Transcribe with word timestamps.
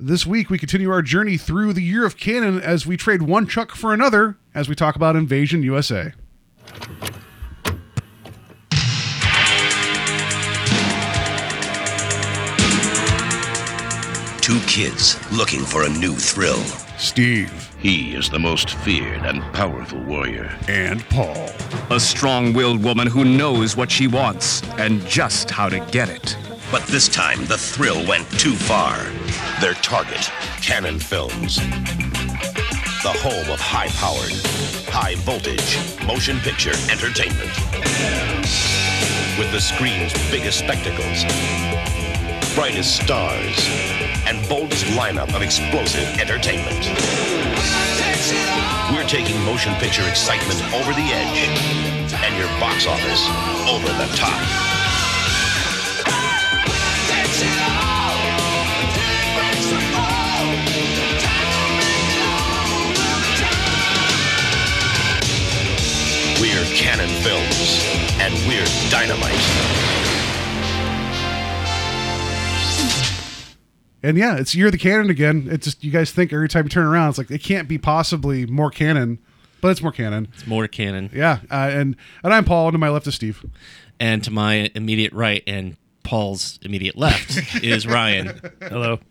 This 0.00 0.24
week, 0.24 0.48
we 0.48 0.58
continue 0.58 0.92
our 0.92 1.02
journey 1.02 1.36
through 1.36 1.72
the 1.72 1.82
year 1.82 2.06
of 2.06 2.16
canon 2.16 2.60
as 2.60 2.86
we 2.86 2.96
trade 2.96 3.22
one 3.22 3.48
Chuck 3.48 3.72
for 3.72 3.92
another 3.92 4.38
as 4.54 4.68
we 4.68 4.76
talk 4.76 4.94
about 4.94 5.16
Invasion 5.16 5.64
USA. 5.64 6.12
Two 14.40 14.60
kids 14.60 15.18
looking 15.32 15.60
for 15.60 15.82
a 15.82 15.88
new 15.88 16.14
thrill. 16.14 16.62
Steve 16.96 17.50
He 17.78 18.14
is 18.14 18.30
the 18.30 18.38
most 18.38 18.70
feared 18.76 19.26
and 19.26 19.42
powerful 19.52 20.00
warrior. 20.04 20.56
and 20.68 21.04
Paul. 21.10 21.50
A 21.90 21.98
strong 21.98 22.52
willed 22.54 22.82
woman 22.82 23.08
who 23.08 23.24
knows 23.24 23.76
what 23.76 23.90
she 23.90 24.06
wants 24.06 24.62
and 24.78 25.04
just 25.06 25.50
how 25.50 25.68
to 25.68 25.80
get 25.90 26.08
it. 26.08 26.36
But 26.70 26.82
this 26.84 27.08
time, 27.08 27.44
the 27.46 27.58
thrill 27.58 28.06
went 28.06 28.30
too 28.38 28.54
far. 28.54 28.96
Their 29.60 29.74
target, 29.74 30.30
Cannon 30.62 31.00
Films. 31.00 31.56
The 33.02 33.10
home 33.10 33.50
of 33.50 33.58
high 33.58 33.88
powered, 33.98 34.30
high 34.86 35.16
voltage 35.26 35.74
motion 36.06 36.38
picture 36.46 36.70
entertainment. 36.86 37.50
With 39.34 39.50
the 39.50 39.58
screen's 39.58 40.14
biggest 40.30 40.60
spectacles, 40.60 41.26
brightest 42.54 43.02
stars, 43.02 43.58
and 44.30 44.38
boldest 44.48 44.86
lineup 44.94 45.34
of 45.34 45.42
explosive 45.42 46.06
entertainment. 46.22 46.86
We're 48.94 49.10
taking 49.10 49.42
motion 49.42 49.74
picture 49.82 50.06
excitement 50.06 50.62
over 50.70 50.94
the 50.94 51.08
edge 51.10 51.50
and 52.14 52.32
your 52.38 52.46
box 52.62 52.86
office 52.86 53.26
over 53.66 53.90
the 53.90 54.06
top. 54.14 54.38
We're 66.68 66.74
Cannon 66.74 67.08
Films, 67.22 67.82
and 68.20 68.34
we're 68.46 68.66
dynamite. 68.90 69.32
And 74.02 74.18
yeah, 74.18 74.36
it's 74.36 74.54
you're 74.54 74.70
the 74.70 74.76
Cannon 74.76 75.08
again. 75.08 75.48
It's 75.50 75.64
just 75.64 75.82
you 75.82 75.90
guys 75.90 76.10
think 76.10 76.30
every 76.30 76.48
time 76.48 76.64
you 76.66 76.68
turn 76.68 76.86
around, 76.86 77.10
it's 77.10 77.18
like 77.18 77.30
it 77.30 77.42
can't 77.42 77.68
be 77.68 77.78
possibly 77.78 78.44
more 78.44 78.70
canon, 78.70 79.18
but 79.62 79.68
it's 79.68 79.80
more 79.80 79.92
canon. 79.92 80.28
It's 80.34 80.46
more 80.46 80.68
canon. 80.68 81.10
Yeah, 81.14 81.38
uh, 81.50 81.70
and 81.72 81.96
and 82.22 82.34
I'm 82.34 82.44
Paul, 82.44 82.68
and 82.68 82.74
to 82.74 82.78
my 82.78 82.90
left 82.90 83.06
is 83.06 83.14
Steve. 83.14 83.44
And 83.98 84.22
to 84.24 84.30
my 84.30 84.70
immediate 84.74 85.14
right 85.14 85.42
and 85.46 85.76
Paul's 86.02 86.58
immediate 86.62 86.98
left 86.98 87.62
is 87.64 87.86
Ryan. 87.86 88.40
Hello. 88.60 89.00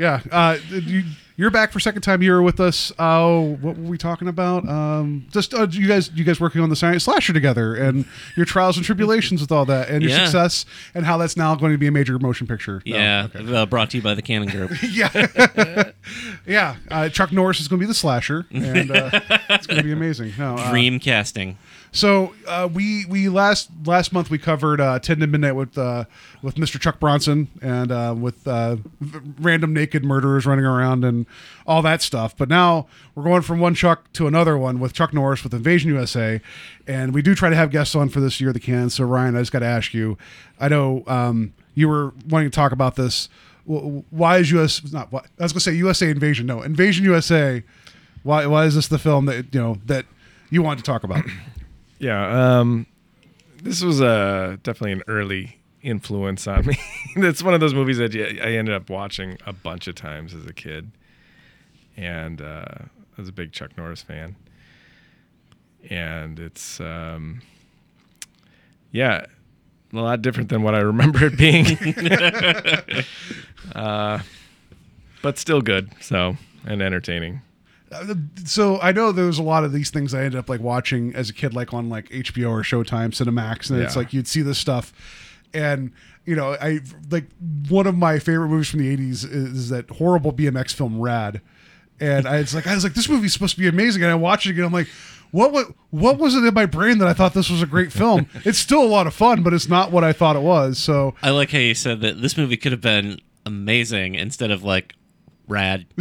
Yeah, 0.00 0.20
uh, 0.32 0.56
you, 0.70 1.02
you're 1.40 1.50
back 1.50 1.72
for 1.72 1.80
second 1.80 2.02
time. 2.02 2.20
You 2.22 2.32
were 2.32 2.42
with 2.42 2.60
us. 2.60 2.92
Uh, 2.98 3.40
what 3.40 3.76
were 3.76 3.82
we 3.88 3.96
talking 3.98 4.28
about? 4.28 4.68
Um, 4.68 5.26
just 5.30 5.54
uh, 5.54 5.66
you 5.70 5.88
guys, 5.88 6.10
you 6.14 6.22
guys 6.22 6.38
working 6.38 6.60
on 6.60 6.68
the 6.68 6.76
science 6.76 7.04
slasher 7.04 7.32
together, 7.32 7.74
and 7.74 8.04
your 8.36 8.44
trials 8.44 8.76
and 8.76 8.84
tribulations 8.84 9.40
with 9.40 9.50
all 9.50 9.64
that, 9.64 9.88
and 9.88 10.02
your 10.02 10.10
Yeah. 10.12 10.24
success, 10.26 10.66
and 10.94 11.06
how 11.06 11.16
that's 11.16 11.36
now 11.36 11.54
going 11.54 11.72
to 11.72 11.78
be 11.78 11.86
a 11.86 11.90
major 11.90 12.18
motion 12.18 12.46
picture. 12.46 12.82
No, 12.84 12.96
Yeah, 12.96 13.28
okay. 13.34 13.54
uh, 13.56 13.64
brought 13.66 13.90
to 13.90 13.96
you 13.96 14.02
by 14.02 14.14
the 14.14 14.22
Cannon 14.22 14.48
Group. 14.48 14.70
yeah, 14.82 15.90
yeah. 16.46 16.76
Uh, 16.90 17.08
Chuck 17.08 17.32
Norris 17.32 17.60
is 17.60 17.68
going 17.68 17.78
to 17.80 17.84
be 17.84 17.88
the 17.88 17.94
slasher, 17.94 18.46
and 18.50 18.90
uh, 18.90 19.10
it's 19.48 19.66
going 19.66 19.78
to 19.78 19.84
be 19.84 19.92
amazing. 19.92 20.32
No, 20.38 20.56
uh, 20.56 20.70
Dream 20.70 20.98
casting. 21.00 21.56
So 21.92 22.34
uh, 22.46 22.68
we 22.72 23.04
we 23.06 23.28
last 23.28 23.68
last 23.84 24.12
month 24.12 24.30
we 24.30 24.38
covered 24.38 24.80
uh, 24.80 25.00
Ten 25.00 25.18
to 25.18 25.26
Midnight 25.26 25.56
with 25.56 25.76
uh, 25.76 26.04
with 26.40 26.54
Mr. 26.54 26.80
Chuck 26.80 27.00
Bronson 27.00 27.48
and 27.60 27.90
uh, 27.90 28.14
with 28.16 28.46
uh, 28.46 28.76
random 29.40 29.72
naked 29.72 30.04
murderers 30.04 30.46
running 30.46 30.64
around 30.64 31.04
and 31.04 31.26
all 31.66 31.82
that 31.82 32.00
stuff. 32.00 32.36
But 32.36 32.48
now 32.48 32.86
we're 33.14 33.24
going 33.24 33.42
from 33.42 33.58
one 33.58 33.74
Chuck 33.74 34.12
to 34.14 34.28
another 34.28 34.56
one 34.56 34.78
with 34.78 34.92
Chuck 34.92 35.12
Norris 35.12 35.42
with 35.42 35.52
Invasion 35.52 35.90
USA, 35.90 36.40
and 36.86 37.12
we 37.12 37.22
do 37.22 37.34
try 37.34 37.50
to 37.50 37.56
have 37.56 37.70
guests 37.72 37.96
on 37.96 38.08
for 38.08 38.20
this 38.20 38.40
year 38.40 38.52
the 38.52 38.60
can. 38.60 38.88
So 38.88 39.04
Ryan, 39.04 39.34
I 39.34 39.40
just 39.40 39.52
got 39.52 39.60
to 39.60 39.66
ask 39.66 39.92
you. 39.92 40.16
I 40.60 40.68
know 40.68 41.02
um, 41.08 41.54
you 41.74 41.88
were 41.88 42.12
wanting 42.28 42.50
to 42.50 42.54
talk 42.54 42.70
about 42.70 42.94
this. 42.94 43.28
Why 43.64 44.38
is 44.38 44.52
US 44.52 44.92
not? 44.92 45.10
Why, 45.10 45.22
I 45.40 45.42
was 45.42 45.52
to 45.54 45.60
say 45.60 45.72
USA 45.72 46.08
Invasion. 46.08 46.46
No, 46.46 46.62
Invasion 46.62 47.04
USA. 47.04 47.64
Why 48.22 48.46
why 48.46 48.66
is 48.66 48.76
this 48.76 48.86
the 48.86 48.98
film 48.98 49.26
that 49.26 49.52
you 49.52 49.60
know 49.60 49.78
that 49.86 50.06
you 50.50 50.62
want 50.62 50.78
to 50.78 50.84
talk 50.84 51.02
about? 51.02 51.24
Yeah. 52.00 52.58
Um, 52.58 52.86
this 53.62 53.82
was 53.82 54.00
uh, 54.00 54.56
definitely 54.62 54.92
an 54.92 55.02
early 55.06 55.60
influence 55.82 56.46
on 56.46 56.66
me. 56.66 56.78
it's 57.16 57.42
one 57.42 57.54
of 57.54 57.60
those 57.60 57.74
movies 57.74 57.98
that 57.98 58.14
I 58.16 58.56
ended 58.56 58.74
up 58.74 58.90
watching 58.90 59.38
a 59.46 59.52
bunch 59.52 59.86
of 59.86 59.94
times 59.94 60.34
as 60.34 60.46
a 60.46 60.52
kid, 60.52 60.90
and 61.96 62.40
uh, 62.40 62.64
I 62.80 63.20
was 63.20 63.28
a 63.28 63.32
big 63.32 63.52
Chuck 63.52 63.76
Norris 63.76 64.02
fan. 64.02 64.36
And 65.88 66.38
it's 66.38 66.80
um, 66.80 67.40
yeah, 68.92 69.24
a 69.92 69.96
lot 69.96 70.22
different 70.22 70.48
than 70.48 70.62
what 70.62 70.74
I 70.74 70.78
remember 70.80 71.26
it 71.26 71.36
being. 71.36 71.66
uh, 73.74 74.20
but 75.22 75.38
still 75.38 75.60
good. 75.60 75.90
So 76.00 76.36
and 76.64 76.82
entertaining. 76.82 77.42
Uh, 77.92 78.14
so 78.44 78.80
I 78.80 78.92
know 78.92 79.12
there 79.12 79.26
was 79.26 79.38
a 79.38 79.42
lot 79.42 79.64
of 79.64 79.72
these 79.72 79.90
things 79.90 80.14
I 80.14 80.18
ended 80.20 80.36
up 80.36 80.48
like 80.48 80.60
watching 80.60 81.14
as 81.14 81.28
a 81.28 81.34
kid, 81.34 81.54
like 81.54 81.74
on 81.74 81.88
like 81.88 82.08
HBO 82.10 82.50
or 82.50 82.62
Showtime, 82.62 83.10
Cinemax, 83.10 83.70
and 83.70 83.80
it's 83.80 83.96
like 83.96 84.12
you'd 84.12 84.28
see 84.28 84.42
this 84.42 84.58
stuff, 84.58 84.92
and 85.52 85.92
you 86.24 86.36
know, 86.36 86.56
I 86.60 86.80
like 87.10 87.26
one 87.68 87.86
of 87.86 87.96
my 87.96 88.18
favorite 88.18 88.48
movies 88.48 88.68
from 88.68 88.80
the 88.80 88.96
'80s 88.96 89.10
is, 89.10 89.24
is 89.24 89.68
that 89.70 89.90
horrible 89.90 90.32
BMX 90.32 90.72
film 90.72 91.00
Rad, 91.00 91.40
and 91.98 92.26
I 92.28 92.38
was 92.38 92.54
like, 92.54 92.66
I 92.66 92.74
was 92.74 92.84
like, 92.84 92.94
this 92.94 93.08
movie's 93.08 93.32
supposed 93.32 93.56
to 93.56 93.60
be 93.60 93.66
amazing, 93.68 94.02
and 94.02 94.12
I 94.12 94.14
watched 94.14 94.46
it 94.46 94.50
again, 94.50 94.64
I'm 94.64 94.72
like. 94.72 94.88
What, 95.32 95.52
what 95.52 95.68
what 95.90 96.18
was 96.18 96.34
it 96.34 96.42
in 96.42 96.52
my 96.54 96.66
brain 96.66 96.98
that 96.98 97.06
I 97.06 97.12
thought 97.12 97.34
this 97.34 97.48
was 97.48 97.62
a 97.62 97.66
great 97.66 97.92
film? 97.92 98.26
it's 98.44 98.58
still 98.58 98.82
a 98.82 98.88
lot 98.88 99.06
of 99.06 99.14
fun, 99.14 99.44
but 99.44 99.54
it's 99.54 99.68
not 99.68 99.92
what 99.92 100.02
I 100.02 100.12
thought 100.12 100.34
it 100.34 100.42
was. 100.42 100.76
So 100.76 101.14
I 101.22 101.30
like 101.30 101.52
how 101.52 101.58
you 101.58 101.72
said 101.72 102.00
that 102.00 102.20
this 102.20 102.36
movie 102.36 102.56
could 102.56 102.72
have 102.72 102.80
been 102.80 103.20
amazing 103.46 104.16
instead 104.16 104.50
of 104.50 104.64
like 104.64 104.96
rad. 105.50 105.86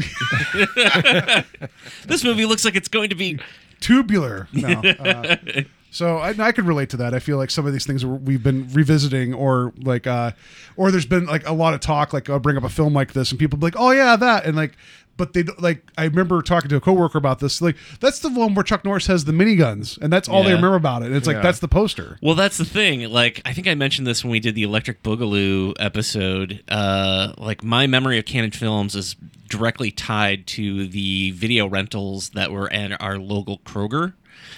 this 2.05 2.23
movie 2.23 2.45
looks 2.45 2.63
like 2.63 2.75
it's 2.75 2.87
going 2.87 3.09
to 3.09 3.15
be 3.15 3.39
tubular. 3.79 4.47
No. 4.53 4.69
Uh, 4.69 5.37
so 5.91 6.17
I, 6.17 6.35
I 6.39 6.51
could 6.51 6.65
relate 6.65 6.89
to 6.91 6.97
that. 6.97 7.13
I 7.13 7.19
feel 7.19 7.37
like 7.37 7.49
some 7.49 7.65
of 7.65 7.73
these 7.73 7.85
things 7.85 8.05
we've 8.05 8.43
been 8.43 8.71
revisiting, 8.71 9.33
or 9.33 9.73
like, 9.77 10.07
uh, 10.07 10.31
or 10.77 10.91
there's 10.91 11.05
been 11.05 11.25
like 11.25 11.47
a 11.47 11.53
lot 11.53 11.73
of 11.73 11.79
talk. 11.79 12.13
Like 12.13 12.29
I'll 12.29 12.39
bring 12.39 12.57
up 12.57 12.63
a 12.63 12.69
film 12.69 12.93
like 12.93 13.13
this, 13.13 13.31
and 13.31 13.39
people 13.39 13.57
be 13.57 13.65
like, 13.65 13.75
"Oh 13.77 13.91
yeah, 13.91 14.15
that," 14.15 14.45
and 14.45 14.55
like, 14.55 14.77
but 15.19 15.33
they 15.33 15.43
like. 15.59 15.83
I 15.99 16.05
remember 16.05 16.41
talking 16.41 16.69
to 16.69 16.77
a 16.77 16.81
coworker 16.81 17.19
about 17.19 17.37
this. 17.37 17.61
Like 17.61 17.75
that's 17.99 18.17
the 18.19 18.29
one 18.29 18.55
where 18.55 18.63
Chuck 18.63 18.83
Norris 18.83 19.05
has 19.05 19.25
the 19.25 19.31
miniguns, 19.31 19.99
and 20.01 20.11
that's 20.11 20.27
all 20.27 20.43
they 20.43 20.53
remember 20.53 20.75
about 20.77 21.03
it. 21.03 21.07
And 21.07 21.15
it's 21.15 21.27
like 21.27 21.35
Yeah. 21.35 21.41
that's 21.43 21.59
the 21.59 21.67
poster. 21.67 22.17
Well, 22.23 22.33
that's 22.33 22.57
the 22.57 22.65
thing. 22.65 23.07
Like, 23.11 23.41
I 23.45 23.53
think 23.53 23.67
I 23.67 23.75
mentioned 23.75 24.07
this 24.07 24.23
when 24.23 24.31
we 24.31 24.39
did 24.39 24.55
the 24.55 24.63
Electric 24.63 25.03
Boogaloo 25.03 25.75
episode. 25.79 26.63
Uh, 26.67 27.33
like, 27.37 27.63
my 27.63 27.85
memory 27.85 28.17
of 28.17 28.25
Cannon 28.25 28.51
Films 28.51 28.95
is 28.95 29.15
directly 29.47 29.91
tied 29.91 30.47
to 30.47 30.87
the 30.87 31.31
video 31.31 31.67
rentals 31.67 32.29
that 32.31 32.51
were 32.51 32.71
at 32.73 32.99
our 33.01 33.17
local 33.19 33.59
Kroger. 33.59 34.13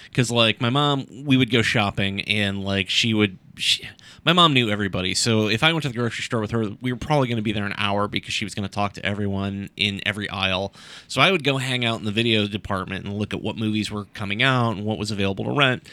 Because, 0.08 0.30
like, 0.30 0.60
my 0.60 0.70
mom, 0.70 1.06
we 1.24 1.36
would 1.36 1.50
go 1.50 1.62
shopping, 1.62 2.22
and 2.22 2.64
like, 2.64 2.88
she 2.88 3.14
would. 3.14 3.38
She, 3.56 3.86
my 4.24 4.32
mom 4.32 4.54
knew 4.54 4.70
everybody, 4.70 5.14
so 5.14 5.48
if 5.48 5.62
I 5.62 5.72
went 5.72 5.82
to 5.82 5.88
the 5.88 5.94
grocery 5.94 6.22
store 6.22 6.40
with 6.40 6.52
her, 6.52 6.70
we 6.80 6.92
were 6.92 6.98
probably 6.98 7.28
going 7.28 7.36
to 7.36 7.42
be 7.42 7.52
there 7.52 7.66
an 7.66 7.74
hour 7.76 8.08
because 8.08 8.32
she 8.32 8.44
was 8.44 8.54
going 8.54 8.66
to 8.66 8.72
talk 8.72 8.92
to 8.94 9.04
everyone 9.04 9.68
in 9.76 10.00
every 10.06 10.30
aisle. 10.30 10.72
So 11.08 11.20
I 11.20 11.32
would 11.32 11.44
go 11.44 11.58
hang 11.58 11.84
out 11.84 11.98
in 11.98 12.04
the 12.04 12.12
video 12.12 12.46
department 12.46 13.04
and 13.04 13.18
look 13.18 13.34
at 13.34 13.42
what 13.42 13.56
movies 13.56 13.90
were 13.90 14.04
coming 14.14 14.42
out 14.42 14.76
and 14.76 14.84
what 14.84 14.96
was 14.96 15.10
available 15.10 15.44
to 15.44 15.52
rent. 15.52 15.88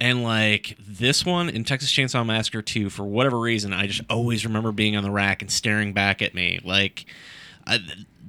And 0.00 0.22
like 0.22 0.76
this 0.86 1.24
one 1.24 1.48
in 1.48 1.64
Texas 1.64 1.90
Chainsaw 1.90 2.26
Massacre 2.26 2.62
2, 2.62 2.90
for 2.90 3.04
whatever 3.04 3.38
reason, 3.38 3.72
I 3.72 3.86
just 3.86 4.02
always 4.10 4.44
remember 4.44 4.72
being 4.72 4.96
on 4.96 5.02
the 5.02 5.10
rack 5.10 5.40
and 5.42 5.50
staring 5.50 5.92
back 5.92 6.20
at 6.20 6.34
me. 6.34 6.60
Like, 6.64 7.06
I, 7.66 7.78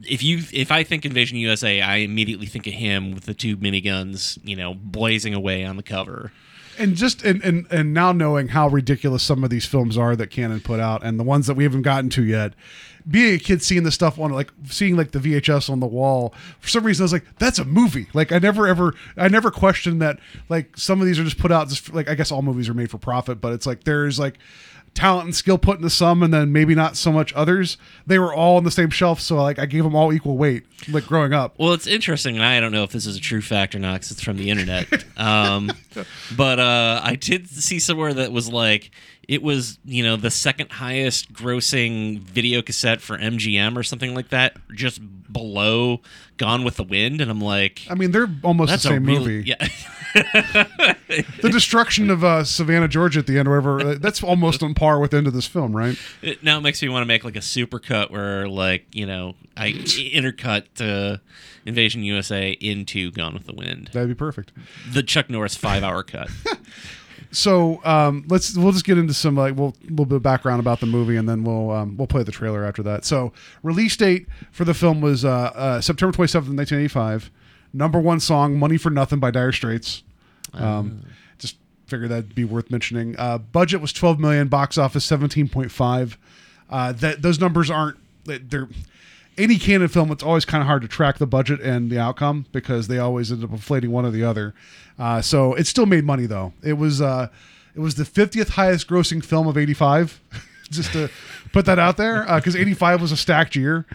if 0.07 0.24
you 0.24 0.44
if 0.52 0.72
I 0.72 0.84
think 0.84 1.06
Invasion 1.06 1.38
USA, 1.38 1.81
I 1.81 1.98
immediately 1.98 2.46
think 2.46 2.68
of 2.68 2.74
him 2.74 3.13
with 3.13 3.25
the 3.25 3.34
two 3.34 3.57
miniguns, 3.57 4.38
you 4.44 4.56
know, 4.56 4.74
blazing 4.74 5.34
away 5.34 5.66
on 5.66 5.78
the 5.78 5.84
cover. 5.84 6.31
and 6.78 6.96
just 6.96 7.24
and, 7.24 7.44
and 7.44 7.68
and 7.72 7.94
now 7.94 8.12
knowing 8.12 8.50
how 8.50 8.68
ridiculous 8.68 9.24
some 9.24 9.44
of 9.44 9.50
these 9.50 9.66
films 9.66 9.98
are 9.98 10.16
that 10.16 10.30
Cannon 10.30 10.60
put 10.60 10.80
out 10.80 11.04
and 11.04 11.19
the 11.19 11.24
ones 11.24 11.48
that 11.48 11.56
we 11.56 11.63
haven't 11.63 11.84
gotten 11.84 12.10
to 12.12 12.24
yet 12.24 12.54
being 13.10 13.36
a 13.36 13.38
kid 13.38 13.62
seeing 13.62 13.84
the 13.84 13.92
stuff 13.92 14.19
on 14.19 14.31
like 14.31 14.52
seeing 14.66 14.98
like 14.98 15.12
the 15.12 15.19
VHS 15.19 15.69
on 15.69 15.80
the 15.80 15.86
wall 15.88 16.34
for 16.60 16.68
some 16.68 16.84
reason 16.84 17.04
I 17.04 17.06
was 17.06 17.13
like 17.13 17.25
that's 17.38 17.60
a 17.60 17.66
movie 17.66 18.07
like 18.13 18.31
I 18.31 18.40
never 18.40 18.68
ever 18.68 18.94
I 19.16 19.28
never 19.28 19.52
questioned 19.52 20.02
that 20.02 20.19
like 20.50 20.75
some 20.75 21.00
of 21.02 21.07
these 21.07 21.19
are 21.19 21.24
just 21.24 21.38
put 21.38 21.52
out 21.52 21.69
just 21.69 21.81
for, 21.81 21.94
like 21.94 22.10
I 22.10 22.16
guess 22.16 22.31
all 22.31 22.42
movies 22.42 22.68
are 22.68 22.74
made 22.74 22.90
for 22.90 22.98
profit 22.98 23.40
but 23.40 23.54
it's 23.54 23.68
like 23.68 23.84
there's 23.84 24.19
like 24.19 24.40
talent 24.95 25.25
and 25.25 25.36
skill 25.36 25.57
put 25.59 25.77
into 25.77 25.89
some, 25.92 26.24
and 26.24 26.33
then 26.33 26.51
maybe 26.51 26.74
not 26.74 26.97
so 26.97 27.12
much 27.12 27.31
others. 27.33 27.77
They 28.07 28.18
were 28.18 28.33
all 28.33 28.57
on 28.57 28.63
the 28.63 28.71
same 28.71 28.89
shelf, 28.89 29.19
so 29.21 29.36
like 29.36 29.59
I 29.59 29.65
gave 29.68 29.83
them 29.83 29.95
all 29.95 30.12
equal 30.13 30.38
weight, 30.38 30.63
like 30.89 31.06
growing 31.06 31.33
up. 31.33 31.53
Well, 31.59 31.74
it's 31.74 31.86
interesting, 31.86 32.36
and 32.38 32.44
I 32.45 32.59
don't 32.59 32.71
know 32.71 32.83
if 32.83 32.92
this 32.92 33.06
is 33.06 33.15
a 33.15 33.19
true 33.21 33.42
fact 33.42 33.75
or 33.75 33.80
not 33.80 33.94
because 33.95 34.12
it's 34.12 34.21
from 34.24 34.38
the 34.38 34.50
internet. 34.50 35.03
um, 35.18 35.69
but 36.38 36.59
uh, 36.59 37.01
I 37.03 37.15
did 37.15 37.47
see 37.50 37.77
somewhere 37.80 38.13
that 38.15 38.31
was 38.31 38.50
like 38.50 38.89
it 39.27 39.42
was, 39.42 39.80
you 39.83 40.03
know, 40.03 40.15
the 40.18 40.30
second 40.30 40.71
highest 40.71 41.33
grossing 41.33 42.19
video 42.19 42.62
cassette 42.62 43.01
for 43.01 43.18
MGM 43.18 43.75
or 43.75 43.81
something 43.81 44.13
like 44.13 44.30
that, 44.30 44.56
just 44.75 45.01
below 45.33 46.00
Gone 46.38 46.63
with 46.63 46.75
the 46.75 46.83
Wind, 46.83 47.21
and 47.21 47.31
I'm 47.31 47.42
like, 47.42 47.81
I 47.89 47.95
mean, 47.95 48.12
they're 48.12 48.30
almost 48.44 48.71
the 48.71 48.77
same 48.77 49.03
real- 49.06 49.21
movie. 49.21 49.44
Yeah, 49.50 49.68
The 51.42 51.50
destruction 51.51 52.09
of 52.09 52.24
uh, 52.24 52.44
Savannah, 52.44 52.88
Georgia, 52.88 53.19
at 53.19 53.27
the 53.27 53.39
end, 53.39 53.47
or 53.47 53.51
whatever. 53.59 53.80
uh, 53.94 53.95
That's 54.00 54.24
almost 54.24 54.62
on 54.63 54.74
par 54.75 54.84
with 54.99 55.11
the 55.11 55.17
end 55.17 55.27
of 55.27 55.33
this 55.33 55.47
film, 55.47 55.75
right? 55.75 55.97
it 56.21 56.43
now 56.43 56.59
makes 56.59 56.81
me 56.81 56.89
want 56.89 57.01
to 57.01 57.05
make 57.07 57.23
like 57.23 57.35
a 57.35 57.41
super 57.41 57.79
cut 57.79 58.11
where, 58.11 58.47
like, 58.47 58.85
you 58.93 59.05
know, 59.05 59.35
I 59.57 59.71
intercut 59.73 60.65
uh, 60.79 61.17
Invasion 61.65 62.03
USA 62.03 62.51
into 62.51 63.11
Gone 63.11 63.33
with 63.33 63.45
the 63.45 63.53
Wind, 63.53 63.89
That'd 63.93 64.09
be 64.09 64.15
perfect. 64.15 64.51
the 64.91 65.03
Chuck 65.03 65.29
Norris 65.29 65.55
five 65.55 65.83
hour 65.83 66.03
cut. 66.03 66.29
So 67.31 67.83
um, 67.83 68.23
let's 68.29 68.55
we'll 68.55 68.71
just 68.71 68.85
get 68.85 68.97
into 68.97 69.13
some 69.13 69.35
like 69.35 69.55
we'll 69.57 69.75
a 69.85 69.89
little 69.89 70.05
bit 70.05 70.15
of 70.17 70.23
background 70.23 70.61
about 70.61 70.79
the 70.79 70.85
movie, 70.85 71.17
and 71.17 71.27
then 71.27 71.43
we'll 71.43 71.69
um, 71.71 71.97
we'll 71.97 72.07
play 72.07 72.23
the 72.23 72.31
trailer 72.31 72.63
after 72.63 72.81
that. 72.83 73.03
So 73.03 73.33
release 73.61 73.97
date 73.97 74.27
for 74.51 74.63
the 74.63 74.73
film 74.73 75.01
was 75.01 75.25
uh, 75.25 75.51
uh, 75.53 75.81
September 75.81 76.13
twenty 76.13 76.29
seventh, 76.29 76.53
nineteen 76.53 76.79
eighty 76.79 76.87
five. 76.87 77.29
Number 77.73 77.99
one 77.99 78.21
song, 78.21 78.57
"Money 78.57 78.77
for 78.77 78.89
Nothing" 78.89 79.19
by 79.19 79.31
Dire 79.31 79.51
Straits. 79.51 80.03
Um, 80.53 81.01
Just 81.03 81.13
figured 81.87 82.09
that'd 82.09 82.35
be 82.35 82.43
worth 82.43 82.71
mentioning. 82.71 83.15
Uh, 83.17 83.37
budget 83.37 83.81
was 83.81 83.93
twelve 83.93 84.19
million, 84.19 84.47
box 84.47 84.77
office 84.77 85.05
seventeen 85.05 85.47
point 85.49 85.71
five. 85.71 86.17
Uh, 86.69 86.91
that 86.93 87.21
those 87.21 87.39
numbers 87.39 87.69
aren't 87.69 87.97
they're 88.25 88.67
any 89.37 89.57
canon 89.57 89.87
film, 89.87 90.11
it's 90.11 90.23
always 90.23 90.45
kind 90.45 90.61
of 90.61 90.67
hard 90.67 90.81
to 90.81 90.87
track 90.87 91.17
the 91.17 91.27
budget 91.27 91.59
and 91.61 91.89
the 91.89 91.99
outcome 91.99 92.45
because 92.51 92.87
they 92.87 92.99
always 92.99 93.31
end 93.31 93.43
up 93.43 93.51
inflating 93.51 93.91
one 93.91 94.05
or 94.05 94.11
the 94.11 94.23
other. 94.23 94.53
Uh, 94.97 95.21
so 95.21 95.53
it 95.55 95.67
still 95.67 95.85
made 95.85 96.05
money 96.05 96.25
though. 96.25 96.53
It 96.63 96.73
was 96.73 97.01
uh, 97.01 97.27
it 97.75 97.79
was 97.79 97.95
the 97.95 98.03
50th 98.03 98.49
highest 98.49 98.87
grossing 98.87 99.23
film 99.23 99.47
of 99.47 99.57
85. 99.57 100.21
Just 100.71 100.93
to 100.93 101.11
put 101.53 101.65
that 101.65 101.77
out 101.77 101.97
there 101.97 102.23
because 102.23 102.55
85 102.55 103.01
was 103.01 103.11
a 103.11 103.17
stacked 103.17 103.55
year. 103.55 103.85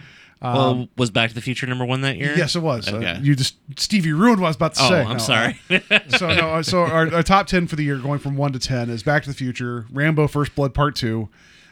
Um, 0.43 0.53
well, 0.55 0.87
was 0.97 1.11
Back 1.11 1.29
to 1.29 1.35
the 1.35 1.41
Future 1.41 1.67
number 1.67 1.85
one 1.85 2.01
that 2.01 2.17
year? 2.17 2.33
Yes, 2.35 2.55
it 2.55 2.61
was. 2.61 2.87
Uh, 2.87 3.19
you 3.21 3.35
just 3.35 3.57
Stevie 3.77 4.11
ruined 4.13 4.41
what 4.41 4.47
I 4.47 4.49
was 4.49 4.55
about 4.55 4.73
to 4.73 4.79
say. 4.79 4.85
Oh, 4.85 4.89
say. 4.89 5.01
I'm 5.03 5.11
No, 5.13 5.17
sorry. 5.17 5.59
uh, 5.91 5.99
so 6.17 6.27
no, 6.33 6.49
uh, 6.55 6.63
so 6.63 6.79
our, 6.81 7.13
our 7.13 7.23
top 7.23 7.45
ten 7.47 7.67
for 7.67 7.75
the 7.75 7.83
year, 7.83 7.97
going 7.97 8.19
from 8.19 8.35
one 8.37 8.51
to 8.53 8.59
ten, 8.59 8.89
is 8.89 9.03
Back 9.03 9.23
to 9.23 9.29
the 9.29 9.35
Future, 9.35 9.85
Rambo: 9.91 10.27
First 10.27 10.55
Blood 10.55 10.73
Part 10.73 10.95
Two, 10.95 11.29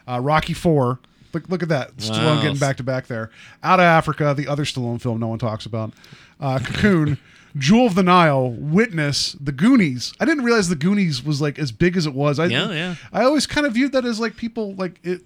uh, 0.08 0.20
Rocky 0.22 0.54
Four. 0.54 1.00
Look, 1.34 1.48
look 1.50 1.62
at 1.64 1.70
that, 1.70 1.96
Stallone 1.98 2.38
Wow. 2.38 2.42
getting 2.42 2.58
back 2.58 2.78
to 2.78 2.84
back 2.84 3.08
there. 3.08 3.30
Out 3.64 3.80
of 3.80 3.84
Africa, 3.86 4.34
the 4.36 4.48
other 4.48 4.66
Stallone 4.66 5.00
film 5.02 5.20
no 5.20 5.28
one 5.28 5.38
talks 5.40 5.66
about. 5.66 5.94
Uh, 6.40 6.58
Cocoon, 6.60 7.18
Jewel 7.58 7.86
of 7.88 7.94
the 7.96 8.02
Nile, 8.04 8.50
Witness, 8.52 9.34
The 9.40 9.52
Goonies. 9.52 10.14
I 10.20 10.26
didn't 10.26 10.44
realize 10.44 10.70
The 10.70 10.76
Goonies 10.76 11.24
was 11.24 11.40
like 11.42 11.60
as 11.60 11.72
big 11.72 11.98
as 11.98 12.06
it 12.08 12.14
was. 12.16 12.40
I, 12.40 12.46
Yeah, 12.46 12.72
yeah. 12.72 12.96
I 13.14 13.24
always 13.24 13.46
kind 13.46 13.68
of 13.68 13.74
viewed 13.74 13.92
that 13.92 14.06
as 14.06 14.20
like 14.20 14.38
people 14.38 14.74
like 14.76 15.00
it. 15.04 15.22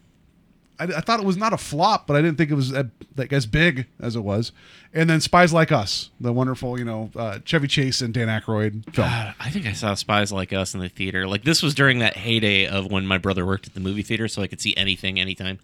I, 0.91 0.97
I 0.97 1.01
thought 1.01 1.19
it 1.19 1.25
was 1.25 1.37
not 1.37 1.53
a 1.53 1.57
flop, 1.57 2.07
but 2.07 2.15
I 2.15 2.21
didn't 2.21 2.37
think 2.37 2.51
it 2.51 2.55
was 2.55 2.73
uh 2.73 2.83
like 3.15 3.31
as 3.33 3.45
big 3.45 3.87
as 3.99 4.15
it 4.15 4.21
was. 4.21 4.51
And 4.93 5.09
then 5.09 5.21
Spies 5.21 5.51
Like 5.53 5.71
Us, 5.71 6.09
the 6.19 6.31
wonderful, 6.31 6.77
you 6.77 6.85
know, 6.85 7.09
uh, 7.15 7.39
Chevy 7.45 7.67
Chase 7.67 8.01
and 8.01 8.13
Dan 8.13 8.27
Aykroyd 8.27 8.83
film. 8.93 9.07
God, 9.09 9.33
I 9.39 9.49
think 9.49 9.65
I 9.65 9.71
saw 9.73 9.93
Spies 9.95 10.31
Like 10.31 10.53
Us 10.53 10.73
in 10.73 10.79
the 10.81 10.89
theater. 10.89 11.27
Like 11.27 11.43
this 11.43 11.63
was 11.63 11.73
during 11.73 11.99
that 11.99 12.17
heyday 12.17 12.67
of 12.67 12.91
when 12.91 13.05
my 13.07 13.17
brother 13.17 13.45
worked 13.45 13.65
at 13.67 13.73
the 13.73 13.79
movie 13.79 14.03
theater, 14.03 14.27
so 14.27 14.41
I 14.41 14.47
could 14.47 14.61
see 14.61 14.75
anything, 14.77 15.19
anytime. 15.19 15.59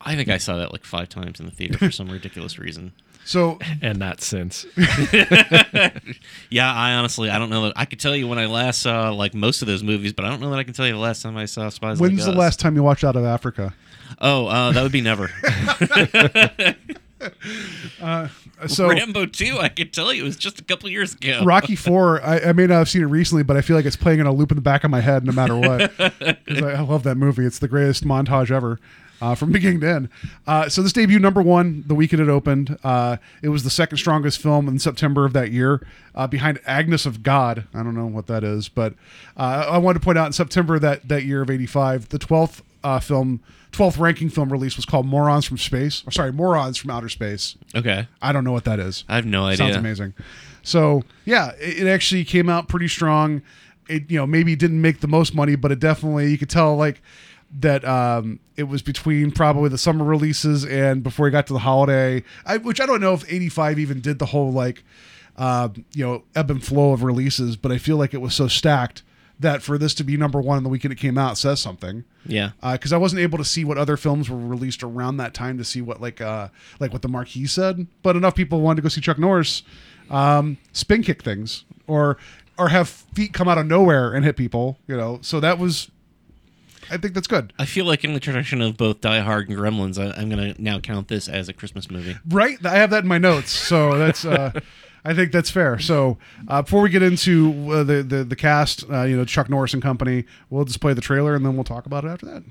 I 0.00 0.16
think 0.16 0.28
I 0.28 0.36
saw 0.38 0.56
that 0.58 0.70
like 0.72 0.84
five 0.84 1.08
times 1.08 1.40
in 1.40 1.46
the 1.46 1.52
theater 1.52 1.78
for 1.78 1.90
some 1.90 2.10
ridiculous 2.10 2.58
reason. 2.58 2.92
So 3.24 3.58
and 3.82 3.98
not 3.98 4.20
since. 4.20 4.66
Yeah, 6.50 6.72
I 6.72 6.92
honestly 6.94 7.30
I 7.30 7.38
don't 7.38 7.50
know 7.50 7.62
that 7.64 7.72
I 7.76 7.84
could 7.84 7.98
tell 8.00 8.14
you 8.14 8.28
when 8.28 8.38
I 8.38 8.46
last 8.46 8.82
saw 8.82 9.10
like 9.10 9.34
most 9.34 9.62
of 9.62 9.66
those 9.66 9.82
movies, 9.82 10.12
but 10.12 10.24
I 10.24 10.28
don't 10.28 10.40
know 10.40 10.50
that 10.50 10.58
I 10.58 10.62
can 10.64 10.74
tell 10.74 10.86
you 10.86 10.92
the 10.92 10.98
last 10.98 11.22
time 11.22 11.36
I 11.36 11.46
saw 11.46 11.68
Spies 11.68 11.98
when's 12.00 12.18
Like 12.18 12.24
the 12.26 12.32
Us. 12.32 12.36
last 12.38 12.60
time 12.60 12.76
you 12.76 12.82
watched 12.82 13.02
Out 13.04 13.16
of 13.16 13.24
Africa? 13.24 13.74
Oh, 14.20 14.46
uh, 14.46 14.72
that 14.72 14.82
would 14.82 14.92
be 14.92 15.00
never. 15.00 15.30
So 18.66 18.88
Rambo 18.88 19.26
two, 19.26 19.58
I 19.58 19.68
could 19.68 19.92
tell 19.92 20.12
you 20.12 20.22
it 20.22 20.26
was 20.26 20.36
just 20.36 20.60
a 20.60 20.64
couple 20.64 20.88
years 20.88 21.14
ago. 21.14 21.42
Rocky 21.44 21.76
Four, 21.76 22.22
I, 22.22 22.38
I 22.40 22.52
may 22.52 22.66
not 22.66 22.76
have 22.78 22.88
seen 22.88 23.02
it 23.02 23.06
recently, 23.06 23.42
but 23.42 23.56
I 23.56 23.60
feel 23.60 23.76
like 23.76 23.84
it's 23.86 23.96
playing 23.96 24.20
in 24.20 24.26
a 24.26 24.32
loop 24.32 24.50
in 24.50 24.56
the 24.56 24.62
back 24.62 24.84
of 24.84 24.90
my 24.90 25.00
head 25.00 25.24
no 25.24 25.32
matter 25.32 25.56
what. 25.56 25.96
'Cause 25.98 26.62
I, 26.62 26.72
I 26.72 26.80
love 26.80 27.02
that 27.04 27.16
movie. 27.16 27.44
It's 27.44 27.58
the 27.58 27.68
greatest 27.68 28.04
montage 28.04 28.50
ever. 28.50 28.78
Uh, 29.22 29.34
from 29.34 29.52
beginning 29.52 29.80
to 29.80 29.88
end. 29.88 30.08
Uh, 30.46 30.68
so 30.68 30.82
this 30.82 30.92
debuted 30.92 31.20
number 31.20 31.40
one 31.40 31.82
the 31.86 31.94
weekend 31.94 32.20
it 32.20 32.28
opened. 32.28 32.76
Uh, 32.84 33.16
it 33.42 33.48
was 33.48 33.62
the 33.62 33.70
second 33.70 33.96
strongest 33.96 34.42
film 34.42 34.68
in 34.68 34.78
September 34.78 35.24
of 35.24 35.32
that 35.32 35.50
year, 35.50 35.86
uh, 36.14 36.26
behind 36.26 36.58
Agnes 36.66 37.06
of 37.06 37.22
God. 37.22 37.64
I 37.72 37.82
don't 37.82 37.94
know 37.94 38.06
what 38.06 38.26
that 38.26 38.44
is, 38.44 38.68
but 38.68 38.92
uh, 39.36 39.66
I 39.70 39.78
wanted 39.78 40.00
to 40.00 40.04
point 40.04 40.18
out 40.18 40.26
in 40.26 40.32
September 40.34 40.78
that 40.80 41.08
that 41.08 41.22
year 41.24 41.40
of 41.40 41.48
'85, 41.48 42.10
the 42.10 42.18
twelfth 42.18 42.62
uh, 42.84 43.00
film, 43.00 43.40
twelfth 43.72 43.98
ranking 43.98 44.28
film 44.28 44.52
release 44.52 44.76
was 44.76 44.84
called 44.84 45.06
Morons 45.06 45.46
from 45.46 45.58
Space. 45.58 46.04
Or 46.06 46.12
sorry, 46.12 46.32
Morons 46.32 46.76
from 46.76 46.90
Outer 46.90 47.08
Space. 47.08 47.56
Okay, 47.74 48.06
I 48.22 48.32
don't 48.32 48.44
know 48.44 48.52
what 48.52 48.64
that 48.64 48.78
is. 48.78 49.04
I 49.08 49.16
have 49.16 49.26
no 49.26 49.44
idea. 49.46 49.56
Sounds 49.56 49.76
amazing. 49.76 50.14
So 50.62 51.02
yeah, 51.24 51.52
it, 51.58 51.82
it 51.82 51.86
actually 51.88 52.24
came 52.24 52.48
out 52.48 52.68
pretty 52.68 52.88
strong. 52.88 53.42
It 53.88 54.10
you 54.10 54.18
know 54.18 54.26
maybe 54.26 54.54
didn't 54.54 54.80
make 54.80 55.00
the 55.00 55.08
most 55.08 55.34
money, 55.34 55.56
but 55.56 55.72
it 55.72 55.80
definitely 55.80 56.30
you 56.30 56.38
could 56.38 56.50
tell 56.50 56.76
like 56.76 57.02
that 57.60 57.84
um, 57.84 58.40
it 58.56 58.64
was 58.64 58.82
between 58.82 59.30
probably 59.30 59.68
the 59.68 59.78
summer 59.78 60.04
releases 60.04 60.64
and 60.64 61.02
before 61.02 61.26
he 61.26 61.32
got 61.32 61.46
to 61.46 61.52
the 61.52 61.60
holiday. 61.60 62.22
I, 62.44 62.56
which 62.58 62.80
I 62.80 62.86
don't 62.86 63.00
know 63.00 63.14
if 63.14 63.24
'85 63.30 63.78
even 63.78 64.00
did 64.00 64.18
the 64.18 64.26
whole 64.26 64.52
like 64.52 64.84
uh, 65.36 65.68
you 65.92 66.04
know 66.04 66.24
ebb 66.34 66.50
and 66.50 66.62
flow 66.62 66.92
of 66.92 67.02
releases, 67.02 67.56
but 67.56 67.72
I 67.72 67.78
feel 67.78 67.96
like 67.96 68.12
it 68.12 68.20
was 68.20 68.34
so 68.34 68.48
stacked 68.48 69.02
that 69.40 69.62
for 69.62 69.76
this 69.78 69.94
to 69.94 70.04
be 70.04 70.16
number 70.16 70.40
one 70.40 70.56
in 70.58 70.62
the 70.64 70.70
weekend 70.70 70.92
it 70.92 70.96
came 70.98 71.18
out 71.18 71.36
says 71.36 71.60
something 71.60 72.04
Yeah. 72.24 72.50
because 72.72 72.92
I 72.92 72.96
wasn't 72.96 73.20
able 73.20 73.36
to 73.38 73.44
see 73.44 73.64
what 73.64 73.76
other 73.78 73.96
films 73.96 74.30
were 74.30 74.36
released 74.38 74.82
around 74.82 75.16
that 75.16 75.34
time 75.34 75.58
to 75.58 75.64
see 75.64 75.80
what 75.82 76.00
like 76.00 76.20
uh 76.20 76.48
like 76.80 76.92
what 76.92 77.02
the 77.02 77.08
marquee 77.08 77.46
said. 77.46 77.86
But 78.02 78.14
enough 78.16 78.34
people 78.34 78.60
wanted 78.60 78.76
to 78.76 78.82
go 78.82 78.88
see 78.88 79.00
Chuck 79.00 79.18
Norris 79.18 79.62
um, 80.10 80.58
spin 80.72 81.02
kick 81.02 81.22
things 81.22 81.64
or 81.86 82.16
or 82.56 82.68
have 82.68 82.88
feet 82.88 83.32
come 83.32 83.48
out 83.48 83.58
of 83.58 83.66
nowhere 83.66 84.12
and 84.14 84.24
hit 84.24 84.36
people. 84.36 84.78
You 84.86 84.96
know, 84.96 85.18
so 85.22 85.40
that 85.40 85.58
was. 85.58 85.90
I 86.90 86.98
think 86.98 87.14
that's 87.14 87.26
good, 87.26 87.52
I 87.58 87.64
feel 87.64 87.86
like 87.86 88.04
in 88.04 88.12
the 88.12 88.20
tradition 88.20 88.60
of 88.60 88.76
both 88.76 89.00
Die 89.00 89.20
Hard 89.20 89.48
and 89.48 89.56
Gremlins, 89.58 89.98
I, 89.98 90.14
I'm 90.20 90.28
gonna 90.28 90.54
now 90.58 90.78
count 90.80 91.08
this 91.08 91.28
as 91.28 91.48
a 91.48 91.54
Christmas 91.54 91.90
movie. 91.90 92.16
right? 92.28 92.58
I 92.64 92.76
have 92.76 92.90
that 92.90 93.04
in 93.04 93.08
my 93.08 93.16
notes, 93.18 93.50
so 93.50 93.96
that's. 93.96 94.24
Uh, 94.24 94.52
I 95.06 95.12
think 95.12 95.32
that's 95.32 95.50
fair. 95.50 95.78
So 95.78 96.16
uh, 96.48 96.62
before 96.62 96.80
we 96.80 96.88
get 96.88 97.02
into 97.02 97.70
uh, 97.70 97.84
the, 97.84 98.02
the 98.02 98.24
the 98.24 98.36
cast, 98.36 98.88
uh, 98.90 99.02
you 99.02 99.16
know, 99.16 99.24
Chuck 99.26 99.50
Norris 99.50 99.74
and 99.74 99.82
company, 99.82 100.24
we'll 100.48 100.64
just 100.64 100.80
play 100.80 100.94
the 100.94 101.02
trailer 101.02 101.34
and 101.34 101.44
then 101.44 101.54
we'll 101.54 101.64
talk 101.64 101.84
about 101.84 102.04
it 102.04 102.08
after 102.08 102.26
that. 102.26 102.42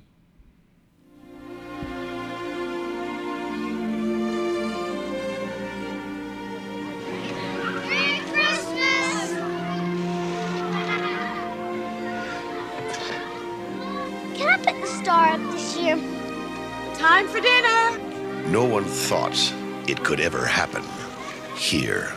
Merry 7.90 8.20
Christmas! 8.32 9.32
Can 14.38 14.48
I 14.48 14.58
put 14.58 14.80
the 14.80 14.88
star 15.02 15.30
up 15.30 15.42
this 15.52 15.76
year? 15.78 15.96
Time 16.96 17.28
for 17.28 17.40
dinner. 17.40 17.98
No 18.50 18.64
one 18.64 18.86
thought 18.86 19.36
it 19.90 20.04
could 20.04 20.20
ever 20.20 20.46
happen 20.46 20.84
here. 21.58 22.14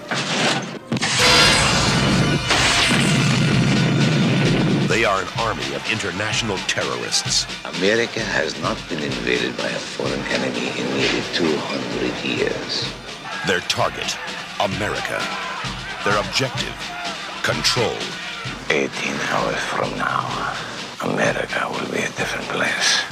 They 4.88 5.04
are 5.04 5.20
an 5.20 5.28
army 5.38 5.74
of 5.74 5.82
international 5.92 6.56
terrorists. 6.68 7.46
America 7.64 8.20
has 8.20 8.60
not 8.62 8.78
been 8.88 9.02
invaded 9.02 9.56
by 9.56 9.68
a 9.68 9.78
foreign 9.78 10.20
enemy 10.32 10.68
in 10.78 10.86
nearly 10.96 11.22
200 11.34 12.24
years. 12.24 12.90
Their 13.46 13.60
target, 13.60 14.16
America. 14.60 15.20
Their 16.04 16.18
objective, 16.18 16.74
control. 17.42 17.96
18 18.70 18.88
hours 19.30 19.60
from 19.70 19.90
now, 19.98 20.56
America 21.02 21.68
will 21.70 21.90
be 21.92 21.98
a 21.98 22.10
different 22.16 22.48
place. 22.48 23.02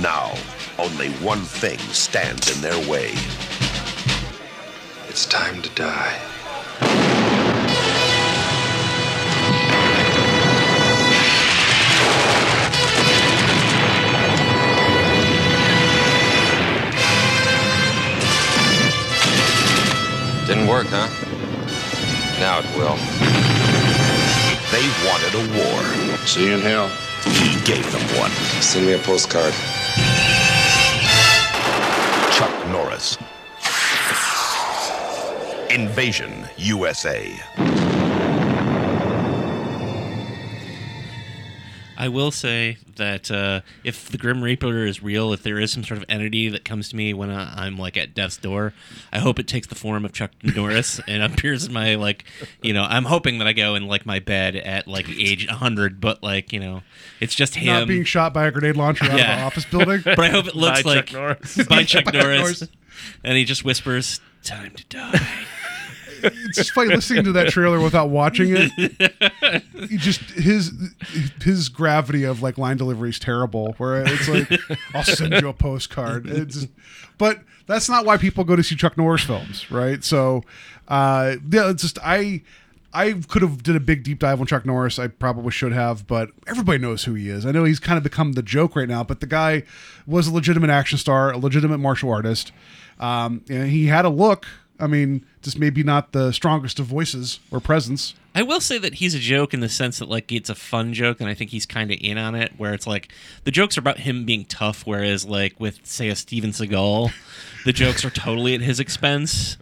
Now, 0.00 0.34
only 0.78 1.10
one 1.24 1.42
thing 1.42 1.78
stands 1.92 2.54
in 2.54 2.62
their 2.62 2.78
way. 2.88 3.12
It's 5.18 5.26
time 5.26 5.60
to 5.62 5.70
die. 5.70 6.16
Didn't 20.46 20.68
work, 20.68 20.86
huh? 20.88 21.08
Now 22.38 22.60
it 22.60 22.66
will. 22.76 22.94
They 24.70 24.86
wanted 25.04 25.34
a 25.34 25.42
war. 25.58 26.26
See 26.28 26.46
you 26.46 26.54
in 26.54 26.60
hell. 26.60 26.86
he 27.24 27.60
gave 27.64 27.90
them 27.90 28.20
one. 28.20 28.30
Send 28.62 28.86
me 28.86 28.92
a 28.92 28.98
postcard. 28.98 29.52
Chuck 32.32 32.68
Norris. 32.68 33.18
Invasion 35.70 36.46
USA. 36.56 37.38
I 42.00 42.06
will 42.06 42.30
say 42.30 42.78
that 42.94 43.28
uh, 43.28 43.62
if 43.82 44.08
the 44.08 44.18
Grim 44.18 44.40
Reaper 44.40 44.84
is 44.86 45.02
real, 45.02 45.32
if 45.32 45.42
there 45.42 45.58
is 45.58 45.72
some 45.72 45.82
sort 45.82 45.98
of 45.98 46.04
entity 46.08 46.48
that 46.48 46.64
comes 46.64 46.88
to 46.90 46.96
me 46.96 47.12
when 47.12 47.28
I, 47.28 47.66
I'm 47.66 47.76
like 47.76 47.96
at 47.96 48.14
death's 48.14 48.36
door, 48.36 48.72
I 49.12 49.18
hope 49.18 49.40
it 49.40 49.48
takes 49.48 49.66
the 49.66 49.74
form 49.74 50.04
of 50.04 50.12
Chuck 50.12 50.30
Norris 50.44 51.00
and 51.08 51.24
appears 51.24 51.64
in 51.66 51.72
my 51.72 51.96
like, 51.96 52.24
you 52.62 52.72
know, 52.72 52.84
I'm 52.84 53.04
hoping 53.04 53.38
that 53.38 53.48
I 53.48 53.52
go 53.52 53.74
in 53.74 53.88
like 53.88 54.06
my 54.06 54.20
bed 54.20 54.54
at 54.54 54.86
like 54.86 55.08
age 55.08 55.48
100, 55.48 56.00
but 56.00 56.22
like 56.22 56.52
you 56.52 56.60
know, 56.60 56.82
it's 57.18 57.34
just 57.34 57.56
him 57.56 57.66
Not 57.80 57.88
being 57.88 58.04
shot 58.04 58.32
by 58.32 58.46
a 58.46 58.52
grenade 58.52 58.76
launcher 58.76 59.04
out 59.06 59.14
of 59.14 59.18
an 59.18 59.40
office 59.42 59.64
building. 59.64 60.00
But 60.04 60.20
I 60.20 60.28
hope 60.28 60.46
it 60.46 60.54
looks 60.54 60.84
By 60.84 60.94
like 60.94 61.06
Chuck 61.06 61.12
Norris. 61.14 61.66
by 61.66 61.82
Chuck 61.82 62.04
By 62.12 62.12
Norris, 62.12 62.40
Norris. 62.60 62.68
and 63.24 63.36
he 63.36 63.44
just 63.44 63.64
whispers, 63.64 64.20
"Time 64.44 64.70
to 64.76 64.84
die." 64.86 65.20
It's 66.22 66.56
just 66.56 66.72
funny 66.72 66.94
listening 66.94 67.24
to 67.24 67.32
that 67.32 67.48
trailer 67.48 67.80
without 67.80 68.10
watching 68.10 68.48
it. 68.50 69.62
He 69.88 69.96
just 69.96 70.20
his 70.32 70.72
his 71.40 71.68
gravity 71.68 72.24
of 72.24 72.42
like 72.42 72.58
line 72.58 72.76
delivery 72.76 73.10
is 73.10 73.18
terrible. 73.18 73.74
Where 73.78 74.02
it's 74.04 74.28
like, 74.28 74.60
I'll 74.94 75.04
send 75.04 75.32
you 75.34 75.48
a 75.48 75.52
postcard. 75.54 76.26
It's 76.26 76.66
but 77.16 77.40
that's 77.66 77.88
not 77.88 78.04
why 78.04 78.16
people 78.16 78.44
go 78.44 78.56
to 78.56 78.62
see 78.62 78.74
Chuck 78.74 78.98
Norris 78.98 79.22
films, 79.22 79.70
right? 79.70 80.02
So, 80.02 80.42
uh, 80.88 81.36
yeah, 81.50 81.70
it's 81.70 81.82
just 81.82 81.98
I. 82.02 82.42
I 82.90 83.12
could 83.28 83.42
have 83.42 83.62
did 83.62 83.76
a 83.76 83.80
big 83.80 84.02
deep 84.02 84.18
dive 84.18 84.40
on 84.40 84.46
Chuck 84.46 84.64
Norris. 84.64 84.98
I 84.98 85.08
probably 85.08 85.50
should 85.50 85.72
have, 85.72 86.06
but 86.06 86.30
everybody 86.46 86.78
knows 86.78 87.04
who 87.04 87.12
he 87.12 87.28
is. 87.28 87.44
I 87.44 87.52
know 87.52 87.64
he's 87.64 87.78
kind 87.78 87.98
of 87.98 88.02
become 88.02 88.32
the 88.32 88.42
joke 88.42 88.74
right 88.74 88.88
now, 88.88 89.04
but 89.04 89.20
the 89.20 89.26
guy 89.26 89.64
was 90.06 90.26
a 90.26 90.32
legitimate 90.32 90.70
action 90.70 90.96
star, 90.96 91.30
a 91.30 91.36
legitimate 91.36 91.78
martial 91.78 92.10
artist. 92.10 92.50
Um, 92.98 93.44
and 93.50 93.68
he 93.68 93.86
had 93.88 94.06
a 94.06 94.08
look. 94.08 94.46
I 94.80 94.86
mean, 94.86 95.24
just 95.42 95.58
maybe 95.58 95.82
not 95.82 96.12
the 96.12 96.32
strongest 96.32 96.78
of 96.78 96.86
voices 96.86 97.40
or 97.50 97.60
presence. 97.60 98.14
I 98.34 98.42
will 98.42 98.60
say 98.60 98.78
that 98.78 98.94
he's 98.94 99.14
a 99.14 99.18
joke 99.18 99.52
in 99.52 99.60
the 99.60 99.68
sense 99.68 99.98
that 99.98 100.08
like 100.08 100.30
it's 100.30 100.48
a 100.50 100.54
fun 100.54 100.94
joke, 100.94 101.20
and 101.20 101.28
I 101.28 101.34
think 101.34 101.50
he's 101.50 101.66
kind 101.66 101.90
of 101.90 101.98
in 102.00 102.16
on 102.18 102.34
it. 102.34 102.52
Where 102.56 102.72
it's 102.74 102.86
like 102.86 103.10
the 103.44 103.50
jokes 103.50 103.76
are 103.76 103.80
about 103.80 103.98
him 103.98 104.24
being 104.24 104.44
tough, 104.44 104.86
whereas 104.86 105.24
like 105.26 105.58
with 105.58 105.80
say 105.84 106.08
a 106.08 106.14
Steven 106.16 106.50
Seagal, 106.50 107.10
the 107.64 107.72
jokes 107.72 108.04
are 108.04 108.10
totally 108.10 108.54
at 108.54 108.60
his 108.60 108.78
expense. 108.78 109.56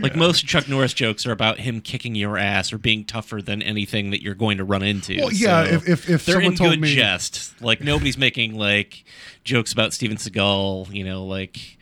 Like 0.00 0.14
most 0.16 0.46
Chuck 0.46 0.68
Norris 0.68 0.94
jokes 0.94 1.26
are 1.26 1.32
about 1.32 1.58
him 1.58 1.80
kicking 1.80 2.14
your 2.14 2.38
ass 2.38 2.72
or 2.72 2.78
being 2.78 3.04
tougher 3.04 3.42
than 3.42 3.60
anything 3.60 4.10
that 4.10 4.22
you're 4.22 4.34
going 4.34 4.58
to 4.58 4.64
run 4.64 4.82
into. 4.82 5.16
Well, 5.18 5.32
yeah, 5.32 5.64
So 5.66 5.70
if- 5.74 5.88
if- 5.88 6.10
if 6.10 6.24
they're 6.24 6.34
someone 6.36 6.52
in 6.52 6.56
told 6.58 6.70
good 6.72 6.80
me- 6.80 6.94
jest, 6.94 7.60
like 7.60 7.80
nobody's 7.82 8.16
making 8.16 8.54
like 8.56 9.04
jokes 9.44 9.72
about 9.72 9.92
Steven 9.92 10.16
Seagal, 10.16 10.94
you 10.94 11.04
know, 11.04 11.24
like 11.26 11.76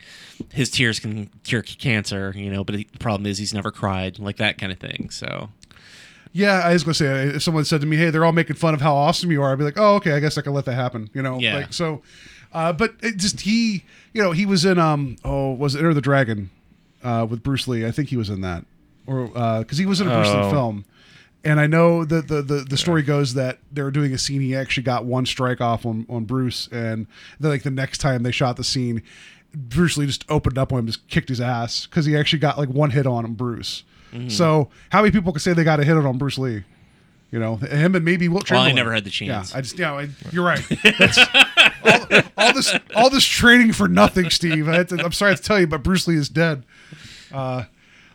his 0.53 0.71
tears 0.71 0.99
can 1.01 1.31
cure 1.45 1.63
cancer, 1.63 2.33
you 2.37 2.51
know, 2.51 2.65
but 2.65 2.75
the 2.77 2.85
problem 2.99 3.27
is 3.27 3.39
he's 3.39 3.55
never 3.55 3.71
cried, 3.71 4.19
like 4.19 4.37
that 4.39 4.59
kind 4.59 4.73
of 4.73 4.79
thing. 4.79 5.11
So 5.11 5.49
Yeah, 6.33 6.61
I 6.65 6.73
was 6.73 6.85
gonna 6.85 6.95
say 6.95 7.29
if 7.29 7.43
someone 7.43 7.65
said 7.65 7.81
to 7.81 7.87
me, 7.87 7.97
"Hey, 7.97 8.11
they're 8.11 8.25
all 8.25 8.33
making 8.33 8.57
fun 8.57 8.73
of 8.75 8.81
how 8.81 8.95
awesome 8.95 9.31
you 9.33 9.43
are," 9.43 9.53
I'd 9.53 9.59
be 9.59 9.65
like, 9.65 9.79
"Oh, 9.79 9.97
okay, 9.97 10.13
I 10.13 10.21
guess 10.21 10.39
I 10.39 10.43
can 10.43 10.53
let 10.53 10.65
that 10.67 10.75
happen." 10.75 11.11
You 11.13 11.23
know, 11.23 11.39
Yeah. 11.41 11.57
like 11.57 11.73
so. 11.73 12.03
Uh, 12.53 12.73
but 12.73 12.95
it 13.03 13.17
just 13.17 13.41
he, 13.43 13.85
you 14.13 14.23
know, 14.23 14.33
he 14.33 14.47
was 14.47 14.65
in 14.65 14.79
um 14.79 15.17
oh 15.25 15.53
was 15.53 15.75
it 15.75 15.79
Enter 15.79 15.95
the 15.95 16.01
Dragon 16.01 16.51
uh, 17.03 17.27
with 17.29 17.43
Bruce 17.43 17.67
Lee? 17.69 17.85
I 17.87 17.91
think 17.91 18.09
he 18.11 18.17
was 18.17 18.31
in 18.31 18.41
that, 18.43 18.65
or 19.07 19.27
because 19.61 19.79
he 19.79 19.87
was 19.87 20.01
in 20.01 20.07
a 20.09 20.11
Bruce 20.11 20.29
Lee 20.29 20.41
Oh. 20.43 20.51
film. 20.51 20.85
And 21.43 21.59
I 21.59 21.67
know 21.67 22.05
that 22.05 22.29
the, 22.29 22.43
the, 22.43 22.57
the 22.69 22.77
story 22.77 23.01
goes 23.03 23.33
that 23.33 23.61
they 23.73 23.81
were 23.81 23.91
doing 23.91 24.13
a 24.13 24.19
scene. 24.19 24.43
He 24.43 24.55
actually 24.55 24.83
got 24.83 25.07
one 25.07 25.25
strike 25.25 25.63
off 25.63 25.87
on, 25.87 26.05
on 26.11 26.27
Bruce, 26.27 26.69
and 26.71 27.07
then 27.41 27.51
like 27.51 27.63
the 27.63 27.71
next 27.71 27.97
time 27.99 28.25
they 28.25 28.31
shot 28.31 28.59
the 28.59 28.65
scene, 28.65 29.03
Bruce 29.55 29.97
Lee 29.97 30.07
just 30.07 30.25
opened 30.29 30.59
up 30.59 30.73
on 30.73 30.81
him, 30.81 30.87
just 30.87 31.07
kicked 31.09 31.29
his 31.29 31.41
ass 31.41 31.87
because 31.87 32.07
he 32.07 32.17
actually 32.17 32.39
got 32.39 32.59
like 32.59 32.69
one 32.69 32.91
hit 32.91 33.07
on 33.07 33.25
him, 33.25 33.35
Bruce. 33.35 33.85
Mm-hmm. 34.13 34.29
So 34.29 34.71
how 34.91 35.03
many 35.03 35.13
people 35.13 35.33
can 35.33 35.41
say 35.41 35.53
they 35.53 35.65
got 35.65 35.81
a 35.81 35.85
hit 35.85 35.97
on 35.97 36.19
Bruce 36.19 36.39
Lee? 36.39 36.65
You 37.31 37.39
know, 37.39 37.57
him 37.57 37.95
and 37.95 38.05
maybe 38.05 38.29
Wilt 38.29 38.51
Well, 38.51 38.63
I 38.63 38.73
never 38.73 38.93
had 38.93 39.05
the 39.05 39.11
chance. 39.11 39.53
Yeah, 39.53 39.59
I 39.59 39.61
just 39.61 39.79
yeah, 39.79 39.93
I, 39.95 40.09
you're 40.33 40.45
right. 40.45 40.63
All, 41.85 42.23
all 42.37 42.53
this 42.53 42.75
all 42.97 43.11
this 43.11 43.25
training 43.25 43.73
for 43.73 43.87
nothing, 43.87 44.31
Steve. 44.31 44.69
I 44.69 44.85
I'm 44.99 45.13
sorry 45.13 45.37
to 45.37 45.43
tell 45.43 45.61
you, 45.61 45.69
but 45.69 45.85
Bruce 45.85 46.09
Lee 46.09 46.17
is 46.17 46.29
dead. 46.29 46.65
Uh, 47.33 47.65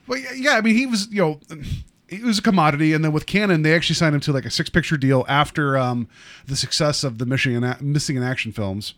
but 0.06 0.20
yeah, 0.36 0.58
I 0.58 0.62
mean, 0.62 0.76
he 0.76 0.86
was 0.86 1.08
you 1.10 1.22
know. 1.22 1.40
He 2.08 2.22
was 2.22 2.38
a 2.38 2.42
commodity, 2.44 2.94
and 2.94 3.04
then 3.04 3.14
with 3.14 3.26
Cannon, 3.26 3.64
they 3.64 3.74
actually 3.74 3.96
signed 3.96 4.14
him 4.14 4.22
to 4.22 4.32
like 4.32 4.46
a 4.46 4.52
six-picture 4.52 4.96
deal 4.96 5.26
after 5.28 5.76
um, 5.76 6.08
the 6.46 6.56
success 6.56 7.04
of 7.04 7.18
the 7.18 7.26
Missing 7.26 7.54
in, 7.54 7.76
Missing 7.82 8.16
in 8.16 8.22
Action 8.22 8.52
films, 8.52 8.94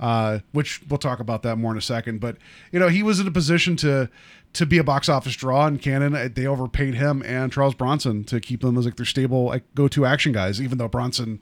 uh, 0.00 0.40
which 0.52 0.80
we'll 0.88 0.98
talk 0.98 1.20
about 1.20 1.42
that 1.42 1.56
more 1.56 1.72
in 1.72 1.78
a 1.78 1.82
second. 1.82 2.20
But 2.20 2.36
you 2.72 2.78
know, 2.78 2.88
he 2.88 3.02
was 3.02 3.20
in 3.20 3.26
a 3.26 3.30
position 3.30 3.76
to 3.76 4.08
to 4.54 4.66
be 4.66 4.78
a 4.78 4.84
box 4.84 5.08
office 5.08 5.34
draw, 5.36 5.66
and 5.66 5.80
Cannon 5.80 6.14
uh, 6.14 6.28
they 6.32 6.46
overpaid 6.46 6.94
him 6.94 7.22
and 7.24 7.52
Charles 7.52 7.74
Bronson 7.74 8.24
to 8.24 8.40
keep 8.40 8.60
them 8.62 8.78
as 8.78 8.84
like 8.84 8.96
their 8.96 9.06
stable 9.06 9.46
like 9.46 9.62
go-to 9.74 10.06
action 10.06 10.32
guys. 10.32 10.60
Even 10.60 10.78
though 10.78 10.88
Bronson, 10.88 11.40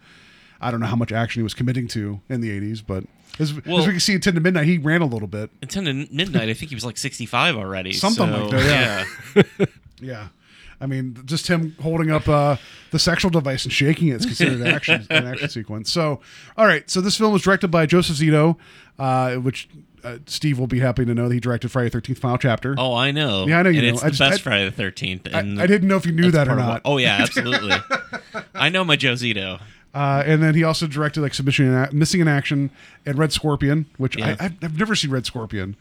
I 0.60 0.70
don't 0.70 0.80
know 0.80 0.86
how 0.86 0.96
much 0.96 1.12
action 1.12 1.40
he 1.40 1.44
was 1.44 1.54
committing 1.54 1.88
to 1.88 2.20
in 2.28 2.40
the 2.40 2.50
'80s, 2.50 2.82
but 2.86 3.04
as, 3.38 3.52
Well- 3.66 3.78
as 3.78 3.86
we 3.86 3.92
can 3.92 4.00
see 4.00 4.14
in 4.14 4.20
Ten 4.20 4.34
to 4.34 4.40
Midnight, 4.40 4.66
he 4.66 4.78
ran 4.78 5.02
a 5.02 5.06
little 5.06 5.28
bit. 5.28 5.50
at 5.62 5.70
10 5.70 5.84
to 5.84 5.92
midnight, 6.10 6.48
I 6.48 6.54
think 6.54 6.70
he 6.70 6.74
was 6.74 6.84
like 6.84 6.96
65 6.96 7.56
already. 7.56 7.92
Something 7.92 8.28
so, 8.28 8.46
like 8.46 8.50
that, 8.50 9.06
yeah. 9.34 9.66
Yeah. 10.00 10.28
I 10.80 10.86
mean, 10.86 11.16
just 11.24 11.46
him 11.48 11.74
holding 11.82 12.10
up 12.10 12.28
uh, 12.28 12.56
the 12.90 12.98
sexual 12.98 13.30
device 13.30 13.64
and 13.64 13.72
shaking 13.72 14.08
it 14.08 14.16
is 14.20 14.26
considered 14.26 14.60
an 14.60 14.66
action, 14.66 15.06
an 15.10 15.26
action 15.26 15.48
sequence. 15.50 15.90
So, 15.90 16.20
all 16.56 16.66
right. 16.66 16.88
So 16.90 17.00
this 17.00 17.16
film 17.16 17.32
was 17.32 17.42
directed 17.42 17.68
by 17.68 17.86
Joseph 17.86 18.16
Zito, 18.16 18.56
uh, 18.98 19.36
which 19.36 19.68
uh, 20.04 20.18
Steve 20.26 20.58
will 20.58 20.66
be 20.66 20.80
happy 20.80 21.04
to 21.06 21.14
know 21.14 21.28
that 21.28 21.34
he 21.34 21.40
directed 21.40 21.70
Friday 21.70 21.88
the 21.88 22.00
13th 22.00 22.18
Final 22.18 22.38
Chapter. 22.38 22.74
Oh, 22.78 22.94
I 22.94 23.10
know. 23.10 23.46
Yeah, 23.46 23.60
I 23.60 23.62
know 23.62 23.70
you 23.70 23.78
and 23.80 23.88
know. 23.88 23.94
It's 23.94 24.02
I 24.02 24.06
the 24.06 24.10
just- 24.16 24.30
best 24.30 24.40
I- 24.40 24.42
Friday 24.42 24.68
the 24.70 24.82
13th. 24.82 25.34
I, 25.34 25.62
I 25.62 25.66
didn't 25.66 25.88
know 25.88 25.96
if 25.96 26.04
you 26.06 26.12
knew 26.12 26.30
that 26.30 26.46
or 26.48 26.56
not. 26.56 26.82
Oh, 26.84 26.98
yeah, 26.98 27.16
absolutely. 27.20 27.72
I 28.54 28.68
know 28.68 28.84
my 28.84 28.96
Joe 28.96 29.12
Zito. 29.14 29.60
Uh, 29.94 30.22
and 30.26 30.42
then 30.42 30.54
he 30.54 30.62
also 30.62 30.86
directed 30.86 31.22
like 31.22 31.32
Submission, 31.32 31.64
in 31.68 31.72
A- 31.74 31.90
Missing 31.90 32.20
in 32.20 32.28
Action, 32.28 32.70
and 33.06 33.16
Red 33.16 33.32
Scorpion, 33.32 33.86
which 33.96 34.16
Yeah. 34.18 34.36
I, 34.38 34.44
I've, 34.44 34.52
I've 34.62 34.78
never 34.78 34.94
seen 34.94 35.10
Red 35.10 35.24
Scorpion. 35.24 35.74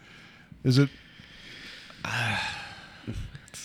Is 0.64 0.78
it? 0.78 0.90
Uh, 2.06 2.38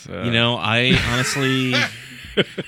You 0.08 0.30
know, 0.30 0.56
I 0.56 0.96
honestly, 1.12 1.74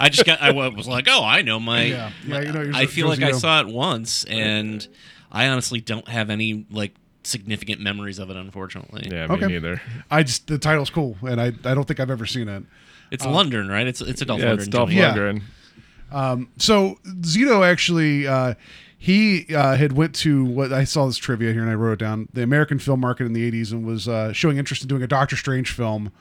I 0.00 0.08
just 0.08 0.24
got, 0.26 0.40
I 0.42 0.50
was 0.50 0.88
like, 0.88 1.06
oh, 1.08 1.24
I 1.24 1.42
know 1.42 1.58
my. 1.60 1.82
Yeah. 1.84 2.10
Yeah, 2.26 2.40
you 2.40 2.52
know 2.52 2.62
your 2.62 2.74
I 2.74 2.86
feel 2.86 3.08
like 3.08 3.22
I 3.22 3.30
Joe 3.30 3.36
Zito. 3.36 3.40
saw 3.40 3.60
it 3.60 3.66
once, 3.68 4.24
and 4.24 4.86
I 5.30 5.48
honestly 5.48 5.80
don't 5.80 6.08
have 6.08 6.30
any 6.30 6.66
like 6.70 6.94
significant 7.24 7.80
memories 7.80 8.18
of 8.18 8.30
it, 8.30 8.36
unfortunately. 8.36 9.08
Yeah, 9.10 9.26
me 9.28 9.34
Okay. 9.36 9.46
neither. 9.46 9.80
I 10.10 10.22
just 10.24 10.46
the 10.48 10.58
title's 10.58 10.90
cool, 10.90 11.16
and 11.22 11.40
I 11.40 11.46
I 11.64 11.74
don't 11.74 11.84
think 11.84 12.00
I've 12.00 12.10
ever 12.10 12.26
seen 12.26 12.48
it. 12.48 12.64
It's 13.10 13.24
Uh, 13.26 13.30
London, 13.30 13.68
right? 13.68 13.86
It's 13.86 14.00
it's 14.00 14.20
a 14.22 14.24
Dolph 14.24 14.40
Yeah, 14.40 14.46
Lundgren 14.52 14.58
it's 14.58 14.68
Dolph 14.68 14.90
joint. 14.90 14.98
Yeah. 15.00 15.14
Lundgren. 15.14 16.46
So 16.58 16.98
Zito 17.20 17.66
actually 17.66 18.26
uh, 18.26 18.54
he 18.98 19.46
uh, 19.54 19.76
had 19.76 19.92
went 19.92 20.14
to 20.16 20.44
what 20.44 20.72
I 20.72 20.84
saw 20.84 21.06
this 21.06 21.16
trivia 21.16 21.52
here 21.52 21.62
and 21.62 21.70
I 21.70 21.74
wrote 21.74 21.94
it 21.94 21.98
down 22.00 22.28
the 22.32 22.42
American 22.42 22.78
film 22.78 23.00
market 23.00 23.24
in 23.26 23.32
the 23.32 23.50
80s 23.50 23.72
and 23.72 23.84
was 23.86 24.08
uh, 24.08 24.32
showing 24.32 24.58
interest 24.58 24.82
in 24.82 24.88
doing 24.88 25.02
a 25.02 25.06
Doctor 25.06 25.36
Strange 25.36 25.70
film 25.72 26.12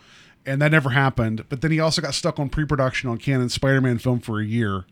and 0.45 0.62
that 0.62 0.71
never 0.71 0.89
happened 0.91 1.45
but 1.50 1.62
then 1.62 1.71
he 1.71 1.79
also 1.79 2.01
got 2.01 2.13
stuck 2.13 2.39
on 2.39 2.50
pre-production 2.50 3.10
on 3.10 3.17
Cannon's 3.17 3.53
Spider-Man 3.53 3.98
film 3.98 4.19
for 4.19 4.39
a 4.39 4.45
year 4.45 4.86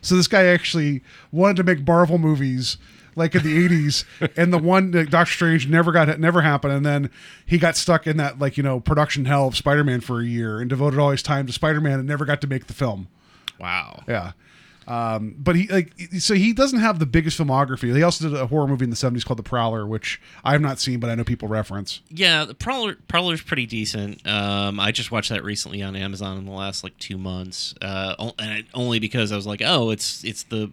so 0.00 0.14
this 0.16 0.28
guy 0.28 0.44
actually 0.44 1.02
wanted 1.30 1.56
to 1.56 1.64
make 1.64 1.86
Marvel 1.86 2.18
movies 2.18 2.76
like 3.14 3.34
in 3.34 3.42
the 3.42 3.68
80s 3.68 4.04
and 4.36 4.52
the 4.52 4.58
one 4.58 4.90
that 4.92 5.10
Doctor 5.10 5.32
Strange 5.32 5.68
never 5.68 5.92
got 5.92 6.18
never 6.18 6.42
happened 6.42 6.72
and 6.72 6.86
then 6.86 7.10
he 7.46 7.58
got 7.58 7.76
stuck 7.76 8.06
in 8.06 8.16
that 8.16 8.38
like 8.38 8.56
you 8.56 8.62
know 8.62 8.80
production 8.80 9.24
hell 9.26 9.48
of 9.48 9.56
Spider-Man 9.56 10.00
for 10.00 10.20
a 10.20 10.24
year 10.24 10.60
and 10.60 10.70
devoted 10.70 10.98
all 10.98 11.10
his 11.10 11.22
time 11.22 11.46
to 11.46 11.52
Spider-Man 11.52 11.98
and 11.98 12.08
never 12.08 12.24
got 12.24 12.40
to 12.40 12.46
make 12.46 12.66
the 12.66 12.74
film 12.74 13.08
Wow. 13.58 14.02
yeah. 14.08 14.32
Um, 14.86 15.34
but 15.38 15.56
he 15.56 15.68
like 15.68 15.92
so 16.18 16.34
he 16.34 16.52
doesn't 16.52 16.80
have 16.80 16.98
the 16.98 17.06
biggest 17.06 17.38
filmography. 17.38 17.94
He 17.94 18.02
also 18.02 18.28
did 18.28 18.38
a 18.38 18.46
horror 18.46 18.66
movie 18.66 18.84
in 18.84 18.90
the 18.90 18.96
seventies 18.96 19.24
called 19.24 19.38
The 19.38 19.44
Prowler, 19.44 19.86
which 19.86 20.20
I 20.44 20.52
have 20.52 20.60
not 20.60 20.78
seen, 20.78 21.00
but 21.00 21.10
I 21.10 21.14
know 21.14 21.24
people 21.24 21.48
reference. 21.48 22.00
Yeah, 22.08 22.44
the 22.44 22.54
Prowler 22.54 22.96
Prowler's 23.08 23.42
pretty 23.42 23.66
decent. 23.66 24.26
Um, 24.26 24.80
I 24.80 24.92
just 24.92 25.10
watched 25.10 25.30
that 25.30 25.44
recently 25.44 25.82
on 25.82 25.96
Amazon 25.96 26.38
in 26.38 26.46
the 26.46 26.52
last 26.52 26.82
like 26.84 26.96
two 26.98 27.18
months, 27.18 27.74
uh, 27.80 28.32
and 28.38 28.64
only 28.74 28.98
because 28.98 29.32
I 29.32 29.36
was 29.36 29.46
like, 29.46 29.62
oh, 29.64 29.90
it's 29.90 30.24
it's 30.24 30.44
the 30.44 30.72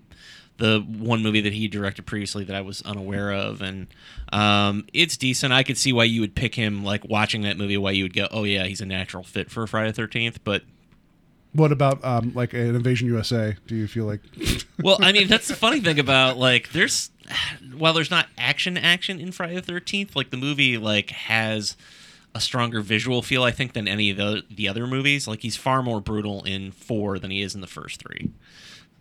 the 0.57 0.81
one 0.81 1.23
movie 1.23 1.41
that 1.41 1.53
he 1.53 1.67
directed 1.67 2.05
previously 2.05 2.43
that 2.43 2.55
I 2.55 2.61
was 2.61 2.81
unaware 2.81 3.31
of, 3.31 3.61
and 3.61 3.87
um, 4.33 4.85
it's 4.93 5.15
decent. 5.17 5.53
I 5.53 5.63
could 5.63 5.77
see 5.77 5.93
why 5.93 6.03
you 6.03 6.21
would 6.21 6.35
pick 6.35 6.53
him, 6.53 6.83
like 6.83 7.05
watching 7.05 7.43
that 7.43 7.57
movie, 7.57 7.77
why 7.77 7.91
you 7.91 8.03
would 8.03 8.13
go, 8.13 8.27
oh 8.29 8.43
yeah, 8.43 8.65
he's 8.65 8.81
a 8.81 8.85
natural 8.85 9.23
fit 9.23 9.49
for 9.49 9.65
Friday 9.67 9.91
Thirteenth. 9.93 10.43
But 10.43 10.63
What 11.53 11.71
about 11.71 12.03
um, 12.05 12.31
like 12.35 12.53
an 12.53 12.75
Invasion 12.75 13.07
USA? 13.07 13.55
Do 13.67 13.75
you 13.75 13.87
feel 13.87 14.05
like 14.05 14.21
well, 14.83 14.97
I 15.01 15.11
mean, 15.11 15.27
that's 15.27 15.47
the 15.47 15.55
funny 15.55 15.79
thing 15.79 15.99
about 15.99 16.37
like 16.37 16.71
there's 16.71 17.09
while 17.75 17.93
there's 17.93 18.11
not 18.11 18.27
action 18.37 18.77
action 18.77 19.19
in 19.19 19.31
Friday 19.31 19.55
the 19.55 19.61
Thirteenth, 19.61 20.15
like 20.15 20.29
the 20.29 20.37
movie 20.37 20.77
like 20.77 21.09
has 21.09 21.75
a 22.35 22.39
stronger 22.39 22.81
visual 22.81 23.23
feel, 23.23 23.43
I 23.43 23.49
think, 23.51 23.73
than 23.73 23.87
any 23.87 24.11
of 24.11 24.17
the 24.17 24.43
the 24.49 24.67
other 24.67 24.85
movies. 24.85 25.27
Like 25.27 25.41
he's 25.41 25.55
far 25.55 25.81
more 25.81 25.99
brutal 25.99 26.43
in 26.43 26.71
four 26.71 27.17
than 27.17 27.31
he 27.31 27.41
is 27.41 27.55
in 27.55 27.61
the 27.61 27.67
first 27.67 27.99
three. 27.99 28.29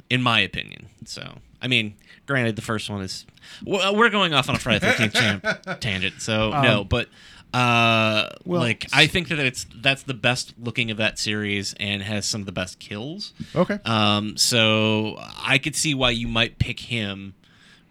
in 0.09 0.23
my 0.23 0.41
opinion. 0.41 0.87
So, 1.05 1.39
I 1.61 1.69
mean, 1.69 1.95
granted, 2.27 2.57
the 2.57 2.63
first 2.63 2.89
one 2.89 3.03
is 3.03 3.27
we're 3.67 4.09
going 4.09 4.33
off 4.33 4.49
on 4.49 4.57
a 4.57 4.59
Friday 4.59 4.79
the 4.87 4.93
Thirteenth 4.93 5.81
tangent, 5.81 6.23
so 6.23 6.51
no, 6.63 6.85
but 6.85 7.09
uh, 7.55 8.29
well, 8.45 8.61
like 8.61 8.87
I 8.93 9.07
think 9.07 9.29
that 9.29 9.39
it's 9.39 9.67
that's 9.75 10.03
the 10.03 10.15
best 10.15 10.55
looking 10.59 10.91
of 10.91 10.99
that 10.99 11.19
series 11.19 11.75
and 11.81 12.03
has 12.03 12.27
some 12.27 12.43
of 12.43 12.47
the 12.47 12.53
best 12.53 12.79
kills. 12.79 13.33
Okay. 13.55 13.79
Um, 13.85 14.37
so 14.37 15.17
I 15.43 15.59
could 15.59 15.75
see 15.75 15.95
why 15.95 16.11
you 16.11 16.29
might 16.29 16.59
pick 16.59 16.81
him, 16.81 17.35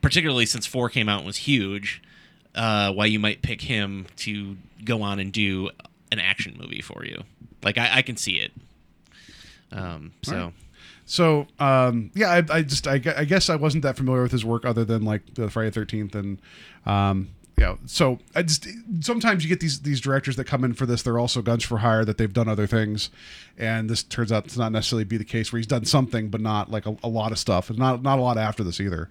particularly 0.02 0.46
since 0.46 0.66
four 0.66 0.90
came 0.90 1.10
out 1.10 1.20
and 1.20 1.28
was 1.28 1.38
huge. 1.38 2.02
Uh, 2.54 2.92
why 2.92 3.06
you 3.06 3.20
might 3.20 3.42
pick 3.42 3.62
him 3.62 4.08
to 4.18 4.58
go 4.84 5.02
on 5.02 5.20
and 5.20 5.32
do 5.32 5.70
an 6.12 6.20
action 6.20 6.56
movie 6.60 6.82
for 6.82 7.04
you. 7.06 7.24
Like 7.64 7.78
I, 7.78 7.98
I 7.98 8.02
can 8.04 8.18
see 8.18 8.40
it. 8.40 8.52
Um, 9.72 10.14
so. 10.22 10.36
Right. 10.36 10.54
So 11.10 11.48
um, 11.58 12.12
yeah, 12.16 12.32
I, 12.32 12.58
I 12.58 12.62
just 12.64 12.86
I, 12.86 12.96
I 12.96 13.24
guess 13.24 13.50
I 13.50 13.56
wasn't 13.56 13.84
that 13.84 13.96
familiar 13.96 14.24
with 14.24 14.34
his 14.34 14.44
work 14.44 14.66
other 14.66 14.84
than 14.84 15.06
like 15.06 15.36
the 15.36 15.50
Friday 15.50 15.72
Thirteenth 15.72 16.14
and 16.14 16.38
um, 16.86 17.30
know. 17.60 17.78
So 17.86 18.20
I 18.36 18.44
just 18.44 18.68
sometimes 19.02 19.44
you 19.44 19.50
get 19.50 19.60
these 19.60 19.82
these 19.82 20.00
directors 20.02 20.36
that 20.36 20.46
come 20.46 20.64
in 20.64 20.74
for 20.74 20.86
this. 20.86 21.02
They're 21.04 21.20
also 21.20 21.42
guns 21.42 21.64
for 21.64 21.80
hire 21.80 22.06
that 22.06 22.18
they've 22.18 22.32
done 22.32 22.48
other 22.48 22.68
things, 22.68 23.10
and 23.58 23.90
this 23.90 24.04
turns 24.04 24.32
out 24.32 24.48
to 24.50 24.60
not 24.60 24.72
necessarily 24.72 25.04
be 25.04 25.18
the 25.18 25.26
case 25.26 25.52
where 25.52 25.58
he's 25.58 25.68
done 25.68 25.86
something 25.86 26.30
but 26.30 26.42
not 26.42 26.70
like 26.72 26.86
a, 26.86 26.96
a 27.04 27.10
lot 27.10 27.32
of 27.32 27.40
stuff. 27.40 27.70
Not 27.72 28.02
not 28.04 28.20
a 28.20 28.22
lot 28.22 28.38
after 28.38 28.64
this 28.64 28.80
either. 28.80 29.10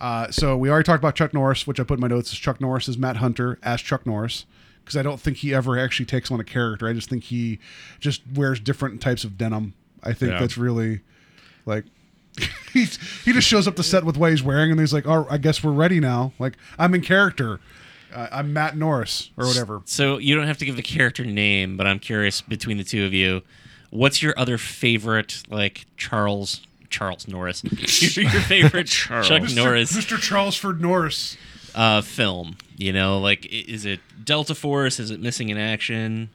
Uh, 0.00 0.30
so 0.30 0.56
we 0.56 0.70
already 0.70 0.84
talked 0.84 1.00
about 1.02 1.16
Chuck 1.16 1.34
Norris, 1.34 1.66
which 1.66 1.80
I 1.80 1.82
put 1.82 1.94
in 1.94 2.00
my 2.00 2.06
notes 2.06 2.32
as 2.32 2.38
Chuck 2.38 2.60
Norris 2.60 2.86
is 2.88 2.96
Matt 2.96 3.16
Hunter 3.16 3.58
as 3.64 3.80
Chuck 3.82 4.06
Norris 4.06 4.46
because 4.84 4.96
I 4.96 5.02
don't 5.02 5.20
think 5.20 5.38
he 5.38 5.52
ever 5.52 5.76
actually 5.78 6.06
takes 6.06 6.30
on 6.30 6.38
a 6.38 6.44
character. 6.44 6.86
I 6.86 6.92
just 6.92 7.10
think 7.10 7.24
he 7.24 7.58
just 7.98 8.22
wears 8.34 8.60
different 8.60 9.00
types 9.02 9.24
of 9.24 9.36
denim. 9.36 9.74
I 10.04 10.12
think 10.12 10.32
Yeah. 10.32 10.38
that's 10.40 10.56
really 10.56 11.00
like 11.66 11.84
he's, 12.72 12.96
he 13.24 13.32
just 13.32 13.48
shows 13.48 13.66
up 13.66 13.74
to 13.74 13.82
set 13.82 14.04
with 14.04 14.16
what 14.16 14.30
he's 14.30 14.42
wearing, 14.44 14.70
and 14.70 14.78
he's 14.78 14.92
like, 14.92 15.06
"Oh, 15.08 15.26
I 15.28 15.38
guess 15.38 15.64
we're 15.64 15.72
ready 15.72 15.98
now." 15.98 16.32
Like 16.38 16.54
I'm 16.78 16.94
in 16.94 17.00
character. 17.00 17.58
Uh, 18.14 18.28
I'm 18.32 18.52
Matt 18.52 18.76
Norris 18.76 19.30
or 19.36 19.46
whatever. 19.46 19.82
So 19.84 20.18
you 20.18 20.34
don't 20.34 20.46
have 20.46 20.58
to 20.58 20.64
give 20.64 20.76
the 20.76 20.82
character 20.82 21.24
name, 21.24 21.76
but 21.76 21.86
I'm 21.86 21.98
curious 21.98 22.40
between 22.40 22.78
the 22.78 22.84
two 22.84 23.04
of 23.04 23.12
you, 23.12 23.42
what's 23.90 24.22
your 24.22 24.34
other 24.38 24.58
favorite 24.58 25.42
like 25.50 25.86
Charles 25.96 26.60
Charles 26.90 27.28
Norris? 27.28 27.62
your, 28.16 28.24
your 28.32 28.40
favorite 28.42 28.86
Chuck 28.86 29.24
Mr. 29.24 29.56
Norris 29.56 29.92
Mr. 29.96 30.16
Charlesford 30.16 30.80
Norris. 30.80 31.36
uh, 31.74 32.00
film? 32.00 32.56
You 32.76 32.92
know, 32.92 33.18
like 33.20 33.46
is 33.46 33.84
it 33.84 34.00
Delta 34.24 34.54
Force? 34.54 34.98
Is 35.00 35.10
it 35.10 35.20
Missing 35.20 35.50
in 35.50 35.58
Action? 35.58 36.30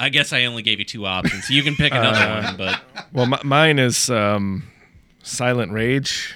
I 0.00 0.10
guess 0.10 0.32
I 0.32 0.44
only 0.44 0.62
gave 0.62 0.78
you 0.78 0.84
two 0.84 1.06
options. 1.06 1.50
You 1.50 1.62
can 1.62 1.74
pick 1.74 1.92
another 1.94 2.18
Uh, 2.18 2.42
one, 2.44 2.56
but 2.56 2.80
Well, 3.12 3.34
m- 3.34 3.40
mine 3.48 3.78
is 3.80 4.08
um, 4.10 4.62
Silent 5.24 5.72
Rage. 5.72 6.34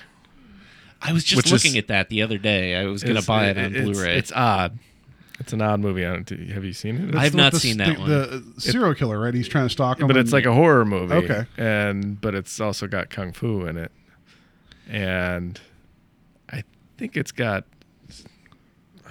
I 1.05 1.13
was 1.13 1.25
just 1.25 1.37
which 1.37 1.47
is- 1.47 1.53
looking 1.53 1.77
at 1.79 1.89
that 1.89 2.09
the 2.09 2.23
other 2.23 2.39
day. 2.39 2.77
I 2.77 2.85
was 2.87 3.03
gonna 3.03 3.23
buy 3.23 3.49
it 3.49 3.59
on 3.59 3.75
it's- 3.75 3.85
Blu-ray. 3.85 4.17
It's 4.19 4.33
odd. 4.33 4.79
It's 5.41 5.53
an 5.53 5.61
odd 5.61 5.81
movie. 5.81 6.07
I 6.07 6.13
don't, 6.13 6.29
have 6.51 6.65
you 6.65 6.73
seen 6.73 7.09
it? 7.09 7.17
I've 7.17 7.27
It's 7.29 7.35
not 7.35 7.53
the- 7.53 7.59
seen 7.59 7.79
the, 7.79 7.85
that 7.85 7.99
one. 7.99 8.09
The 8.09 8.61
serial 8.61 8.95
killer, 8.95 9.19
right? 9.19 9.35
He's 9.35 9.49
trying 9.49 9.65
to 9.67 9.71
stalk 9.71 9.99
him, 10.01 10.07
but 10.07 10.17
it's 10.17 10.33
like 10.33 10.45
a 10.47 10.53
horror 10.53 10.85
movie. 10.85 11.15
Okay. 11.15 11.47
And 11.57 12.21
but 12.21 12.35
it's 12.37 12.61
also 12.61 12.87
got 12.87 13.11
kung 13.11 13.33
fu 13.33 13.67
in 13.67 13.77
it, 13.77 13.91
and 14.89 15.61
I 16.51 16.63
think 16.99 17.17
it's 17.17 17.33
got. 17.33 17.65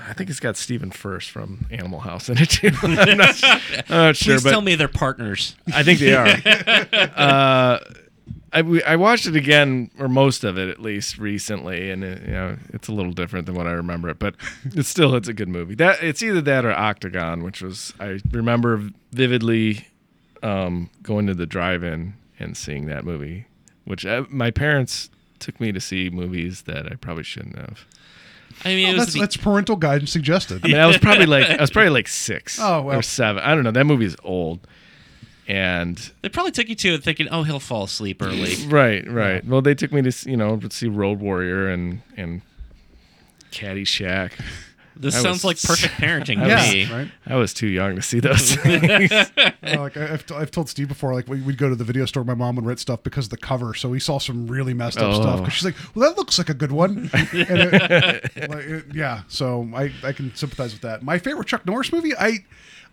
I 0.07 0.13
think 0.13 0.31
it's 0.31 0.39
got 0.39 0.57
Stephen 0.57 0.89
Furst 0.89 1.29
from 1.29 1.67
Animal 1.69 1.99
House 1.99 2.27
in 2.29 2.37
it 2.39 2.49
too. 2.49 2.71
I'm 2.81 2.95
not, 2.95 3.07
I'm 3.09 3.17
not 3.17 3.35
sure, 4.15 4.33
Please 4.35 4.43
but 4.43 4.49
tell 4.49 4.61
me 4.61 4.73
they're 4.75 4.87
partners. 4.87 5.55
I 5.73 5.83
think 5.83 5.99
they 5.99 6.15
are. 6.15 6.27
uh, 7.15 7.79
I, 8.53 8.61
we- 8.63 8.83
I 8.83 8.95
watched 8.97 9.27
it 9.27 9.35
again, 9.35 9.91
or 9.97 10.07
most 10.09 10.43
of 10.43 10.57
it 10.57 10.67
at 10.69 10.81
least, 10.81 11.17
recently, 11.17 11.89
and 11.89 12.03
it, 12.03 12.21
you 12.23 12.31
know 12.33 12.57
it's 12.73 12.87
a 12.87 12.91
little 12.91 13.13
different 13.13 13.45
than 13.45 13.55
what 13.55 13.65
I 13.67 13.71
remember 13.71 14.09
it, 14.09 14.19
but 14.19 14.35
it's 14.65 14.89
still 14.89 15.15
it's 15.15 15.27
a 15.27 15.33
good 15.33 15.47
movie. 15.49 15.75
That 15.75 16.03
it's 16.03 16.21
either 16.21 16.41
that 16.41 16.65
or 16.65 16.71
Octagon, 16.73 17.43
which 17.43 17.61
was 17.61 17.93
I 17.99 18.19
remember 18.31 18.89
vividly 19.11 19.87
um, 20.43 20.89
going 21.03 21.27
to 21.27 21.33
the 21.33 21.45
drive-in 21.45 22.13
and 22.39 22.57
seeing 22.57 22.87
that 22.87 23.05
movie, 23.05 23.45
which 23.85 24.05
uh, 24.05 24.25
my 24.29 24.51
parents 24.51 25.09
took 25.39 25.59
me 25.59 25.71
to 25.71 25.79
see 25.79 26.09
movies 26.09 26.63
that 26.63 26.91
I 26.91 26.95
probably 26.95 27.23
shouldn't 27.23 27.57
have. 27.57 27.85
I 28.65 28.75
mean, 28.75 28.87
Oh, 28.87 28.91
it 28.91 28.93
was 28.95 29.01
that's, 29.05 29.13
the, 29.13 29.19
that's 29.21 29.37
parental 29.37 29.75
guidance 29.75 30.11
suggested. 30.11 30.61
I 30.63 30.67
mean, 30.67 30.77
I 30.77 30.85
was 30.85 30.97
probably 30.97 31.25
like 31.25 31.49
I 31.49 31.61
was 31.61 31.71
probably 31.71 31.89
like 31.89 32.07
six 32.07 32.59
Oh, 32.61 32.81
well. 32.81 32.99
or 32.99 33.01
seven. 33.01 33.41
I 33.43 33.55
don't 33.55 33.63
know. 33.63 33.71
That 33.71 33.85
movie 33.85 34.05
is 34.05 34.17
old, 34.23 34.67
and 35.47 36.11
they 36.21 36.29
probably 36.29 36.51
took 36.51 36.69
you 36.69 36.75
to 36.75 36.93
it 36.95 37.03
thinking, 37.03 37.27
"Oh, 37.29 37.43
he'll 37.43 37.59
fall 37.59 37.83
asleep 37.83 38.21
early." 38.21 38.55
Right, 38.67 39.07
right. 39.09 39.45
Well, 39.45 39.61
they 39.61 39.75
took 39.75 39.91
me 39.91 40.01
to 40.01 40.29
you 40.29 40.37
know 40.37 40.57
to 40.57 40.69
see 40.71 40.87
Road 40.87 41.19
Warrior 41.19 41.69
and 41.69 42.01
and 42.17 42.41
Caddyshack. 43.51 44.33
This 44.93 45.15
I 45.15 45.21
sounds 45.21 45.43
was- 45.43 45.45
like 45.45 45.61
perfect 45.61 45.93
parenting 46.01 46.41
to 46.43 46.47
yeah, 46.47 46.71
me. 46.71 46.85
right. 46.93 47.11
I 47.25 47.35
was 47.35 47.53
too 47.55 47.65
young 47.67 47.95
to 47.95 48.01
see 48.03 48.19
those 48.19 48.55
things. 48.55 49.09
Like 49.09 49.97
I- 49.97 50.13
I've, 50.13 50.25
t- 50.25 50.35
I've 50.35 50.51
told 50.51 50.69
Steve 50.69 50.89
before, 50.89 51.13
like 51.13 51.27
we- 51.27 51.41
we'd 51.41 51.57
go 51.57 51.69
to 51.69 51.75
the 51.75 51.85
video 51.85 52.05
store. 52.05 52.23
My 52.25 52.35
mom 52.35 52.57
would 52.57 52.65
rent 52.65 52.79
stuff 52.79 53.01
because 53.01 53.25
of 53.25 53.29
the 53.31 53.37
cover, 53.37 53.73
so 53.73 53.89
we 53.89 53.99
saw 54.01 54.19
some 54.19 54.47
really 54.47 54.73
messed 54.75 54.99
up 54.99 55.15
stuff. 55.15 55.35
Oh. 55.35 55.37
Because 55.39 55.53
she's 55.53 55.65
like, 55.65 55.75
"Well, 55.95 56.07
that 56.07 56.17
looks 56.17 56.37
like 56.37 56.49
a 56.49 56.53
good 56.53 56.73
one." 56.73 57.09
And 57.13 57.29
it- 57.33 58.49
like, 58.49 58.65
it- 58.65 58.85
yeah, 58.93 59.21
so 59.27 59.67
I 59.73 59.91
I 60.03 60.11
can 60.11 60.35
sympathize 60.35 60.73
with 60.73 60.81
that. 60.81 61.01
My 61.01 61.17
favorite 61.17 61.47
Chuck 61.47 61.65
Norris 61.65 61.91
movie, 61.91 62.11
I 62.15 62.39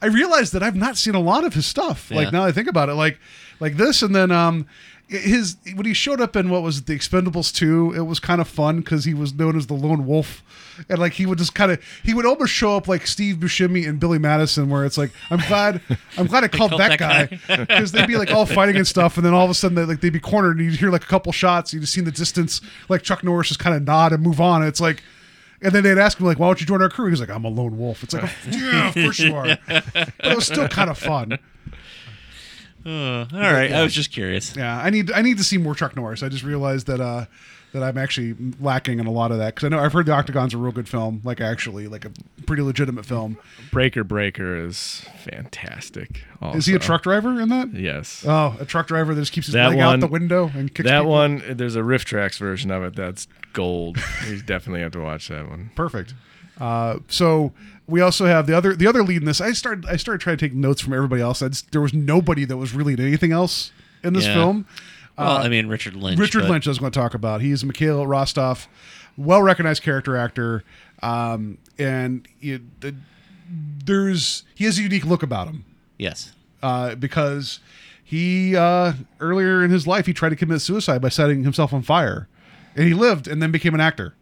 I 0.00 0.06
realized 0.06 0.52
that 0.52 0.62
I've 0.62 0.76
not 0.76 0.96
seen 0.96 1.14
a 1.14 1.20
lot 1.20 1.44
of 1.44 1.54
his 1.54 1.66
stuff. 1.66 2.11
Yeah. 2.11 2.18
Like 2.18 2.32
now 2.32 2.42
that 2.42 2.48
I 2.48 2.52
think 2.52 2.68
about 2.68 2.88
it, 2.88 2.94
like 2.94 3.18
like 3.61 3.76
this, 3.76 4.02
and 4.02 4.14
then 4.14 4.30
um 4.30 4.66
his 5.08 5.56
when 5.74 5.87
he 5.87 5.94
showed 5.94 6.20
up 6.20 6.37
in 6.37 6.50
what 6.50 6.62
was 6.62 6.78
it, 6.78 6.87
the 6.87 6.94
Expendables 6.94 7.52
two, 7.52 7.92
it 7.96 8.02
was 8.02 8.20
kind 8.20 8.40
of 8.40 8.46
fun 8.48 8.80
because 8.80 9.04
he 9.04 9.14
was 9.14 9.32
known 9.32 9.56
as 9.56 9.66
the 9.66 9.74
lone 9.74 10.06
wolf. 10.06 10.42
And 10.88 10.98
like 10.98 11.14
he 11.14 11.24
would 11.24 11.38
just 11.38 11.54
kind 11.54 11.72
of, 11.72 11.82
he 12.04 12.12
would 12.12 12.26
almost 12.26 12.52
show 12.52 12.76
up 12.76 12.87
like 12.87 13.06
Steve 13.06 13.37
Buscemi 13.37 13.88
and 13.88 13.98
Billy 13.98 14.18
Madison, 14.18 14.68
where 14.68 14.84
it's 14.84 14.98
like, 14.98 15.11
I'm 15.30 15.40
glad, 15.48 15.80
I'm 16.18 16.26
glad 16.26 16.44
I 16.44 16.48
called 16.48 16.70
called 16.70 16.80
that, 16.82 16.98
that 16.98 17.30
guy 17.48 17.56
because 17.56 17.90
they'd 17.92 18.06
be 18.06 18.16
like 18.16 18.30
all 18.30 18.44
fighting 18.44 18.76
and 18.76 18.87
stuff, 18.87 19.16
and 19.16 19.24
then 19.24 19.32
all 19.32 19.44
of 19.44 19.50
a 19.50 19.54
sudden 19.54 19.74
they 19.74 19.84
like 19.84 20.02
they'd 20.02 20.12
be 20.12 20.20
cornered, 20.20 20.58
and 20.58 20.66
you'd 20.66 20.78
hear 20.78 20.90
like 20.90 21.04
a 21.04 21.06
couple 21.08 21.32
shots, 21.32 21.72
you 21.72 21.80
just 21.80 21.94
see 21.94 22.00
in 22.00 22.04
the 22.04 22.12
distance 22.12 22.61
like 22.90 23.02
Chuck 23.02 23.24
Norris 23.24 23.48
just 23.48 23.61
kind 23.61 23.74
of 23.74 23.82
nod 23.82 24.12
and 24.12 24.22
move 24.22 24.40
on. 24.42 24.61
And 24.61 24.68
It's 24.68 24.80
like, 24.80 25.02
and 25.62 25.73
then 25.73 25.83
they'd 25.83 25.99
ask 25.99 26.18
him 26.18 26.27
like, 26.27 26.38
"Why 26.38 26.47
don't 26.47 26.61
you 26.61 26.66
join 26.66 26.83
our 26.83 26.88
crew?" 26.88 27.11
He's 27.11 27.21
like, 27.21 27.31
"I'm 27.31 27.44
a 27.44 27.49
lone 27.49 27.79
wolf." 27.79 28.03
It's 28.03 28.14
like, 28.14 28.31
yeah, 28.51 28.88
of 28.88 28.94
course 28.94 29.18
you 29.18 29.35
are, 29.35 29.59
but 29.68 29.85
it 30.25 30.35
was 30.37 30.47
still 30.47 30.68
kind 30.68 30.90
of 30.90 30.99
fun. 30.99 31.38
Uh, 32.87 33.27
all 33.33 33.53
right, 33.53 33.73
I 33.73 33.83
was 33.83 33.92
just 33.92 34.12
curious. 34.12 34.57
Yeah, 34.57 34.79
I 34.79 34.90
need 34.90 35.11
I 35.12 35.23
need 35.23 35.38
to 35.38 35.44
see 35.44 35.59
more 35.59 35.75
Chuck 35.75 35.97
Norris. 35.97 36.23
I 36.23 36.29
just 36.29 36.44
realized 36.44 36.87
that 36.87 37.01
uh 37.01 37.27
that 37.72 37.83
I'm 37.83 37.98
actually 37.98 38.35
lacking 38.61 38.98
in 38.98 39.07
a 39.07 39.11
lot 39.11 39.31
of 39.31 39.38
that 39.38 39.54
because 39.54 39.66
I 39.66 39.68
know 39.68 39.78
I've 39.78 39.92
heard 39.92 40.07
the 40.07 40.12
Octagon's 40.12 40.54
a 40.54 40.59
real 40.59 40.72
good 40.72 40.88
film, 40.88 41.20
like 41.24 41.40
actually 41.40 41.87
like 41.87 42.04
a 42.04 42.11
pretty 42.46 42.62
legitimate 42.62 43.04
film. 43.04 43.37
Breaker 43.70 44.04
Breaker 44.04 44.57
is 44.57 45.04
fantastic. 45.24 46.24
Is 46.54 46.66
he 46.66 46.74
a 46.74 46.78
truck 46.78 47.02
driver 47.02 47.40
in 47.40 47.48
that? 47.50 47.72
Yes. 47.74 48.24
Oh, 48.26 48.57
a 48.61 48.64
truck 48.64 48.87
driver 48.88 49.14
that 49.14 49.20
just 49.20 49.33
keeps 49.33 49.46
his 49.48 49.52
That 49.54 49.70
leg 49.70 49.78
out 49.81 49.88
one- 49.90 50.00
the 50.00 50.07
window 50.07 50.50
and 50.54 50.72
kicks 50.74 50.88
that 50.88 51.00
people? 51.00 51.12
one, 51.12 51.42
there's 51.48 51.76
a 51.76 51.81
RiffTrax 51.81 52.38
version 52.38 52.70
of 52.70 52.83
it 52.85 52.96
that's 52.96 53.26
gold. 53.52 53.98
you 54.28 54.40
definitely 54.46 54.81
have 54.81 54.92
to 54.92 55.00
watch 55.00 55.28
that 55.28 55.48
one. 55.48 55.70
Perfect. 55.74 56.14
Uh, 56.61 56.98
so 57.09 57.52
we 57.87 58.00
also 58.00 58.26
have 58.26 58.46
the 58.46 58.57
other 58.57 58.74
the 58.74 58.87
other 58.87 59.02
lead 59.02 59.18
in 59.22 59.24
this. 59.26 59.40
I 59.40 59.52
started 59.52 59.87
I 59.87 59.96
started 59.96 60.20
trying 60.20 60.37
to 60.37 60.48
take 60.48 60.54
notes 60.57 60.81
from 60.81 60.92
everybody 60.92 61.22
else. 61.22 61.40
I 61.42 61.48
just, 61.48 61.70
there 61.70 61.81
was 61.81 61.94
nobody 61.94 62.44
that 62.44 62.57
was 62.57 62.72
really 62.74 62.94
in 62.94 63.00
anything 63.00 63.31
else 63.33 63.70
in 64.02 64.12
this 64.12 64.24
Yeah. 64.26 64.35
film. 64.35 64.66
Well, 65.18 65.37
Uh, 65.38 65.42
I 65.42 65.48
mean, 65.48 65.66
Richard 65.66 65.94
Lynch. 65.96 66.18
Richard 66.18 66.42
but- 66.42 66.50
Lynch 66.50 66.66
I 66.66 66.70
was 66.70 66.78
going 66.78 66.92
to 66.92 66.98
talk 66.98 67.14
about. 67.14 67.40
He's 67.40 67.64
Mikhail 67.64 68.07
Rostov, 68.07 68.68
well 69.16 69.42
recognized 69.42 69.83
character 69.83 70.16
actor, 70.16 70.62
um, 71.02 71.59
and 71.78 72.26
you, 72.40 72.61
the, 72.81 72.94
there's 73.85 74.44
he 74.54 74.64
has 74.64 74.78
a 74.78 74.83
unique 74.83 75.04
look 75.04 75.22
about 75.22 75.46
him 75.48 75.64
Yes. 75.98 76.33
uh, 76.62 76.94
because 76.94 77.61
he 78.04 78.54
uh, 78.57 78.92
earlier 79.20 79.64
in 79.64 79.70
his 79.70 79.87
life 79.87 80.07
he 80.07 80.12
tried 80.12 80.31
to 80.31 80.37
commit 80.37 80.61
suicide 80.61 81.00
by 81.02 81.09
setting 81.09 81.42
himself 81.44 81.72
on 81.72 81.83
fire, 81.83 82.28
and 82.76 82.87
he 82.87 82.94
lived 82.94 83.26
and 83.26 83.42
then 83.42 83.50
became 83.50 83.74
an 83.74 83.81
actor, 83.81 84.14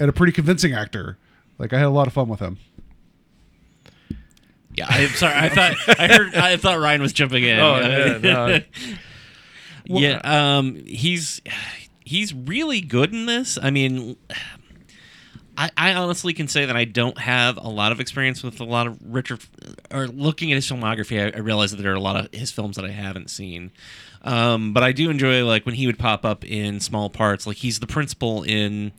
and 0.00 0.08
a 0.08 0.12
pretty 0.12 0.32
convincing 0.32 0.72
actor. 0.72 1.16
Like 1.58 1.72
I 1.72 1.78
had 1.78 1.86
a 1.86 1.90
lot 1.90 2.06
of 2.06 2.12
fun 2.12 2.28
with 2.28 2.40
him. 2.40 2.58
Yeah, 4.74 4.86
I'm 4.88 5.08
sorry. 5.10 5.34
I 5.34 5.48
thought 5.48 5.74
I 5.98 6.06
heard. 6.06 6.34
I 6.34 6.56
thought 6.56 6.78
Ryan 6.78 7.02
was 7.02 7.12
jumping 7.12 7.42
in. 7.44 7.58
Oh, 7.58 7.80
yeah, 7.80 8.18
no. 8.18 8.60
yeah. 9.88 10.20
Um, 10.22 10.84
he's 10.86 11.40
he's 12.04 12.32
really 12.32 12.80
good 12.80 13.12
in 13.12 13.26
this. 13.26 13.58
I 13.60 13.70
mean, 13.70 14.16
I, 15.56 15.70
I 15.76 15.94
honestly 15.94 16.34
can 16.34 16.46
say 16.46 16.66
that 16.66 16.76
I 16.76 16.84
don't 16.84 17.18
have 17.18 17.56
a 17.56 17.68
lot 17.68 17.90
of 17.90 17.98
experience 17.98 18.44
with 18.44 18.60
a 18.60 18.64
lot 18.64 18.86
of 18.86 18.96
Richard. 19.02 19.40
Or 19.90 20.06
looking 20.06 20.52
at 20.52 20.54
his 20.54 20.70
filmography, 20.70 21.20
I, 21.20 21.36
I 21.36 21.40
realize 21.40 21.72
that 21.72 21.82
there 21.82 21.92
are 21.92 21.96
a 21.96 22.00
lot 22.00 22.16
of 22.16 22.32
his 22.32 22.52
films 22.52 22.76
that 22.76 22.84
I 22.84 22.90
haven't 22.90 23.28
seen. 23.28 23.72
Um, 24.22 24.72
but 24.72 24.82
I 24.82 24.92
do 24.92 25.10
enjoy 25.10 25.44
like 25.44 25.66
when 25.66 25.74
he 25.74 25.86
would 25.86 25.98
pop 25.98 26.24
up 26.24 26.44
in 26.44 26.78
small 26.78 27.10
parts. 27.10 27.46
Like 27.46 27.56
he's 27.56 27.80
the 27.80 27.86
principal 27.88 28.44
in 28.44 28.92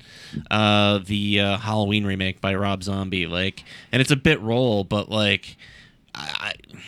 uh, 0.52 1.00
the 1.06 1.40
uh, 1.40 1.58
Halloween 1.58 2.06
remake 2.06 2.42
by 2.42 2.54
Rob 2.56 2.84
Zombie. 2.84 3.26
Like, 3.26 3.64
and 3.92 4.02
it's 4.02 4.12
a 4.12 4.18
bit 4.18 4.42
role, 4.42 4.84
but 4.84 5.10
like, 5.10 5.56
I, 6.14 6.54
I 6.74 6.80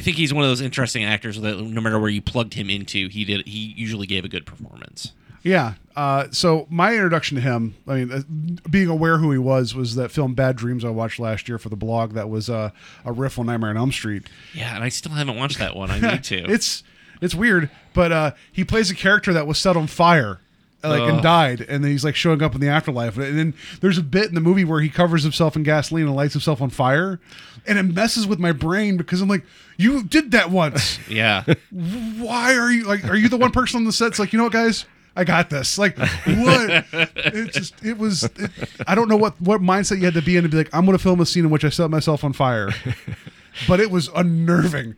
think 0.00 0.16
he's 0.16 0.32
one 0.34 0.44
of 0.44 0.50
those 0.50 0.60
interesting 0.60 1.04
actors 1.04 1.40
that 1.40 1.60
no 1.60 1.80
matter 1.80 1.98
where 1.98 2.10
you 2.10 2.22
plugged 2.22 2.54
him 2.54 2.70
into, 2.70 3.08
he 3.08 3.24
did. 3.24 3.46
He 3.46 3.74
usually 3.76 4.06
gave 4.06 4.24
a 4.24 4.28
good 4.28 4.46
performance. 4.46 5.12
Yeah. 5.42 5.74
Uh, 5.94 6.26
so 6.32 6.66
my 6.68 6.92
introduction 6.92 7.36
to 7.36 7.40
him, 7.40 7.76
I 7.86 7.94
mean, 7.94 8.12
uh, 8.12 8.22
being 8.68 8.88
aware 8.88 9.18
who 9.18 9.30
he 9.30 9.38
was, 9.38 9.74
was 9.76 9.94
that 9.94 10.10
film 10.10 10.34
Bad 10.34 10.56
Dreams 10.56 10.84
I 10.84 10.90
watched 10.90 11.20
last 11.20 11.48
year 11.48 11.56
for 11.58 11.68
the 11.68 11.76
blog. 11.76 12.14
That 12.14 12.28
was 12.28 12.50
uh, 12.50 12.70
a 13.04 13.12
riff 13.12 13.38
on 13.38 13.46
Nightmare 13.46 13.70
on 13.70 13.76
Elm 13.76 13.92
Street. 13.92 14.28
Yeah, 14.54 14.74
and 14.74 14.82
I 14.82 14.88
still 14.88 15.12
haven't 15.12 15.36
watched 15.36 15.58
that 15.58 15.76
one. 15.76 15.90
I 15.90 16.00
need 16.12 16.24
to. 16.24 16.50
it's 16.50 16.82
it's 17.22 17.34
weird, 17.34 17.70
but 17.94 18.12
uh, 18.12 18.30
he 18.52 18.64
plays 18.64 18.90
a 18.90 18.94
character 18.94 19.32
that 19.32 19.46
was 19.46 19.56
set 19.58 19.76
on 19.76 19.86
fire. 19.86 20.40
Like 20.82 21.02
and 21.02 21.22
died, 21.22 21.62
and 21.62 21.82
then 21.82 21.90
he's 21.90 22.04
like 22.04 22.14
showing 22.14 22.42
up 22.42 22.54
in 22.54 22.60
the 22.60 22.68
afterlife. 22.68 23.16
And 23.16 23.38
then 23.38 23.54
there's 23.80 23.98
a 23.98 24.02
bit 24.02 24.26
in 24.26 24.34
the 24.34 24.40
movie 24.40 24.64
where 24.64 24.80
he 24.80 24.88
covers 24.88 25.22
himself 25.22 25.56
in 25.56 25.62
gasoline 25.62 26.06
and 26.06 26.14
lights 26.14 26.34
himself 26.34 26.62
on 26.62 26.70
fire, 26.70 27.18
and 27.66 27.78
it 27.78 27.82
messes 27.82 28.26
with 28.26 28.38
my 28.38 28.52
brain 28.52 28.96
because 28.96 29.20
I'm 29.20 29.28
like, 29.28 29.44
you 29.76 30.04
did 30.04 30.30
that 30.30 30.50
once. 30.50 30.98
yeah. 31.08 31.44
Why 31.70 32.56
are 32.56 32.70
you 32.70 32.84
like? 32.84 33.04
Are 33.04 33.16
you 33.16 33.28
the 33.28 33.36
one 33.36 33.50
person 33.50 33.78
on 33.78 33.84
the 33.84 33.92
set 33.92 34.06
that's 34.06 34.18
like, 34.18 34.32
you 34.32 34.36
know 34.36 34.44
what, 34.44 34.52
guys? 34.52 34.84
I 35.16 35.24
got 35.24 35.48
this. 35.48 35.78
Like, 35.78 35.98
what? 35.98 36.84
it 36.92 37.52
just, 37.52 37.82
it 37.82 37.96
was. 37.96 38.24
It, 38.24 38.50
I 38.86 38.94
don't 38.94 39.08
know 39.08 39.16
what 39.16 39.40
what 39.40 39.60
mindset 39.62 39.98
you 39.98 40.04
had 40.04 40.14
to 40.14 40.22
be 40.22 40.36
in 40.36 40.42
to 40.44 40.48
be 40.48 40.58
like, 40.58 40.74
I'm 40.74 40.84
going 40.84 40.96
to 40.96 41.02
film 41.02 41.20
a 41.20 41.26
scene 41.26 41.44
in 41.44 41.50
which 41.50 41.64
I 41.64 41.70
set 41.70 41.90
myself 41.90 42.22
on 42.22 42.32
fire. 42.32 42.70
but 43.68 43.80
it 43.80 43.90
was 43.90 44.08
unnerving. 44.14 44.94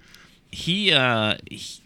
he 0.51 0.93
uh 0.93 1.37
he, 1.49 1.81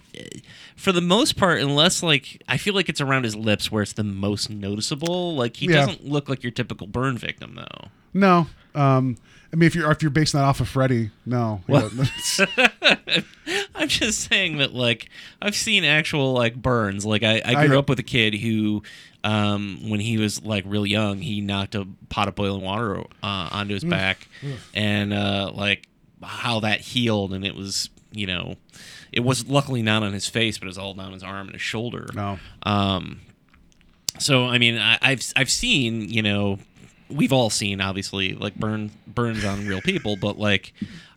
for 0.83 0.93
the 0.93 1.01
most 1.01 1.37
part 1.37 1.61
unless 1.61 2.03
like 2.03 2.43
i 2.49 2.57
feel 2.57 2.75
like 2.75 2.89
it's 2.89 3.01
around 3.01 3.23
his 3.25 3.37
lips 3.37 3.71
where 3.71 3.83
it's 3.83 3.93
the 3.93 4.03
most 4.05 4.51
noticeable 4.51 5.35
like 5.37 5.57
he 5.57 5.67
Yeah. 5.67 5.87
doesn't 5.87 6.05
look 6.07 6.29
like 6.29 6.43
your 6.43 6.51
typical 6.53 6.87
burn 6.87 7.17
victim 7.17 7.55
though 7.57 7.89
No. 8.13 8.47
Um. 8.75 9.17
I 9.53 9.57
mean, 9.59 9.67
if 9.67 9.75
you're 9.75 9.91
if 9.91 10.01
you're 10.03 10.11
basing 10.11 10.39
that 10.41 10.45
off 10.47 10.61
of 10.61 10.69
Freddy, 10.69 11.11
no. 11.27 11.61
Well- 11.69 11.91
i'm 13.75 13.89
just 13.89 14.29
saying 14.31 14.59
that 14.59 14.73
like 14.73 15.09
i've 15.41 15.55
seen 15.57 15.85
actual 15.85 16.33
like 16.33 16.55
burns 16.55 17.05
like 17.05 17.23
i, 17.23 17.41
I 17.45 17.51
I 17.55 17.55
grew 17.67 17.75
know. 17.75 17.79
up 17.81 17.89
with 17.89 17.99
a 17.99 18.03
kid 18.05 18.35
who 18.35 18.83
um 19.25 19.89
when 19.91 20.01
he 20.01 20.17
was 20.19 20.43
like 20.43 20.65
real 20.67 20.87
young 20.87 21.19
he 21.19 21.41
knocked 21.41 21.75
a 21.75 21.87
pot 22.09 22.29
of 22.29 22.35
boiling 22.35 22.63
water 22.63 23.01
uh, 23.23 23.49
onto 23.53 23.75
his 23.75 23.85
Mm. 23.85 23.91
back 23.91 24.29
and 24.75 25.13
uh 25.13 25.51
like 25.55 25.87
how 26.23 26.61
that 26.61 26.81
healed 26.81 27.33
and 27.33 27.45
it 27.45 27.55
was 27.55 27.91
you 28.13 28.27
know 28.27 28.55
it 29.13 29.21
was 29.21 29.47
luckily 29.49 29.83
not 29.83 30.03
on 30.03 30.13
his 30.13 30.27
face 30.29 30.59
but 30.59 30.67
it 30.67 30.69
was 30.69 30.79
all 30.79 30.95
down 30.95 31.13
his 31.13 31.23
arm 31.23 31.47
and 31.47 31.53
his 31.55 31.63
shoulder 31.63 32.07
no 32.15 32.39
um 32.65 33.21
so 34.19 34.45
i 34.47 34.59
mean 34.59 34.79
I, 34.79 34.99
i've 35.03 35.33
i've 35.37 35.51
seen 35.51 36.09
you 36.09 36.23
know 36.23 36.59
we've 37.09 37.33
all 37.33 37.51
seen 37.51 37.81
obviously 37.81 38.35
like 38.35 38.55
burn 38.57 38.91
burns 39.07 39.45
on 39.45 39.67
real 39.67 39.81
people 39.81 40.17
but 40.17 40.39
like 40.39 40.73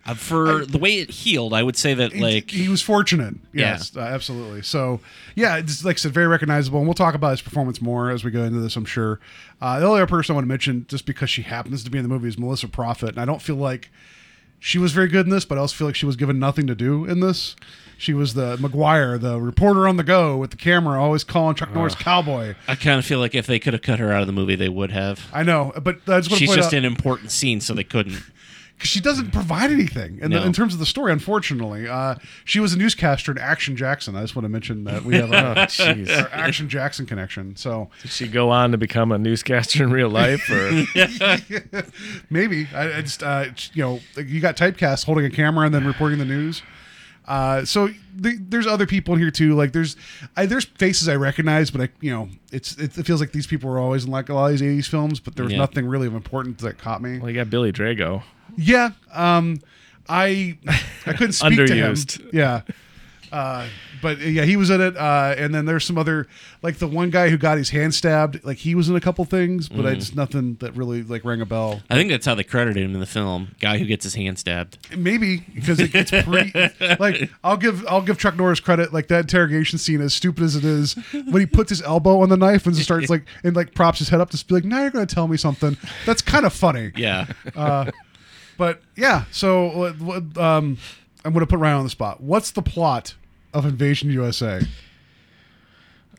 uh, 0.08 0.14
for 0.14 0.66
the 0.66 0.78
way 0.78 1.00
it 1.00 1.10
healed 1.10 1.52
i 1.54 1.64
would 1.64 1.76
say 1.76 1.94
that 1.96 2.14
He- 2.14 2.22
like 2.22 2.52
he 2.52 2.68
was 2.70 2.82
fortunate. 2.82 3.34
Yeah. 3.54 3.72
Yes, 3.72 3.96
uh, 3.98 4.02
absolutely. 4.02 4.62
So 4.62 5.00
yeah, 5.34 5.58
it's 5.58 5.84
like 5.84 5.96
I 5.96 5.98
said, 5.98 6.12
very 6.14 6.28
recognizable, 6.28 6.78
and 6.78 6.88
we'll 6.88 6.94
talk 6.94 7.16
about 7.16 7.32
his 7.32 7.42
performance 7.42 7.82
more 7.82 8.12
as 8.12 8.24
we 8.24 8.30
go 8.30 8.44
into 8.44 8.60
this. 8.60 8.76
I'm 8.76 8.86
sure. 8.86 9.20
Uh, 9.60 9.80
the 9.80 9.86
only 9.88 10.02
other 10.02 10.08
person 10.10 10.34
I 10.34 10.36
want 10.36 10.44
to 10.46 10.50
mention, 10.50 10.86
just 10.88 11.06
because 11.08 11.30
she 11.32 11.42
happens 11.42 11.84
to 11.86 11.90
be 11.90 11.98
in 11.98 12.04
the 12.04 12.10
movie, 12.10 12.28
is 12.28 12.38
Melissa 12.38 12.68
Prophet, 12.68 13.10
and 13.12 13.20
I 13.20 13.26
don't 13.26 13.42
feel 13.42 13.56
like 13.56 13.90
she 14.66 14.80
was 14.80 14.94
very 14.94 15.08
good 15.08 15.28
in 15.28 15.30
this, 15.30 15.46
but 15.46 15.60
I 15.60 15.62
also 15.62 15.76
feel 15.76 15.86
like 15.86 15.96
she 15.96 16.08
was 16.08 16.16
given 16.16 16.40
nothing 16.40 16.66
to 16.66 16.74
do 16.74 17.06
in 17.06 17.20
this. 17.20 17.56
She 18.00 18.16
was 18.16 18.34
the 18.34 18.58
McGuire, 18.58 19.22
the 19.22 19.40
reporter 19.40 19.88
on 19.88 19.98
the 19.98 20.04
go 20.04 20.38
with 20.38 20.50
the 20.50 20.58
camera, 20.58 21.00
always 21.00 21.24
calling 21.24 21.56
Chuck 21.56 21.72
Norris 21.72 21.94
cowboy. 21.94 22.56
i 22.68 22.74
kind 22.74 22.98
of 22.98 23.06
feel 23.06 23.20
like 23.20 23.36
if 23.36 23.46
they 23.46 23.60
could 23.60 23.74
have 23.74 23.84
cut 23.84 24.00
her 24.00 24.12
out 24.12 24.22
of 24.22 24.28
the 24.28 24.34
movie 24.34 24.56
they 24.56 24.68
would 24.68 24.90
have 24.92 25.30
I 25.32 25.44
know, 25.44 25.72
but 25.84 26.06
want 26.08 26.26
to 26.26 26.36
she's 26.36 26.56
just 26.56 26.74
an 26.74 26.84
important 26.84 27.30
scene 27.30 27.62
so 27.62 27.76
they 27.76 27.84
couldn't 27.84 28.24
because 28.78 28.90
she 28.90 29.00
doesn't 29.00 29.32
provide 29.32 29.72
anything 29.72 30.20
in, 30.22 30.32
the, 30.32 30.44
in 30.46 30.52
terms 30.52 30.74
of 30.74 30.80
the 30.80 30.86
story. 30.86 31.12
Unfortunately, 31.12 31.88
uh, 31.88 32.16
she 32.44 32.60
was 32.60 32.74
a 32.74 32.78
newscaster 32.78 33.32
in 33.32 33.38
Action 33.38 33.76
Jackson. 33.78 34.16
I 34.16 34.22
just 34.22 34.36
want 34.36 34.44
to 34.46 34.50
mention 34.50 34.84
that 34.84 35.04
we 35.04 35.16
have 35.16 35.32
Oh, 35.34 35.52
a 35.52 35.56
jeez. 35.68 36.10
our 36.22 36.30
Action 36.34 36.68
Jackson 36.68 37.06
connection. 37.06 37.56
So 37.56 37.90
Did 38.02 38.12
she 38.12 38.28
go 38.28 38.50
on 38.50 38.72
to 38.72 38.78
become 38.78 39.12
a 39.14 39.18
newscaster 39.18 39.84
in 39.84 39.92
real 39.92 40.10
life, 40.10 40.50
or 40.50 40.70
maybe 42.30 42.68
I, 42.74 42.98
I 42.98 43.02
just 43.02 43.24
uh, 43.24 43.46
you 43.74 43.84
know 43.84 44.00
you 44.18 44.40
got 44.40 44.58
typecast 44.58 45.06
holding 45.06 45.26
a 45.26 45.30
camera 45.30 45.66
and 45.66 45.74
then 45.74 45.86
reporting 45.86 46.20
the 46.20 46.26
news. 46.26 46.62
Uh, 47.28 47.66
so 47.66 47.88
th- 48.22 48.36
there's 48.40 48.68
other 48.68 48.86
people 48.86 49.16
in 49.16 49.20
here 49.20 49.32
too. 49.32 49.56
Like 49.56 49.72
there's 49.74 49.96
I, 50.38 50.46
there's 50.46 50.66
faces 50.66 51.10
I 51.10 51.16
recognize, 51.16 51.72
but 51.72 51.82
I 51.82 51.90
you 52.02 52.12
know 52.12 52.30
it's 52.52 52.78
it, 52.78 52.98
it 52.98 53.06
feels 53.06 53.20
like 53.20 53.32
these 53.32 53.48
people 53.48 53.70
were 53.70 53.80
always 53.80 54.06
in 54.06 54.12
like 54.12 54.30
a 54.30 54.34
lot 54.34 54.52
of 54.52 54.60
these 54.60 54.86
'80s 54.86 54.88
films, 54.90 55.20
but 55.20 55.36
there 55.36 55.44
was 55.46 55.54
Yeah. 55.54 55.60
nothing 55.60 55.88
really 55.88 56.08
of 56.08 56.14
importance 56.14 56.62
that 56.62 56.78
caught 56.78 57.02
me. 57.02 57.18
well, 57.20 57.30
you 57.30 57.36
got 57.36 57.50
Billy 57.50 57.72
Drago. 57.72 58.22
Yeah. 58.58 58.92
Um, 59.14 59.62
I 60.08 60.58
I 61.06 61.14
couldn't 61.14 61.34
speak 61.34 61.58
to 61.68 61.74
him. 61.76 61.96
Yeah. 62.34 62.62
Uh, 63.32 63.68
but 64.02 64.20
yeah, 64.20 64.44
he 64.44 64.56
was 64.56 64.70
in 64.70 64.80
it. 64.80 64.96
Uh, 64.96 65.34
and 65.38 65.54
then 65.54 65.66
there's 65.66 65.84
some 65.84 65.98
other, 65.98 66.28
like 66.62 66.78
the 66.78 66.88
one 66.88 67.10
guy 67.10 67.30
who 67.30 67.38
got 67.38 67.58
his 67.58 67.70
hand 67.72 67.94
stabbed. 67.94 68.46
Like 68.46 68.58
he 68.60 68.76
was 68.76 68.88
in 68.88 68.96
a 68.96 69.02
couple 69.02 69.26
things, 69.26 69.68
but 69.68 69.86
I 69.86 69.94
Mhm. 69.94 70.00
just 70.00 70.16
nothing 70.16 70.56
that 70.62 70.74
really 70.76 71.02
like 71.04 71.26
rang 71.26 71.42
a 71.42 71.46
bell. 71.46 71.82
i 71.90 71.96
think 71.96 72.12
that's 72.12 72.26
how 72.26 72.36
they 72.36 72.44
credited 72.44 72.82
him 72.84 72.94
in 72.94 73.00
the 73.02 73.06
film 73.08 73.50
guy 73.60 73.78
who 73.78 73.86
gets 73.86 74.04
his 74.04 74.14
hand 74.16 74.38
stabbed 74.40 74.78
Maybe 74.96 75.40
because 75.54 75.80
it 75.80 75.92
gets 75.92 76.12
pre. 76.12 76.54
like 77.00 77.30
I'll 77.44 77.58
give 77.58 77.86
I'll 77.88 78.04
give 78.04 78.20
Chuck 78.20 78.38
Norris 78.38 78.60
credit. 78.62 78.94
Like 78.94 79.08
that 79.08 79.22
interrogation 79.22 79.80
scene, 79.80 80.02
as 80.02 80.14
stupid 80.14 80.44
as 80.44 80.56
it 80.56 80.64
is, 80.64 80.94
when 81.12 81.40
he 81.42 81.46
puts 81.48 81.72
his 81.72 81.82
elbow 81.82 82.22
on 82.22 82.30
the 82.30 82.38
knife 82.38 82.68
and 82.68 82.76
starts 82.78 83.10
like 83.10 83.24
and 83.44 83.56
like 83.56 83.74
props 83.74 84.00
his 84.00 84.10
head 84.10 84.22
up 84.22 84.30
to 84.30 84.46
be 84.46 84.54
like, 84.54 84.66
now 84.66 84.82
you're 84.82 84.92
going 84.92 85.06
to 85.06 85.14
tell 85.14 85.28
me 85.28 85.36
something. 85.36 85.76
That's 86.06 86.22
kind 86.22 86.46
of 86.46 86.54
funny. 86.54 86.92
Yeah. 86.96 87.26
Uh, 87.56 87.92
but 88.58 88.82
yeah, 88.96 89.26
so 89.32 89.66
what- 89.78 90.00
what, 90.00 90.38
um, 90.38 90.78
I'm 91.24 91.34
going 91.34 91.46
to 91.46 91.50
put 91.50 91.60
Ryan 91.60 91.78
on 91.78 91.84
the 91.84 91.90
spot. 91.90 92.22
What's 92.22 92.52
the 92.52 92.62
plot 92.62 93.16
of 93.54 93.66
Invasion 93.66 94.10
USA? 94.12 94.62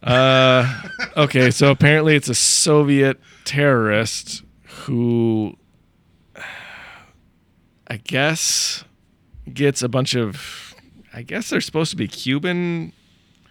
Uh, 0.02 0.82
okay, 1.16 1.50
so 1.50 1.70
apparently 1.70 2.14
it's 2.16 2.28
a 2.28 2.34
Soviet 2.34 3.18
terrorist 3.44 4.42
who, 4.64 5.56
I 7.88 7.96
guess, 7.98 8.84
gets 9.52 9.82
a 9.82 9.88
bunch 9.88 10.14
of. 10.14 10.74
I 11.14 11.22
guess 11.22 11.48
they're 11.48 11.60
supposed 11.62 11.90
to 11.92 11.96
be 11.96 12.08
Cuban 12.08 12.92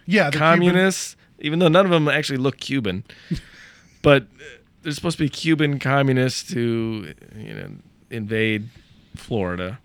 Yeah, 0.05 0.29
communists, 0.29 1.15
even 1.39 1.59
though 1.59 1.67
none 1.67 1.85
of 1.85 1.91
them 1.91 2.07
actually 2.07 2.37
look 2.37 2.57
Cuban. 2.59 3.03
but 4.03 4.27
they're 4.83 4.91
supposed 4.91 5.17
to 5.17 5.23
be 5.23 5.29
Cuban 5.29 5.79
communists 5.79 6.53
who, 6.53 7.07
you 7.35 7.53
know, 7.55 7.69
invade 8.09 8.69
Florida. 9.15 9.79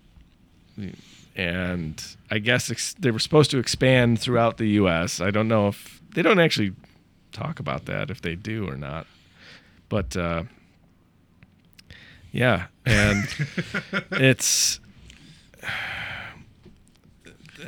And 1.35 2.03
I 2.29 2.39
guess 2.39 2.69
ex- 2.69 2.95
they 2.95 3.11
were 3.11 3.19
supposed 3.19 3.51
to 3.51 3.57
expand 3.57 4.19
throughout 4.19 4.57
the 4.57 4.67
U.S. 4.69 5.21
I 5.21 5.31
don't 5.31 5.47
know 5.47 5.67
if 5.67 6.01
they 6.13 6.21
don't 6.21 6.39
actually 6.39 6.73
talk 7.31 7.59
about 7.59 7.85
that, 7.85 8.09
if 8.09 8.21
they 8.21 8.35
do 8.35 8.67
or 8.67 8.75
not. 8.75 9.07
But 9.89 10.15
uh, 10.15 10.43
yeah, 12.31 12.67
and 12.85 13.27
it's 14.11 14.79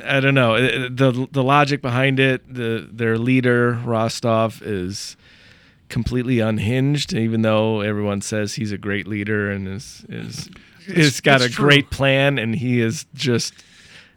I 0.04 0.20
don't 0.20 0.34
know 0.34 0.60
the 0.88 1.28
the 1.30 1.42
logic 1.42 1.82
behind 1.82 2.18
it. 2.18 2.52
The 2.52 2.88
their 2.90 3.18
leader 3.18 3.72
Rostov 3.84 4.62
is 4.62 5.16
completely 5.88 6.40
unhinged, 6.40 7.12
even 7.12 7.42
though 7.42 7.80
everyone 7.80 8.20
says 8.20 8.54
he's 8.54 8.72
a 8.72 8.78
great 8.78 9.06
leader 9.06 9.50
and 9.50 9.68
is 9.68 10.04
is 10.08 10.48
It's- 10.88 10.96
has 10.96 11.20
got 11.20 11.40
a 11.42 11.48
true. 11.48 11.64
great 11.66 11.90
plan, 11.90 12.38
and 12.38 12.54
he 12.56 12.80
is 12.80 13.06
just 13.14 13.54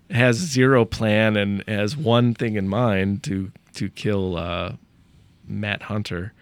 has 0.10 0.36
zero 0.38 0.86
plan 0.86 1.36
and 1.38 1.64
has 1.68 1.96
one 1.98 2.34
thing 2.34 2.56
in 2.56 2.68
mind 2.68 3.24
to 3.24 3.52
to 3.76 3.90
kill 3.90 4.38
uh, 4.38 4.74
Matt 5.48 5.84
Hunter. 5.84 6.34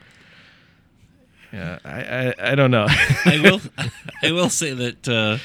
Yeah, 1.53 1.79
I 1.85 2.01
I, 2.01 2.51
I 2.51 2.55
don't 2.55 2.71
know. 2.71 2.85
I 2.89 3.39
will 3.43 3.61
I 4.23 4.31
will 4.31 4.49
say 4.49 4.73
that 4.73 5.07
uh, 5.07 5.37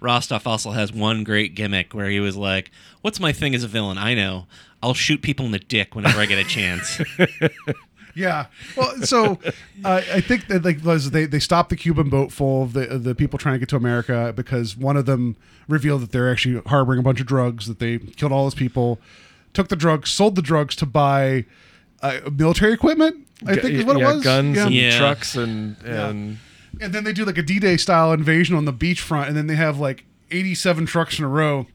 Rostov 0.00 0.46
also 0.46 0.70
has 0.70 0.92
one 0.92 1.24
great 1.24 1.54
gimmick 1.54 1.92
where 1.94 2.08
he 2.08 2.20
was 2.20 2.36
like, 2.36 2.70
"What's 3.02 3.20
my 3.20 3.32
thing 3.32 3.54
as 3.54 3.64
a 3.64 3.68
villain? 3.68 3.98
I 3.98 4.14
know. 4.14 4.46
I'll 4.82 4.94
shoot 4.94 5.22
people 5.22 5.44
in 5.46 5.50
the 5.52 5.58
dick 5.58 5.94
whenever 5.96 6.20
I 6.20 6.26
get 6.26 6.38
a 6.38 6.48
chance." 6.48 7.00
Yeah. 8.14 8.46
Well, 8.76 9.02
so 9.02 9.38
uh, 9.84 10.02
I 10.12 10.20
think 10.20 10.48
that 10.48 10.64
like 10.64 10.84
was 10.84 11.10
they 11.10 11.26
they 11.26 11.38
stopped 11.38 11.70
the 11.70 11.76
Cuban 11.76 12.08
boat 12.08 12.32
full 12.32 12.62
of 12.64 12.72
the 12.72 12.88
of 12.88 13.04
the 13.04 13.14
people 13.14 13.38
trying 13.38 13.54
to 13.54 13.58
get 13.58 13.68
to 13.70 13.76
America 13.76 14.32
because 14.34 14.76
one 14.76 14.96
of 14.96 15.06
them 15.06 15.36
revealed 15.68 16.02
that 16.02 16.12
they're 16.12 16.30
actually 16.30 16.60
harboring 16.66 16.98
a 16.98 17.02
bunch 17.02 17.20
of 17.20 17.26
drugs 17.26 17.66
that 17.66 17.78
they 17.78 17.98
killed 17.98 18.32
all 18.32 18.44
those 18.44 18.54
people, 18.54 18.98
took 19.52 19.68
the 19.68 19.76
drugs, 19.76 20.10
sold 20.10 20.34
the 20.34 20.42
drugs 20.42 20.74
to 20.76 20.86
buy 20.86 21.44
uh, 22.02 22.18
military 22.32 22.72
equipment. 22.72 23.26
I 23.46 23.54
think 23.54 23.74
is 23.74 23.84
what 23.84 23.98
yeah, 23.98 24.10
it 24.10 24.14
was. 24.16 24.24
guns 24.24 24.56
Yeah. 24.56 24.66
and 24.66 24.74
Yeah. 24.74 24.98
trucks 24.98 25.36
and 25.36 25.76
Yeah. 25.84 26.08
and 26.08 26.38
And 26.80 26.92
then 26.92 27.04
they 27.04 27.12
do 27.12 27.24
like 27.24 27.38
a 27.38 27.42
D-Day 27.42 27.76
style 27.76 28.12
invasion 28.12 28.54
on 28.56 28.64
the 28.64 28.72
beachfront, 28.72 29.28
and 29.28 29.36
then 29.36 29.46
they 29.46 29.54
have 29.56 29.78
like 29.78 30.04
87 30.30 30.86
trucks 30.86 31.18
in 31.18 31.24
a 31.24 31.28
row, 31.28 31.66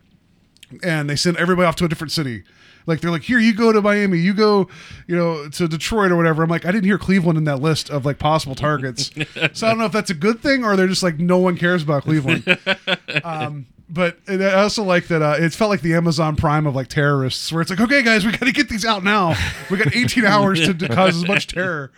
and 0.84 1.10
they 1.10 1.16
send 1.16 1.38
everybody 1.38 1.66
off 1.66 1.76
to 1.78 1.86
a 1.86 1.90
different 1.90 2.12
city. 2.12 2.44
Like 2.86 3.02
they're 3.02 3.12
like, 3.12 3.24
here 3.24 3.40
you 3.40 3.54
go 3.54 3.72
to 3.72 3.82
Miami, 3.82 4.20
you 4.20 4.34
go, 4.34 4.68
you 5.08 5.16
know, 5.16 5.50
to 5.50 5.68
Detroit 5.68 6.12
or 6.12 6.16
whatever. 6.16 6.44
I'm 6.44 6.50
like, 6.50 6.66
I 6.66 6.72
didn't 6.72 6.86
hear 6.86 6.98
Cleveland 6.98 7.38
in 7.38 7.44
that 7.46 7.62
list 7.62 7.90
of 7.90 8.06
like 8.06 8.20
possible 8.20 8.56
targets, 8.56 9.12
so 9.54 9.68
I 9.68 9.70
don't 9.70 9.80
know 9.80 9.86
if 9.86 9.92
that's 9.92 10.10
a 10.10 10.16
good 10.16 10.42
thing 10.42 10.64
or 10.64 10.76
they're 10.76 10.88
just 10.88 11.04
like 11.04 11.20
no 11.20 11.38
one 11.38 11.58
cares 11.58 11.84
about 11.84 12.04
Cleveland. 12.04 12.58
um, 13.24 13.66
but 13.90 14.18
I 14.28 14.54
also 14.54 14.84
like 14.84 15.08
that 15.08 15.22
uh, 15.22 15.36
it 15.38 15.54
felt 15.54 15.70
like 15.70 15.82
the 15.82 15.94
Amazon 15.94 16.36
Prime 16.36 16.66
of 16.66 16.76
like 16.76 16.88
terrorists, 16.88 17.52
where 17.52 17.62
it's 17.62 17.70
like, 17.70 17.80
okay, 17.80 18.02
guys, 18.02 18.26
we 18.26 18.32
got 18.32 18.46
to 18.46 18.52
get 18.52 18.70
these 18.70 18.86
out 18.86 19.04
now. 19.04 19.36
We 19.70 19.78
got 19.78 19.96
18 19.96 20.26
hours 20.26 20.66
to, 20.66 20.74
to 20.74 20.88
cause 20.88 21.16
as 21.16 21.28
much 21.28 21.48
terror. 21.48 21.92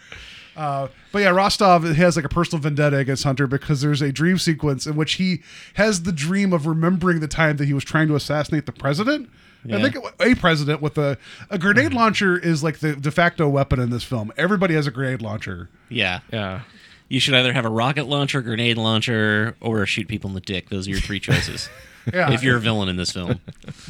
Uh, 0.56 0.88
but 1.12 1.20
yeah, 1.20 1.30
Rostov 1.30 1.84
has 1.84 2.16
like 2.16 2.26
a 2.26 2.30
personal 2.30 2.62
vendetta 2.62 2.98
against 2.98 3.24
Hunter 3.24 3.48
because 3.48 3.82
there's 3.82 4.02
a 4.02 4.12
dream 4.12 4.38
sequence 4.38 4.88
in 4.88 4.96
which 4.96 5.14
he 5.14 5.42
has 5.76 6.04
the 6.04 6.12
dream 6.12 6.54
of 6.54 6.66
remembering 6.66 7.20
the 7.20 7.28
time 7.28 7.58
that 7.58 7.66
he 7.66 7.74
was 7.74 7.84
trying 7.84 8.08
to 8.08 8.16
assassinate 8.16 8.66
the 8.66 8.72
president. 8.72 9.30
I 9.72 9.82
think 9.82 10.06
a 10.20 10.36
president 10.36 10.82
with 10.82 10.98
a 10.98 11.18
a 11.50 11.58
grenade 11.58 11.88
mm-hmm. 11.88 11.98
launcher 11.98 12.38
is 12.38 12.64
like 12.64 12.80
the 12.80 12.96
de 12.96 13.12
facto 13.12 13.48
weapon 13.50 13.80
in 13.80 13.90
this 13.90 14.04
film. 14.04 14.32
Everybody 14.38 14.76
has 14.76 14.88
a 14.88 14.92
grenade 14.92 15.22
launcher. 15.22 15.70
Yeah. 15.90 16.20
Yeah. 16.32 16.62
You 17.08 17.20
should 17.20 17.36
either 17.36 17.54
have 17.54 17.66
a 17.66 17.70
rocket 17.70 18.06
launcher, 18.06 18.42
grenade 18.42 18.78
launcher, 18.78 19.56
or 19.62 19.86
shoot 19.86 20.08
people 20.08 20.30
in 20.30 20.34
the 20.34 20.42
dick. 20.42 20.70
Those 20.70 20.88
are 20.88 20.92
your 20.92 21.00
three 21.00 21.20
choices. 21.20 21.70
Yeah. 22.14 22.32
If 22.32 22.44
you're 22.44 22.58
a 22.58 22.60
villain 22.60 22.88
in 22.88 22.98
this 22.98 23.12
film. 23.12 23.40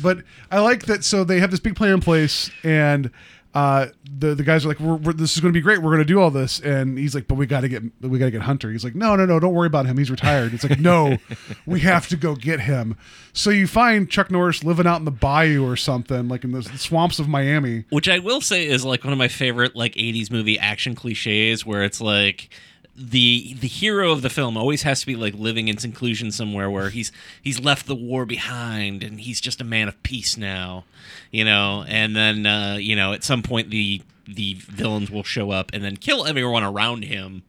but 0.02 0.20
I 0.50 0.62
like 0.62 0.86
that. 0.86 1.04
So 1.04 1.26
they 1.26 1.42
have 1.42 1.52
this 1.52 1.60
big 1.60 1.76
plan 1.76 1.96
in 1.96 2.00
place, 2.00 2.50
and 2.64 3.12
uh, 3.56 3.88
the 4.04 4.36
the 4.36 4.44
guys 4.44 4.66
are 4.66 4.68
like, 4.68 4.82
we're, 4.82 4.96
we're, 4.96 5.14
"This 5.14 5.34
is 5.34 5.40
going 5.40 5.54
to 5.54 5.58
be 5.58 5.64
great. 5.64 5.82
We're 5.82 5.92
going 5.92 6.00
to 6.00 6.06
do 6.06 6.20
all 6.20 6.30
this." 6.30 6.60
And 6.60 6.98
he's 6.98 7.16
like, 7.16 7.26
"But 7.26 7.36
we 7.36 7.46
got 7.46 7.62
to 7.62 7.70
get 7.70 7.84
we 8.02 8.20
got 8.20 8.26
to 8.26 8.32
get 8.32 8.42
Hunter." 8.42 8.70
He's 8.70 8.84
like, 8.84 8.96
"No, 8.96 9.16
no, 9.16 9.26
no. 9.26 9.40
Don't 9.40 9.54
worry 9.54 9.68
about 9.68 9.86
him. 9.86 9.98
He's 9.98 10.12
retired." 10.12 10.54
It's 10.54 10.66
like, 10.66 10.78
"No, 10.78 11.18
we 11.66 11.80
have 11.80 12.10
to 12.10 12.18
go 12.18 12.36
get 12.36 12.60
him." 12.60 12.98
So 13.32 13.52
you 13.52 13.66
find 13.66 14.10
Chuck 14.10 14.30
Norris 14.30 14.66
living 14.66 14.86
out 14.86 14.98
in 14.98 15.06
the 15.06 15.12
bayou 15.12 15.66
or 15.66 15.78
something, 15.78 16.28
like 16.28 16.44
in 16.44 16.52
the 16.52 16.64
swamps 16.64 17.18
of 17.18 17.30
Miami. 17.30 17.86
Which 17.92 18.10
I 18.10 18.20
will 18.20 18.42
say 18.42 18.68
is 18.68 18.84
like 18.84 19.06
one 19.06 19.14
of 19.14 19.20
my 19.20 19.30
favorite 19.30 19.74
like 19.74 19.96
80s 19.96 20.30
movie 20.30 20.60
action 20.60 20.94
cliches 20.94 21.66
where 21.66 21.84
it's 21.84 22.02
like 22.02 22.50
the 22.98 23.56
the 23.60 23.68
hero 23.68 24.12
of 24.12 24.22
the 24.22 24.30
film 24.30 24.56
always 24.56 24.84
has 24.84 25.02
to 25.02 25.06
be 25.06 25.16
like 25.16 25.34
living 25.34 25.68
in 25.68 25.78
seclusion 25.78 26.32
somewhere 26.32 26.70
where 26.70 26.90
he's 26.90 27.12
he's 27.42 27.60
left 27.60 27.88
the 27.88 27.96
war 27.96 28.26
behind 28.26 29.04
and 29.04 29.20
he's 29.20 29.42
just 29.42 29.60
a 29.60 29.66
man 29.66 29.88
of 29.88 30.02
peace 30.04 30.38
now 30.38 30.86
you 31.32 31.44
know? 31.44 31.84
And 31.88 32.16
then 32.16 32.46
uh 32.46 32.78
you 32.80 32.96
know 32.96 33.14
at 33.14 33.24
some 33.24 33.44
point 33.44 33.70
the 33.70 34.02
the 34.28 34.56
villains 34.56 35.12
will 35.12 35.24
show 35.24 35.52
up 35.52 35.72
and 35.74 35.84
then 35.84 35.98
kill 35.98 36.26
everyone 36.26 36.64
around 36.64 37.04
him 37.04 37.44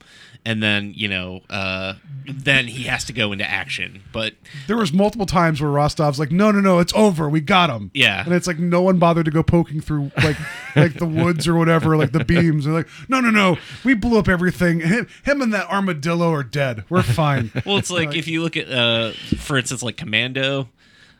and 0.47 0.63
then 0.63 0.93
you 0.97 1.09
know 1.09 1.41
uh 1.51 1.95
then 2.27 2.67
he 2.67 2.85
has 2.85 3.05
to 3.05 3.13
go 3.13 3.33
into 3.33 3.49
action 3.49 4.03
but 4.13 4.35
There 4.67 4.77
was 4.77 4.93
multiple 4.93 5.27
times 5.27 5.61
where 5.61 5.71
Rostov's 5.71 6.19
like, 6.19 6.31
"No, 6.33 6.51
no, 6.51 6.61
no, 6.61 6.79
it's 6.79 6.93
over. 6.95 7.29
We 7.29 7.41
got 7.41 7.69
him." 7.71 7.91
Yeah. 7.93 8.25
and 8.25 8.33
it's 8.33 8.47
like 8.47 8.59
no 8.59 8.81
one 8.81 8.99
bothered 8.99 9.27
to 9.27 9.31
go 9.31 9.43
poking 9.43 9.81
through 9.81 10.11
like 10.17 10.37
like 10.77 10.95
the 10.95 11.07
woods 11.07 11.47
or 11.47 11.55
whatever, 11.55 11.97
like 11.97 12.13
the 12.13 12.25
beams. 12.25 12.65
They're 12.65 12.73
like, 12.75 12.89
"No, 13.09 13.21
no, 13.21 13.31
no, 13.31 13.59
we 13.85 13.95
blew 13.95 14.19
up 14.19 14.29
everything. 14.29 14.81
Him, 14.81 15.07
him 15.25 15.43
and 15.43 15.53
that 15.53 15.69
armadillo 15.71 16.33
are 16.33 16.43
dead. 16.45 16.85
We're 16.89 17.03
fine." 17.03 17.51
Well, 17.67 17.79
it's 17.79 17.91
like 17.91 18.15
if 18.15 18.29
you 18.29 18.43
look 18.43 18.57
at, 18.57 18.71
uh, 18.71 19.13
for 19.39 19.57
instance, 19.59 19.83
like 19.83 19.97
Commando. 19.97 20.69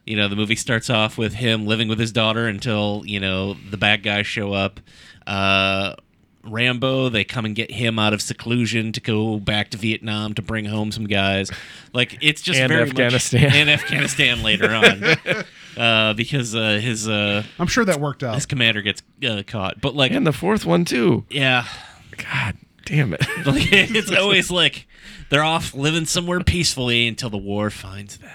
You 0.05 0.17
know, 0.17 0.29
the 0.29 0.37
movie 0.37 0.55
starts 0.55 0.89
off 0.89 1.19
with 1.19 1.35
him 1.35 1.67
living 1.67 1.89
with 1.89 1.99
his 1.99 2.12
daughter 2.12 2.47
until 2.47 3.03
you 3.05 3.19
know 3.19 3.55
the 3.71 3.77
bad 3.77 4.05
guys 4.05 4.25
show 4.27 4.53
up. 4.53 4.79
Uh, 5.27 5.97
Rambo, 6.46 7.09
they 7.09 7.24
come 7.24 7.44
and 7.44 7.54
get 7.54 7.70
him 7.70 7.98
out 7.98 8.12
of 8.12 8.22
seclusion 8.22 8.92
to 8.92 9.00
go 9.00 9.38
back 9.38 9.70
to 9.70 9.76
Vietnam 9.76 10.35
to 10.35 10.42
bring 10.42 10.64
home 10.66 10.92
some 10.92 11.06
guys. 11.06 11.50
Like 11.92 12.18
it's 12.20 12.42
just 12.42 12.59
And 12.59 12.68
very 12.70 12.82
Afghanistan. 12.88 13.42
much 13.44 13.54
and 13.54 13.70
Afghanistan 13.70 14.42
later 14.42 14.70
on, 14.70 15.44
uh, 15.82 16.12
because 16.14 16.54
uh, 16.54 16.78
his 16.82 17.09
uh, 17.09 17.42
I'm 17.59 17.66
sure 17.66 17.85
that 17.85 18.00
worked 18.00 18.22
out. 18.22 18.35
his 18.35 18.46
commander 18.46 18.82
gets 18.82 19.02
uh, 19.28 19.42
caught. 19.46 19.80
But 19.80 19.94
like, 19.94 20.12
And 20.12 20.26
the 20.26 20.32
fourth 20.32 20.64
one 20.64 20.85
too. 20.85 21.24
yeah, 21.30 21.66
God 22.16 22.56
damn 22.85 23.12
it. 23.14 23.20
like, 23.46 23.72
it's 23.72 24.12
always 24.12 24.50
like 24.50 24.87
they're 25.30 25.42
off 25.44 25.74
living 25.74 26.04
somewhere 26.04 26.40
peacefully 26.40 27.06
until 27.09 27.30
the 27.30 27.37
war 27.38 27.70
finds 27.70 28.18
them. 28.18 28.30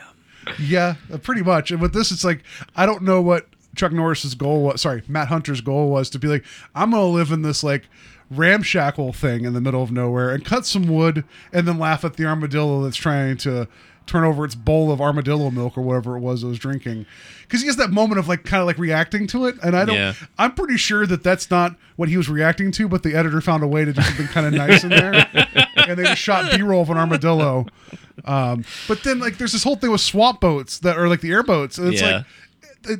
Yeah, 0.59 0.95
uh, 1.13 1.17
pretty 1.17 1.43
much. 1.43 1.71
And 1.71 1.79
with 1.81 1.93
this, 1.93 2.11
it's 2.11 2.23
like 2.23 2.43
I 2.75 2.85
don't 2.85 3.03
know 3.03 3.21
what 3.21 3.45
Chuck 3.75 3.91
Norris's 3.91 4.35
goal 4.35 4.63
was. 4.63 4.81
Sorry, 4.81 5.01
Matt 5.07 5.27
Hunter's 5.29 5.61
goal 5.61 5.89
was 5.89 6.09
to 6.11 6.19
be 6.19 6.27
like, 6.27 6.43
I'm 6.75 6.91
gonna 6.91 7.05
live 7.07 7.31
in 7.31 7.41
this 7.41 7.63
like 7.63 7.87
ramshackle 8.29 9.13
thing 9.13 9.43
in 9.45 9.53
the 9.53 9.61
middle 9.61 9.83
of 9.83 9.91
nowhere 9.91 10.29
and 10.29 10.45
cut 10.45 10.65
some 10.65 10.87
wood 10.87 11.23
and 11.51 11.67
then 11.67 11.77
laugh 11.77 12.05
at 12.05 12.15
the 12.15 12.25
armadillo 12.25 12.81
that's 12.83 12.95
trying 12.95 13.35
to 13.37 13.67
turn 14.07 14.23
over 14.23 14.43
its 14.45 14.55
bowl 14.55 14.91
of 14.91 14.99
armadillo 15.01 15.51
milk 15.51 15.77
or 15.77 15.81
whatever 15.81 16.15
it 16.17 16.21
was 16.21 16.43
it 16.43 16.47
was 16.47 16.57
drinking. 16.57 17.05
Because 17.43 17.61
he 17.61 17.67
has 17.67 17.75
that 17.75 17.91
moment 17.91 18.19
of 18.19 18.27
like 18.29 18.43
kind 18.45 18.61
of 18.61 18.67
like 18.67 18.77
reacting 18.77 19.27
to 19.27 19.45
it, 19.45 19.55
and 19.61 19.75
I 19.75 19.83
don't. 19.85 19.95
Yeah. 19.95 20.13
I'm 20.37 20.53
pretty 20.53 20.77
sure 20.77 21.05
that 21.05 21.21
that's 21.23 21.51
not 21.51 21.75
what 21.97 22.07
he 22.09 22.15
was 22.17 22.29
reacting 22.29 22.71
to, 22.73 22.87
but 22.87 23.03
the 23.03 23.13
editor 23.13 23.41
found 23.41 23.61
a 23.63 23.67
way 23.67 23.83
to 23.85 23.91
do 23.93 24.01
something 24.01 24.27
kind 24.27 24.47
of 24.47 24.53
nice 24.53 24.83
in 24.85 24.89
there, 24.89 25.13
and 25.75 25.97
they 25.99 26.03
just 26.03 26.21
shot 26.21 26.49
B-roll 26.55 26.81
of 26.81 26.89
an 26.89 26.97
armadillo. 26.97 27.65
Um, 28.23 28.63
but 28.87 29.03
then 29.03 29.19
like 29.19 29.37
there's 29.37 29.51
this 29.51 29.63
whole 29.63 29.75
thing 29.75 29.91
with 29.91 29.99
swamp 30.01 30.39
boats 30.39 30.79
that 30.79 30.97
are 30.97 31.09
like 31.09 31.19
the 31.21 31.31
airboats, 31.31 31.77
and 31.77 31.89
it's 31.91 32.01
Yeah. 32.01 32.23
like 32.85 32.99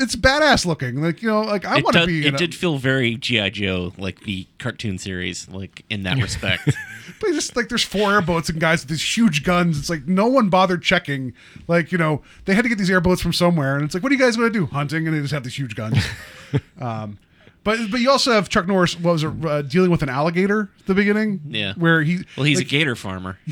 it's 0.00 0.16
badass 0.16 0.64
looking. 0.64 1.02
Like 1.02 1.22
you 1.22 1.28
know, 1.28 1.42
like 1.42 1.64
I 1.64 1.80
want 1.80 1.96
to 1.96 2.06
be. 2.06 2.26
it 2.26 2.36
did 2.36 2.54
feel 2.54 2.78
very 2.78 3.16
GI 3.16 3.50
Joe, 3.50 3.92
like 3.98 4.20
the 4.20 4.46
cartoon 4.58 4.98
series, 4.98 5.48
like 5.48 5.84
in 5.90 6.02
that 6.04 6.20
respect. 6.20 6.76
But 7.20 7.32
just 7.32 7.54
like 7.54 7.68
there's 7.68 7.84
four 7.84 8.12
airboats 8.12 8.48
and 8.48 8.58
guys 8.58 8.82
with 8.82 8.88
these 8.88 9.16
huge 9.16 9.42
guns. 9.42 9.78
It's 9.78 9.90
like 9.90 10.06
no 10.06 10.26
one 10.26 10.48
bothered 10.48 10.82
checking. 10.82 11.34
Like 11.68 11.92
you 11.92 11.98
know 11.98 12.22
they 12.44 12.54
had 12.54 12.62
to 12.62 12.68
get 12.68 12.78
these 12.78 12.88
airboats 12.88 13.20
from 13.20 13.32
somewhere, 13.32 13.74
and 13.74 13.84
it's 13.84 13.92
like, 13.92 14.02
what 14.02 14.10
are 14.10 14.14
you 14.14 14.20
guys 14.20 14.36
going 14.36 14.50
to 14.50 14.58
do? 14.58 14.66
Hunting, 14.66 15.06
and 15.06 15.14
they 15.14 15.20
just 15.20 15.32
have 15.34 15.42
these 15.42 15.58
huge 15.58 15.74
guns. 15.74 15.98
um, 16.80 17.18
but 17.62 17.78
but 17.90 18.00
you 18.00 18.10
also 18.10 18.32
have 18.32 18.48
Chuck 18.48 18.66
Norris. 18.66 18.98
What 18.98 19.12
was 19.12 19.24
uh, 19.24 19.62
dealing 19.62 19.90
with 19.90 20.02
an 20.02 20.08
alligator 20.08 20.70
at 20.78 20.86
the 20.86 20.94
beginning? 20.94 21.40
Yeah. 21.48 21.74
where 21.74 22.02
he 22.02 22.24
well, 22.36 22.44
he's 22.44 22.58
like, 22.58 22.66
a 22.66 22.70
gator 22.70 22.96
farmer. 22.96 23.38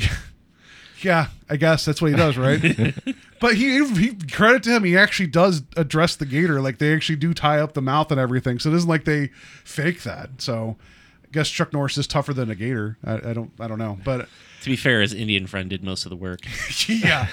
Yeah, 1.01 1.27
I 1.49 1.55
guess 1.55 1.85
that's 1.85 2.01
what 2.01 2.11
he 2.11 2.17
does, 2.17 2.37
right? 2.37 2.61
but 3.39 3.55
he, 3.55 3.85
he 3.95 4.15
credit 4.31 4.63
to 4.63 4.75
him, 4.75 4.83
he 4.83 4.97
actually 4.97 5.27
does 5.27 5.63
address 5.77 6.15
the 6.15 6.25
gator. 6.25 6.61
Like 6.61 6.77
they 6.77 6.93
actually 6.93 7.15
do 7.17 7.33
tie 7.33 7.59
up 7.59 7.73
the 7.73 7.81
mouth 7.81 8.11
and 8.11 8.19
everything. 8.19 8.59
So 8.59 8.69
it 8.69 8.75
isn't 8.75 8.89
like 8.89 9.05
they 9.05 9.27
fake 9.63 10.03
that. 10.03 10.41
So 10.41 10.77
I 11.23 11.27
guess 11.31 11.49
Chuck 11.49 11.73
Norris 11.73 11.97
is 11.97 12.07
tougher 12.07 12.33
than 12.33 12.49
a 12.49 12.55
gator. 12.55 12.97
I, 13.03 13.29
I 13.29 13.33
don't 13.33 13.51
I 13.59 13.67
don't 13.67 13.79
know, 13.79 13.97
but 14.03 14.27
To 14.61 14.69
be 14.69 14.75
fair, 14.75 15.01
his 15.01 15.13
Indian 15.13 15.47
friend 15.47 15.69
did 15.69 15.83
most 15.83 16.05
of 16.05 16.09
the 16.09 16.15
work. 16.15 16.41
yeah. 16.87 17.27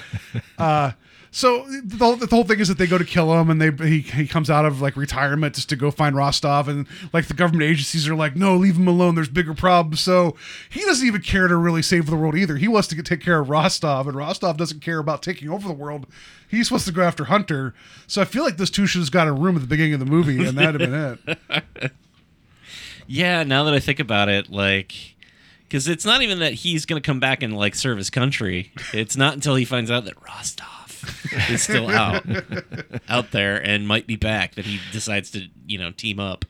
Uh, 0.59 0.93
so 1.37 1.66
the 1.85 1.99
whole, 2.03 2.16
the 2.16 2.25
whole 2.25 2.44
thing 2.44 2.61
is 2.61 2.68
that 2.68 2.79
they 2.79 2.87
go 2.87 2.96
to 2.96 3.05
kill 3.05 3.38
him, 3.38 3.51
and 3.51 3.61
they 3.61 3.70
he, 3.87 4.01
he 4.01 4.27
comes 4.27 4.49
out 4.49 4.64
of 4.64 4.81
like 4.81 4.96
retirement 4.96 5.55
just 5.55 5.68
to 5.68 5.77
go 5.77 5.90
find 5.90 6.16
Rostov, 6.16 6.66
and 6.66 6.87
like 7.12 7.27
the 7.27 7.35
government 7.35 7.64
agencies 7.64 8.09
are 8.09 8.14
like, 8.14 8.37
no, 8.37 8.57
leave 8.57 8.77
him 8.79 8.88
alone. 8.88 9.16
There's 9.16 9.29
bigger 9.29 9.53
problems. 9.53 10.01
So 10.01 10.35
he 10.70 10.81
doesn't 10.87 11.07
even 11.07 11.20
care 11.20 11.46
to 11.46 11.55
really 11.55 11.83
save 11.83 12.07
the 12.07 12.16
world 12.16 12.37
either. 12.37 12.57
He 12.57 12.68
wants 12.68 12.88
to 12.88 12.94
get, 12.94 13.05
take 13.05 13.20
care 13.20 13.38
of 13.38 13.51
Rostov, 13.51 14.09
and 14.09 14.16
Rostov 14.16 14.57
doesn't 14.57 14.81
care 14.81 14.99
about 14.99 15.22
taking 15.22 15.51
over 15.51 15.68
the 15.68 15.75
world. 15.75 16.07
He's 16.49 16.68
supposed 16.68 16.87
to 16.87 16.92
go 16.92 17.03
after 17.03 17.25
Hunter. 17.25 17.75
So 18.07 18.22
I 18.22 18.25
feel 18.25 18.42
like 18.42 18.57
this 18.57 18.70
two 18.70 18.87
should 18.87 19.03
have 19.03 19.11
got 19.11 19.29
a 19.29 19.33
room 19.33 19.57
at 19.57 19.61
the 19.61 19.68
beginning 19.68 19.92
of 19.92 20.01
the 20.01 20.07
movie, 20.07 20.42
and 20.42 20.57
that'd 20.57 20.81
have 20.81 20.90
been 20.90 21.37
it. 21.53 21.92
Yeah, 23.07 23.44
now 23.44 23.62
that 23.64 23.75
I 23.75 23.79
think 23.79 24.01
about 24.01 24.29
it, 24.29 24.51
like, 24.51 25.14
because 25.68 25.87
it's 25.87 26.07
not 26.07 26.22
even 26.22 26.38
that 26.40 26.55
he's 26.55 26.87
going 26.87 27.01
to 27.01 27.07
come 27.07 27.20
back 27.20 27.42
and 27.42 27.55
like 27.55 27.75
serve 27.75 27.99
his 27.99 28.11
country. 28.11 28.72
It's 28.92 29.16
not 29.16 29.35
until 29.35 29.55
he 29.55 29.64
finds 29.64 29.92
out 29.92 30.07
that 30.07 30.14
Rostov 30.25 30.86
is 31.51 31.63
still 31.63 31.89
out, 31.89 32.25
out 33.09 33.31
there, 33.31 33.57
and 33.57 33.87
might 33.87 34.07
be 34.07 34.17
back 34.17 34.55
that 34.55 34.65
he 34.65 34.81
decides 34.93 35.31
to, 35.33 35.47
you 35.67 35.79
know, 35.79 35.91
team 35.91 36.19
up 36.21 36.45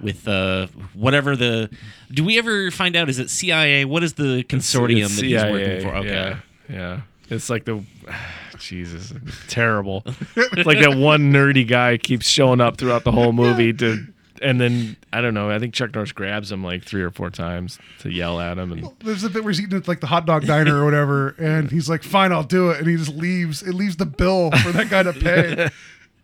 with 0.00 0.26
uh 0.28 0.66
whatever 0.92 1.36
the. 1.36 1.70
Do 2.10 2.24
we 2.24 2.38
ever 2.38 2.70
find 2.70 2.96
out? 2.96 3.08
Is 3.08 3.18
it 3.18 3.30
CIA? 3.30 3.84
What 3.84 4.02
is 4.02 4.14
the 4.14 4.44
consortium 4.44 5.04
It's 5.04 5.16
that 5.16 5.24
he's 5.24 5.40
CIA, 5.40 5.52
working 5.52 5.88
for? 5.88 5.96
Okay. 5.96 6.08
Yeah, 6.08 6.38
yeah. 6.68 7.00
It's 7.30 7.48
like 7.48 7.64
the 7.64 7.82
Jesus, 8.58 9.12
terrible. 9.48 10.04
like 10.36 10.78
that 10.80 10.96
one 10.96 11.32
nerdy 11.32 11.66
guy 11.66 11.96
keeps 11.96 12.26
showing 12.26 12.60
up 12.60 12.76
throughout 12.76 13.04
the 13.04 13.12
whole 13.12 13.32
movie 13.32 13.72
to, 13.72 14.06
and 14.42 14.60
then 14.60 14.96
I 15.12 15.20
don't 15.20 15.34
know. 15.34 15.50
I 15.50 15.58
think 15.58 15.74
Chuck 15.74 15.94
Norris 15.94 16.12
grabs 16.12 16.50
him 16.52 16.62
like 16.64 16.84
three 16.84 17.02
or 17.02 17.10
four 17.10 17.30
times 17.30 17.78
to 18.00 18.10
yell 18.10 18.40
at 18.40 18.58
him, 18.58 18.72
and 18.72 18.88
There's 19.00 19.24
a 19.24 19.30
bit 19.30 19.44
where 19.44 19.52
he's 19.52 19.60
eating 19.60 19.76
at 19.78 19.88
like 19.88 20.00
the 20.00 20.06
hot 20.06 20.26
dog 20.26 20.44
diner 20.46 20.80
or 20.80 20.84
whatever, 20.84 21.30
and 21.38 21.70
he's 21.70 21.88
like, 21.88 22.02
"Fine, 22.02 22.32
I'll 22.32 22.42
do 22.42 22.70
it," 22.70 22.78
and 22.78 22.86
he 22.88 22.96
just 22.96 23.14
leaves. 23.14 23.62
It 23.62 23.74
leaves 23.74 23.96
the 23.96 24.06
bill 24.06 24.50
for 24.50 24.72
that 24.72 24.90
guy 24.90 25.02
to 25.02 25.12
pay. 25.14 25.68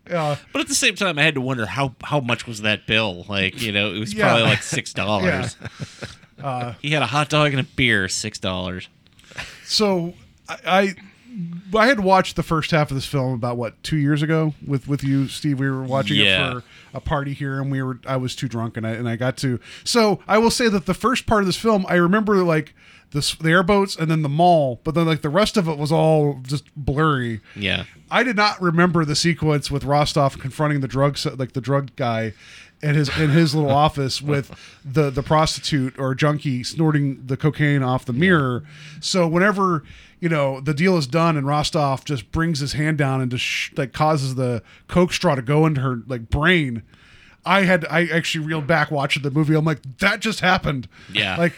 Yeah, 0.09 0.37
But 0.53 0.63
at 0.63 0.67
the 0.69 0.75
same 0.75 0.97
time, 0.97 1.19
I 1.19 1.23
had 1.23 1.35
to 1.35 1.41
wonder 1.41 1.67
how 1.67 1.95
how 2.03 2.19
much 2.21 2.47
was 2.47 2.63
that 2.63 2.87
bill? 2.87 3.27
Like, 3.29 3.61
you 3.63 3.71
know, 3.71 3.93
it 3.95 3.99
was 4.01 4.13
Yeah. 4.13 4.25
probably 4.29 4.43
like 4.45 4.63
six 4.65 4.93
dollars. 4.93 5.57
Uh, 6.43 6.73
he 6.83 6.91
had 6.91 7.03
a 7.03 7.07
hot 7.07 7.29
dog 7.29 7.53
and 7.53 7.61
a 7.61 7.65
beer, 7.65 8.09
six 8.09 8.39
dollars. 8.39 8.89
so 9.65 10.15
I, 10.49 10.57
I 10.67 10.95
I 11.77 11.87
had 11.87 12.01
watched 12.01 12.37
the 12.37 12.43
first 12.43 12.71
half 12.73 12.91
of 12.91 12.97
this 12.97 13.07
film 13.07 13.33
about 13.35 13.57
what 13.57 13.81
two 13.83 13.97
years 13.97 14.23
ago 14.23 14.55
with 14.67 14.89
with 14.89 15.05
you, 15.05 15.29
Steve. 15.29 15.61
We 15.61 15.71
were 15.71 15.83
watching 15.85 16.17
Yeah. 16.19 16.49
it 16.49 16.53
for 16.55 16.63
a 16.95 17.01
party 17.01 17.33
here, 17.35 17.61
and 17.61 17.71
we 17.71 17.83
were 17.83 17.99
I 18.07 18.17
was 18.17 18.35
too 18.35 18.49
drunk, 18.49 18.77
and 18.77 18.87
I 18.87 18.91
and 18.91 19.09
I 19.09 19.17
got 19.17 19.37
to. 19.39 19.61
So 19.85 20.21
I 20.27 20.39
will 20.39 20.51
say 20.51 20.69
that 20.69 20.87
the 20.87 20.95
first 20.95 21.27
part 21.27 21.43
of 21.43 21.47
this 21.47 21.57
film, 21.57 21.87
I 21.89 21.95
remember 21.95 22.37
like 22.43 22.75
the 23.13 23.37
the 23.41 23.51
airboats, 23.51 23.97
and 23.97 24.11
then 24.11 24.23
the 24.23 24.29
mall. 24.29 24.81
But 24.85 24.95
then 24.95 25.07
like 25.07 25.23
the 25.23 25.29
rest 25.29 25.57
of 25.57 25.69
it 25.69 25.79
was 25.79 25.93
all 25.93 26.41
just 26.47 26.65
blurry. 26.77 27.41
Yeah. 27.55 27.85
I 28.11 28.23
did 28.25 28.37
not 28.37 28.61
remember 28.61 29.05
the 29.05 29.15
sequence 29.17 29.71
with 29.71 29.85
Rostov 29.85 30.39
confronting 30.39 30.81
the 30.81 30.89
drug 30.89 31.17
like 31.37 31.53
the 31.53 31.61
drug 31.61 31.95
guy 31.97 32.33
in 32.83 32.95
his 32.95 33.09
in 33.19 33.31
his 33.31 33.55
little 33.55 33.71
office 33.87 34.23
with 34.23 34.51
the 34.85 35.11
the 35.11 35.23
prostitute 35.23 35.99
or 35.99 36.15
junkie 36.15 36.63
snorting 36.65 37.27
the 37.27 37.37
cocaine 37.37 37.83
off 37.83 38.05
the 38.05 38.13
mirror. 38.13 38.63
So 39.01 39.27
whenever 39.27 39.83
you 40.21 40.29
know 40.29 40.61
the 40.61 40.75
deal 40.75 40.97
is 40.97 41.07
done 41.07 41.37
and 41.37 41.47
Rostov 41.47 42.05
just 42.05 42.31
brings 42.33 42.61
his 42.61 42.73
hand 42.75 42.99
down 42.99 43.21
and 43.21 43.31
just 43.31 43.45
sh- 43.45 43.71
like 43.77 43.93
causes 43.93 44.35
the 44.35 44.63
coke 44.89 45.13
straw 45.13 45.35
to 45.35 45.43
go 45.43 45.67
into 45.67 45.81
her 45.81 46.03
like 46.07 46.31
brain. 46.31 46.83
I 47.45 47.63
had 47.63 47.87
I 47.91 48.07
actually 48.07 48.47
reeled 48.47 48.67
back 48.67 48.91
watching 48.91 49.23
the 49.23 49.31
movie. 49.31 49.55
I'm 49.55 49.65
like, 49.65 49.99
that 49.99 50.21
just 50.21 50.41
happened. 50.41 50.89
Yeah. 51.13 51.37
Like 51.37 51.55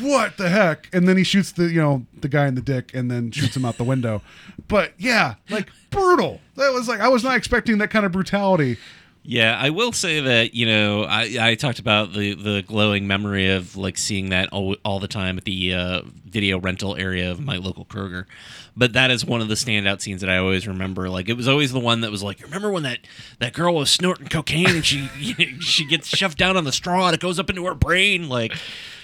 what 0.00 0.38
the 0.38 0.48
heck? 0.48 0.88
And 0.92 1.06
then 1.06 1.16
he 1.16 1.24
shoots 1.24 1.52
the 1.52 1.64
you 1.64 1.80
know 1.80 2.06
the 2.20 2.28
guy 2.28 2.46
in 2.46 2.54
the 2.54 2.62
dick 2.62 2.92
and 2.94 3.10
then 3.10 3.30
shoots 3.30 3.56
him 3.56 3.64
out 3.64 3.76
the 3.76 3.84
window. 3.84 4.22
But 4.68 4.94
yeah, 4.98 5.34
like 5.50 5.68
brutal. 5.90 6.40
That 6.56 6.72
was 6.72 6.88
like 6.88 7.00
I 7.00 7.08
was 7.08 7.22
not 7.22 7.36
expecting 7.36 7.78
that 7.78 7.90
kind 7.90 8.06
of 8.06 8.12
brutality. 8.12 8.78
Yeah, 9.28 9.58
I 9.60 9.70
will 9.70 9.90
say 9.90 10.20
that 10.20 10.54
you 10.54 10.66
know 10.66 11.02
I, 11.02 11.36
I 11.40 11.54
talked 11.56 11.80
about 11.80 12.12
the 12.12 12.34
the 12.34 12.62
glowing 12.62 13.08
memory 13.08 13.50
of 13.50 13.76
like 13.76 13.98
seeing 13.98 14.28
that 14.30 14.52
all, 14.52 14.76
all 14.84 15.00
the 15.00 15.08
time 15.08 15.36
at 15.36 15.44
the 15.44 15.74
uh, 15.74 16.02
video 16.24 16.60
rental 16.60 16.94
area 16.94 17.30
of 17.30 17.40
my 17.40 17.56
local 17.56 17.84
Kroger, 17.84 18.26
but 18.76 18.92
that 18.92 19.10
is 19.10 19.24
one 19.24 19.40
of 19.40 19.48
the 19.48 19.54
standout 19.54 20.00
scenes 20.00 20.20
that 20.20 20.30
I 20.30 20.36
always 20.36 20.68
remember. 20.68 21.08
Like 21.08 21.28
it 21.28 21.36
was 21.36 21.48
always 21.48 21.72
the 21.72 21.80
one 21.80 22.02
that 22.02 22.12
was 22.12 22.22
like, 22.22 22.40
remember 22.40 22.70
when 22.70 22.84
that 22.84 23.00
that 23.40 23.52
girl 23.52 23.74
was 23.74 23.90
snorting 23.90 24.28
cocaine 24.28 24.68
and 24.68 24.86
she 24.86 25.08
she 25.60 25.86
gets 25.86 26.06
shoved 26.06 26.38
down 26.38 26.56
on 26.56 26.62
the 26.62 26.72
straw 26.72 27.06
and 27.06 27.14
it 27.14 27.20
goes 27.20 27.40
up 27.40 27.50
into 27.50 27.66
her 27.66 27.74
brain. 27.74 28.28
Like 28.28 28.52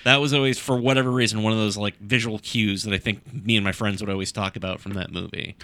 that 0.05 0.19
was 0.19 0.35
always 0.35 0.59
for 0.59 0.77
whatever 0.77 1.11
reason 1.11 1.43
one 1.43 1.53
of 1.53 1.59
those 1.59 1.77
like 1.77 1.97
visual 1.99 2.39
cues 2.39 2.85
that 2.85 2.93
I 2.93 2.99
think 2.99 3.21
me 3.33 3.57
and 3.57 3.65
my 3.65 3.73
friends 3.73 4.01
would 4.01 4.11
always 4.11 4.31
talk 4.31 4.57
about 4.57 4.81
from 4.81 4.93
that 4.95 5.11
movie. 5.11 5.57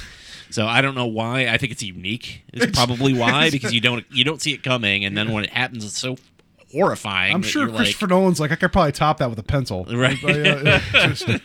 So 0.51 0.67
I 0.67 0.81
don't 0.81 0.95
know 0.95 1.07
why. 1.07 1.49
I 1.49 1.59
think 1.59 1.73
it's 1.73 1.83
unique. 1.83 2.43
Is 2.53 2.71
probably 2.73 3.13
why 3.13 3.51
because 3.53 3.73
you 3.73 3.81
don't 3.81 4.05
you 4.11 4.25
don't 4.25 4.41
see 4.41 4.48
it 4.55 4.63
coming, 4.63 5.05
and 5.05 5.17
then 5.17 5.33
when 5.33 5.45
it 5.45 5.51
happens, 5.51 5.85
it's 5.85 5.99
so 5.99 6.17
horrifying. 6.73 7.35
I'm 7.35 7.43
sure 7.43 7.67
Christopher 7.69 8.07
like, 8.07 8.11
Nolan's 8.11 8.41
like 8.41 8.53
I 8.53 8.57
could 8.57 8.73
probably 8.73 8.93
top 8.93 9.19
that 9.19 9.31
with 9.31 9.39
a 9.39 9.43
pencil. 9.43 9.87
Right. 9.91 10.23
Uh, 10.23 10.81
it's, 10.95 11.25
just- 11.25 11.43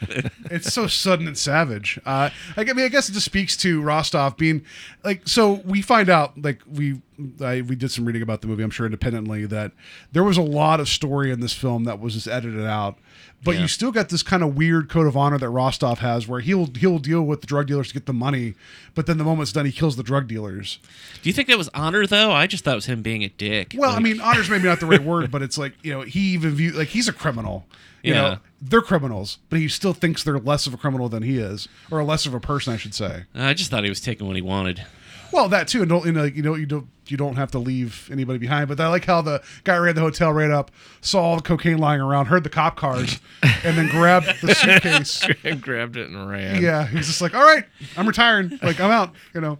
it's 0.52 0.74
so 0.74 0.88
sudden 0.88 1.28
and 1.28 1.38
savage. 1.38 2.00
Uh, 2.06 2.30
I 2.58 2.64
mean, 2.66 2.82
I 2.86 2.90
guess 2.90 3.10
it 3.10 3.14
just 3.14 3.26
speaks 3.26 3.56
to 3.58 3.82
Rostov 3.82 4.38
being 4.38 4.66
like. 5.04 5.28
So 5.28 5.54
we 5.66 5.82
find 5.82 6.10
out 6.10 6.42
like 6.42 6.62
we 6.70 7.02
I, 7.42 7.62
we 7.62 7.76
did 7.76 7.92
some 7.92 8.06
reading 8.06 8.22
about 8.22 8.42
the 8.42 8.48
movie. 8.48 8.64
I'm 8.64 8.70
sure 8.70 8.86
independently 8.86 9.46
that 9.46 9.72
there 10.12 10.24
was 10.24 10.38
a 10.38 10.42
lot 10.42 10.80
of 10.80 10.88
story 10.90 11.32
in 11.32 11.40
this 11.40 11.54
film 11.54 11.84
that 11.86 12.00
was 12.00 12.14
just 12.14 12.28
edited 12.28 12.66
out. 12.66 12.98
But 13.44 13.56
Yeah. 13.56 13.62
you 13.62 13.68
still 13.68 13.92
got 13.92 14.10
this 14.10 14.24
kind 14.24 14.42
of 14.42 14.56
weird 14.56 14.90
code 14.90 15.06
of 15.06 15.18
honor 15.18 15.38
that 15.38 15.50
Rostov 15.50 16.00
has, 16.00 16.28
where 16.28 16.40
he'll 16.40 16.68
he'll 16.78 16.98
deal 17.00 17.24
with 17.24 17.42
the 17.42 17.48
drug 17.48 17.68
dealers 17.68 17.90
to 17.90 17.94
get 17.94 18.06
the 18.06 18.14
money, 18.14 18.54
but 18.96 19.06
then 19.06 19.18
the 19.18 19.24
moment 19.26 19.44
it's 19.44 19.52
done, 19.52 19.66
he 19.66 19.72
kills 19.72 19.96
the 19.98 20.04
drug 20.04 20.28
dealers. 20.28 20.80
Do 21.22 21.30
you 21.30 21.34
think 21.34 21.48
that 21.50 21.58
was 21.58 21.70
honor 21.74 22.08
though? 22.08 22.32
I 22.32 22.48
just 22.48 22.64
thought 22.64 22.72
it 22.72 22.76
was 22.76 22.86
him 22.86 23.02
being 23.02 23.24
a 23.24 23.30
dick. 23.30 23.76
Well, 23.78 23.92
I 23.92 24.00
mean, 24.00 24.22
honor's 24.22 24.50
maybe 24.50 24.64
not 24.66 24.80
the 24.80 24.86
right 24.86 25.04
word, 25.04 25.30
but 25.30 25.42
it's 25.42 25.58
like 25.58 25.74
you 25.84 25.92
know 25.94 26.02
he 26.02 26.20
even 26.34 26.52
view 26.52 26.72
like 26.72 26.88
he's 26.90 27.08
a 27.10 27.14
criminal. 27.14 27.66
You 28.02 28.14
Yeah. 28.14 28.22
know, 28.22 28.38
they're 28.62 28.82
criminals, 28.82 29.38
but 29.50 29.60
he 29.60 29.68
still 29.70 29.94
thinks 29.94 30.24
they're 30.24 30.38
less 30.40 30.68
of 30.68 30.74
a 30.74 30.78
criminal 30.78 31.08
than 31.08 31.24
he 31.24 31.38
is, 31.38 31.68
or 31.90 32.04
less 32.04 32.26
of 32.26 32.34
a 32.34 32.40
person, 32.40 32.74
I 32.74 32.78
should 32.78 32.94
say. 32.94 33.24
I 33.34 33.54
just 33.54 33.72
thought 33.72 33.84
he 33.86 33.90
was 33.90 34.02
taking 34.02 34.28
what 34.28 34.36
he 34.36 34.42
wanted. 34.42 34.84
Well, 35.32 35.48
that 35.50 35.68
too, 35.70 35.82
and 35.82 35.90
don't 35.90 36.06
you 36.06 36.12
know, 36.12 36.24
you 36.26 36.42
know, 36.44 36.54
you 36.56 36.66
don't 36.66 36.88
you 37.08 37.18
don't 37.18 37.36
have 37.36 37.52
to 37.52 37.60
leave 37.60 38.10
anybody 38.12 38.40
behind. 38.40 38.68
But 38.68 38.80
I 38.80 38.88
like 38.88 39.06
how 39.06 39.22
the 39.22 39.42
guy 39.64 39.78
ran 39.78 39.96
the 39.96 40.02
hotel 40.02 40.32
right 40.32 40.52
up, 40.52 40.72
saw 41.02 41.22
all 41.22 41.36
the 41.36 41.42
cocaine 41.42 41.78
lying 41.78 42.02
around, 42.02 42.28
heard 42.28 42.44
the 42.44 42.50
cop 42.50 42.76
cars, 42.76 43.20
and 43.64 43.78
then 43.78 43.90
grabbed 43.90 44.28
the 44.42 44.54
suitcase. 44.54 45.28
and 45.44 45.62
grabbed 45.62 45.98
it 45.98 46.10
and 46.10 46.30
ran. 46.30 46.62
Yeah, 46.62 46.88
he's 46.88 47.08
just 47.08 47.22
like, 47.22 47.34
all 47.34 47.44
right, 47.44 47.66
I'm 47.98 48.08
retiring. 48.08 48.58
Like 48.62 48.80
I'm 48.80 48.92
out. 48.92 49.14
You 49.34 49.42
know. 49.42 49.60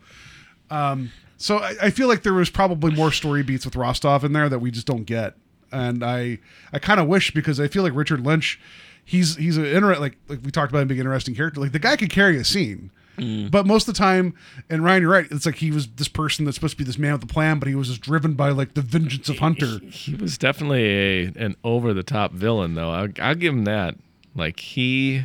Um, 0.70 1.12
so 1.38 1.58
I, 1.58 1.76
I 1.84 1.90
feel 1.90 2.08
like 2.08 2.24
there 2.24 2.34
was 2.34 2.50
probably 2.50 2.96
more 2.96 3.12
story 3.12 3.44
beats 3.44 3.66
with 3.66 3.76
Rostov 3.76 4.24
in 4.24 4.34
there 4.34 4.50
that 4.50 4.60
we 4.60 4.72
just 4.72 4.88
don't 4.88 5.04
get, 5.04 5.36
and 5.72 6.04
I 6.04 6.40
I 6.72 6.80
kind 6.80 7.00
of 7.00 7.08
wish 7.08 7.32
because 7.32 7.60
I 7.60 7.68
feel 7.68 7.84
like 7.84 7.94
Richard 7.94 8.26
Lynch, 8.26 8.60
he's 9.04 9.36
he's 9.36 9.58
an 9.58 9.66
inter- 9.66 9.98
like 9.98 10.18
like 10.28 10.40
we 10.44 10.52
talked 10.52 10.72
about 10.72 10.82
him 10.82 10.88
being 10.88 11.02
an 11.02 11.06
interesting 11.06 11.36
character. 11.36 11.60
Like 11.60 11.74
the 11.74 11.80
guy 11.80 11.96
could 11.96 12.10
carry 12.10 12.38
a 12.38 12.44
scene. 12.44 12.92
Mm. 13.18 13.52
But 13.52 13.68
most 13.68 13.88
of 13.88 13.94
the 13.94 13.98
time, 13.98 14.34
and 14.70 14.84
Ryan, 14.84 15.04
you're 15.04 15.12
right. 15.12 15.28
It's 15.30 15.46
like 15.46 15.56
he 15.56 15.72
was 15.72 15.88
this 15.88 16.08
person 16.08 16.46
that's 16.46 16.56
supposed 16.56 16.74
to 16.74 16.78
be 16.78 16.84
this 16.84 16.98
man 16.98 17.14
with 17.14 17.24
a 17.24 17.28
plan, 17.28 17.60
but 17.60 17.68
he 17.68 17.76
was 17.76 17.90
just 17.90 18.02
driven 18.02 18.34
by 18.34 18.50
like 18.50 18.74
the 18.74 18.82
vengeance 18.82 19.30
of 19.30 19.38
Hunter. 19.38 19.80
He 19.90 20.16
was 20.16 20.38
definitely 20.38 20.84
a 20.84 21.26
an 21.36 21.56
over 21.64 21.94
the 21.94 22.04
top 22.04 22.32
villain, 22.32 22.76
though. 22.76 22.92
I'll, 22.92 23.10
I'll 23.20 23.36
give 23.36 23.54
him 23.54 23.66
that. 23.66 23.96
Like 24.36 24.60
he 24.60 25.24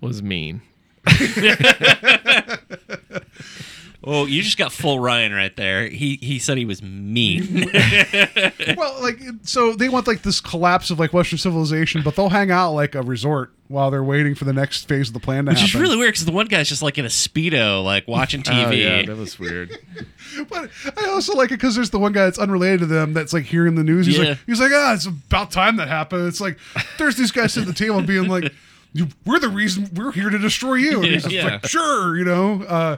was 0.00 0.22
mean. 0.22 0.62
Oh, 4.04 4.26
you 4.26 4.42
just 4.42 4.58
got 4.58 4.72
full 4.72 5.00
Ryan 5.00 5.32
right 5.32 5.54
there. 5.56 5.88
He 5.88 6.16
he 6.22 6.38
said 6.38 6.58
he 6.58 6.64
was 6.64 6.82
mean. 6.82 7.68
well, 8.76 9.00
like 9.02 9.20
so 9.42 9.72
they 9.72 9.88
want 9.88 10.06
like 10.06 10.22
this 10.22 10.40
collapse 10.40 10.90
of 10.90 10.98
like 10.98 11.12
Western 11.12 11.38
civilization, 11.38 12.02
but 12.04 12.14
they'll 12.14 12.28
hang 12.28 12.50
out 12.50 12.72
like 12.72 12.94
a 12.94 13.02
resort 13.02 13.52
while 13.68 13.90
they're 13.90 14.04
waiting 14.04 14.34
for 14.34 14.44
the 14.44 14.52
next 14.52 14.86
phase 14.86 15.08
of 15.08 15.14
the 15.14 15.18
plan 15.20 15.46
to 15.46 15.50
Which 15.50 15.58
happen. 15.58 15.64
Which 15.66 15.74
is 15.74 15.80
really 15.80 15.96
weird 15.96 16.12
because 16.14 16.24
the 16.24 16.32
one 16.32 16.46
guy's 16.46 16.68
just 16.68 16.82
like 16.82 16.98
in 16.98 17.04
a 17.04 17.08
speedo, 17.08 17.82
like 17.82 18.06
watching 18.06 18.42
TV. 18.42 18.66
Oh, 18.66 18.70
yeah, 18.70 19.02
that 19.06 19.16
was 19.16 19.38
weird. 19.38 19.76
But 20.50 20.70
I 20.98 21.06
also 21.08 21.34
like 21.34 21.50
it 21.50 21.54
because 21.54 21.74
there's 21.76 21.90
the 21.90 21.98
one 21.98 22.12
guy 22.12 22.24
that's 22.24 22.38
unrelated 22.38 22.80
to 22.80 22.86
them 22.86 23.14
that's 23.14 23.32
like 23.32 23.44
hearing 23.44 23.74
the 23.74 23.82
news. 23.84 24.06
He's 24.06 24.18
Yeah. 24.18 24.30
like, 24.30 24.38
he's 24.46 24.60
like, 24.60 24.70
ah, 24.74 24.92
it's 24.92 25.06
about 25.06 25.50
time 25.50 25.76
that 25.76 25.88
happened. 25.88 26.26
It's 26.28 26.40
like 26.42 26.58
there's 26.98 27.16
these 27.16 27.30
guys 27.30 27.54
sitting 27.54 27.68
at 27.70 27.74
the 27.74 27.84
table 27.84 28.02
being 28.02 28.28
like, 28.28 28.52
we're 29.24 29.38
the 29.38 29.48
reason 29.48 29.88
we're 29.94 30.12
here 30.12 30.28
to 30.28 30.38
destroy 30.38 30.74
you. 30.74 30.96
And 31.02 31.06
he's 31.06 31.22
just 31.22 31.34
Yeah. 31.34 31.44
like, 31.44 31.66
sure, 31.66 32.18
you 32.18 32.24
know. 32.24 32.62
Uh, 32.64 32.96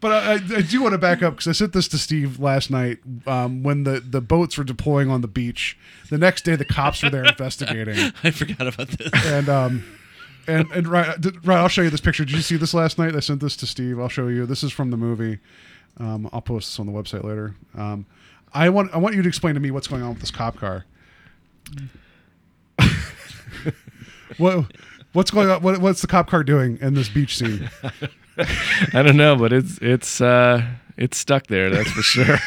but 0.00 0.12
I, 0.12 0.34
I 0.34 0.62
do 0.62 0.82
want 0.82 0.92
to 0.92 0.98
back 0.98 1.22
up 1.22 1.34
because 1.34 1.48
I 1.48 1.52
sent 1.52 1.72
this 1.72 1.88
to 1.88 1.98
Steve 1.98 2.38
last 2.38 2.70
night 2.70 2.98
um, 3.26 3.62
when 3.62 3.84
the, 3.84 4.00
the 4.00 4.20
boats 4.20 4.56
were 4.56 4.64
deploying 4.64 5.10
on 5.10 5.20
the 5.22 5.28
beach. 5.28 5.76
The 6.08 6.18
next 6.18 6.42
day, 6.44 6.56
the 6.56 6.64
cops 6.64 7.02
were 7.02 7.10
there 7.10 7.24
investigating. 7.28 8.12
I 8.22 8.30
forgot 8.30 8.66
about 8.72 8.88
this. 8.88 9.10
And 9.26 9.48
um, 9.48 9.84
and 10.46 10.70
and 10.72 10.86
right, 10.88 11.20
did- 11.20 11.46
right, 11.46 11.58
I'll 11.58 11.68
show 11.68 11.82
you 11.82 11.90
this 11.90 12.00
picture. 12.00 12.24
Did 12.24 12.36
you 12.36 12.42
see 12.42 12.56
this 12.56 12.74
last 12.74 12.98
night? 12.98 13.14
I 13.16 13.20
sent 13.20 13.40
this 13.40 13.56
to 13.56 13.66
Steve. 13.66 13.98
I'll 13.98 14.08
show 14.08 14.28
you. 14.28 14.46
This 14.46 14.62
is 14.62 14.72
from 14.72 14.90
the 14.90 14.96
movie. 14.96 15.38
Um, 15.98 16.28
I'll 16.32 16.40
post 16.40 16.68
this 16.68 16.78
on 16.78 16.86
the 16.86 16.92
website 16.92 17.24
later. 17.24 17.54
Um, 17.76 18.06
I 18.54 18.68
want 18.70 18.94
I 18.94 18.98
want 18.98 19.14
you 19.14 19.22
to 19.22 19.28
explain 19.28 19.54
to 19.54 19.60
me 19.60 19.70
what's 19.70 19.88
going 19.88 20.02
on 20.02 20.10
with 20.10 20.20
this 20.20 20.30
cop 20.30 20.56
car. 20.56 20.84
what 24.38 24.64
what's 25.12 25.30
going 25.30 25.50
on? 25.50 25.62
What, 25.62 25.78
what's 25.80 26.00
the 26.00 26.06
cop 26.06 26.28
car 26.28 26.44
doing 26.44 26.78
in 26.80 26.94
this 26.94 27.08
beach 27.08 27.36
scene? 27.36 27.68
I 28.38 29.02
don't 29.02 29.16
know, 29.16 29.36
but 29.36 29.52
it's 29.52 29.78
it's 29.78 30.20
uh 30.20 30.62
it's 30.96 31.16
stuck 31.16 31.46
there. 31.46 31.70
That's 31.70 31.90
for 31.90 32.02
sure. 32.02 32.38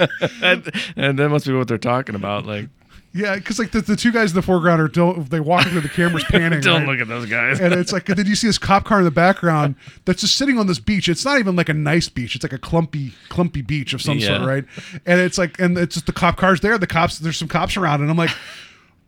and, 0.42 0.70
and 0.96 1.18
that 1.18 1.28
must 1.30 1.46
be 1.46 1.52
what 1.54 1.66
they're 1.66 1.78
talking 1.78 2.14
about. 2.14 2.44
Like, 2.44 2.68
Yeah, 3.14 3.36
because 3.36 3.58
like 3.58 3.70
the, 3.70 3.80
the 3.80 3.96
two 3.96 4.12
guys 4.12 4.32
in 4.32 4.34
the 4.34 4.42
foreground 4.42 4.82
are 4.82 4.88
don't 4.88 5.30
they 5.30 5.40
walk 5.40 5.66
into 5.66 5.80
the 5.80 5.88
cameras 5.88 6.24
panning. 6.28 6.60
don't 6.60 6.82
right? 6.82 6.88
look 6.88 7.00
at 7.00 7.08
those 7.08 7.26
guys. 7.26 7.60
and 7.60 7.72
it's 7.72 7.92
like 7.92 8.04
then 8.06 8.26
you 8.26 8.34
see 8.34 8.46
this 8.46 8.58
cop 8.58 8.84
car 8.84 8.98
in 8.98 9.04
the 9.04 9.10
background 9.10 9.76
that's 10.04 10.20
just 10.20 10.36
sitting 10.36 10.58
on 10.58 10.66
this 10.66 10.78
beach. 10.78 11.08
It's 11.08 11.24
not 11.24 11.38
even 11.38 11.56
like 11.56 11.68
a 11.68 11.74
nice 11.74 12.08
beach. 12.08 12.34
It's 12.34 12.44
like 12.44 12.52
a 12.52 12.58
clumpy, 12.58 13.14
clumpy 13.30 13.62
beach 13.62 13.94
of 13.94 14.02
some 14.02 14.20
sort, 14.20 14.42
right? 14.42 14.64
And 15.06 15.20
it's 15.20 15.38
like, 15.38 15.58
and 15.58 15.78
it's 15.78 15.94
just 15.94 16.06
the 16.06 16.12
cop 16.12 16.36
cars 16.36 16.60
there. 16.60 16.76
The 16.76 16.86
cops, 16.86 17.18
there's 17.18 17.38
some 17.38 17.48
cops 17.48 17.76
around, 17.76 18.02
and 18.02 18.10
I'm 18.10 18.16
like, 18.16 18.30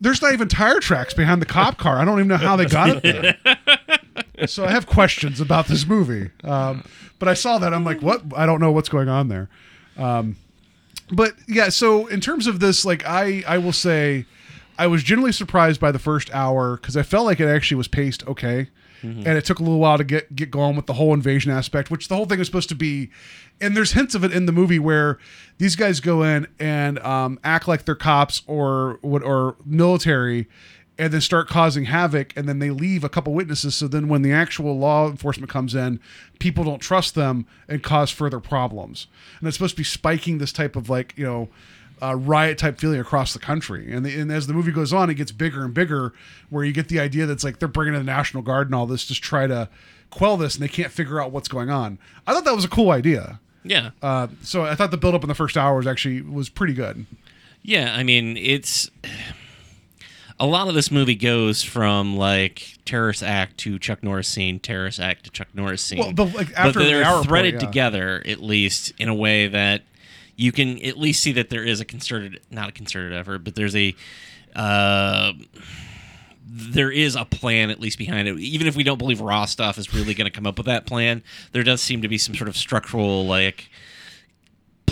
there's 0.01 0.21
not 0.21 0.33
even 0.33 0.47
tire 0.47 0.79
tracks 0.79 1.13
behind 1.13 1.41
the 1.41 1.45
cop 1.45 1.77
car. 1.77 1.97
I 1.97 2.05
don't 2.05 2.19
even 2.19 2.27
know 2.27 2.37
how 2.37 2.55
they 2.55 2.65
got 2.65 2.89
it 2.89 3.03
there. 3.03 3.37
so 4.45 4.65
I 4.65 4.71
have 4.71 4.85
questions 4.87 5.41
about 5.41 5.67
this 5.67 5.85
movie. 5.85 6.29
Um, 6.43 6.83
but 7.19 7.27
I 7.27 7.33
saw 7.33 7.57
that 7.57 7.73
I'm 7.73 7.83
like, 7.83 8.01
what? 8.01 8.21
I 8.35 8.45
don't 8.45 8.59
know 8.59 8.71
what's 8.71 8.89
going 8.89 9.09
on 9.09 9.27
there. 9.29 9.49
Um, 9.97 10.35
but 11.11 11.33
yeah, 11.47 11.69
so 11.69 12.07
in 12.07 12.21
terms 12.21 12.47
of 12.47 12.59
this, 12.59 12.85
like 12.85 13.05
I 13.05 13.43
I 13.47 13.57
will 13.57 13.73
say, 13.73 14.25
I 14.77 14.87
was 14.87 15.03
generally 15.03 15.31
surprised 15.31 15.79
by 15.79 15.91
the 15.91 15.99
first 15.99 16.29
hour 16.33 16.77
because 16.77 16.95
I 16.97 17.03
felt 17.03 17.25
like 17.25 17.39
it 17.39 17.47
actually 17.47 17.77
was 17.77 17.87
paced 17.87 18.27
okay, 18.27 18.69
and 19.01 19.27
it 19.37 19.45
took 19.45 19.59
a 19.59 19.63
little 19.63 19.79
while 19.79 19.97
to 19.97 20.03
get 20.03 20.35
get 20.35 20.51
going 20.51 20.75
with 20.75 20.85
the 20.85 20.93
whole 20.93 21.13
invasion 21.13 21.51
aspect, 21.51 21.89
which 21.89 22.07
the 22.07 22.15
whole 22.15 22.25
thing 22.25 22.39
is 22.39 22.45
supposed 22.47 22.69
to 22.69 22.75
be. 22.75 23.09
And 23.59 23.75
there's 23.75 23.93
hints 23.93 24.13
of 24.13 24.23
it 24.23 24.31
in 24.31 24.45
the 24.45 24.51
movie 24.51 24.77
where 24.77 25.17
these 25.57 25.75
guys 25.75 25.99
go 25.99 26.21
in 26.21 26.45
and 26.59 26.99
um, 26.99 27.39
act 27.43 27.67
like 27.67 27.85
they're 27.85 27.95
cops 27.95 28.43
or 28.45 28.99
what 29.01 29.23
or 29.23 29.55
military, 29.65 30.47
and 30.97 31.13
then 31.13 31.21
start 31.21 31.47
causing 31.47 31.85
havoc, 31.85 32.33
and 32.35 32.47
then 32.47 32.59
they 32.59 32.69
leave 32.69 33.03
a 33.03 33.09
couple 33.09 33.33
witnesses. 33.33 33.75
So 33.75 33.87
then 33.87 34.07
when 34.07 34.21
the 34.21 34.31
actual 34.33 34.77
law 34.77 35.07
enforcement 35.09 35.49
comes 35.49 35.75
in, 35.75 35.99
people 36.39 36.63
don't 36.63 36.79
trust 36.79 37.15
them 37.15 37.45
and 37.67 37.83
cause 37.83 38.11
further 38.11 38.39
problems. 38.39 39.07
And 39.39 39.47
it's 39.47 39.57
supposed 39.57 39.75
to 39.75 39.81
be 39.81 39.83
spiking 39.83 40.37
this 40.37 40.51
type 40.51 40.75
of 40.75 40.89
like 40.89 41.13
you 41.17 41.25
know 41.25 41.49
uh, 42.01 42.15
riot 42.15 42.57
type 42.57 42.79
feeling 42.79 42.99
across 42.99 43.33
the 43.33 43.39
country. 43.39 43.91
And, 43.91 44.05
the, 44.05 44.19
and 44.19 44.31
as 44.31 44.47
the 44.47 44.53
movie 44.53 44.71
goes 44.71 44.93
on, 44.93 45.09
it 45.09 45.15
gets 45.15 45.31
bigger 45.31 45.63
and 45.63 45.73
bigger, 45.73 46.13
where 46.49 46.63
you 46.63 46.71
get 46.71 46.89
the 46.89 46.99
idea 46.99 47.25
that's 47.25 47.43
like 47.43 47.59
they're 47.59 47.67
bringing 47.67 47.95
in 47.95 48.05
the 48.05 48.11
National 48.11 48.43
Guard 48.43 48.67
and 48.67 48.75
all 48.75 48.85
this 48.85 49.05
just 49.05 49.23
try 49.23 49.47
to 49.47 49.69
quell 50.09 50.37
this, 50.37 50.55
and 50.55 50.63
they 50.63 50.67
can't 50.67 50.91
figure 50.91 51.21
out 51.21 51.31
what's 51.31 51.47
going 51.47 51.69
on. 51.69 51.99
I 52.25 52.33
thought 52.33 52.45
that 52.45 52.55
was 52.55 52.65
a 52.65 52.69
cool 52.69 52.91
idea. 52.91 53.39
Yeah. 53.63 53.91
Uh, 54.01 54.27
so 54.41 54.63
I 54.63 54.75
thought 54.75 54.91
the 54.91 54.97
build 54.97 55.15
up 55.15 55.23
in 55.23 55.27
the 55.27 55.35
first 55.35 55.57
hour 55.57 55.75
was 55.75 55.87
actually 55.87 56.21
was 56.21 56.49
pretty 56.49 56.73
good. 56.73 57.05
Yeah, 57.63 57.93
I 57.93 58.03
mean, 58.03 58.37
it's 58.37 58.89
a 60.39 60.45
lot 60.45 60.67
of 60.67 60.75
this 60.75 60.91
movie 60.91 61.15
goes 61.15 61.63
from 61.63 62.15
like 62.15 62.77
terrorist 62.85 63.23
act 63.23 63.57
to 63.59 63.79
Chuck 63.79 64.03
Norris 64.03 64.27
scene, 64.27 64.59
terrorist 64.59 64.99
act 64.99 65.25
to 65.25 65.31
Chuck 65.31 65.47
Norris 65.53 65.81
scene. 65.81 65.99
Well, 65.99 66.13
the- 66.13 66.25
like, 66.25 66.53
after 66.55 66.79
but 66.79 66.85
they're 66.85 67.03
point, 67.03 67.25
threaded 67.25 67.53
yeah. 67.55 67.59
together 67.59 68.23
at 68.25 68.41
least 68.41 68.93
in 68.99 69.09
a 69.09 69.15
way 69.15 69.47
that 69.47 69.81
you 70.35 70.51
can 70.51 70.83
at 70.83 70.97
least 70.97 71.23
see 71.23 71.31
that 71.33 71.49
there 71.49 71.63
is 71.63 71.79
a 71.79 71.85
concerted, 71.85 72.39
not 72.51 72.69
a 72.69 72.71
concerted 72.71 73.13
effort, 73.13 73.39
but 73.39 73.55
there's 73.55 73.75
a. 73.75 73.95
Uh, 74.55 75.33
there 76.49 76.89
is 76.89 77.15
a 77.15 77.25
plan 77.25 77.69
at 77.69 77.79
least 77.79 77.97
behind 77.97 78.27
it. 78.27 78.39
Even 78.39 78.67
if 78.67 78.75
we 78.75 78.83
don't 78.83 78.97
believe 78.97 79.19
Rostov 79.19 79.77
is 79.77 79.93
really 79.93 80.13
going 80.13 80.25
to 80.25 80.31
come 80.31 80.47
up 80.47 80.57
with 80.57 80.65
that 80.65 80.85
plan, 80.85 81.21
there 81.51 81.61
does 81.61 81.81
seem 81.81 82.01
to 82.01 82.07
be 82.07 82.17
some 82.17 82.33
sort 82.33 82.47
of 82.47 82.55
structural 82.55 83.27
like 83.27 83.69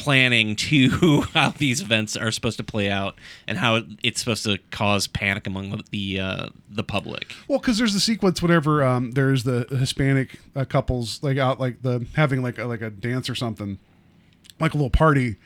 planning 0.05 0.55
to 0.55 1.21
how 1.33 1.49
these 1.49 1.81
events 1.81 2.15
are 2.15 2.29
supposed 2.29 2.57
to 2.57 2.63
play 2.63 2.91
out 2.91 3.15
and 3.47 3.57
how 3.57 3.81
it's 4.03 4.19
supposed 4.19 4.43
to 4.43 4.59
cause 4.69 5.07
panic 5.07 5.47
among 5.47 5.81
the 5.89 6.19
uh, 6.19 6.49
the 6.69 6.83
public. 6.83 7.33
Well, 7.47 7.57
because 7.57 7.79
there's 7.79 7.95
the 7.95 7.99
sequence 7.99 8.39
whenever 8.39 8.83
um, 8.83 9.11
there's 9.11 9.45
the 9.45 9.65
Hispanic 9.67 10.39
uh, 10.55 10.63
couples 10.65 11.23
like 11.23 11.39
out 11.39 11.59
like 11.59 11.81
the 11.81 12.05
having 12.15 12.43
like 12.43 12.59
a, 12.59 12.65
like 12.65 12.81
a 12.81 12.91
dance 12.91 13.31
or 13.31 13.33
something, 13.33 13.79
like 14.59 14.75
a 14.75 14.77
little 14.77 14.91
party, 14.91 15.37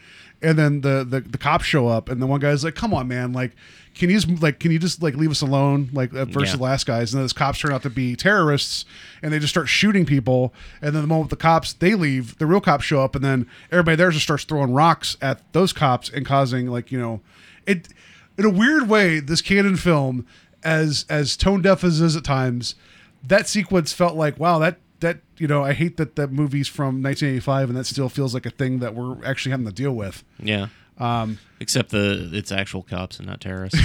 and 0.42 0.58
then 0.58 0.82
the, 0.82 1.04
the 1.04 1.22
the 1.22 1.38
cops 1.38 1.66
show 1.66 1.88
up, 1.88 2.10
and 2.10 2.22
the 2.22 2.28
one 2.28 2.40
guy's 2.40 2.64
like, 2.64 2.76
"Come 2.76 2.94
on, 2.94 3.08
man! 3.08 3.34
Like, 3.34 3.52
can 3.96 4.10
you 4.10 4.20
just 4.20 4.42
like 4.42 4.60
can 4.60 4.72
you 4.72 4.80
just 4.80 5.02
like 5.04 5.16
leave 5.16 5.32
us 5.32 5.42
alone?" 5.42 5.90
Like 5.94 6.12
versus 6.12 6.52
Yeah. 6.52 6.56
the 6.58 6.64
last 6.64 6.86
guys, 6.86 7.12
and 7.14 7.20
then 7.20 7.24
those 7.24 7.34
cops 7.34 7.60
turn 7.60 7.72
out 7.74 7.84
to 7.84 7.90
be 7.90 8.16
terrorists, 8.16 8.86
and 9.22 9.34
they 9.34 9.40
just 9.40 9.52
start 9.54 9.68
shooting 9.68 10.06
people, 10.06 10.54
and 10.82 10.96
then 10.96 11.02
the 11.02 11.08
moment 11.08 11.30
the 11.30 11.36
cops 11.36 11.74
they 11.74 11.96
leave, 11.96 12.38
the 12.38 12.46
real 12.46 12.62
cops 12.62 12.86
show 12.86 13.02
up, 13.02 13.16
and 13.16 13.24
then 13.24 13.48
everybody 13.72 13.96
there 13.96 14.12
just 14.12 14.24
starts 14.24 14.44
throwing 14.46 14.72
rocks 14.74 15.18
at 15.22 15.42
those 15.54 15.74
cops 15.74 16.10
and 16.10 16.26
causing 16.26 16.68
like 16.68 16.92
you 16.92 17.00
know, 17.00 17.22
it 17.66 17.90
in 18.38 18.46
a 18.46 18.50
weird 18.50 18.88
way, 18.88 19.20
this 19.20 19.42
Cannon 19.42 19.76
film, 19.76 20.26
as 20.64 21.06
as 21.10 21.36
tone 21.36 21.62
deaf 21.62 21.84
as 21.84 22.00
it 22.00 22.06
is 22.06 22.16
at 22.16 22.24
times, 22.24 22.76
that 23.28 23.48
sequence 23.48 23.92
felt 23.92 24.16
like 24.16 24.40
wow 24.40 24.60
that 24.60 24.78
you 25.40 25.48
know 25.48 25.64
I 25.64 25.74
hate 25.74 25.98
that 25.98 26.16
that 26.16 26.32
movie's 26.32 26.68
from 26.68 27.02
1985 27.02 27.70
and 27.70 27.78
that 27.78 27.86
still 27.86 28.10
feels 28.10 28.34
like 28.34 28.46
a 28.46 28.50
thing 28.50 28.80
that 28.80 28.96
we're 28.96 29.24
actually 29.26 29.52
having 29.52 29.66
to 29.66 29.72
deal 29.72 29.94
with. 29.94 30.24
Yeah. 30.42 30.68
Um, 30.98 31.40
Except 31.60 31.90
the 31.90 32.30
it's 32.34 32.52
actual 32.52 32.84
cops 32.84 33.20
and 33.20 33.28
not 33.28 33.42
terrorists. 33.42 33.80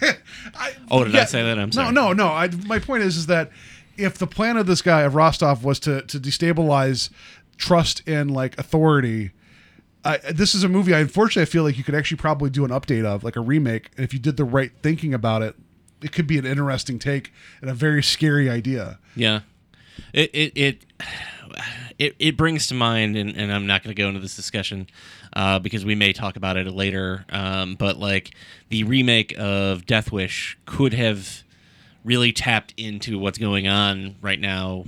oh, 0.90 1.04
did 1.04 1.16
I 1.16 1.24
say 1.24 1.42
that? 1.42 1.58
I'm 1.58 1.72
sorry. 1.72 1.92
No, 1.92 2.08
no, 2.08 2.12
no. 2.12 2.28
I, 2.28 2.48
my 2.66 2.78
point 2.78 3.02
is, 3.02 3.16
is 3.16 3.26
that 3.26 3.50
if 3.96 4.18
the 4.18 4.26
plan 4.26 4.56
of 4.56 4.66
this 4.66 4.82
guy 4.82 5.02
of 5.02 5.14
Rostov 5.14 5.64
was 5.64 5.78
to 5.80 6.02
to 6.02 6.18
destabilize 6.18 7.10
trust 7.56 8.06
in 8.08 8.28
like 8.28 8.58
authority, 8.58 9.32
I, 10.04 10.18
this 10.18 10.54
is 10.54 10.64
a 10.64 10.68
movie. 10.68 10.94
I 10.94 11.00
unfortunately 11.00 11.42
I 11.42 11.46
feel 11.46 11.64
like 11.64 11.78
you 11.78 11.84
could 11.84 11.94
actually 11.94 12.18
probably 12.18 12.50
do 12.50 12.64
an 12.64 12.70
update 12.70 13.04
of 13.04 13.24
like 13.24 13.36
a 13.36 13.40
remake, 13.40 13.90
and 13.96 14.04
if 14.04 14.12
you 14.12 14.18
did 14.18 14.36
the 14.36 14.44
right 14.44 14.70
thinking 14.82 15.14
about 15.14 15.42
it, 15.42 15.56
it 16.02 16.12
could 16.12 16.26
be 16.26 16.38
an 16.38 16.46
interesting 16.46 16.98
take 16.98 17.32
and 17.60 17.70
a 17.70 17.74
very 17.74 18.02
scary 18.02 18.48
idea. 18.48 18.98
Yeah. 19.16 19.40
It 20.12 20.30
it 20.32 20.52
it 20.56 20.84
it, 21.98 22.16
it 22.18 22.36
brings 22.36 22.66
to 22.68 22.74
mind, 22.74 23.16
and, 23.16 23.36
and 23.36 23.52
I'm 23.52 23.66
not 23.66 23.82
going 23.82 23.94
to 23.94 24.00
go 24.00 24.08
into 24.08 24.20
this 24.20 24.36
discussion 24.36 24.88
uh, 25.34 25.58
because 25.58 25.84
we 25.84 25.94
may 25.94 26.12
talk 26.12 26.36
about 26.36 26.56
it 26.56 26.66
later. 26.66 27.24
Um, 27.30 27.76
but 27.76 27.98
like 27.98 28.34
the 28.68 28.84
remake 28.84 29.34
of 29.38 29.86
Death 29.86 30.10
Wish 30.12 30.58
could 30.66 30.94
have 30.94 31.42
really 32.04 32.32
tapped 32.32 32.74
into 32.76 33.18
what's 33.18 33.38
going 33.38 33.66
on 33.66 34.16
right 34.20 34.40
now 34.40 34.84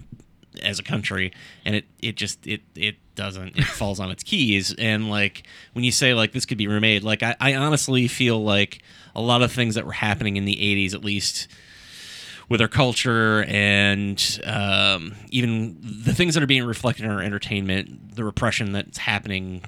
as 0.62 0.78
a 0.78 0.82
country, 0.82 1.32
and 1.64 1.74
it 1.74 1.84
it 2.00 2.16
just 2.16 2.46
it 2.46 2.62
it 2.74 2.96
doesn't. 3.14 3.56
It 3.56 3.64
falls 3.64 4.00
on 4.00 4.10
its 4.10 4.22
keys, 4.22 4.74
and 4.78 5.10
like 5.10 5.44
when 5.72 5.84
you 5.84 5.92
say 5.92 6.14
like 6.14 6.32
this 6.32 6.46
could 6.46 6.58
be 6.58 6.66
remade, 6.66 7.02
like 7.02 7.22
I, 7.22 7.36
I 7.40 7.54
honestly 7.54 8.08
feel 8.08 8.42
like 8.42 8.82
a 9.14 9.20
lot 9.20 9.42
of 9.42 9.52
things 9.52 9.74
that 9.76 9.86
were 9.86 9.92
happening 9.92 10.36
in 10.36 10.44
the 10.44 10.56
'80s, 10.56 10.94
at 10.94 11.04
least 11.04 11.48
with 12.48 12.60
our 12.60 12.68
culture 12.68 13.44
and 13.48 14.40
um, 14.44 15.14
even 15.30 15.76
the 15.80 16.14
things 16.14 16.34
that 16.34 16.42
are 16.42 16.46
being 16.46 16.64
reflected 16.64 17.04
in 17.04 17.10
our 17.10 17.20
entertainment, 17.20 18.14
the 18.14 18.24
repression 18.24 18.72
that's 18.72 18.98
happening 18.98 19.64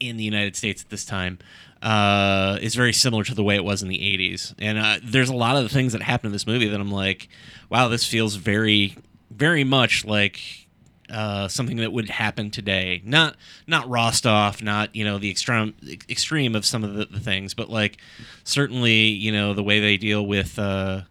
in 0.00 0.16
the 0.16 0.24
United 0.24 0.56
States 0.56 0.82
at 0.82 0.90
this 0.90 1.04
time 1.04 1.38
uh, 1.82 2.58
is 2.60 2.74
very 2.74 2.92
similar 2.92 3.22
to 3.24 3.34
the 3.34 3.42
way 3.42 3.54
it 3.54 3.64
was 3.64 3.82
in 3.82 3.88
the 3.88 3.98
80s. 3.98 4.54
And 4.58 4.78
uh, 4.78 4.98
there's 5.02 5.28
a 5.28 5.34
lot 5.34 5.56
of 5.56 5.62
the 5.62 5.68
things 5.68 5.92
that 5.92 6.02
happen 6.02 6.26
in 6.26 6.32
this 6.32 6.46
movie 6.46 6.68
that 6.68 6.80
I'm 6.80 6.90
like, 6.90 7.28
wow, 7.70 7.88
this 7.88 8.04
feels 8.04 8.34
very, 8.34 8.96
very 9.30 9.64
much 9.64 10.04
like 10.04 10.66
uh, 11.10 11.46
something 11.48 11.76
that 11.76 11.92
would 11.92 12.10
happen 12.10 12.50
today. 12.50 13.00
Not 13.04 13.36
not 13.66 13.88
Rostov, 13.88 14.60
not 14.62 14.94
you 14.94 15.04
know 15.04 15.18
the 15.18 15.30
extreme 15.30 15.74
extreme 16.08 16.56
of 16.56 16.66
some 16.66 16.82
of 16.82 16.94
the, 16.94 17.06
the 17.06 17.20
things, 17.20 17.54
but 17.54 17.70
like 17.70 17.98
certainly 18.42 18.92
you 19.08 19.30
know 19.30 19.54
the 19.54 19.62
way 19.62 19.78
they 19.78 19.96
deal 19.96 20.26
with. 20.26 20.58
Uh, 20.58 21.02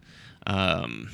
um, 0.48 1.10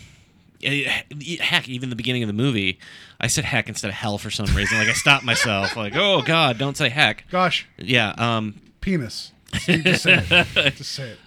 eh, 0.63 1.01
heck, 1.39 1.67
even 1.69 1.89
the 1.89 1.95
beginning 1.95 2.23
of 2.23 2.27
the 2.27 2.33
movie, 2.33 2.79
I 3.19 3.27
said 3.27 3.45
heck 3.45 3.67
instead 3.69 3.89
of 3.89 3.93
hell 3.95 4.17
for 4.17 4.29
some 4.31 4.47
reason. 4.55 4.77
Like 4.77 4.87
I 4.89 4.93
stopped 4.93 5.23
myself. 5.23 5.75
Like, 5.75 5.95
oh 5.95 6.21
God, 6.21 6.57
don't 6.57 6.77
say 6.77 6.89
heck. 6.89 7.29
Gosh, 7.29 7.67
Yeah. 7.77 8.13
Um, 8.17 8.55
penis. 8.81 9.31
Just 9.53 10.03
say 10.03 10.23
it. 10.29 10.75
Just 10.75 10.91
say 10.93 11.09
it. 11.09 11.19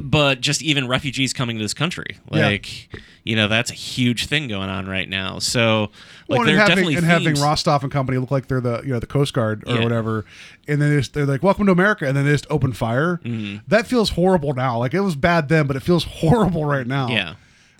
But 0.00 0.40
just 0.40 0.62
even 0.62 0.86
refugees 0.88 1.32
coming 1.32 1.56
to 1.58 1.62
this 1.64 1.74
country, 1.74 2.18
Yeah. 2.32 2.46
like 2.46 2.88
you 3.24 3.36
know, 3.36 3.48
that's 3.48 3.70
a 3.70 3.74
huge 3.74 4.26
thing 4.26 4.48
going 4.48 4.68
on 4.68 4.86
right 4.86 5.08
now. 5.08 5.38
So, 5.38 5.90
like, 6.28 6.40
Well, 6.40 6.40
and 6.42 6.50
are 6.50 6.56
having, 6.56 6.68
definitely 6.76 6.94
and 6.96 7.06
having 7.06 7.34
Rostov 7.40 7.82
and 7.82 7.90
company 7.90 8.18
look 8.18 8.30
like 8.30 8.48
they're 8.48 8.60
the 8.60 8.82
you 8.84 8.92
know 8.92 8.98
the 9.00 9.06
Coast 9.06 9.32
Guard 9.32 9.64
or 9.66 9.76
Yeah. 9.76 9.82
whatever, 9.82 10.24
and 10.68 10.80
then 10.82 10.90
they 10.90 10.96
just, 10.98 11.14
they're 11.14 11.24
like 11.26 11.42
"Welcome 11.42 11.66
to 11.66 11.72
America," 11.72 12.06
and 12.06 12.16
then 12.16 12.24
they 12.26 12.32
just 12.32 12.46
open 12.50 12.72
fire. 12.72 13.20
Mm-hmm. 13.24 13.58
That 13.68 13.86
feels 13.86 14.10
horrible 14.10 14.52
now. 14.54 14.78
Like 14.78 14.92
it 14.94 15.00
was 15.00 15.16
bad 15.16 15.48
then, 15.48 15.66
but 15.66 15.76
it 15.76 15.80
feels 15.80 16.04
horrible 16.20 16.64
right 16.66 16.86
now. 16.86 17.08
Yeah. 17.08 17.34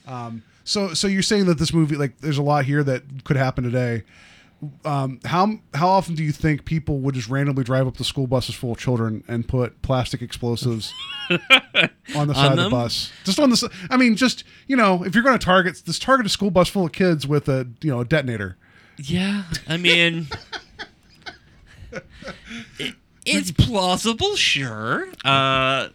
Um, 0.06 0.42
so 0.64 0.94
so 0.94 1.06
you're 1.08 1.22
saying 1.22 1.44
that 1.46 1.58
this 1.58 1.72
movie 1.74 1.96
like 1.96 2.18
there's 2.20 2.38
a 2.38 2.42
lot 2.42 2.64
here 2.64 2.82
that 2.82 3.24
could 3.24 3.36
happen 3.36 3.64
today. 3.64 4.02
Um, 4.84 5.20
how 5.24 5.58
how 5.74 5.88
often 5.88 6.14
do 6.14 6.22
you 6.22 6.32
think 6.32 6.64
people 6.64 6.98
would 7.00 7.14
just 7.14 7.28
randomly 7.28 7.64
drive 7.64 7.86
up 7.86 7.96
the 7.96 8.04
school 8.04 8.26
buses 8.26 8.54
full 8.54 8.72
of 8.72 8.78
children 8.78 9.24
and 9.28 9.46
put 9.46 9.82
plastic 9.82 10.22
explosives 10.22 10.92
on 12.14 12.28
the 12.28 12.34
side 12.34 12.58
of 12.58 12.64
the 12.64 12.70
bus? 12.70 13.12
Just 13.24 13.38
on 13.38 13.50
the 13.50 13.70
I 13.90 13.96
mean, 13.96 14.16
just 14.16 14.44
you 14.66 14.76
know, 14.76 15.04
if 15.04 15.14
you're 15.14 15.24
going 15.24 15.38
to 15.38 15.44
target 15.44 15.82
this, 15.86 15.98
target 15.98 16.26
a 16.26 16.28
school 16.28 16.50
bus 16.50 16.68
full 16.68 16.86
of 16.86 16.92
kids 16.92 17.26
with 17.26 17.48
a 17.48 17.68
you 17.80 17.90
know 17.90 18.00
a 18.00 18.04
detonator. 18.04 18.56
Yeah, 18.96 19.44
I 19.66 19.76
mean, 19.76 20.28
it, 22.78 22.94
it's 23.26 23.50
plausible, 23.50 24.36
sure. 24.36 25.08
Uh, 25.24 25.88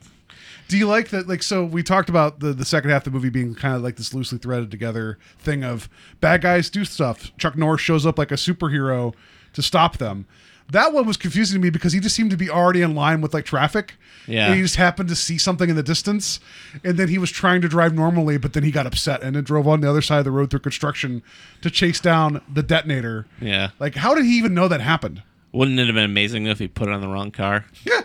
Do 0.69 0.77
you 0.77 0.87
like 0.87 1.09
that? 1.09 1.27
Like, 1.27 1.41
so 1.43 1.65
we 1.65 1.81
talked 1.83 2.09
about 2.09 2.39
the 2.39 2.53
the 2.53 2.63
second 2.63 2.91
half 2.91 3.01
of 3.05 3.11
the 3.11 3.17
movie 3.17 3.29
being 3.29 3.55
kind 3.55 3.75
of 3.75 3.81
like 3.81 3.97
this 3.97 4.13
loosely 4.13 4.37
threaded 4.37 4.69
together 4.71 5.17
thing 5.39 5.63
of 5.63 5.89
bad 6.21 6.41
guys 6.41 6.69
do 6.69 6.85
stuff. 6.85 7.35
Chuck 7.37 7.57
Norris 7.57 7.81
shows 7.81 8.05
up 8.05 8.17
like 8.17 8.31
a 8.31 8.35
superhero 8.35 9.13
to 9.53 9.61
stop 9.63 9.97
them. 9.97 10.25
That 10.71 10.93
one 10.93 11.07
was 11.07 11.17
confusing 11.17 11.59
to 11.59 11.63
me 11.63 11.71
because 11.71 11.93
he 11.93 11.99
just 11.99 12.15
seemed 12.15 12.29
to 12.29 12.37
be 12.37 12.47
already 12.47 12.83
in 12.83 12.93
line 12.93 13.21
with 13.21 13.33
like 13.33 13.45
traffic. 13.45 13.95
Yeah. 14.27 14.45
And 14.45 14.55
he 14.55 14.61
just 14.61 14.75
happened 14.75 15.09
to 15.09 15.15
see 15.15 15.39
something 15.39 15.67
in 15.71 15.75
the 15.75 15.81
distance, 15.81 16.39
and 16.83 16.95
then 16.99 17.07
he 17.07 17.17
was 17.17 17.31
trying 17.31 17.61
to 17.61 17.67
drive 17.67 17.95
normally, 17.95 18.37
but 18.37 18.53
then 18.53 18.61
he 18.61 18.69
got 18.69 18.85
upset 18.85 19.23
and 19.23 19.35
then 19.35 19.43
drove 19.43 19.67
on 19.67 19.81
the 19.81 19.89
other 19.89 20.03
side 20.03 20.19
of 20.19 20.25
the 20.25 20.31
road 20.31 20.51
through 20.51 20.59
construction 20.59 21.23
to 21.63 21.71
chase 21.71 21.99
down 21.99 22.41
the 22.53 22.61
detonator. 22.61 23.25
yeah. 23.41 23.69
Like, 23.79 23.95
how 23.95 24.13
did 24.13 24.25
he 24.25 24.37
even 24.37 24.53
know 24.53 24.67
that 24.67 24.81
happened? 24.81 25.23
Wouldn't 25.51 25.79
it 25.79 25.87
have 25.87 25.95
been 25.95 26.05
amazing 26.05 26.45
if 26.45 26.59
he 26.59 26.67
put 26.67 26.87
it 26.87 26.93
on 26.93 27.01
the 27.01 27.07
wrong 27.07 27.31
car? 27.31 27.65
Yeah. 27.83 28.01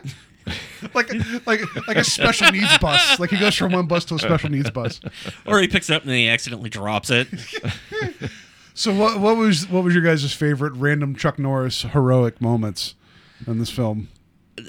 like 0.94 1.10
like 1.46 1.60
like 1.88 1.96
a 1.96 2.04
special 2.04 2.50
needs 2.52 2.76
bus. 2.78 3.18
Like 3.18 3.30
he 3.30 3.38
goes 3.38 3.54
from 3.54 3.72
one 3.72 3.86
bus 3.86 4.04
to 4.06 4.14
a 4.16 4.18
special 4.18 4.50
needs 4.50 4.70
bus. 4.70 5.00
Or 5.46 5.60
he 5.60 5.68
picks 5.68 5.88
it 5.90 5.94
up 5.94 6.02
and 6.02 6.10
then 6.10 6.18
he 6.18 6.28
accidentally 6.28 6.70
drops 6.70 7.10
it. 7.10 7.28
So 8.76 8.92
what 8.92 9.20
what 9.20 9.36
was 9.36 9.68
what 9.68 9.84
was 9.84 9.94
your 9.94 10.02
guys' 10.02 10.32
favorite 10.34 10.72
random 10.72 11.14
Chuck 11.14 11.38
Norris 11.38 11.82
heroic 11.82 12.40
moments 12.40 12.96
in 13.46 13.58
this 13.60 13.70
film? 13.70 14.08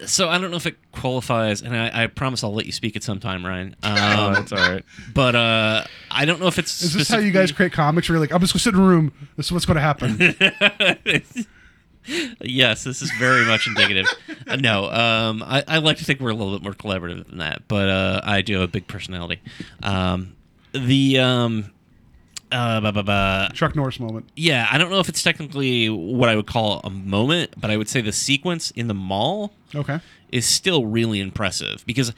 so 0.06 0.30
I 0.30 0.38
don't 0.38 0.52
know 0.52 0.58
if 0.58 0.66
it 0.68 0.78
qualifies, 0.92 1.62
and 1.62 1.76
I, 1.76 2.04
I 2.04 2.08
promise 2.08 2.44
I'll 2.44 2.54
let 2.54 2.66
you 2.68 2.72
speak 2.72 2.96
at 2.96 3.04
some 3.04 3.20
time, 3.20 3.44
Ryan. 3.46 3.76
Um, 3.84 3.96
Oh, 3.98 4.34
that's 4.34 4.52
all 4.52 4.58
right. 4.60 4.86
But 5.14 5.36
uh, 5.36 5.86
I 6.12 6.26
don't 6.26 6.40
know 6.40 6.48
if 6.48 6.60
it's. 6.60 6.82
Is 6.84 6.94
this 6.94 7.10
how 7.10 7.18
you 7.18 7.32
guys 7.32 7.52
create 7.52 7.72
comics? 7.74 8.08
Where 8.08 8.16
you're 8.16 8.22
like, 8.22 8.32
I'm 8.32 8.42
just 8.42 8.54
gonna 8.54 8.62
sit 8.62 8.74
in 8.76 8.80
a 8.80 8.84
room. 8.84 9.12
This 9.38 9.48
is 9.48 9.52
what's 9.52 9.66
gonna 9.66 9.82
happen. 9.82 10.18
Yes, 12.42 12.84
this 12.84 13.02
is 13.02 13.12
very 13.20 13.46
much 13.46 13.68
indicative. 13.68 14.06
Uh, 14.48 14.56
no, 14.58 14.90
um, 14.90 15.44
I, 15.44 15.64
I 15.68 15.78
like 15.80 15.98
to 15.98 16.06
think 16.06 16.20
we're 16.20 16.30
a 16.30 16.36
little 16.36 16.54
bit 16.54 16.64
more 16.64 16.74
collaborative 16.74 17.28
than 17.28 17.40
that, 17.40 17.68
but 17.68 17.90
uh, 17.90 18.22
I 18.24 18.42
do 18.42 18.54
have 18.56 18.64
a 18.64 18.68
big 18.68 18.88
personality. 18.88 19.42
Um, 19.84 20.36
the 20.74 21.20
um, 21.20 21.72
uh, 22.52 22.80
bah, 22.82 22.92
bah, 22.92 23.02
bah. 23.02 23.50
Chuck 23.54 23.76
Norris 23.76 24.00
moment. 24.00 24.30
yeah, 24.36 24.68
I 24.72 24.78
don't 24.78 24.90
know 24.92 25.00
if 25.00 25.10
it's 25.10 25.24
technically 25.24 25.90
what 25.90 26.30
I 26.30 26.36
would 26.36 26.48
call 26.48 26.82
a 26.84 26.90
moment, 26.90 27.54
but 27.58 27.72
I 27.72 27.78
would 27.78 27.90
say 27.90 28.02
the 28.02 28.12
sequence 28.14 28.72
in 28.72 28.88
the 28.88 28.94
mall 28.94 29.52
Okay. 29.74 30.00
Is 30.32 30.46
still 30.46 30.86
really 30.86 31.20
impressive 31.20 31.84
because 31.86 32.14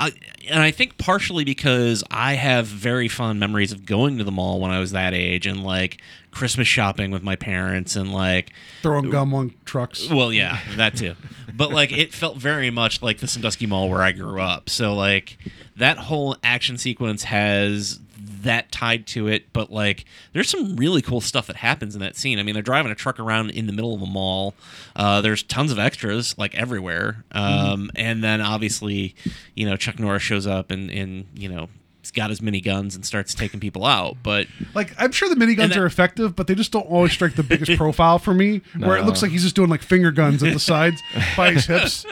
I 0.00 0.12
and 0.48 0.60
I 0.60 0.70
think 0.70 0.96
partially 0.96 1.44
because 1.44 2.04
I 2.10 2.34
have 2.34 2.66
very 2.66 3.08
fond 3.08 3.40
memories 3.40 3.72
of 3.72 3.84
going 3.84 4.18
to 4.18 4.24
the 4.24 4.32
mall 4.32 4.60
when 4.60 4.70
I 4.70 4.78
was 4.78 4.92
that 4.92 5.12
age 5.12 5.46
and 5.46 5.62
like 5.62 6.00
Christmas 6.30 6.68
shopping 6.68 7.10
with 7.10 7.22
my 7.22 7.36
parents 7.36 7.96
and 7.96 8.12
like 8.12 8.52
Throwing 8.82 9.10
gum 9.10 9.34
on 9.34 9.54
trucks. 9.64 10.08
well, 10.08 10.32
yeah, 10.32 10.60
that 10.76 10.96
too. 10.96 11.14
But 11.54 11.72
like 11.72 11.90
it 11.92 12.14
felt 12.14 12.36
very 12.36 12.70
much 12.70 13.02
like 13.02 13.18
the 13.18 13.26
Sandusky 13.26 13.66
Mall 13.66 13.88
where 13.88 14.02
I 14.02 14.12
grew 14.12 14.40
up. 14.40 14.70
So 14.70 14.94
like 14.94 15.38
that 15.76 15.98
whole 15.98 16.36
action 16.44 16.78
sequence 16.78 17.24
has 17.24 17.98
that 18.42 18.70
tied 18.72 19.06
to 19.08 19.28
it, 19.28 19.52
but 19.52 19.70
like 19.70 20.04
there's 20.32 20.48
some 20.48 20.76
really 20.76 21.02
cool 21.02 21.20
stuff 21.20 21.46
that 21.48 21.56
happens 21.56 21.94
in 21.94 22.00
that 22.00 22.16
scene. 22.16 22.38
I 22.38 22.42
mean, 22.42 22.54
they're 22.54 22.62
driving 22.62 22.92
a 22.92 22.94
truck 22.94 23.18
around 23.20 23.50
in 23.50 23.66
the 23.66 23.72
middle 23.72 23.94
of 23.94 24.02
a 24.02 24.06
mall. 24.06 24.54
Uh, 24.96 25.20
there's 25.20 25.42
tons 25.42 25.72
of 25.72 25.78
extras 25.78 26.36
like 26.38 26.54
everywhere, 26.54 27.24
um, 27.32 27.90
and 27.96 28.22
then 28.22 28.40
obviously, 28.40 29.14
you 29.54 29.66
know, 29.66 29.76
Chuck 29.76 29.98
Norris 29.98 30.22
shows 30.22 30.46
up 30.46 30.70
and 30.70 30.90
and 30.90 31.26
you 31.34 31.48
know. 31.48 31.68
He's 32.00 32.12
got 32.12 32.30
his 32.30 32.40
miniguns 32.40 32.94
and 32.94 33.04
starts 33.04 33.34
taking 33.34 33.60
people 33.60 33.84
out, 33.84 34.16
but 34.22 34.46
Like 34.72 34.94
I'm 34.98 35.12
sure 35.12 35.28
the 35.28 35.34
miniguns 35.34 35.64
And 35.64 35.72
that- 35.72 35.78
are 35.78 35.84
effective, 35.84 36.34
but 36.34 36.46
they 36.46 36.54
just 36.54 36.72
don't 36.72 36.86
always 36.86 37.12
strike 37.12 37.34
the 37.34 37.42
biggest 37.42 37.72
profile 37.76 38.18
for 38.18 38.32
me. 38.32 38.62
Where 38.78 38.96
it 38.96 39.04
looks 39.04 39.20
like 39.20 39.30
he's 39.30 39.42
just 39.42 39.54
doing 39.56 39.68
like 39.68 39.82
finger 39.82 40.10
guns 40.10 40.42
at 40.42 40.54
the 40.54 40.58
sides 40.72 41.02
by 41.36 41.52
his 41.52 41.66
hips. 41.66 42.06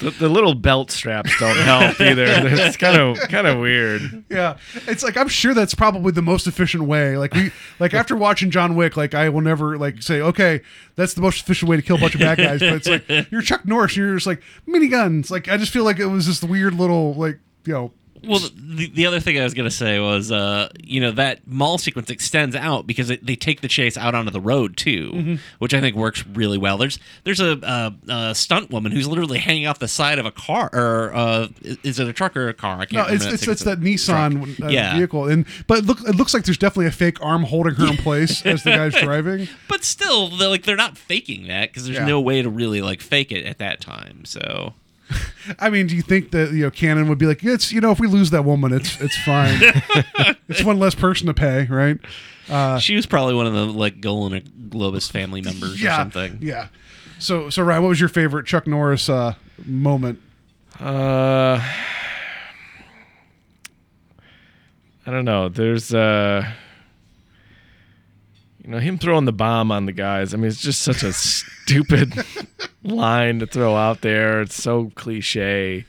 The, 0.00 0.10
the 0.10 0.28
little 0.28 0.54
belt 0.54 0.90
straps 0.90 1.38
don't 1.38 1.56
help 1.56 2.00
either. 2.00 2.24
It's 2.26 2.76
kind 2.76 2.98
of 2.98 3.18
kind 3.28 3.46
of 3.46 3.58
weird. 3.58 4.24
Yeah, 4.30 4.56
it's 4.86 5.02
like 5.02 5.16
I'm 5.16 5.28
sure 5.28 5.54
that's 5.54 5.74
probably 5.74 6.12
the 6.12 6.22
most 6.22 6.46
efficient 6.46 6.84
way. 6.84 7.16
Like 7.16 7.34
we, 7.34 7.52
like 7.78 7.94
after 7.94 8.16
watching 8.16 8.50
John 8.50 8.76
Wick, 8.76 8.96
like 8.96 9.14
I 9.14 9.28
will 9.28 9.42
never 9.42 9.76
like 9.78 10.02
say, 10.02 10.20
okay, 10.20 10.62
that's 10.96 11.14
the 11.14 11.20
most 11.20 11.40
efficient 11.42 11.68
way 11.68 11.76
to 11.76 11.82
kill 11.82 11.96
a 11.96 12.00
bunch 12.00 12.14
of 12.14 12.20
bad 12.20 12.38
guys. 12.38 12.60
But 12.60 12.86
it's 12.86 12.88
like 12.88 13.30
you're 13.30 13.42
Chuck 13.42 13.66
Norris, 13.66 13.92
and 13.92 14.06
you're 14.06 14.14
just 14.14 14.26
like 14.26 14.42
miniguns. 14.66 15.30
Like 15.30 15.48
I 15.48 15.56
just 15.56 15.72
feel 15.72 15.84
like 15.84 15.98
it 15.98 16.06
was 16.06 16.26
this 16.26 16.42
weird 16.42 16.74
little 16.74 17.14
like 17.14 17.38
you 17.64 17.72
know. 17.72 17.92
Well, 18.26 18.40
the, 18.54 18.90
the 18.92 19.06
other 19.06 19.20
thing 19.20 19.38
I 19.38 19.44
was 19.44 19.54
going 19.54 19.68
to 19.68 19.74
say 19.74 19.98
was, 20.00 20.30
uh, 20.32 20.68
you 20.82 21.00
know, 21.00 21.10
that 21.12 21.46
mall 21.46 21.78
sequence 21.78 22.10
extends 22.10 22.54
out 22.56 22.86
because 22.86 23.10
it, 23.10 23.24
they 23.24 23.36
take 23.36 23.60
the 23.60 23.68
chase 23.68 23.96
out 23.96 24.14
onto 24.14 24.30
the 24.30 24.40
road 24.40 24.76
too, 24.76 25.10
Mm-hmm. 25.14 25.34
which 25.58 25.74
I 25.74 25.80
think 25.80 25.96
works 25.96 26.26
really 26.26 26.58
well. 26.58 26.78
There's 26.78 26.98
there's 27.24 27.40
a, 27.40 27.52
uh 27.64 27.90
a 28.08 28.34
stunt 28.34 28.70
woman 28.70 28.92
who's 28.92 29.06
literally 29.08 29.38
hanging 29.38 29.66
off 29.66 29.78
the 29.78 29.88
side 29.88 30.18
of 30.18 30.26
a 30.26 30.30
car, 30.30 30.70
or 30.72 31.14
uh, 31.14 31.48
is 31.62 31.98
it 31.98 32.08
a 32.08 32.12
truck 32.12 32.36
or 32.36 32.48
a 32.48 32.54
car? 32.54 32.74
I 32.80 32.86
can't 32.86 32.92
No, 32.92 33.04
remember. 33.04 33.24
it's 33.34 33.42
it's, 33.42 33.48
it's 33.48 33.64
that 33.64 33.80
Nissan 33.80 34.62
uh, 34.62 34.68
Yeah. 34.68 34.96
vehicle, 34.96 35.28
and 35.28 35.46
but 35.66 35.78
it, 35.78 35.84
look, 35.86 36.00
it 36.08 36.14
looks 36.14 36.34
like 36.34 36.44
there's 36.44 36.58
definitely 36.58 36.86
a 36.86 36.92
fake 36.92 37.22
arm 37.24 37.44
holding 37.44 37.74
her 37.74 37.86
in 37.88 37.96
place 37.96 38.44
as 38.46 38.62
the 38.64 38.70
guy's 38.70 38.94
driving. 38.94 39.48
But 39.68 39.84
still, 39.84 40.28
they're 40.28 40.48
like 40.48 40.64
they're 40.64 40.76
not 40.76 40.98
faking 40.98 41.46
that 41.48 41.70
because 41.70 41.84
there's 41.86 41.96
Yeah. 41.98 42.06
no 42.06 42.20
way 42.20 42.42
to 42.42 42.50
really 42.50 42.82
like 42.82 43.00
fake 43.00 43.30
it 43.32 43.46
at 43.46 43.58
that 43.58 43.80
time. 43.80 44.24
So 44.24 44.74
I 45.58 45.70
mean, 45.70 45.86
do 45.86 45.96
you 45.96 46.02
think 46.02 46.30
that 46.30 46.52
you 46.52 46.64
know 46.64 46.70
Cannon 46.70 47.08
would 47.08 47.18
be 47.18 47.26
like, 47.26 47.44
it's 47.44 47.72
you 47.72 47.80
know, 47.80 47.90
if 47.90 48.00
we 48.00 48.06
lose 48.06 48.30
that 48.30 48.44
woman, 48.44 48.72
it's 48.72 49.00
it's 49.00 49.16
fine. 49.18 49.58
it's 50.48 50.62
one 50.64 50.78
less 50.78 50.94
person 50.94 51.26
to 51.26 51.34
pay, 51.34 51.66
right? 51.66 51.98
she 52.80 52.96
was 52.96 53.06
probably 53.06 53.34
one 53.34 53.46
of 53.46 53.52
the 53.52 53.66
like 53.66 54.00
Golan 54.00 54.40
Globus 54.68 55.10
family 55.10 55.40
members 55.40 55.82
or 55.82 55.86
something. 55.88 56.38
yeah. 56.40 56.68
So 57.18 57.50
so 57.50 57.62
Ryan, 57.62 57.82
what 57.82 57.90
was 57.90 58.00
your 58.00 58.08
favorite 58.08 58.46
Chuck 58.46 58.66
Norris 58.66 59.08
uh, 59.08 59.34
moment? 59.64 60.20
Uh, 60.80 61.60
I 65.06 65.10
don't 65.10 65.24
know. 65.24 65.48
There's 65.48 65.92
uh, 65.92 66.50
you 68.70 68.76
know, 68.76 68.80
him 68.80 68.98
throwing 68.98 69.24
the 69.24 69.32
bomb 69.32 69.72
on 69.72 69.86
the 69.86 69.92
guys. 69.92 70.32
I 70.32 70.36
mean, 70.36 70.46
it's 70.46 70.60
just 70.60 70.82
such 70.82 71.02
a 71.02 71.12
stupid 71.12 72.14
line 72.84 73.40
to 73.40 73.46
throw 73.46 73.74
out 73.74 74.00
there. 74.00 74.42
It's 74.42 74.54
so 74.62 74.92
cliche. 74.94 75.86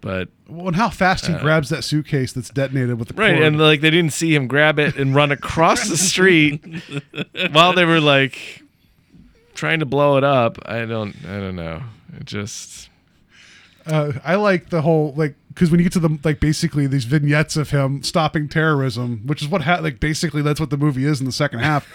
But 0.00 0.28
Well, 0.48 0.68
and 0.68 0.76
how 0.76 0.88
fast 0.88 1.26
he 1.26 1.34
grabs 1.34 1.70
that 1.70 1.82
suitcase 1.82 2.32
that's 2.32 2.50
detonated 2.50 3.00
with 3.00 3.08
the 3.08 3.14
Uh, 3.14 3.26
right, 3.26 3.32
cord. 3.32 3.42
and 3.42 3.58
like 3.58 3.80
they 3.80 3.90
didn't 3.90 4.12
see 4.12 4.32
him 4.32 4.46
grab 4.46 4.78
it 4.78 4.94
and 4.96 5.12
run 5.12 5.32
across 5.32 5.88
the 5.88 5.96
street 5.96 6.64
while 7.50 7.72
they 7.72 7.84
were 7.84 8.00
like 8.00 8.62
trying 9.54 9.80
to 9.80 9.86
blow 9.86 10.16
it 10.18 10.22
up. 10.24 10.56
I 10.66 10.84
don't. 10.84 11.16
I 11.28 11.38
don't 11.38 11.56
know. 11.56 11.82
It 12.16 12.26
just. 12.26 12.89
Uh, 13.90 14.12
I 14.24 14.36
like 14.36 14.70
the 14.70 14.82
whole 14.82 15.12
like 15.16 15.34
because 15.48 15.70
when 15.70 15.80
you 15.80 15.84
get 15.84 15.92
to 15.94 16.00
the 16.00 16.18
like 16.24 16.40
basically 16.40 16.86
these 16.86 17.04
vignettes 17.04 17.56
of 17.56 17.70
him 17.70 18.02
stopping 18.02 18.48
terrorism, 18.48 19.22
which 19.26 19.42
is 19.42 19.48
what 19.48 19.62
ha- 19.62 19.80
like 19.80 20.00
basically 20.00 20.42
that's 20.42 20.60
what 20.60 20.70
the 20.70 20.76
movie 20.76 21.04
is 21.04 21.20
in 21.20 21.26
the 21.26 21.32
second 21.32 21.58
half. 21.60 21.86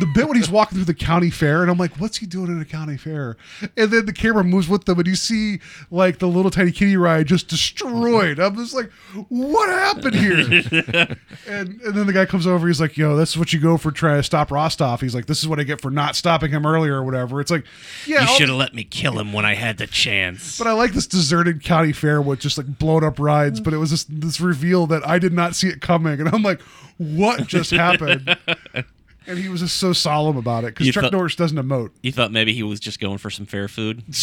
The 0.00 0.06
bit 0.14 0.28
when 0.28 0.36
he's 0.36 0.50
walking 0.50 0.76
through 0.76 0.84
the 0.84 0.92
county 0.94 1.30
fair, 1.30 1.62
and 1.62 1.70
I'm 1.70 1.78
like, 1.78 1.98
"What's 1.98 2.18
he 2.18 2.26
doing 2.26 2.48
in 2.48 2.60
a 2.60 2.64
county 2.66 2.98
fair?" 2.98 3.36
And 3.76 3.90
then 3.90 4.04
the 4.04 4.12
camera 4.12 4.44
moves 4.44 4.68
with 4.68 4.84
them, 4.84 4.98
and 4.98 5.06
you 5.08 5.14
see 5.16 5.60
like 5.90 6.18
the 6.18 6.26
little 6.26 6.50
tiny 6.50 6.72
kitty 6.72 6.96
ride 6.98 7.26
just 7.26 7.48
destroyed. 7.48 8.38
I'm 8.38 8.54
just 8.56 8.74
like, 8.74 8.90
"What 9.28 9.68
happened 9.70 10.14
here?" 10.14 10.36
and 11.48 11.80
and 11.80 11.94
then 11.94 12.06
the 12.06 12.12
guy 12.12 12.26
comes 12.26 12.46
over. 12.46 12.66
He's 12.66 12.80
like, 12.82 12.98
"Yo, 12.98 13.16
this 13.16 13.30
is 13.30 13.38
what 13.38 13.52
you 13.54 13.60
go 13.60 13.78
for 13.78 13.90
trying 13.90 14.18
to 14.18 14.22
stop 14.22 14.50
Rostov." 14.50 15.00
He's 15.00 15.14
like, 15.14 15.24
"This 15.26 15.38
is 15.40 15.48
what 15.48 15.58
I 15.58 15.62
get 15.62 15.80
for 15.80 15.90
not 15.90 16.16
stopping 16.16 16.50
him 16.50 16.66
earlier, 16.66 16.96
or 16.96 17.02
whatever." 17.04 17.40
It's 17.40 17.50
like, 17.50 17.64
yeah, 18.06 18.20
You 18.22 18.26
should 18.36 18.48
have 18.48 18.58
let 18.58 18.74
me 18.74 18.84
kill 18.84 19.18
him 19.18 19.32
when 19.32 19.46
I 19.46 19.54
had 19.54 19.78
the 19.78 19.86
chance. 19.86 20.58
but 20.58 20.66
I 20.66 20.72
like 20.72 20.92
this 20.92 21.06
deserted 21.06 21.64
county 21.64 21.92
fair 21.92 22.20
with 22.20 22.40
just 22.40 22.58
like 22.58 22.78
blown 22.78 23.04
up 23.04 23.18
rides. 23.18 23.58
But 23.60 23.72
it 23.72 23.78
was 23.78 23.90
this 23.90 24.04
this 24.04 24.38
reveal 24.40 24.86
that 24.88 25.06
I 25.08 25.18
did 25.18 25.32
not 25.32 25.54
see 25.54 25.68
it 25.68 25.80
coming, 25.80 26.20
and 26.20 26.28
I'm 26.28 26.42
like, 26.42 26.60
what 26.98 27.46
just 27.46 27.70
happened? 27.70 28.36
and 29.28 29.38
he 29.38 29.48
was 29.48 29.60
just 29.60 29.76
so 29.76 29.92
solemn 29.92 30.36
about 30.36 30.64
it 30.64 30.68
because 30.74 30.86
You 30.86 30.92
Chuck 30.92 31.04
thought- 31.04 31.12
Norris 31.12 31.36
doesn't 31.36 31.58
emote. 31.58 31.90
You 32.02 32.12
thought 32.12 32.32
maybe 32.32 32.52
he 32.52 32.62
was 32.62 32.80
just 32.80 32.98
going 33.00 33.18
for 33.18 33.30
some 33.30 33.46
fair 33.46 33.68
food? 33.68 34.02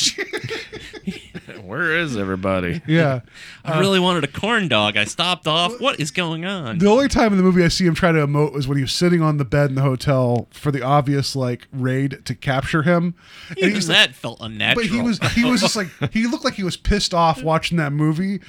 Where 1.63 1.95
is 1.97 2.15
everybody? 2.17 2.81
Yeah. 2.87 3.21
I 3.63 3.73
uh, 3.73 3.79
really 3.79 3.99
wanted 3.99 4.23
a 4.23 4.27
corn 4.27 4.67
dog. 4.67 4.97
I 4.97 5.05
stopped 5.05 5.47
off. 5.47 5.79
What 5.79 5.99
is 5.99 6.11
going 6.11 6.45
on? 6.45 6.77
The 6.77 6.87
only 6.87 7.07
time 7.07 7.31
in 7.31 7.37
the 7.37 7.43
movie 7.43 7.63
I 7.63 7.67
see 7.69 7.85
him 7.85 7.95
try 7.95 8.11
to 8.11 8.19
emote 8.25 8.53
was 8.53 8.67
when 8.67 8.77
he 8.77 8.83
was 8.83 8.91
sitting 8.93 9.21
on 9.21 9.37
the 9.37 9.45
bed 9.45 9.69
in 9.69 9.75
the 9.75 9.81
hotel 9.81 10.47
for 10.51 10.71
the 10.71 10.81
obvious 10.83 11.35
like 11.35 11.67
raid 11.71 12.23
to 12.25 12.35
capture 12.35 12.83
him. 12.83 13.15
And 13.49 13.57
Even 13.59 13.71
he's 13.75 13.87
that 13.87 14.13
felt 14.15 14.37
unnatural. 14.41 14.85
But 14.85 14.91
he 14.91 15.01
was 15.01 15.19
he 15.33 15.43
was 15.43 15.61
just 15.61 15.75
like 15.75 15.87
he 16.11 16.27
looked 16.27 16.45
like 16.45 16.53
he 16.55 16.63
was 16.63 16.77
pissed 16.77 17.13
off 17.13 17.41
watching 17.43 17.77
that 17.77 17.91
movie. 17.93 18.41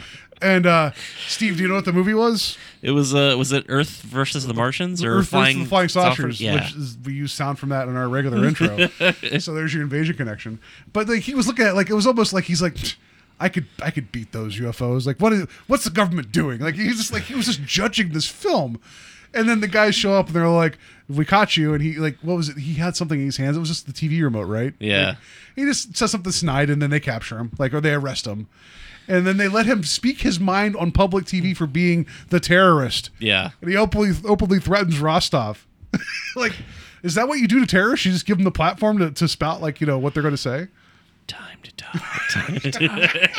And 0.43 0.67
uh 0.67 0.91
Steve, 1.27 1.57
do 1.57 1.63
you 1.63 1.69
know 1.69 1.75
what 1.77 1.85
the 1.87 1.93
movie 1.93 2.13
was? 2.15 2.59
It 2.83 2.91
was 2.91 3.15
uh 3.15 3.35
was 3.39 3.53
it 3.53 3.65
Earth 3.69 4.03
versus 4.03 4.47
the 4.47 4.53
Martians 4.55 5.03
or 5.03 5.09
Earth 5.13 5.17
versus 5.17 5.31
flying 5.31 5.59
the 5.61 5.67
flying 5.67 5.89
saucers, 5.89 6.41
Yeah. 6.41 6.55
which 6.57 6.75
is 6.77 6.99
we 7.05 7.15
use 7.15 7.33
sound 7.33 7.59
from 7.59 7.71
that 7.71 7.89
in 7.89 7.97
our 7.97 8.09
regular 8.09 8.45
intro. 8.47 8.77
so 9.39 9.55
there's 9.55 9.73
your 9.73 9.83
invasion 9.83 10.17
connection. 10.17 10.59
But 10.93 11.09
like 11.09 11.23
he 11.23 11.35
was 11.35 11.47
looking 11.47 11.65
at 11.65 11.71
it, 11.73 11.75
like 11.75 11.89
it 11.91 11.95
was 11.95 12.07
almost 12.07 12.33
like 12.33 12.45
he's 12.45 12.61
like 12.61 12.77
I 13.41 13.49
could 13.49 13.67
I 13.83 13.91
could 13.91 14.13
beat 14.13 14.33
those 14.33 14.59
UFOs. 14.59 15.07
Like 15.07 15.21
what 15.21 15.33
is 15.33 15.47
what's 15.69 15.85
the 15.85 15.91
government 15.91 16.33
doing? 16.33 16.61
Like 16.61 16.75
he's 16.75 16.97
just 16.99 17.13
like 17.13 17.23
he 17.23 17.35
was 17.35 17.47
just 17.47 17.63
judging 17.65 18.11
this 18.11 18.27
film. 18.29 18.81
And 19.35 19.49
then 19.49 19.61
the 19.61 19.69
guys 19.69 19.95
show 19.95 20.15
up 20.15 20.29
and 20.29 20.35
they're 20.37 20.49
like, 20.49 20.79
"We 21.11 21.27
caught 21.27 21.59
you." 21.59 21.75
And 21.75 21.83
he 21.83 21.97
like, 21.97 22.17
what 22.23 22.37
was 22.37 22.49
it? 22.49 22.57
He 22.57 22.75
had 22.75 22.97
something 22.97 23.19
in 23.21 23.27
his 23.27 23.37
hands. 23.37 23.57
It 23.57 23.61
was 23.61 23.69
just 23.69 23.87
the 23.87 23.93
TV 23.93 24.23
remote, 24.23 24.45
right? 24.45 24.73
Yeah. 24.79 25.09
Like, 25.09 25.17
he 25.57 25.65
just 25.65 25.95
says 25.95 26.11
something 26.11 26.33
snide, 26.33 26.71
and 26.71 26.81
then 26.81 26.89
they 26.89 27.01
capture 27.01 27.37
him, 27.37 27.51
like, 27.59 27.75
or 27.75 27.83
they 27.83 27.93
arrest 27.93 28.27
him, 28.27 28.47
and 29.09 29.27
then 29.27 29.37
they 29.37 29.49
let 29.49 29.67
him 29.67 29.85
speak 29.85 30.23
his 30.23 30.41
mind 30.41 30.77
on 30.77 30.93
public 30.93 31.25
TV 31.25 31.57
for 31.57 31.67
being 31.67 32.07
the 32.29 32.41
terrorist. 32.41 33.11
Yeah. 33.19 33.51
And 33.61 33.71
he 33.71 33.77
openly 33.77 34.13
openly 34.25 34.61
threatens 34.61 34.99
Rostov. 34.99 35.67
like, 36.37 36.55
is 37.03 37.15
that 37.15 37.29
what 37.29 37.39
you 37.39 37.49
do 37.49 37.61
to 37.61 37.67
terrorists? 37.67 38.07
You 38.07 38.13
just 38.13 38.27
give 38.27 38.37
them 38.37 38.45
the 38.45 38.51
platform 38.51 38.99
to, 38.99 39.11
to 39.11 39.29
spout 39.29 39.61
like 39.61 39.81
you 39.81 39.87
know 39.87 39.99
what 39.99 40.15
they're 40.15 40.23
going 40.23 40.35
to 40.35 40.39
say. 40.39 40.69
Time 41.27 41.59
to 41.63 41.73
die. 41.73 42.01
Time 42.31 42.61
to 42.61 42.71
die. 42.71 43.33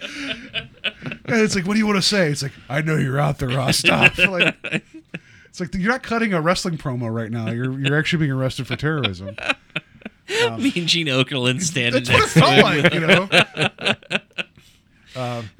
and 1.30 1.40
it's 1.40 1.54
like, 1.54 1.66
what 1.66 1.74
do 1.74 1.78
you 1.78 1.86
want 1.86 1.96
to 1.96 2.02
say? 2.02 2.30
It's 2.30 2.42
like, 2.42 2.52
I 2.68 2.82
know 2.82 2.96
you're 2.96 3.18
out 3.18 3.38
there, 3.38 3.48
Rostov. 3.48 4.18
like, 4.28 4.56
it's 5.48 5.60
like 5.60 5.74
you're 5.74 5.90
not 5.90 6.02
cutting 6.02 6.34
a 6.34 6.40
wrestling 6.40 6.76
promo 6.76 7.12
right 7.12 7.30
now. 7.30 7.50
You're 7.50 7.78
you're 7.80 7.98
actually 7.98 8.26
being 8.26 8.32
arrested 8.32 8.66
for 8.66 8.76
terrorism. 8.76 9.36
Me 10.58 10.72
and 10.76 10.86
Gene 10.86 11.08
Okerlund 11.08 11.62
standing 11.62 12.04
That's 12.04 12.10
what 12.10 12.18
it 12.18 12.20
next 12.20 12.34
to 12.34 12.46
him. 12.46 12.62
like, 12.62 12.94
you 12.94 13.06
know. 13.06 14.18
Um, 15.16 15.50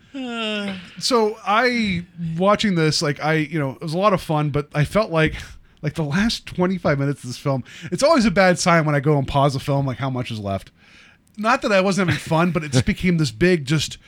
so 1.01 1.37
I 1.45 2.07
watching 2.37 2.77
this, 2.77 3.03
like 3.03 3.21
I, 3.21 3.35
you 3.35 3.59
know, 3.59 3.71
it 3.71 3.83
was 3.83 3.95
a 3.95 3.99
lot 3.99 4.13
of 4.13 4.23
fun, 4.23 4.51
but 4.51 4.69
I 4.75 4.85
felt 4.85 5.11
like 5.11 5.35
like 5.83 5.95
the 5.95 6.05
last 6.05 6.47
25 6.47 6.99
minutes 6.99 7.25
of 7.25 7.31
this 7.31 7.37
film, 7.37 7.65
it's 7.91 8.03
always 8.03 8.25
a 8.25 8.31
bad 8.31 8.59
sign 8.59 8.85
when 8.85 8.95
I 8.95 9.01
go 9.01 9.19
and 9.19 9.27
pause 9.27 9.57
a 9.57 9.61
film, 9.61 9.87
like 9.87 9.99
how 9.99 10.09
much 10.09 10.31
is 10.31 10.39
left. 10.39 10.71
Not 11.37 11.63
that 11.63 11.73
I 11.73 11.81
wasn't 11.81 12.11
having 12.11 12.21
fun, 12.21 12.51
but 12.53 12.63
it 12.65 12.73
just 12.73 12.87
became 12.87 13.19
this 13.19 13.31
big 13.31 13.65
just 13.65 13.99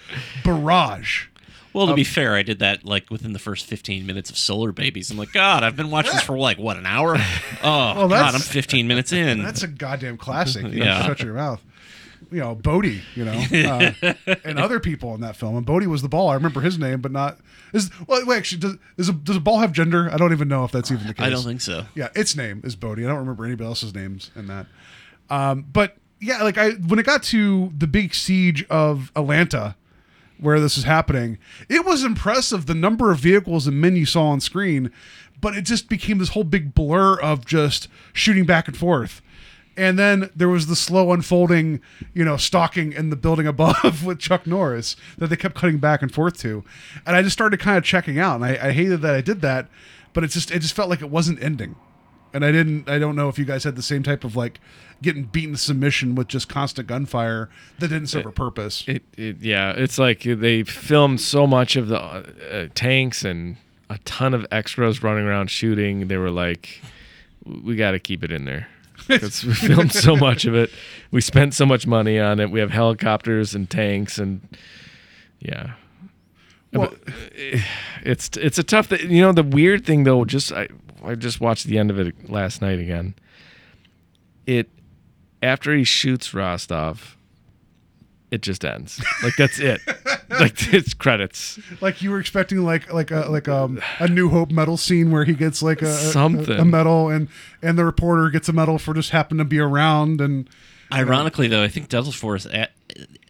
barrage. 0.44 1.26
Well, 1.72 1.84
Um, 1.84 1.90
to 1.90 1.94
be 1.94 2.04
fair, 2.04 2.34
I 2.34 2.42
did 2.42 2.58
that 2.60 2.84
like 2.84 3.10
within 3.10 3.32
the 3.32 3.38
first 3.38 3.66
15 3.66 4.04
minutes 4.06 4.30
of 4.30 4.36
Solarbabies. 4.36 5.10
I'm 5.10 5.16
like, 5.16 5.32
God, 5.32 5.62
I've 5.62 5.76
been 5.76 5.90
watching 5.90 6.12
this 6.12 6.22
for 6.22 6.36
like 6.38 6.58
what 6.58 6.76
an 6.76 6.86
hour. 6.86 7.16
Oh 7.64 7.94
Well, 7.96 8.08
God, 8.08 8.34
I'm 8.34 8.40
15 8.40 8.86
minutes 8.86 9.12
in. 9.12 9.42
That's 9.42 9.62
a 9.62 9.68
goddamn 9.68 10.16
classic. 10.18 10.62
You 10.64 10.80
know, 10.80 10.84
Yeah. 10.84 11.06
shut 11.06 11.20
your 11.20 11.34
mouth. 11.34 11.62
You 12.30 12.40
know, 12.40 12.54
Bodhi, 12.54 13.02
you 13.14 13.24
know, 13.26 13.32
uh, 13.32 14.14
and 14.44 14.58
other 14.58 14.80
people 14.80 15.14
in 15.14 15.20
that 15.20 15.36
film. 15.36 15.56
And 15.56 15.66
Bodhi 15.66 15.86
was 15.86 16.00
the 16.02 16.08
ball. 16.08 16.28
I 16.30 16.34
remember 16.34 16.60
his 16.62 16.78
name, 16.78 17.00
but 17.02 17.12
not. 17.12 17.38
Is 17.74 17.90
well, 18.06 18.24
wait, 18.26 18.38
actually, 18.38 18.58
does, 18.60 18.76
does 18.96 19.08
a 19.10 19.12
does 19.12 19.36
a 19.36 19.40
ball 19.40 19.58
have 19.58 19.72
gender? 19.72 20.08
I 20.10 20.16
don't 20.16 20.32
even 20.32 20.48
know 20.48 20.64
if 20.64 20.72
that's 20.72 20.90
even 20.90 21.06
the 21.06 21.14
case. 21.14 21.26
I 21.26 21.30
don't 21.30 21.42
think 21.44 21.60
so. 21.60 21.84
Yeah, 21.94 22.08
its 22.14 22.34
name 22.34 22.62
is 22.64 22.74
Bodhi. 22.74 23.04
I 23.04 23.08
don't 23.08 23.18
remember 23.18 23.44
anybody 23.44 23.66
else's 23.66 23.94
names 23.94 24.30
in 24.34 24.46
that. 24.46 24.66
Um, 25.30 25.66
but 25.72 25.96
yeah, 26.20 26.42
like 26.42 26.56
I 26.58 26.70
when 26.70 26.98
it 26.98 27.04
got 27.06 27.22
to 27.24 27.72
the 27.76 27.86
big 27.86 28.14
siege 28.14 28.64
of 28.70 29.12
Atlanta, 29.14 29.76
where 30.38 30.60
this 30.60 30.76
is 30.76 30.84
happening, 30.84 31.38
it 31.68 31.84
was 31.84 32.04
impressive 32.04 32.66
the 32.66 32.74
number 32.74 33.10
of 33.10 33.18
vehicles 33.18 33.66
and 33.66 33.80
men 33.80 33.96
you 33.96 34.06
saw 34.06 34.26
on 34.28 34.40
screen, 34.40 34.90
but 35.40 35.56
it 35.56 35.62
just 35.62 35.88
became 35.88 36.18
this 36.18 36.30
whole 36.30 36.44
big 36.44 36.74
blur 36.74 37.18
of 37.20 37.44
just 37.44 37.88
shooting 38.12 38.44
back 38.44 38.68
and 38.68 38.76
forth. 38.76 39.22
And 39.76 39.98
then 39.98 40.30
there 40.36 40.48
was 40.48 40.66
the 40.66 40.76
slow 40.76 41.12
unfolding, 41.12 41.80
you 42.12 42.24
know, 42.24 42.36
stalking 42.36 42.92
in 42.92 43.10
the 43.10 43.16
building 43.16 43.46
above 43.46 44.04
with 44.04 44.18
Chuck 44.18 44.46
Norris 44.46 44.96
that 45.16 45.28
they 45.28 45.36
kept 45.36 45.54
cutting 45.54 45.78
back 45.78 46.02
and 46.02 46.12
forth 46.12 46.38
to. 46.40 46.62
And 47.06 47.16
I 47.16 47.22
just 47.22 47.32
started 47.32 47.58
kind 47.58 47.78
of 47.78 47.84
checking 47.84 48.18
out. 48.18 48.36
And 48.36 48.44
I, 48.44 48.68
I 48.68 48.72
hated 48.72 49.00
that 49.00 49.14
I 49.14 49.22
did 49.22 49.40
that, 49.40 49.68
but 50.12 50.24
it 50.24 50.28
just 50.28 50.50
it 50.50 50.58
just 50.60 50.74
felt 50.74 50.90
like 50.90 51.00
it 51.00 51.10
wasn't 51.10 51.42
ending. 51.42 51.76
And 52.34 52.44
I 52.44 52.52
didn't 52.52 52.88
I 52.88 52.98
don't 52.98 53.14
know 53.16 53.28
if 53.28 53.38
you 53.38 53.44
guys 53.44 53.64
had 53.64 53.76
the 53.76 53.82
same 53.82 54.02
type 54.02 54.24
of 54.24 54.36
like 54.36 54.60
getting 55.02 55.24
beaten 55.24 55.56
submission 55.56 56.14
with 56.14 56.28
just 56.28 56.48
constant 56.48 56.86
gunfire 56.86 57.50
that 57.78 57.88
didn't 57.88 58.06
serve 58.08 58.26
a 58.26 58.32
purpose. 58.32 58.84
It, 58.86 59.02
it 59.16 59.36
yeah, 59.40 59.72
it's 59.72 59.98
like 59.98 60.22
they 60.22 60.62
filmed 60.62 61.20
so 61.20 61.46
much 61.46 61.76
of 61.76 61.88
the 61.88 61.98
uh, 62.00 62.68
tanks 62.74 63.24
and 63.24 63.56
a 63.90 63.98
ton 63.98 64.32
of 64.32 64.46
extras 64.50 65.02
running 65.02 65.26
around 65.26 65.50
shooting. 65.50 66.08
They 66.08 66.16
were 66.16 66.30
like, 66.30 66.80
we 67.44 67.76
got 67.76 67.90
to 67.90 67.98
keep 67.98 68.22
it 68.24 68.32
in 68.32 68.44
there. 68.44 68.68
Because 69.08 69.44
we 69.44 69.52
filmed 69.52 69.92
so 69.92 70.14
much 70.14 70.44
of 70.44 70.54
it, 70.54 70.70
we 71.10 71.20
spent 71.20 71.54
so 71.54 71.66
much 71.66 71.88
money 71.88 72.20
on 72.20 72.38
it. 72.38 72.52
We 72.52 72.60
have 72.60 72.70
helicopters 72.70 73.52
and 73.52 73.68
tanks, 73.68 74.16
and 74.16 74.40
yeah, 75.40 75.72
Well- 76.72 76.94
uh, 77.08 77.58
it's 78.04 78.30
it's 78.36 78.58
a 78.58 78.62
tough. 78.62 78.90
Th- 78.90 79.02
you 79.02 79.20
know, 79.20 79.32
the 79.32 79.42
weird 79.42 79.84
thing 79.84 80.04
though, 80.04 80.24
just 80.24 80.52
I 80.52 80.68
I 81.04 81.14
just 81.14 81.40
watched 81.40 81.66
the 81.66 81.78
end 81.78 81.90
of 81.90 81.98
it 81.98 82.30
last 82.30 82.62
night 82.62 82.78
again. 82.78 83.14
It 84.46 84.68
after 85.42 85.74
he 85.74 85.84
shoots 85.84 86.32
Rostov, 86.34 87.16
it 88.30 88.42
just 88.42 88.64
ends. 88.64 89.02
Like 89.22 89.36
that's 89.36 89.58
it. 89.58 89.80
like 90.30 90.72
it's 90.72 90.94
credits. 90.94 91.58
Like 91.80 92.02
you 92.02 92.10
were 92.10 92.18
expecting 92.20 92.58
like 92.64 92.92
like 92.92 93.10
a 93.10 93.26
like 93.28 93.48
um 93.48 93.80
a 93.98 94.08
New 94.08 94.28
Hope 94.30 94.50
medal 94.50 94.76
scene 94.76 95.10
where 95.10 95.24
he 95.24 95.34
gets 95.34 95.62
like 95.62 95.82
a 95.82 95.86
a- 95.86 95.92
Something. 95.92 96.58
a, 96.58 96.64
medal 96.64 97.08
and 97.08 97.28
and 97.60 97.78
the 97.78 97.84
reporter 97.84 98.30
gets 98.30 98.48
a 98.48 98.52
medal 98.52 98.78
for 98.78 98.94
just 98.94 99.10
happening 99.10 99.38
to 99.38 99.44
be 99.44 99.58
around 99.58 100.20
and 100.20 100.48
Ironically, 100.92 101.48
though, 101.48 101.62
I 101.62 101.68
think 101.68 101.88
Delta 101.88 102.12
Force 102.12 102.46
uh, 102.46 102.66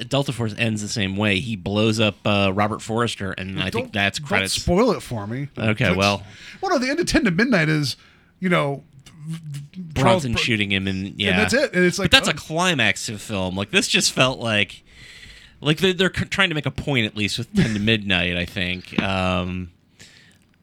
Delta 0.09 0.33
Force 0.33 0.55
ends 0.57 0.83
the 0.83 0.89
same 0.89 1.17
way. 1.17 1.41
He 1.41 1.57
blows 1.57 2.01
up 2.01 2.17
uh, 2.27 2.53
Robert 2.55 2.83
Forrester, 2.83 3.33
and 3.33 3.61
I 3.63 3.71
think 3.71 3.93
that's 3.93 4.19
don't 4.19 4.49
spoil 4.49 4.91
it 4.93 5.01
for 5.03 5.27
me. 5.27 5.49
Okay, 5.57 5.85
That's- 5.85 5.97
well. 5.97 6.23
well, 6.61 6.73
no, 6.73 6.79
the 6.79 6.91
end 6.91 7.01
of 7.01 7.07
Ten 7.07 7.25
to 7.25 7.31
Midnight 7.31 7.69
is 7.69 7.97
you 8.41 8.49
know 8.49 8.83
Bronson 9.77 10.33
Br- 10.33 10.39
shooting 10.39 10.73
him, 10.73 10.87
and 10.87 11.19
yeah, 11.19 11.37
that's 11.37 11.55
it. 11.55 11.73
And 11.75 11.85
it's 11.85 11.99
like, 11.99 12.11
but 12.11 12.17
that's 12.17 12.29
oh. 12.29 12.33
a 12.33 12.35
climax 12.35 13.09
of 13.09 13.21
film. 13.21 13.57
Like 13.57 13.71
this 13.71 13.89
just 13.89 14.13
felt 14.13 14.41
like, 14.41 14.83
like 15.61 15.79
they're, 15.79 15.93
they're 15.93 16.11
trying 16.11 16.49
to 16.49 16.55
make 16.55 16.67
a 16.67 16.71
point 16.71 17.07
at 17.07 17.17
least 17.17 17.39
with 17.39 17.55
Ten 17.55 17.75
to 17.75 17.81
Midnight. 17.81 18.37
I 18.37 18.45
think. 18.45 19.01
Um, 19.01 19.71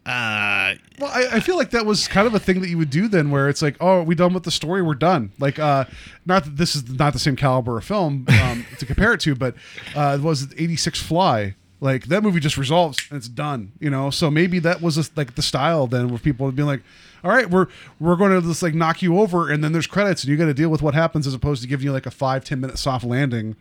uh, 0.10 0.76
Well, 1.00 1.12
I, 1.14 1.38
I 1.38 1.40
feel 1.40 1.56
like 1.58 1.70
that 1.72 1.86
was 1.86 2.08
kind 2.08 2.28
of 2.28 2.34
a 2.34 2.40
thing 2.40 2.62
that 2.62 2.70
you 2.70 2.78
would 2.78 2.90
do 2.90 3.08
then, 3.08 3.32
where 3.32 3.48
it's 3.50 3.62
like, 3.62 3.78
oh, 3.80 4.04
we 4.04 4.16
done 4.16 4.34
with 4.34 4.44
the 4.44 4.52
story? 4.52 4.82
We're 4.82 4.96
done. 4.96 5.32
Like, 5.40 5.60
uh, 5.60 5.86
not 6.26 6.44
that 6.46 6.58
this 6.58 6.76
is 6.76 6.90
not 6.90 7.14
the 7.14 7.20
same 7.20 7.36
caliber 7.36 7.78
of 7.78 7.86
film 7.86 8.26
um, 8.42 8.66
to 8.80 8.86
compare 8.86 9.14
it 9.14 9.20
to, 9.22 9.36
but 9.36 9.56
uh, 9.96 10.18
it 10.20 10.24
was 10.24 10.52
eighty 10.58 10.76
six 10.76 11.02
Fly. 11.02 11.56
Like 11.82 12.08
that 12.08 12.24
movie 12.24 12.42
just 12.42 12.58
resolves 12.58 13.00
and 13.10 13.18
it's 13.18 13.30
done. 13.30 13.72
You 13.80 13.90
know, 13.90 14.10
so 14.10 14.30
maybe 14.30 14.60
that 14.60 14.82
was 14.82 14.96
just, 14.96 15.16
like 15.16 15.36
the 15.36 15.42
style 15.42 15.88
then, 15.88 16.10
where 16.10 16.20
people 16.20 16.46
would 16.46 16.56
be 16.56 16.64
like, 16.64 16.82
all 17.24 17.32
right, 17.32 17.50
we're 17.50 17.68
we're 18.00 18.16
going 18.18 18.32
to 18.32 18.46
just 18.46 18.62
like 18.64 18.74
knock 18.74 19.02
you 19.02 19.20
over, 19.20 19.50
and 19.50 19.64
then 19.64 19.72
there's 19.72 19.88
credits, 19.88 20.24
and 20.24 20.32
you 20.32 20.38
got 20.38 20.46
to 20.46 20.54
deal 20.54 20.70
with 20.70 20.82
what 20.82 20.94
happens, 20.94 21.26
as 21.28 21.34
opposed 21.34 21.62
to 21.62 21.68
giving 21.68 21.86
you 21.86 21.92
like 21.94 22.06
a 22.06 22.12
five 22.12 22.44
ten 22.44 22.60
minute 22.60 22.78
soft 22.78 23.06
landing 23.06 23.56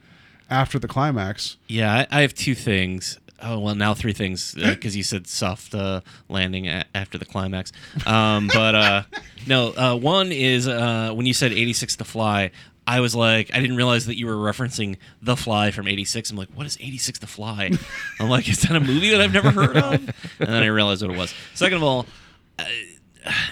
after 0.50 0.78
the 0.78 0.88
climax. 0.88 1.58
yeah, 1.68 2.06
I, 2.10 2.18
I 2.18 2.20
have 2.22 2.34
two 2.34 2.54
things. 2.54 3.18
Oh 3.40 3.58
well, 3.60 3.74
now 3.74 3.94
three 3.94 4.12
things 4.12 4.54
because 4.54 4.96
you 4.96 5.02
said 5.02 5.26
soft 5.26 5.74
uh, 5.74 6.00
landing 6.28 6.66
a- 6.66 6.84
after 6.94 7.18
the 7.18 7.24
climax. 7.24 7.72
Um, 8.06 8.48
but 8.52 8.74
uh, 8.74 9.02
no, 9.46 9.68
uh, 9.76 9.96
one 9.96 10.32
is 10.32 10.66
uh, 10.66 11.12
when 11.14 11.26
you 11.26 11.34
said 11.34 11.52
eighty 11.52 11.72
six 11.72 11.96
to 11.96 12.04
fly. 12.04 12.50
I 12.86 13.00
was 13.00 13.14
like, 13.14 13.50
I 13.54 13.60
didn't 13.60 13.76
realize 13.76 14.06
that 14.06 14.16
you 14.16 14.24
were 14.26 14.32
referencing 14.36 14.96
The 15.20 15.36
Fly 15.36 15.72
from 15.72 15.86
'86. 15.86 16.30
I'm 16.30 16.38
like, 16.38 16.48
what 16.54 16.64
is 16.64 16.78
'86 16.80 17.18
The 17.18 17.26
Fly? 17.26 17.70
I'm 18.18 18.30
like, 18.30 18.48
is 18.48 18.62
that 18.62 18.74
a 18.74 18.80
movie 18.80 19.10
that 19.10 19.20
I've 19.20 19.30
never 19.34 19.50
heard 19.50 19.76
of? 19.76 19.92
And 20.40 20.48
then 20.48 20.62
I 20.62 20.66
realized 20.68 21.02
what 21.02 21.10
it 21.14 21.18
was. 21.18 21.34
Second 21.52 21.76
of 21.76 21.82
all, 21.82 22.06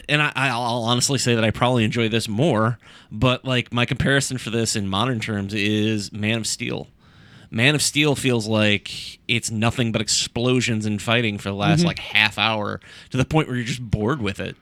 and 0.09 0.23
I, 0.23 0.33
I'll 0.35 0.85
honestly 0.85 1.19
say 1.19 1.35
that 1.35 1.45
I 1.45 1.51
probably 1.51 1.85
enjoy 1.85 2.09
this 2.09 2.29
more, 2.29 2.79
but 3.13 3.45
like 3.45 3.75
my 3.75 3.85
comparison 3.85 4.39
for 4.39 4.49
this 4.49 4.75
in 4.75 4.89
modern 4.89 5.21
terms 5.21 5.53
is 5.53 6.11
Man 6.13 6.39
of 6.39 6.47
Steel. 6.47 6.89
Man 7.51 7.75
of 7.75 7.83
Steel 7.83 8.15
feels 8.17 8.47
like 8.47 9.19
it's 9.29 9.51
nothing 9.51 9.93
but 9.93 10.01
explosions 10.01 10.85
and 10.87 11.01
fighting 11.01 11.39
for 11.39 11.49
the 11.51 11.55
last 11.55 11.83
Mhm. 11.83 11.87
like 11.87 11.99
half 11.99 12.39
hour 12.39 12.81
to 13.11 13.17
the 13.17 13.25
point 13.25 13.49
where 13.49 13.57
you're 13.57 13.67
just 13.67 13.83
bored 13.89 14.21
with 14.21 14.41
it. 14.41 14.57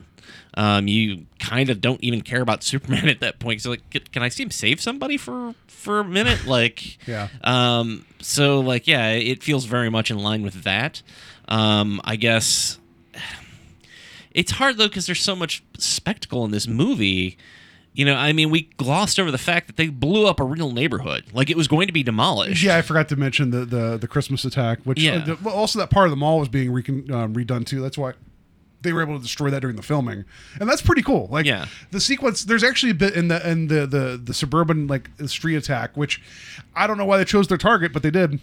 Um, 0.57 0.87
you 0.87 1.27
kind 1.41 1.69
of 1.71 1.81
don't 1.81 2.03
even 2.05 2.21
care 2.21 2.41
about 2.41 2.63
Superman 2.65 3.09
at 3.09 3.21
that 3.21 3.39
point. 3.41 3.63
So 3.63 3.71
like, 3.71 3.89
can, 3.91 4.03
can 4.13 4.23
I 4.23 4.29
see 4.29 4.43
him 4.45 4.51
save 4.51 4.81
somebody 4.81 5.17
for 5.17 5.55
for 5.67 6.01
a 6.01 6.05
minute? 6.05 6.47
Like, 6.47 6.99
Yeah. 7.09 7.29
um, 7.43 8.05
so 8.21 8.61
like, 8.61 8.87
yeah, 8.87 9.11
it 9.11 9.43
feels 9.43 9.65
very 9.65 9.91
much 9.91 10.11
in 10.11 10.19
line 10.19 10.43
with 10.43 10.63
that. 10.65 11.03
Um, 11.49 12.01
I 12.05 12.17
guess 12.17 12.79
it's 14.33 14.53
hard 14.53 14.77
though 14.79 14.89
because 14.89 15.07
there's 15.07 15.23
so 15.23 15.37
much 15.37 15.63
spectacle 15.79 16.45
in 16.45 16.51
this 16.51 16.67
movie. 16.67 17.37
You 17.97 18.05
know, 18.05 18.15
I 18.17 18.33
mean, 18.33 18.51
we 18.51 18.63
glossed 18.77 19.21
over 19.21 19.31
the 19.31 19.39
fact 19.39 19.69
that 19.69 19.77
they 19.77 19.87
blew 19.89 20.27
up 20.27 20.41
a 20.41 20.45
real 20.45 20.73
neighborhood, 20.73 21.25
like 21.33 21.49
it 21.49 21.57
was 21.57 21.69
going 21.69 21.87
to 21.87 21.93
be 21.93 22.03
demolished. 22.03 22.61
Yeah, 22.63 22.77
I 22.77 22.83
forgot 22.83 23.09
to 23.11 23.17
mention 23.17 23.51
the 23.51 23.65
the, 23.65 23.97
the 23.97 24.09
Christmas 24.09 24.45
attack, 24.45 24.81
which 24.85 25.01
Yeah. 25.01 25.25
uh, 25.29 25.37
the- 25.37 25.51
also 25.51 25.79
that 25.79 25.91
part 25.91 26.07
of 26.07 26.11
the 26.11 26.17
mall 26.17 26.41
was 26.41 26.49
being 26.49 26.73
recon, 26.73 27.09
um, 27.13 27.35
redone 27.35 27.65
too. 27.65 27.81
That's 27.81 27.97
why 27.97 28.15
they 28.83 28.93
were 28.93 29.01
able 29.01 29.17
to 29.17 29.23
destroy 29.23 29.49
that 29.51 29.61
during 29.61 29.77
the 29.77 29.83
filming, 29.83 30.25
and 30.61 30.69
that's 30.69 30.83
pretty 30.83 31.03
cool. 31.03 31.29
Like 31.31 31.47
Yeah. 31.47 31.67
the 31.93 32.01
sequence, 32.01 32.45
there's 32.45 32.65
actually 32.65 32.91
a 32.91 32.95
bit 32.97 33.15
in 33.15 33.29
the 33.29 33.49
in 33.49 33.69
the 33.69 33.87
the, 33.87 34.21
the 34.23 34.35
suburban 34.35 34.89
like 34.89 35.09
street 35.27 35.55
attack, 35.57 35.97
which 35.97 36.21
I 36.75 36.87
don't 36.89 36.99
know 36.99 37.07
why 37.07 37.17
they 37.19 37.25
chose 37.25 37.47
their 37.47 37.59
target, 37.59 37.93
but 37.93 38.03
they 38.03 38.11
did. 38.11 38.41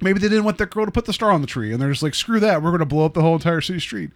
Maybe 0.00 0.20
they 0.20 0.28
didn't 0.28 0.44
want 0.44 0.58
that 0.58 0.70
girl 0.70 0.84
to 0.84 0.92
put 0.92 1.06
the 1.06 1.12
star 1.12 1.32
on 1.32 1.40
the 1.40 1.46
tree, 1.48 1.72
and 1.72 1.80
they're 1.82 1.90
just 1.90 2.02
like, 2.02 2.14
screw 2.14 2.38
that, 2.38 2.62
we're 2.62 2.68
going 2.70 2.80
to 2.80 2.84
blow 2.86 3.04
up 3.06 3.14
the 3.14 3.22
whole 3.22 3.34
entire 3.34 3.62
city 3.62 3.80
street. 3.80 4.10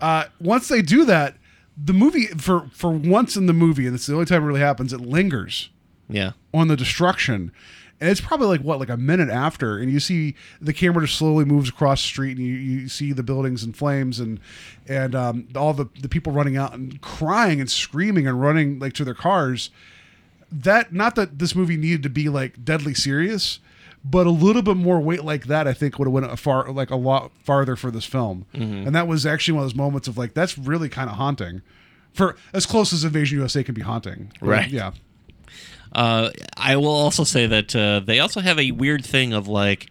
Uh, 0.00 0.24
once 0.40 0.68
they 0.68 0.80
do 0.82 1.04
that, 1.04 1.34
the 1.76 1.92
movie 1.92 2.26
for 2.26 2.68
for 2.72 2.90
once 2.90 3.36
in 3.36 3.46
the 3.46 3.52
movie, 3.52 3.86
and 3.86 3.94
it's 3.94 4.06
the 4.06 4.14
only 4.14 4.26
time 4.26 4.42
it 4.42 4.46
really 4.46 4.60
happens, 4.60 4.92
it 4.92 5.00
lingers 5.00 5.70
Yeah. 6.08 6.32
on 6.54 6.68
the 6.68 6.76
destruction. 6.76 7.52
And 7.98 8.10
it's 8.10 8.20
probably 8.20 8.48
like 8.48 8.60
what, 8.60 8.78
like 8.78 8.90
a 8.90 8.96
minute 8.98 9.30
after, 9.30 9.78
and 9.78 9.90
you 9.90 10.00
see 10.00 10.34
the 10.60 10.74
camera 10.74 11.06
just 11.06 11.16
slowly 11.18 11.46
moves 11.46 11.70
across 11.70 12.02
the 12.02 12.08
street, 12.08 12.36
and 12.36 12.46
you, 12.46 12.52
you 12.52 12.88
see 12.88 13.12
the 13.12 13.22
buildings 13.22 13.64
in 13.64 13.72
flames, 13.72 14.20
and 14.20 14.38
and 14.86 15.14
um, 15.14 15.48
all 15.56 15.72
the 15.72 15.86
the 16.02 16.08
people 16.08 16.30
running 16.32 16.58
out 16.58 16.74
and 16.74 17.00
crying 17.00 17.58
and 17.58 17.70
screaming 17.70 18.26
and 18.26 18.38
running 18.40 18.78
like 18.78 18.92
to 18.94 19.04
their 19.04 19.14
cars. 19.14 19.70
That 20.52 20.92
not 20.92 21.14
that 21.14 21.38
this 21.38 21.54
movie 21.56 21.76
needed 21.78 22.02
to 22.02 22.10
be 22.10 22.28
like 22.28 22.62
deadly 22.64 22.92
serious, 22.92 23.60
but 24.08 24.26
a 24.26 24.30
little 24.30 24.62
bit 24.62 24.76
more 24.76 25.00
weight 25.00 25.24
like 25.24 25.46
that, 25.46 25.66
I 25.66 25.72
think 25.72 25.98
would 25.98 26.06
have 26.06 26.12
went 26.12 26.26
a 26.26 26.36
far 26.36 26.70
like 26.70 26.90
a 26.90 26.96
lot 26.96 27.32
farther 27.42 27.74
for 27.76 27.90
this 27.90 28.04
film. 28.04 28.46
Mhm. 28.54 28.86
And 28.86 28.94
that 28.94 29.08
was 29.08 29.26
actually 29.26 29.54
one 29.54 29.64
of 29.64 29.70
those 29.70 29.76
moments 29.76 30.06
of 30.08 30.16
like 30.16 30.34
that's 30.34 30.56
really 30.56 30.88
kind 30.88 31.10
of 31.10 31.16
haunting, 31.16 31.62
for 32.12 32.36
as 32.52 32.66
close 32.66 32.92
as 32.92 33.04
Invasion 33.04 33.38
USA 33.38 33.64
can 33.64 33.74
be 33.74 33.82
haunting. 33.82 34.32
Right. 34.40 34.70
Yeah. 34.70 34.92
Uh, 35.92 36.30
I 36.56 36.76
will 36.76 36.88
also 36.88 37.24
say 37.24 37.46
that 37.46 37.74
uh, 37.74 38.00
they 38.00 38.20
also 38.20 38.40
have 38.40 38.58
a 38.58 38.70
weird 38.72 39.04
thing 39.04 39.32
of 39.32 39.48
like, 39.48 39.88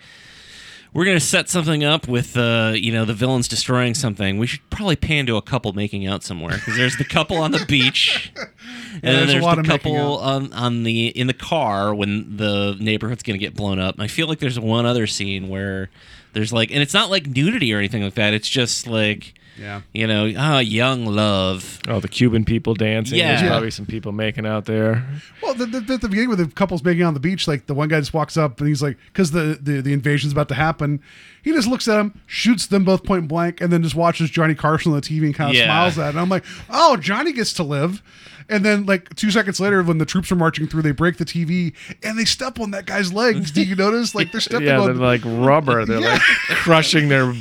we're 0.96 1.04
gonna 1.04 1.20
set 1.20 1.50
something 1.50 1.84
up 1.84 2.08
with 2.08 2.38
uh, 2.38 2.72
you 2.74 2.90
know 2.94 3.04
the 3.04 3.14
villains 3.14 3.50
destroying 3.50 3.94
something. 3.94 4.38
We 4.38 4.48
should 4.48 4.68
probably 4.70 4.96
pan 4.96 5.26
to 5.26 5.36
a 5.36 5.42
couple 5.42 5.74
making 5.74 6.08
out 6.08 6.24
somewhere 6.24 6.54
because 6.54 6.78
there's 6.78 6.96
the 6.96 7.04
couple 7.04 7.36
on 7.36 7.52
the 7.52 7.66
beach, 7.68 8.32
and 8.38 9.04
then 9.04 9.28
there's 9.28 9.44
a 9.44 9.46
there's 9.46 9.56
the 9.58 9.64
couple 9.64 10.18
on 10.20 10.54
on 10.54 10.84
the 10.84 11.08
in 11.08 11.28
the 11.28 11.34
car 11.34 11.94
when 11.94 12.38
the 12.38 12.78
neighborhood's 12.80 13.24
gonna 13.24 13.38
get 13.38 13.56
blown 13.56 13.78
up. 13.78 13.96
And 13.96 14.04
I 14.04 14.08
feel 14.08 14.28
like 14.28 14.40
there's 14.40 14.58
one 14.58 14.86
other 14.86 15.06
scene 15.06 15.50
where 15.50 15.90
there's 16.32 16.54
like, 16.54 16.72
and 16.72 16.82
it's 16.82 16.94
not 16.94 17.10
like 17.10 17.28
nudity 17.28 17.74
or 17.74 17.78
anything 17.78 18.02
like 18.02 18.16
that. 18.16 18.34
It's 18.34 18.50
just 18.50 18.88
like. 18.88 19.34
Yeah. 19.58 19.82
You 19.94 20.06
know, 20.08 20.32
ah, 20.38 20.60
young 20.60 21.06
love. 21.06 21.80
Oh, 21.88 22.00
the 22.00 22.08
Cuban 22.08 22.44
people 22.46 22.74
dancing. 22.74 23.18
Yeah. 23.18 23.38
There's 23.38 23.48
probably 23.50 23.72
some 23.72 23.86
people 23.86 24.12
making 24.12 24.46
out 24.46 24.66
there. 24.66 25.06
Well, 25.42 25.54
the, 25.54 25.66
the, 25.66 25.80
the, 25.80 25.98
the 25.98 26.10
beginning 26.10 26.30
with 26.30 26.40
the 26.40 26.48
couples 26.48 26.84
making 26.84 27.04
out 27.04 27.10
on 27.10 27.14
the 27.14 27.20
beach, 27.22 27.48
like 27.48 27.66
the 27.68 27.74
one 27.74 27.88
guy 27.88 28.00
just 28.00 28.14
walks 28.14 28.36
up 28.38 28.60
and 28.60 28.68
he's 28.68 28.82
like, 28.84 28.98
because 29.08 29.32
the, 29.32 29.58
the 29.62 29.82
the 29.82 29.94
invasion's 29.94 30.34
about 30.34 30.50
to 30.50 30.56
happen, 30.56 31.02
he 31.44 31.52
just 31.54 31.68
looks 31.68 31.88
at 31.88 32.00
him, 32.00 32.20
shoots 32.28 32.68
them 32.68 32.84
both 32.84 33.04
point 33.06 33.28
blank, 33.30 33.62
and 33.62 33.72
then 33.72 33.82
just 33.82 33.96
watches 33.96 34.30
Johnny 34.30 34.56
Carson 34.56 34.92
on 34.92 35.00
the 35.00 35.08
TV 35.08 35.24
and 35.26 35.34
kind 35.36 35.50
of 35.52 35.56
Yeah. 35.56 35.66
smiles 35.66 35.98
at 36.00 36.08
it. 36.08 36.10
And 36.10 36.20
I'm 36.20 36.30
like, 36.30 36.44
oh, 36.70 36.98
Johnny 36.98 37.32
gets 37.32 37.54
to 37.54 37.64
live. 37.64 38.02
And 38.48 38.64
then 38.64 38.86
like 38.86 39.16
two 39.16 39.32
seconds 39.32 39.60
later, 39.60 39.82
when 39.82 39.98
the 39.98 40.06
troops 40.06 40.32
are 40.32 40.36
marching 40.36 40.68
through, 40.68 40.84
they 40.84 40.92
break 40.92 41.18
the 41.18 41.26
TV 41.26 41.74
and 42.04 42.20
they 42.20 42.26
step 42.26 42.60
on 42.60 42.72
that 42.72 42.86
guy's 42.86 43.12
legs. 43.12 43.50
Do 43.52 43.64
you 43.64 43.76
notice? 43.76 44.14
Like 44.14 44.32
they're 44.32 44.42
stepping 44.42 44.68
yeah, 44.68 44.80
on. 44.82 44.86
they're 44.88 44.96
like 44.96 45.22
rubber. 45.26 45.86
They're 45.86 46.00
Yeah. 46.02 46.14
like 46.14 46.22
crushing 46.60 47.08
their, 47.10 47.34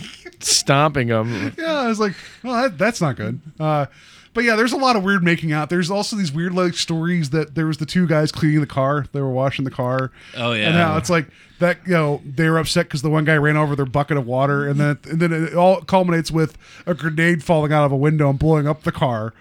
stomping 0.44 1.08
them. 1.08 1.54
yeah, 1.58 1.80
I 1.80 1.88
was 1.88 2.00
like, 2.00 2.14
well, 2.42 2.62
that, 2.62 2.78
that's 2.78 3.00
not 3.00 3.16
good. 3.16 3.40
Uh, 3.58 3.86
but 4.34 4.42
yeah, 4.42 4.56
there's 4.56 4.72
a 4.72 4.76
lot 4.76 4.96
of 4.96 5.04
weird 5.04 5.22
making 5.22 5.52
out. 5.52 5.70
There's 5.70 5.90
also 5.90 6.16
these 6.16 6.32
weird 6.32 6.52
like 6.54 6.74
stories 6.74 7.30
that 7.30 7.54
there 7.54 7.66
was 7.66 7.78
the 7.78 7.86
two 7.86 8.06
guys 8.06 8.32
cleaning 8.32 8.60
the 8.60 8.66
car. 8.66 9.06
They 9.12 9.20
were 9.20 9.30
washing 9.30 9.64
the 9.64 9.70
car. 9.70 10.10
Oh, 10.36 10.52
yeah. 10.52 10.66
And 10.66 10.74
now 10.74 10.96
it's 10.96 11.08
like 11.08 11.28
that. 11.60 11.78
You 11.86 11.92
know, 11.92 12.22
they 12.24 12.48
were 12.48 12.58
upset 12.58 12.86
because 12.86 13.02
the 13.02 13.10
one 13.10 13.24
guy 13.24 13.36
ran 13.36 13.56
over 13.56 13.76
their 13.76 13.86
bucket 13.86 14.16
of 14.16 14.26
water, 14.26 14.68
and 14.68 14.80
then 14.80 14.98
and 15.08 15.20
then 15.20 15.32
it 15.32 15.54
all 15.54 15.82
culminates 15.82 16.32
with 16.32 16.58
a 16.84 16.94
grenade 16.94 17.44
falling 17.44 17.72
out 17.72 17.84
of 17.84 17.92
a 17.92 17.96
window 17.96 18.28
and 18.28 18.38
blowing 18.38 18.66
up 18.66 18.82
the 18.82 18.92
car. 18.92 19.32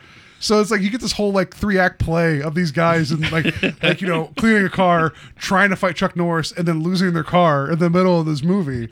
So 0.43 0.59
it's 0.59 0.71
like 0.71 0.81
you 0.81 0.89
get 0.89 0.99
this 0.99 1.13
whole 1.13 1.31
like 1.31 1.55
three 1.55 1.79
act 1.79 1.99
play 1.99 2.41
of 2.41 2.53
these 2.53 2.71
guys 2.71 3.11
and 3.11 3.31
like 3.31 3.45
like 3.83 4.01
you 4.01 4.07
know 4.09 4.33
cleaning 4.35 4.65
a 4.65 4.69
car, 4.69 5.13
trying 5.37 5.69
to 5.69 5.77
fight 5.77 5.95
Chuck 5.95 6.17
Norris, 6.17 6.51
and 6.51 6.67
then 6.67 6.83
losing 6.83 7.13
their 7.13 7.23
car 7.23 7.71
in 7.71 7.79
the 7.79 7.89
middle 7.89 8.19
of 8.19 8.25
this 8.25 8.43
movie. 8.43 8.89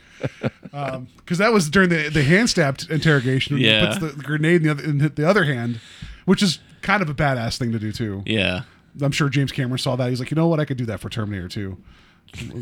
Because 0.72 1.38
that 1.40 1.52
was 1.52 1.70
during 1.70 1.90
the 1.90 2.08
the 2.10 2.24
hand 2.24 2.50
stabbed 2.50 2.90
interrogation. 2.90 3.58
Yeah. 3.58 3.88
puts 3.88 4.00
the, 4.00 4.08
the 4.08 4.24
grenade 4.24 4.62
in 4.62 4.64
the 4.64 4.72
other 4.72 4.84
in 4.84 4.98
the 5.14 5.30
other 5.30 5.44
hand, 5.44 5.82
which 6.24 6.42
is 6.42 6.60
kind 6.82 7.02
of 7.02 7.10
a 7.10 7.14
badass 7.14 7.58
thing 7.58 7.74
to 7.74 7.80
do 7.80 7.92
too. 7.92 8.24
Yeah. 8.26 8.62
I'm 9.02 9.12
sure 9.12 9.28
James 9.28 9.52
Cameron 9.52 9.78
saw 9.78 9.98
that. 9.98 10.10
He's 10.10 10.20
like, 10.22 10.32
you 10.32 10.36
know 10.36 10.48
what, 10.48 10.62
I 10.62 10.66
could 10.66 10.78
do 10.78 10.86
that 10.86 11.02
for 11.02 11.10
Terminator 11.10 11.50
2. 11.50 11.78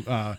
Uh, 0.06 0.34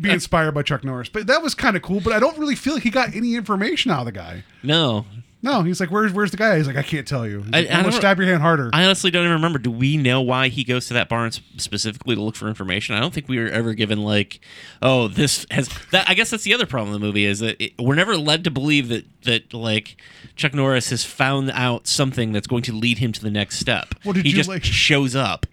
be 0.00 0.10
inspired 0.10 0.52
by 0.52 0.62
Chuck 0.62 0.84
Norris, 0.84 1.08
but 1.08 1.26
that 1.26 1.42
was 1.42 1.54
kind 1.54 1.76
of 1.76 1.82
cool. 1.82 2.00
But 2.00 2.12
I 2.12 2.20
don't 2.20 2.36
really 2.36 2.56
feel 2.56 2.74
like 2.74 2.82
he 2.82 2.90
got 2.90 3.14
any 3.14 3.36
information 3.36 3.90
out 3.90 4.00
of 4.00 4.04
the 4.06 4.12
guy. 4.12 4.44
No. 4.62 5.06
No, 5.44 5.62
he's 5.62 5.80
like, 5.80 5.90
where's 5.90 6.12
where's 6.12 6.30
the 6.30 6.36
guy? 6.36 6.56
He's 6.56 6.68
like, 6.68 6.76
I 6.76 6.82
can't 6.84 7.06
tell 7.06 7.26
you. 7.26 7.42
He's 7.42 7.50
I- 7.52 7.60
like, 7.62 7.70
I 7.70 7.74
I'm 7.74 7.82
gonna 7.82 7.92
stab 7.96 8.16
your 8.18 8.28
hand 8.28 8.42
harder. 8.42 8.70
I 8.72 8.84
honestly 8.84 9.10
don't 9.10 9.24
even 9.24 9.34
remember. 9.34 9.58
Do 9.58 9.72
we 9.72 9.96
know 9.96 10.20
why 10.20 10.48
he 10.48 10.62
goes 10.62 10.86
to 10.86 10.94
that 10.94 11.08
barn 11.08 11.32
sp- 11.34 11.42
specifically 11.56 12.14
to 12.14 12.22
look 12.22 12.36
for 12.36 12.46
information? 12.46 12.94
I 12.94 13.00
don't 13.00 13.12
think 13.12 13.28
we 13.28 13.38
were 13.40 13.48
ever 13.48 13.74
given 13.74 14.02
like, 14.02 14.38
oh, 14.80 15.08
this 15.08 15.44
has 15.50 15.68
that. 15.90 16.08
I 16.08 16.14
guess 16.14 16.30
that's 16.30 16.44
the 16.44 16.54
other 16.54 16.64
problem 16.66 16.94
in 16.94 17.00
the 17.00 17.04
movie 17.04 17.24
is 17.24 17.40
that 17.40 17.60
it, 17.60 17.72
we're 17.76 17.96
never 17.96 18.16
led 18.16 18.44
to 18.44 18.50
believe 18.52 18.86
that 18.88 19.04
that 19.24 19.52
like 19.52 20.00
Chuck 20.36 20.54
Norris 20.54 20.90
has 20.90 21.04
found 21.04 21.50
out 21.50 21.88
something 21.88 22.30
that's 22.32 22.46
going 22.46 22.62
to 22.62 22.72
lead 22.72 22.98
him 22.98 23.10
to 23.10 23.20
the 23.20 23.30
next 23.30 23.58
step. 23.58 23.94
What 24.04 24.14
did 24.14 24.24
he 24.24 24.30
you, 24.30 24.36
just 24.36 24.48
like- 24.48 24.62
shows 24.62 25.16
up. 25.16 25.46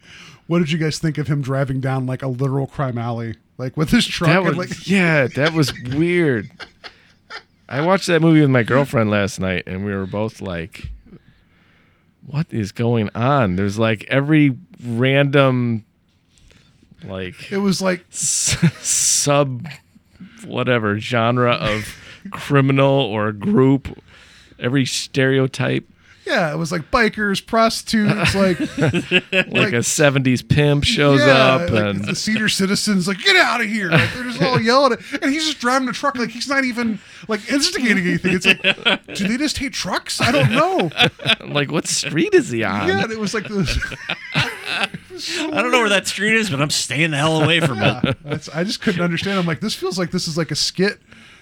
what 0.45 0.59
did 0.59 0.69
you 0.71 0.77
guys 0.77 0.99
think 0.99 1.17
of 1.17 1.27
him 1.27 1.41
driving 1.41 1.79
down 1.79 2.05
like 2.05 2.21
a 2.21 2.27
literal 2.27 2.67
crime 2.67 2.99
alley, 2.99 3.37
like 3.57 3.75
with 3.75 3.89
his 3.89 4.05
truck? 4.05 4.27
That 4.29 4.37
and, 4.45 4.55
was 4.55 4.57
like, 4.69 4.87
yeah, 4.87 5.25
that 5.35 5.53
was 5.53 5.73
weird. 5.95 6.51
I 7.71 7.81
watched 7.81 8.07
that 8.07 8.21
movie 8.21 8.41
with 8.41 8.49
my 8.49 8.63
girlfriend 8.63 9.11
last 9.11 9.39
night, 9.39 9.63
and 9.67 9.85
we 9.85 9.93
were 9.93 10.07
both 10.07 10.41
like, 10.41 10.89
"What 12.25 12.47
is 12.49 12.71
going 12.71 13.09
on?" 13.13 13.55
There's 13.57 13.77
like 13.77 14.05
every 14.09 14.57
random, 14.83 15.85
like 17.03 17.51
it 17.51 17.57
was 17.59 17.79
like 17.81 18.05
s- 18.11 18.57
sub, 18.81 19.67
whatever 20.45 20.99
genre 20.99 21.51
of 21.53 21.95
criminal 22.31 22.89
or 22.89 23.31
group, 23.31 24.01
every 24.59 24.85
stereotype, 24.85 25.87
yeah, 26.29 26.53
it 26.53 26.57
was 26.57 26.71
like 26.71 26.91
bikers, 26.91 27.45
prostitutes, 27.45 28.35
like 28.35 28.59
like, 28.77 29.73
a 29.73 29.81
'70s 29.81 30.47
pimp 30.47 30.83
shows 30.83 31.19
yeah, 31.19 31.55
up, 31.55 31.69
like 31.71 31.83
and 31.83 32.05
the 32.05 32.15
Cedar 32.15 32.47
citizens 32.47 33.07
like 33.07 33.19
get 33.19 33.35
out 33.35 33.61
of 33.61 33.67
here. 33.67 33.89
Like 33.89 34.13
they're 34.13 34.23
just 34.23 34.41
all 34.41 34.59
yelling, 34.61 34.93
at, 34.93 35.23
and 35.23 35.31
he's 35.31 35.45
just 35.45 35.59
driving 35.59 35.87
the 35.87 35.93
truck 35.93 36.15
like 36.15 36.29
he's 36.29 36.47
not 36.47 36.63
even 36.63 36.99
like 37.27 37.51
instigating 37.51 38.05
anything. 38.05 38.35
It's 38.35 38.45
like, 38.45 38.61
do 39.15 39.27
they 39.27 39.37
just 39.37 39.57
hate 39.57 39.73
trucks? 39.73 40.21
I 40.21 40.31
don't 40.31 40.51
know. 40.51 40.89
like, 41.47 41.71
what 41.71 41.87
street 41.87 42.33
is 42.33 42.49
he 42.49 42.63
on? 42.63 42.87
Yeah, 42.87 43.03
and 43.03 43.11
it 43.11 43.19
was 43.19 43.33
like 43.33 43.47
this. 43.47 43.77
I 44.71 44.87
don't 45.61 45.71
know 45.71 45.79
where 45.79 45.89
that 45.89 46.07
street 46.07 46.35
is, 46.35 46.49
but 46.49 46.61
I'm 46.61 46.69
staying 46.69 47.11
the 47.11 47.17
hell 47.17 47.41
away 47.43 47.59
from 47.59 47.79
Yeah, 47.79 48.01
it. 48.03 48.17
that's, 48.23 48.47
I 48.49 48.63
just 48.63 48.81
couldn't 48.81 49.01
understand. 49.01 49.39
I'm 49.39 49.45
like, 49.45 49.59
this 49.59 49.73
feels 49.73 49.97
like 49.97 50.11
this 50.11 50.27
is 50.27 50.37
like 50.37 50.51
a 50.51 50.55
skit 50.55 50.99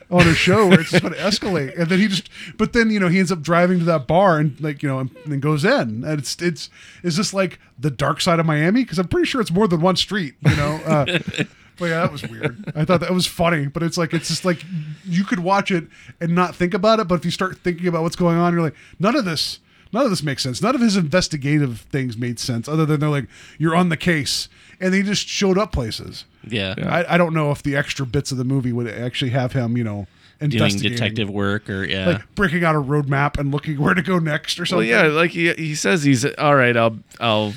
on 0.09 0.27
a 0.27 0.33
show 0.33 0.67
where 0.67 0.79
it's 0.79 0.91
just 0.91 1.03
going 1.03 1.13
to 1.13 1.19
escalate, 1.19 1.77
and 1.77 1.89
then 1.89 1.99
he 1.99 2.07
just, 2.07 2.29
but 2.57 2.73
then 2.73 2.89
you 2.89 2.99
know 2.99 3.07
he 3.07 3.19
ends 3.19 3.31
up 3.31 3.41
driving 3.41 3.79
to 3.79 3.85
that 3.85 4.07
bar 4.07 4.39
and 4.39 4.59
like 4.61 4.81
you 4.81 4.89
know 4.89 4.99
and, 4.99 5.11
then 5.25 5.39
goes 5.39 5.65
in, 5.65 6.03
and 6.03 6.19
it's 6.19 6.41
it's 6.41 6.69
is 7.03 7.17
this 7.17 7.33
like 7.33 7.59
the 7.77 7.91
dark 7.91 8.21
side 8.21 8.39
of 8.39 8.45
Miami? 8.45 8.83
Because 8.83 8.99
I'm 8.99 9.07
pretty 9.07 9.27
sure 9.27 9.41
it's 9.41 9.51
more 9.51 9.67
than 9.67 9.81
one 9.81 9.95
street, 9.95 10.35
you 10.41 10.55
know. 10.55 10.79
Uh, 10.85 11.05
but 11.77 11.85
yeah, 11.85 12.01
that 12.01 12.11
was 12.11 12.23
weird. 12.23 12.71
I 12.75 12.85
thought 12.85 13.01
that 13.01 13.11
was 13.11 13.27
funny, 13.27 13.67
but 13.67 13.83
it's 13.83 13.97
like 13.97 14.13
it's 14.13 14.29
just 14.29 14.45
like 14.45 14.63
you 15.05 15.23
could 15.23 15.39
watch 15.39 15.71
it 15.71 15.87
and 16.21 16.33
not 16.33 16.55
think 16.55 16.73
about 16.73 16.99
it, 16.99 17.07
but 17.07 17.15
if 17.15 17.25
you 17.25 17.31
start 17.31 17.57
thinking 17.57 17.87
about 17.87 18.03
what's 18.03 18.15
going 18.15 18.37
on, 18.37 18.53
you're 18.53 18.61
like, 18.61 18.75
none 18.99 19.15
of 19.15 19.25
this. 19.25 19.59
None 19.93 20.03
of 20.03 20.09
this 20.09 20.21
makes 20.21 20.43
sense. 20.43 20.61
None 20.61 20.75
of 20.75 20.81
his 20.81 20.97
investigative 20.97 21.81
things 21.89 22.17
made 22.17 22.39
sense, 22.39 22.67
other 22.67 22.85
than 22.85 22.99
they're 22.99 23.09
like, 23.09 23.27
"You're 23.57 23.75
on 23.75 23.87
the 23.87 23.95
case," 23.95 24.49
and 24.81 24.93
they 24.93 25.01
just 25.01 25.27
showed 25.27 25.57
up 25.57 25.71
places. 25.71 26.25
Yeah. 26.51 26.75
I, 26.87 27.15
I 27.15 27.17
don't 27.17 27.33
know 27.33 27.51
if 27.51 27.63
the 27.63 27.75
extra 27.75 28.05
bits 28.05 28.31
of 28.31 28.37
the 28.37 28.43
movie 28.43 28.71
would 28.73 28.87
actually 28.87 29.31
have 29.31 29.53
him, 29.53 29.77
you 29.77 29.83
know, 29.83 30.07
Doing 30.39 30.51
investigating, 30.53 30.97
detective 30.97 31.29
work 31.31 31.67
or 31.69 31.83
yeah. 31.83 32.05
like 32.07 32.35
breaking 32.35 32.63
out 32.63 32.75
a 32.75 32.79
roadmap 32.79 33.39
and 33.39 33.51
looking 33.51 33.77
where 33.81 33.93
to 33.95 34.03
go 34.03 34.19
next 34.19 34.59
or 34.59 34.61
Well, 34.63 34.67
something. 34.67 34.87
yeah, 34.89 35.03
like 35.07 35.31
he, 35.31 35.51
he 35.53 35.73
says 35.73 36.03
he's 36.03 36.25
all 36.35 36.55
right. 36.55 36.77
I'll 36.77 36.99
I'll 37.19 37.53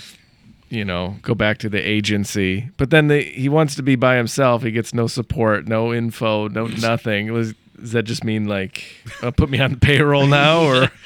you 0.71 0.85
know 0.85 1.17
go 1.21 1.35
back 1.35 1.59
to 1.59 1.69
the 1.69 1.79
agency, 1.81 2.71
but 2.79 2.89
then 2.91 3.09
the, 3.09 3.21
he 3.23 3.49
wants 3.51 3.75
to 3.75 3.83
be 3.83 3.97
by 3.97 4.17
himself. 4.17 4.63
He 4.63 4.71
gets 4.71 4.95
no 4.95 5.07
support, 5.09 5.69
no 5.69 5.93
info, 5.93 6.49
no 6.49 6.67
nothing. 6.81 7.31
Was, 7.33 7.53
does 7.81 7.93
that 7.93 8.03
just 8.05 8.25
mean 8.25 8.47
like 8.47 8.85
uh, 9.23 9.31
put 9.31 9.51
me 9.51 9.59
on 9.61 9.73
the 9.73 9.77
payroll 9.79 10.27
now, 10.27 10.63
or 10.63 10.91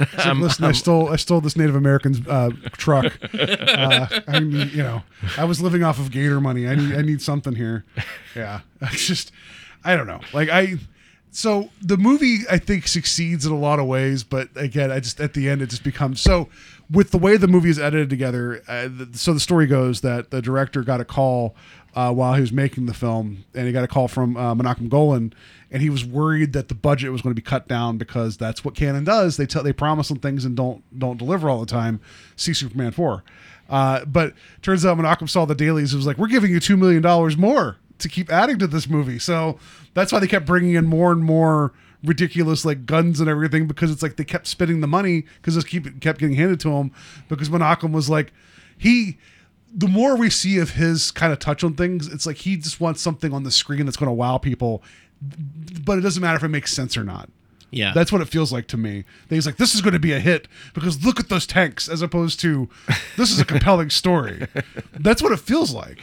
It's 0.00 0.26
like, 0.26 0.36
listen, 0.36 0.64
I 0.64 0.72
stole 0.72 1.08
I 1.08 1.16
stole 1.16 1.40
this 1.40 1.56
Native 1.56 1.74
American's 1.76 2.26
uh, 2.26 2.50
truck. 2.72 3.18
Uh, 3.34 4.06
I 4.26 4.38
need, 4.40 4.72
you 4.72 4.82
know, 4.82 5.02
I 5.36 5.44
was 5.44 5.60
living 5.60 5.82
off 5.82 5.98
of 5.98 6.10
Gator 6.10 6.40
money. 6.40 6.66
I 6.68 6.74
need 6.74 6.94
I 6.94 7.02
need 7.02 7.22
something 7.22 7.54
here. 7.54 7.84
Yeah, 8.34 8.60
it's 8.82 9.06
just 9.06 9.32
I 9.84 9.96
don't 9.96 10.06
know. 10.06 10.20
Like 10.32 10.48
I. 10.48 10.76
So 11.30 11.68
the 11.82 11.98
movie, 11.98 12.38
I 12.50 12.56
think, 12.58 12.88
succeeds 12.88 13.44
in 13.44 13.52
a 13.52 13.58
lot 13.58 13.78
of 13.78 13.86
ways, 13.86 14.24
but 14.24 14.48
again, 14.56 14.90
I 14.90 14.98
just 14.98 15.20
at 15.20 15.34
the 15.34 15.48
end 15.48 15.60
it 15.60 15.68
just 15.68 15.84
becomes 15.84 16.20
so. 16.20 16.48
With 16.90 17.10
the 17.10 17.18
way 17.18 17.36
the 17.36 17.46
movie 17.46 17.68
is 17.68 17.78
edited 17.78 18.08
together, 18.08 18.62
uh, 18.66 18.88
th- 18.88 19.14
so 19.14 19.34
the 19.34 19.40
story 19.40 19.66
goes 19.66 20.00
that 20.00 20.30
the 20.30 20.40
director 20.40 20.82
got 20.82 21.02
a 21.02 21.04
call 21.04 21.54
uh, 21.94 22.12
while 22.12 22.34
he 22.34 22.40
was 22.40 22.52
making 22.52 22.86
the 22.86 22.94
film, 22.94 23.44
and 23.54 23.66
he 23.66 23.72
got 23.72 23.84
a 23.84 23.88
call 23.88 24.08
from 24.08 24.36
uh, 24.36 24.54
Menachem 24.54 24.88
Golan, 24.88 25.32
and 25.70 25.82
he 25.82 25.90
was 25.90 26.04
worried 26.04 26.52
that 26.52 26.68
the 26.68 26.74
budget 26.74 27.10
was 27.10 27.22
going 27.22 27.34
to 27.34 27.40
be 27.40 27.44
cut 27.44 27.68
down 27.68 27.98
because 27.98 28.36
that's 28.36 28.64
what 28.64 28.74
Cannon 28.74 29.04
does. 29.04 29.36
They 29.36 29.46
tell 29.46 29.62
they 29.62 29.72
promise 29.72 30.08
them 30.08 30.18
things 30.18 30.44
and 30.44 30.56
don't 30.56 30.82
don't 30.98 31.16
deliver 31.16 31.48
all 31.48 31.60
the 31.60 31.66
time. 31.66 32.00
See 32.36 32.54
Superman 32.54 32.92
four, 32.92 33.24
uh, 33.68 34.04
but 34.04 34.34
turns 34.62 34.84
out 34.84 34.98
Menachem 34.98 35.28
saw 35.28 35.44
the 35.44 35.54
dailies. 35.54 35.92
It 35.92 35.96
was 35.96 36.06
like 36.06 36.18
we're 36.18 36.28
giving 36.28 36.50
you 36.50 36.60
two 36.60 36.76
million 36.76 37.02
dollars 37.02 37.36
more 37.36 37.78
to 37.98 38.08
keep 38.08 38.30
adding 38.30 38.58
to 38.58 38.66
this 38.66 38.88
movie. 38.88 39.18
So 39.18 39.58
that's 39.94 40.12
why 40.12 40.20
they 40.20 40.28
kept 40.28 40.46
bringing 40.46 40.74
in 40.74 40.86
more 40.86 41.12
and 41.12 41.22
more 41.22 41.72
ridiculous 42.04 42.64
like 42.64 42.86
guns 42.86 43.18
and 43.18 43.28
everything 43.28 43.66
because 43.66 43.90
it's 43.90 44.02
like 44.02 44.16
they 44.16 44.24
kept 44.24 44.46
spending 44.46 44.80
the 44.80 44.86
money 44.86 45.24
because 45.36 45.56
it 45.56 45.66
keep 45.66 46.00
kept 46.00 46.20
getting 46.20 46.36
handed 46.36 46.60
to 46.60 46.70
them 46.70 46.92
because 47.28 47.48
Menachem 47.48 47.90
was 47.92 48.08
like 48.08 48.32
he 48.76 49.18
the 49.74 49.88
more 49.88 50.16
we 50.16 50.30
see 50.30 50.58
of 50.58 50.70
his 50.70 51.10
kind 51.10 51.32
of 51.32 51.38
touch 51.38 51.62
on 51.62 51.74
things 51.74 52.08
it's 52.08 52.26
like 52.26 52.38
he 52.38 52.56
just 52.56 52.80
wants 52.80 53.00
something 53.00 53.32
on 53.32 53.42
the 53.42 53.50
screen 53.50 53.84
that's 53.84 53.96
going 53.96 54.08
to 54.08 54.12
wow 54.12 54.38
people 54.38 54.82
but 55.84 55.98
it 55.98 56.02
doesn't 56.02 56.20
matter 56.20 56.36
if 56.36 56.44
it 56.44 56.48
makes 56.48 56.72
sense 56.72 56.96
or 56.96 57.04
not. 57.04 57.28
Yeah. 57.70 57.92
that's 57.94 58.10
what 58.10 58.22
it 58.22 58.28
feels 58.28 58.50
like 58.50 58.66
to 58.68 58.78
me. 58.78 59.04
That 59.28 59.34
he's 59.34 59.44
like 59.44 59.56
this 59.58 59.74
is 59.74 59.82
going 59.82 59.92
to 59.92 59.98
be 59.98 60.12
a 60.12 60.20
hit 60.20 60.48
because 60.72 61.04
look 61.04 61.20
at 61.20 61.28
those 61.28 61.46
tanks 61.46 61.88
as 61.88 62.00
opposed 62.00 62.40
to 62.40 62.68
this 63.16 63.30
is 63.30 63.38
a 63.38 63.44
compelling 63.44 63.90
story. 63.90 64.46
That's 64.92 65.22
what 65.22 65.32
it 65.32 65.40
feels 65.40 65.72
like. 65.74 66.00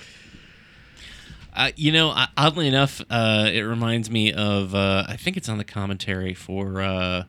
Uh, 1.55 1.71
you 1.75 1.91
know, 1.91 2.11
uh, 2.11 2.27
oddly 2.37 2.67
enough, 2.67 3.01
uh, 3.09 3.49
it 3.51 3.61
reminds 3.61 4.11
me 4.11 4.31
of 4.31 4.75
uh, 4.75 5.05
I 5.07 5.15
think 5.15 5.37
it's 5.37 5.49
on 5.49 5.57
the 5.57 5.63
commentary 5.63 6.33
for 6.35 7.25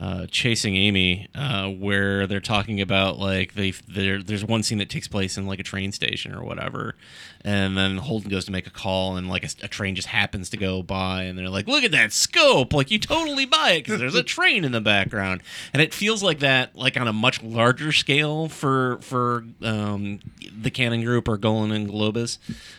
uh, 0.00 0.26
Chasing 0.30 0.76
Amy, 0.76 1.26
uh, 1.34 1.68
where 1.70 2.26
they're 2.26 2.40
talking 2.40 2.80
about 2.80 3.18
like 3.18 3.54
they. 3.54 3.70
There's 3.88 4.44
one 4.44 4.62
scene 4.62 4.78
that 4.78 4.90
takes 4.90 5.08
place 5.08 5.38
in 5.38 5.46
like 5.46 5.58
a 5.58 5.62
train 5.62 5.90
station 5.92 6.34
or 6.34 6.44
whatever, 6.44 6.96
and 7.42 7.76
then 7.78 7.96
Holden 7.96 8.28
goes 8.28 8.44
to 8.44 8.52
make 8.52 8.66
a 8.66 8.70
call, 8.70 9.16
and 9.16 9.28
like 9.28 9.44
a, 9.44 9.48
a 9.64 9.68
train 9.68 9.94
just 9.94 10.08
happens 10.08 10.50
to 10.50 10.58
go 10.58 10.82
by, 10.82 11.22
and 11.22 11.38
they're 11.38 11.48
like, 11.48 11.66
"Look 11.66 11.82
at 11.82 11.92
that 11.92 12.12
scope! 12.12 12.74
Like 12.74 12.90
you 12.90 12.98
totally 12.98 13.46
buy 13.46 13.72
it 13.72 13.84
because 13.84 13.98
there's 13.98 14.14
a 14.14 14.22
train 14.36 14.64
in 14.64 14.72
the 14.72 14.82
background." 14.82 15.42
And 15.72 15.80
it 15.80 15.94
feels 15.94 16.22
like 16.22 16.40
that, 16.40 16.76
like 16.76 16.98
on 17.00 17.08
a 17.08 17.12
much 17.14 17.42
larger 17.42 17.90
scale 17.92 18.48
for 18.48 18.98
for 19.00 19.44
um, 19.62 20.20
the 20.60 20.70
Cannon 20.70 21.02
Group 21.04 21.26
or 21.26 21.38
Golan 21.38 21.70
and 21.72 21.88
Globus, 21.88 22.36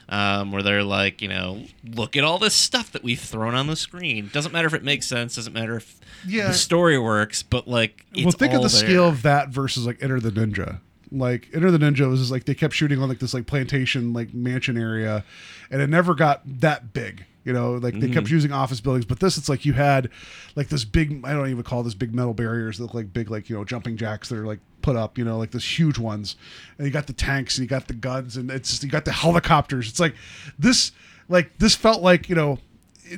um, 0.10 0.52
where 0.52 0.62
they're 0.62 0.84
like, 0.84 1.22
you 1.22 1.30
know, 1.30 1.64
look 1.84 2.16
at 2.16 2.24
all 2.24 2.38
this 2.38 2.54
stuff 2.54 2.92
that 2.92 3.02
we've 3.04 3.20
thrown 3.20 3.56
on 3.56 3.66
the 3.66 3.76
screen. 3.76 4.30
Doesn't 4.32 4.52
matter 4.52 4.68
if 4.68 4.76
it 4.76 4.84
makes 4.84 5.08
sense. 5.08 5.36
Doesn't 5.36 5.54
matter 5.54 5.78
if 5.78 6.00
Yeah. 6.26 6.50
the 6.50 6.54
story 6.54 6.98
works, 7.08 7.42
but 7.44 7.68
like, 7.68 8.06
it's 8.14 8.24
well 8.26 8.32
think 8.32 8.54
of 8.54 8.62
the 8.62 8.68
there. 8.68 8.88
scale 8.88 9.08
of 9.08 9.22
that 9.24 9.50
versus 9.50 9.86
like 9.88 10.04
enter 10.04 10.20
the 10.20 10.32
ninja. 10.32 10.80
Like 11.12 11.48
enter 11.54 11.72
the 11.72 11.78
ninja 11.78 12.08
was 12.10 12.20
just 12.20 12.32
like 12.32 12.44
they 12.46 12.54
kept 12.54 12.74
shooting 12.74 13.02
on 13.02 13.08
like 13.10 13.20
this 13.20 13.34
like 13.34 13.46
plantation 13.48 14.12
like 14.14 14.34
mansion 14.34 14.78
area 14.78 15.24
and 15.72 15.82
it 15.82 15.88
never 15.90 16.14
got 16.14 16.42
that 16.60 16.92
big 16.94 17.24
you 17.46 17.54
know? 17.54 17.76
Like 17.76 17.98
they 17.98 18.10
kept 18.10 18.28
Mhm. 18.28 18.32
using 18.32 18.52
office 18.52 18.82
buildings 18.82 19.06
but 19.06 19.22
this 19.22 19.38
it's 19.38 19.48
like 19.48 19.64
you 19.64 19.72
had 19.72 20.10
like 20.58 20.68
this 20.68 20.84
big 20.84 21.22
i 21.24 21.32
don't 21.32 21.48
even 21.50 21.64
call 21.64 21.82
this 21.82 21.94
big 21.94 22.14
metal 22.14 22.34
barriers 22.34 22.78
that 22.78 22.84
look 22.84 22.94
like 22.94 23.14
big 23.14 23.32
like 23.32 23.50
you 23.50 23.56
know 23.56 23.64
jumping 23.64 23.96
jacks 23.96 24.28
that 24.28 24.38
are 24.38 24.46
like 24.46 24.60
put 24.82 24.98
up 24.98 25.18
you 25.18 25.24
know? 25.24 25.38
Like 25.38 25.52
this 25.52 25.80
huge 25.80 25.98
ones. 25.98 26.36
And 26.78 26.86
you 26.86 26.92
got 26.92 27.08
the 27.08 27.14
tanks 27.14 27.58
and 27.58 27.64
you 27.64 27.70
got 27.70 27.88
the 27.88 27.94
guns 27.94 28.36
and 28.36 28.52
it's 28.52 28.70
just, 28.72 28.84
you 28.84 28.90
got 28.90 29.06
the 29.06 29.14
helicopters. 29.14 29.88
It's 29.88 30.00
like 30.02 30.14
this 30.60 30.92
like 31.30 31.58
this 31.58 31.74
felt 31.74 32.02
like 32.02 32.28
you 32.28 32.36
know 32.36 32.60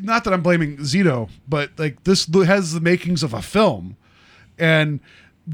not 0.02 0.24
that 0.24 0.34
i'm 0.34 0.42
blaming 0.42 0.78
zito 0.78 1.30
but 1.48 1.72
like 1.78 2.04
this 2.04 2.28
has 2.46 2.74
the 2.74 2.82
makings 2.82 3.24
of 3.24 3.34
a 3.34 3.42
film 3.42 3.96
and 4.58 5.00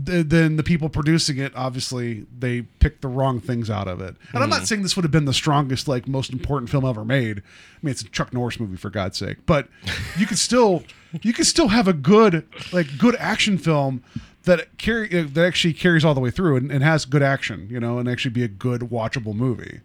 th- 0.05 0.27
then 0.27 0.55
the 0.55 0.63
people 0.63 0.89
producing 0.89 1.37
it 1.37 1.53
obviously 1.55 2.25
they 2.37 2.63
picked 2.79 3.01
the 3.01 3.07
wrong 3.07 3.39
things 3.39 3.69
out 3.69 3.87
of 3.87 4.01
it. 4.01 4.15
And 4.33 4.43
I'm 4.43 4.49
not 4.49 4.67
saying 4.67 4.81
this 4.81 4.95
would 4.95 5.03
have 5.03 5.11
been 5.11 5.25
the 5.25 5.33
strongest, 5.33 5.87
like 5.87 6.07
most 6.07 6.31
important 6.31 6.69
film 6.69 6.85
ever 6.85 7.05
made. 7.05 7.39
I 7.39 7.79
mean, 7.81 7.91
it's 7.91 8.01
a 8.01 8.09
Chuck 8.09 8.33
Norris 8.33 8.59
movie 8.59 8.77
for 8.77 8.89
God's 8.89 9.17
sake, 9.17 9.37
but 9.45 9.67
you 10.17 10.25
could 10.25 10.39
still 10.39 10.83
you 11.21 11.33
could 11.33 11.45
still 11.45 11.69
have 11.69 11.87
a 11.87 11.93
good 11.93 12.47
like 12.71 12.97
good 12.97 13.15
action 13.17 13.57
film 13.57 14.03
that 14.43 14.77
carry 14.77 15.07
uh, 15.17 15.27
that 15.33 15.45
actually 15.45 15.73
carries 15.73 16.05
all 16.05 16.13
the 16.13 16.21
way 16.21 16.31
through 16.31 16.57
and, 16.57 16.71
and 16.71 16.83
has 16.83 17.05
good 17.05 17.23
action, 17.23 17.67
you 17.69 17.79
know, 17.79 17.97
and 17.97 18.09
actually 18.09 18.31
be 18.31 18.43
a 18.43 18.49
good 18.49 18.81
watchable 18.81 19.33
movie. 19.33 19.81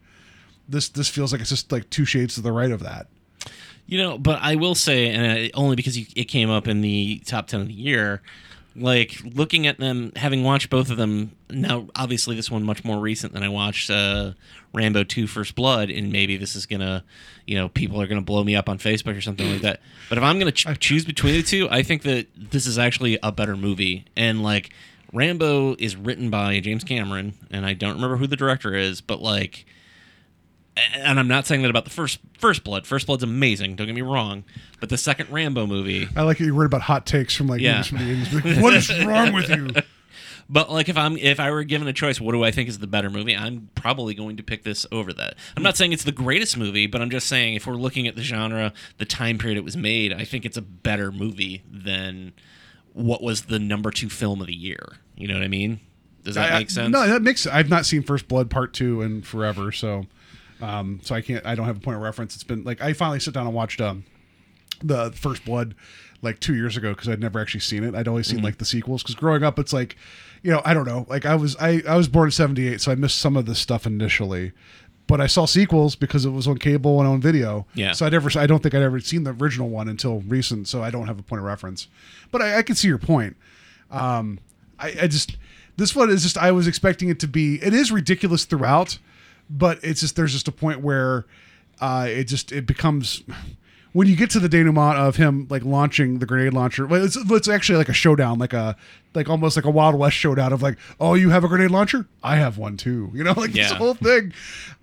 This 0.69 0.89
this 0.89 1.09
feels 1.09 1.33
like 1.33 1.41
it's 1.41 1.51
just 1.51 1.73
like 1.73 1.89
two 1.91 2.05
shades 2.05 2.35
to 2.35 2.41
the 2.41 2.53
right 2.53 2.71
of 2.71 2.83
that. 2.83 3.09
You 3.91 3.99
know, 3.99 4.19
but 4.19 4.39
I 4.41 4.55
will 4.55 4.77
say, 4.77 5.11
and 5.11 5.51
only 5.55 5.75
because 5.75 5.99
you, 5.99 6.07
it 6.15 6.27
came 6.27 6.49
up 6.49 6.69
in 6.69 6.81
the 6.81 7.21
top 7.27 7.49
10 7.49 7.63
of 7.63 7.67
the 7.67 7.75
year, 7.75 8.23
like 8.77 9.21
looking 9.25 9.67
at 9.67 9.79
them, 9.79 10.13
having 10.15 10.45
watched 10.45 10.71
both 10.71 10.91
of 10.91 10.97
them, 10.97 11.33
now 11.51 11.89
obviously 11.97 12.37
this 12.37 12.49
one 12.49 12.63
much 12.63 12.85
more 12.85 13.01
recent 13.01 13.33
than 13.33 13.43
I 13.43 13.49
watched 13.49 13.91
uh, 13.91 14.35
Rambo 14.73 15.03
2 15.03 15.27
First 15.27 15.57
Blood, 15.57 15.91
and 15.91 16.13
maybe 16.13 16.37
this 16.37 16.55
is 16.55 16.67
going 16.67 16.81
to, 16.81 17.03
you 17.49 17.57
know, 17.57 17.69
people 17.69 18.01
are 18.01 18.07
going 18.07 18.21
to 18.21 18.25
blow 18.25 18.45
me 18.45 18.55
up 18.55 18.69
on 18.69 18.79
Facebook 18.79 19.19
or 19.19 19.21
something 19.21 19.51
like 19.51 19.63
that. 19.63 19.81
But 20.09 20.19
if 20.19 20.25
I'm 20.25 20.39
going 20.39 20.53
to 20.53 20.75
ch- 20.75 20.79
choose 20.81 21.05
between 21.05 21.35
the 21.35 21.43
two, 21.43 21.69
I 21.69 21.83
think 21.83 22.03
that 22.03 22.29
this 22.37 22.67
is 22.69 22.79
actually 22.79 23.19
a 23.25 23.33
better 23.33 23.57
movie. 23.57 24.05
And 24.17 24.41
like, 24.41 24.71
Rambo 25.13 25.75
is 25.81 25.97
written 25.97 26.31
by 26.31 26.61
James 26.61 26.85
Cameron, 26.85 27.35
and 27.51 27.67
I 27.67 27.73
don't 27.75 27.95
remember 27.95 28.19
who 28.19 28.29
the 28.29 28.37
director 28.37 28.75
is, 28.75 29.01
but 29.01 29.21
like, 29.21 29.67
and 30.95 31.19
I'm 31.19 31.29
not 31.29 31.47
saying 31.47 31.63
that 31.63 31.71
about 31.71 31.85
the 31.85 31.91
first 31.91 32.19
First 32.39 32.65
Blood. 32.65 32.87
First 32.87 33.07
Blood's 33.07 33.23
amazing. 33.23 33.77
Don't 33.77 33.87
get 33.87 33.95
me 33.95 34.03
wrong, 34.03 34.45
but 34.81 34.89
the 34.89 34.99
second 34.99 35.31
Rambo 35.31 35.67
movie. 35.67 36.09
I 36.17 36.23
like 36.23 36.39
that 36.39 36.45
you 36.45 36.55
worried 36.55 36.67
about 36.67 36.83
hot 36.83 37.07
takes 37.07 37.35
from 37.35 37.47
like, 37.47 37.61
Yeah. 37.61 37.85
movies 37.93 38.29
from 38.29 38.41
the 38.41 38.45
80s. 38.45 38.55
Like, 38.55 38.63
what 38.63 38.75
is 38.75 39.05
wrong 39.05 39.33
with 39.33 39.49
you? 39.51 39.69
But 40.49 40.71
like, 40.71 40.89
if 40.89 40.97
I'm 40.97 41.17
if 41.17 41.39
I 41.39 41.51
were 41.53 41.63
given 41.63 41.87
a 41.87 41.93
choice, 41.93 42.21
what 42.21 42.33
do 42.33 42.43
I 42.43 42.51
think 42.51 42.69
is 42.69 42.81
the 42.81 42.87
better 42.89 43.09
movie? 43.09 43.37
I'm 43.37 43.69
probably 43.77 44.15
going 44.15 44.37
to 44.39 44.43
pick 44.43 44.65
this 44.65 44.85
over 44.91 45.13
that. 45.13 45.35
I'm 45.57 45.63
not 45.63 45.77
saying 45.77 45.93
it's 45.93 46.03
the 46.05 46.11
greatest 46.13 46.57
movie, 46.57 46.87
but 46.89 47.01
I'm 47.01 47.11
just 47.11 47.29
saying 47.29 47.55
if 47.55 47.67
we're 47.69 47.75
looking 47.75 48.09
at 48.09 48.17
the 48.17 48.23
genre, 48.23 48.73
the 48.99 49.05
time 49.05 49.39
period 49.39 49.59
it 49.59 49.65
was 49.65 49.77
made, 49.77 50.13
I 50.13 50.25
think 50.25 50.45
it's 50.45 50.57
a 50.57 50.63
better 50.63 51.13
movie 51.13 51.63
than 51.71 52.33
what 52.95 53.23
was 53.23 53.43
the 53.43 53.61
number 53.61 53.93
two 53.93 54.09
film 54.09 54.41
of 54.41 54.49
the 54.49 54.55
year. 54.57 54.97
You 55.15 55.29
know 55.29 55.35
what 55.35 55.45
I 55.45 55.49
mean? 55.49 55.79
Does 56.25 56.35
that 56.35 56.53
I- 56.53 56.59
make 56.59 56.71
sense? 56.71 56.91
No, 56.93 57.07
that 57.07 57.23
makes. 57.23 57.47
I've 57.47 57.69
not 57.69 57.87
seen 57.87 58.03
First 58.03 58.27
Blood 58.27 58.51
Part 58.51 58.73
Two 58.75 59.03
in 59.03 59.23
forever, 59.23 59.71
so 59.71 60.07
um, 60.63 61.01
so 61.03 61.15
I 61.15 61.21
can't. 61.21 61.45
I 61.47 61.55
don't 61.55 61.67
have 61.67 61.77
a 61.77 61.81
point 61.81 61.97
of 61.97 62.03
reference. 62.03 62.35
It's 62.35 62.45
been 62.45 62.65
like 62.65 62.81
I 62.83 62.93
finally 62.93 63.21
sit 63.21 63.35
down 63.35 63.47
and 63.47 63.55
watched 63.55 63.81
um 63.81 64.05
the 64.83 65.13
First 65.13 65.45
Blood 65.45 65.75
like 66.23 66.39
two 66.41 66.55
years 66.55 66.77
ago 66.77 66.91
because 66.93 67.09
I'd 67.09 67.21
never 67.21 67.39
actually 67.41 67.61
seen 67.61 67.85
it. 67.85 67.95
I'd 67.95 68.09
always 68.09 68.27
seen 68.27 68.41
Mhm. 68.41 68.45
like 68.45 68.59
the 68.59 68.65
sequels 68.65 69.03
because 69.03 69.15
growing 69.15 69.43
up, 69.43 69.59
it's 69.59 69.73
like 69.73 69.97
you 70.43 70.51
know 70.51 70.63
I 70.65 70.75
don't 70.75 70.87
know. 70.87 71.07
Like 71.09 71.27
I 71.27 71.35
was 71.35 71.57
I 71.61 71.83
I 71.89 71.97
was 71.97 72.09
born 72.09 72.29
in 72.29 72.33
'78, 72.33 72.81
so 72.81 72.93
I 72.93 72.95
missed 72.95 73.19
some 73.19 73.37
of 73.37 73.47
this 73.47 73.59
stuff 73.59 73.87
initially. 73.87 74.53
But 75.07 75.21
I 75.21 75.27
saw 75.27 75.45
sequels 75.45 75.97
because 75.97 76.25
it 76.25 76.31
was 76.31 76.47
on 76.47 76.59
cable 76.59 77.01
and 77.01 77.09
on 77.09 77.21
video. 77.21 77.67
Yeah. 77.75 77.91
So 77.93 78.07
I 78.07 78.11
never, 78.11 78.31
I 78.39 78.47
don't 78.47 78.63
think 78.63 78.77
I'd 78.77 78.83
ever 78.83 79.01
seen 79.01 79.25
the 79.25 79.33
original 79.33 79.69
one 79.69 79.89
until 79.89 80.21
recent. 80.21 80.69
So 80.69 80.85
I 80.85 80.91
don't 80.91 81.09
have 81.09 81.19
a 81.19 81.23
point 81.25 81.41
of 81.41 81.47
reference. 81.47 81.89
But 82.31 82.43
I, 82.43 82.59
I 82.59 82.63
can 82.63 82.77
see 82.77 82.87
your 82.87 82.99
point. 82.99 83.37
Um, 83.91 84.39
I, 84.79 84.95
I 85.03 85.07
just 85.09 85.37
this 85.77 85.97
one 85.97 86.11
is 86.11 86.23
just 86.23 86.39
I 86.39 86.53
was 86.53 86.69
expecting 86.69 87.09
it 87.09 87.19
to 87.21 87.27
be. 87.27 87.57
It 87.57 87.75
is 87.75 87.91
ridiculous 87.91 88.45
throughout, 88.45 88.99
but 89.51 89.79
it's 89.83 90.01
just 90.01 90.17
there's 90.17 90.33
just 90.33 90.49
a 90.49 90.53
point 90.53 90.81
where 90.81 91.27
uh, 91.81 92.07
it 92.09 92.25
just 92.25 92.53
it 92.53 92.67
becomes 92.67 93.23
when 93.93 94.07
you 94.07 94.15
get 94.15 94.31
to 94.31 94.41
the 94.41 94.49
denouement 94.49 94.97
of 94.97 95.17
him 95.17 95.47
like 95.51 95.65
launching 95.65 96.21
the 96.21 96.27
grenade 96.27 96.55
launcher. 96.55 96.87
Well, 96.87 97.05
it's, 97.05 97.17
it's 97.17 97.49
actually 97.49 97.79
like 97.79 97.89
a 97.89 97.95
showdown, 97.95 98.39
like 98.39 98.53
a 98.53 98.77
like 99.15 99.29
almost 99.29 99.57
like 99.57 99.65
a 99.65 99.71
Wild 99.71 99.97
West 99.97 100.17
showdown 100.17 100.53
of 100.53 100.63
like, 100.63 100.79
oh, 101.01 101.15
you 101.15 101.31
have 101.31 101.43
a 101.43 101.49
grenade 101.49 101.73
launcher, 101.73 102.07
I 102.23 102.37
have 102.37 102.59
one 102.59 102.77
too. 102.77 103.11
You 103.21 103.25
know, 103.25 103.33
like 103.33 103.55
yeah. 103.55 103.69
this 103.69 103.73
whole 103.73 103.95
thing. 103.95 104.33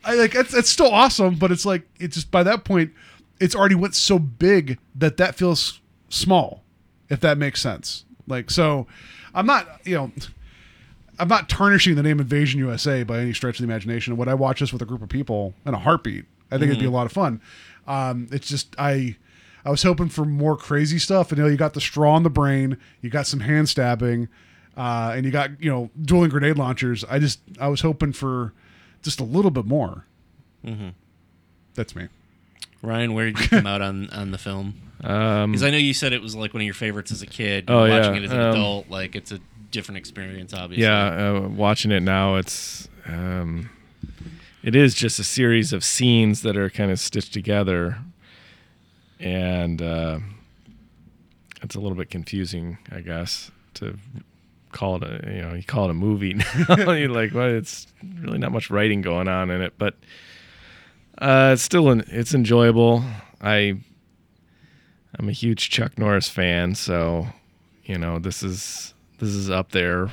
I 0.03 0.15
like 0.15 0.35
it's 0.35 0.53
it's 0.53 0.69
still 0.69 0.91
awesome, 0.91 1.35
but 1.35 1.51
it's 1.51 1.65
like 1.65 1.87
it's 1.99 2.15
just 2.15 2.31
by 2.31 2.43
that 2.43 2.65
point, 2.65 2.91
it's 3.39 3.55
already 3.55 3.75
went 3.75 3.95
so 3.95 4.19
big 4.19 4.77
that 4.95 5.17
that 5.17 5.35
feels 5.35 5.79
small, 6.09 6.63
if 7.09 7.19
that 7.21 7.37
makes 7.37 7.61
sense. 7.61 8.05
Like 8.27 8.51
so, 8.51 8.87
I'm 9.33 9.45
not 9.45 9.81
you 9.85 9.95
know. 9.95 10.11
I'm 11.19 11.27
not 11.27 11.49
tarnishing 11.49 11.95
the 11.95 12.03
name 12.03 12.19
Invasion 12.19 12.59
USA 12.59 13.03
by 13.03 13.19
any 13.19 13.33
stretch 13.33 13.59
of 13.59 13.65
the 13.65 13.71
imagination. 13.71 14.15
Would 14.17 14.27
I 14.27 14.33
watch 14.35 14.59
this 14.59 14.71
with 14.71 14.81
a 14.81 14.85
group 14.85 15.01
of 15.01 15.09
people 15.09 15.53
in 15.65 15.73
a 15.73 15.79
heartbeat? 15.79 16.25
I 16.51 16.57
think 16.57 16.69
it'd 16.69 16.79
be 16.79 16.85
a 16.85 16.89
Mhm. 16.89 16.93
lot 16.93 17.05
of 17.05 17.11
fun. 17.11 17.41
Um, 17.87 18.27
it's 18.31 18.47
just 18.47 18.75
I, 18.77 19.15
I 19.65 19.69
was 19.69 19.83
hoping 19.83 20.09
for 20.09 20.23
more 20.25 20.55
crazy 20.55 20.99
stuff, 20.99 21.31
and 21.31 21.37
you 21.39 21.43
know, 21.45 21.49
you 21.49 21.57
got 21.57 21.73
the 21.73 21.81
straw 21.81 22.15
in 22.17 22.23
the 22.23 22.29
brain, 22.29 22.77
you 23.01 23.09
got 23.09 23.27
some 23.27 23.41
hand 23.41 23.67
stabbing, 23.69 24.27
uh, 24.77 25.13
and 25.15 25.25
you 25.25 25.31
got 25.31 25.61
you 25.61 25.69
know 25.69 25.89
dueling 26.01 26.29
grenade 26.29 26.57
launchers. 26.57 27.03
I 27.09 27.19
just 27.19 27.39
I 27.59 27.67
was 27.67 27.81
hoping 27.81 28.13
for 28.13 28.53
just 29.01 29.19
a 29.19 29.23
little 29.23 29.51
bit 29.51 29.65
more. 29.65 30.05
Mhm. 30.65 30.93
That's 31.75 31.95
me. 31.95 32.07
Ryan, 32.81 33.13
where 33.13 33.25
did 33.25 33.39
you 33.39 33.47
come 33.49 33.67
out 33.67 33.81
on 33.81 34.09
on 34.11 34.31
the 34.31 34.37
film? 34.37 34.75
Um, 35.03 35.51
Because 35.51 35.63
I 35.63 35.69
know 35.69 35.77
you 35.77 35.93
said 35.93 36.13
it 36.13 36.21
was 36.21 36.35
like 36.35 36.53
one 36.53 36.61
of 36.61 36.65
your 36.65 36.73
favorites 36.73 37.11
as 37.11 37.21
a 37.21 37.27
kid. 37.27 37.65
Oh, 37.67 37.85
yeah, 37.85 37.99
watching 37.99 38.15
it 38.15 38.23
as 38.23 38.31
an 38.31 38.39
um, 38.39 38.49
adult, 38.51 38.89
like 38.89 39.15
it's 39.15 39.31
a 39.31 39.39
different 39.71 39.97
experience, 39.97 40.53
obviously. 40.53 40.83
Yeah, 40.83 41.37
uh, 41.43 41.47
watching 41.47 41.91
it 41.91 42.01
now, 42.01 42.35
it's 42.35 42.87
um, 43.05 43.69
it 44.63 44.75
is 44.75 44.93
just 44.93 45.19
a 45.19 45.23
series 45.23 45.73
of 45.73 45.83
scenes 45.83 46.41
that 46.41 46.57
are 46.57 46.69
kind 46.69 46.91
of 46.91 46.99
stitched 46.99 47.33
together, 47.33 47.97
and 49.19 49.81
uh, 49.81 50.19
it's 51.61 51.75
a 51.75 51.79
little 51.79 51.97
bit 51.97 52.09
confusing, 52.09 52.77
I 52.91 53.01
guess, 53.01 53.51
to 53.75 53.97
call 54.71 55.01
it 55.01 55.03
a 55.03 55.33
you 55.33 55.41
know 55.41 55.53
you 55.53 55.63
call 55.63 55.85
it 55.85 55.91
a 55.91 55.93
movie 55.93 56.33
now. 56.69 56.91
You're 56.91 57.09
like, 57.09 57.33
well, 57.33 57.49
it's 57.49 57.87
really 58.21 58.37
not 58.37 58.51
much 58.51 58.69
writing 58.69 59.01
going 59.01 59.27
on 59.27 59.49
in 59.49 59.61
it, 59.61 59.73
but 59.77 59.95
uh, 61.17 61.51
it's 61.53 61.63
still 61.63 61.89
an, 61.89 62.03
it's 62.07 62.33
enjoyable. 62.33 63.03
I 63.41 63.79
I'm 65.17 65.29
a 65.29 65.33
huge 65.33 65.69
Chuck 65.69 65.97
Norris 65.97 66.29
fan, 66.29 66.75
so 66.75 67.27
you 67.85 67.97
know 67.97 68.19
this 68.19 68.43
is 68.43 68.93
this 69.19 69.29
is 69.29 69.49
up 69.49 69.71
there 69.71 70.11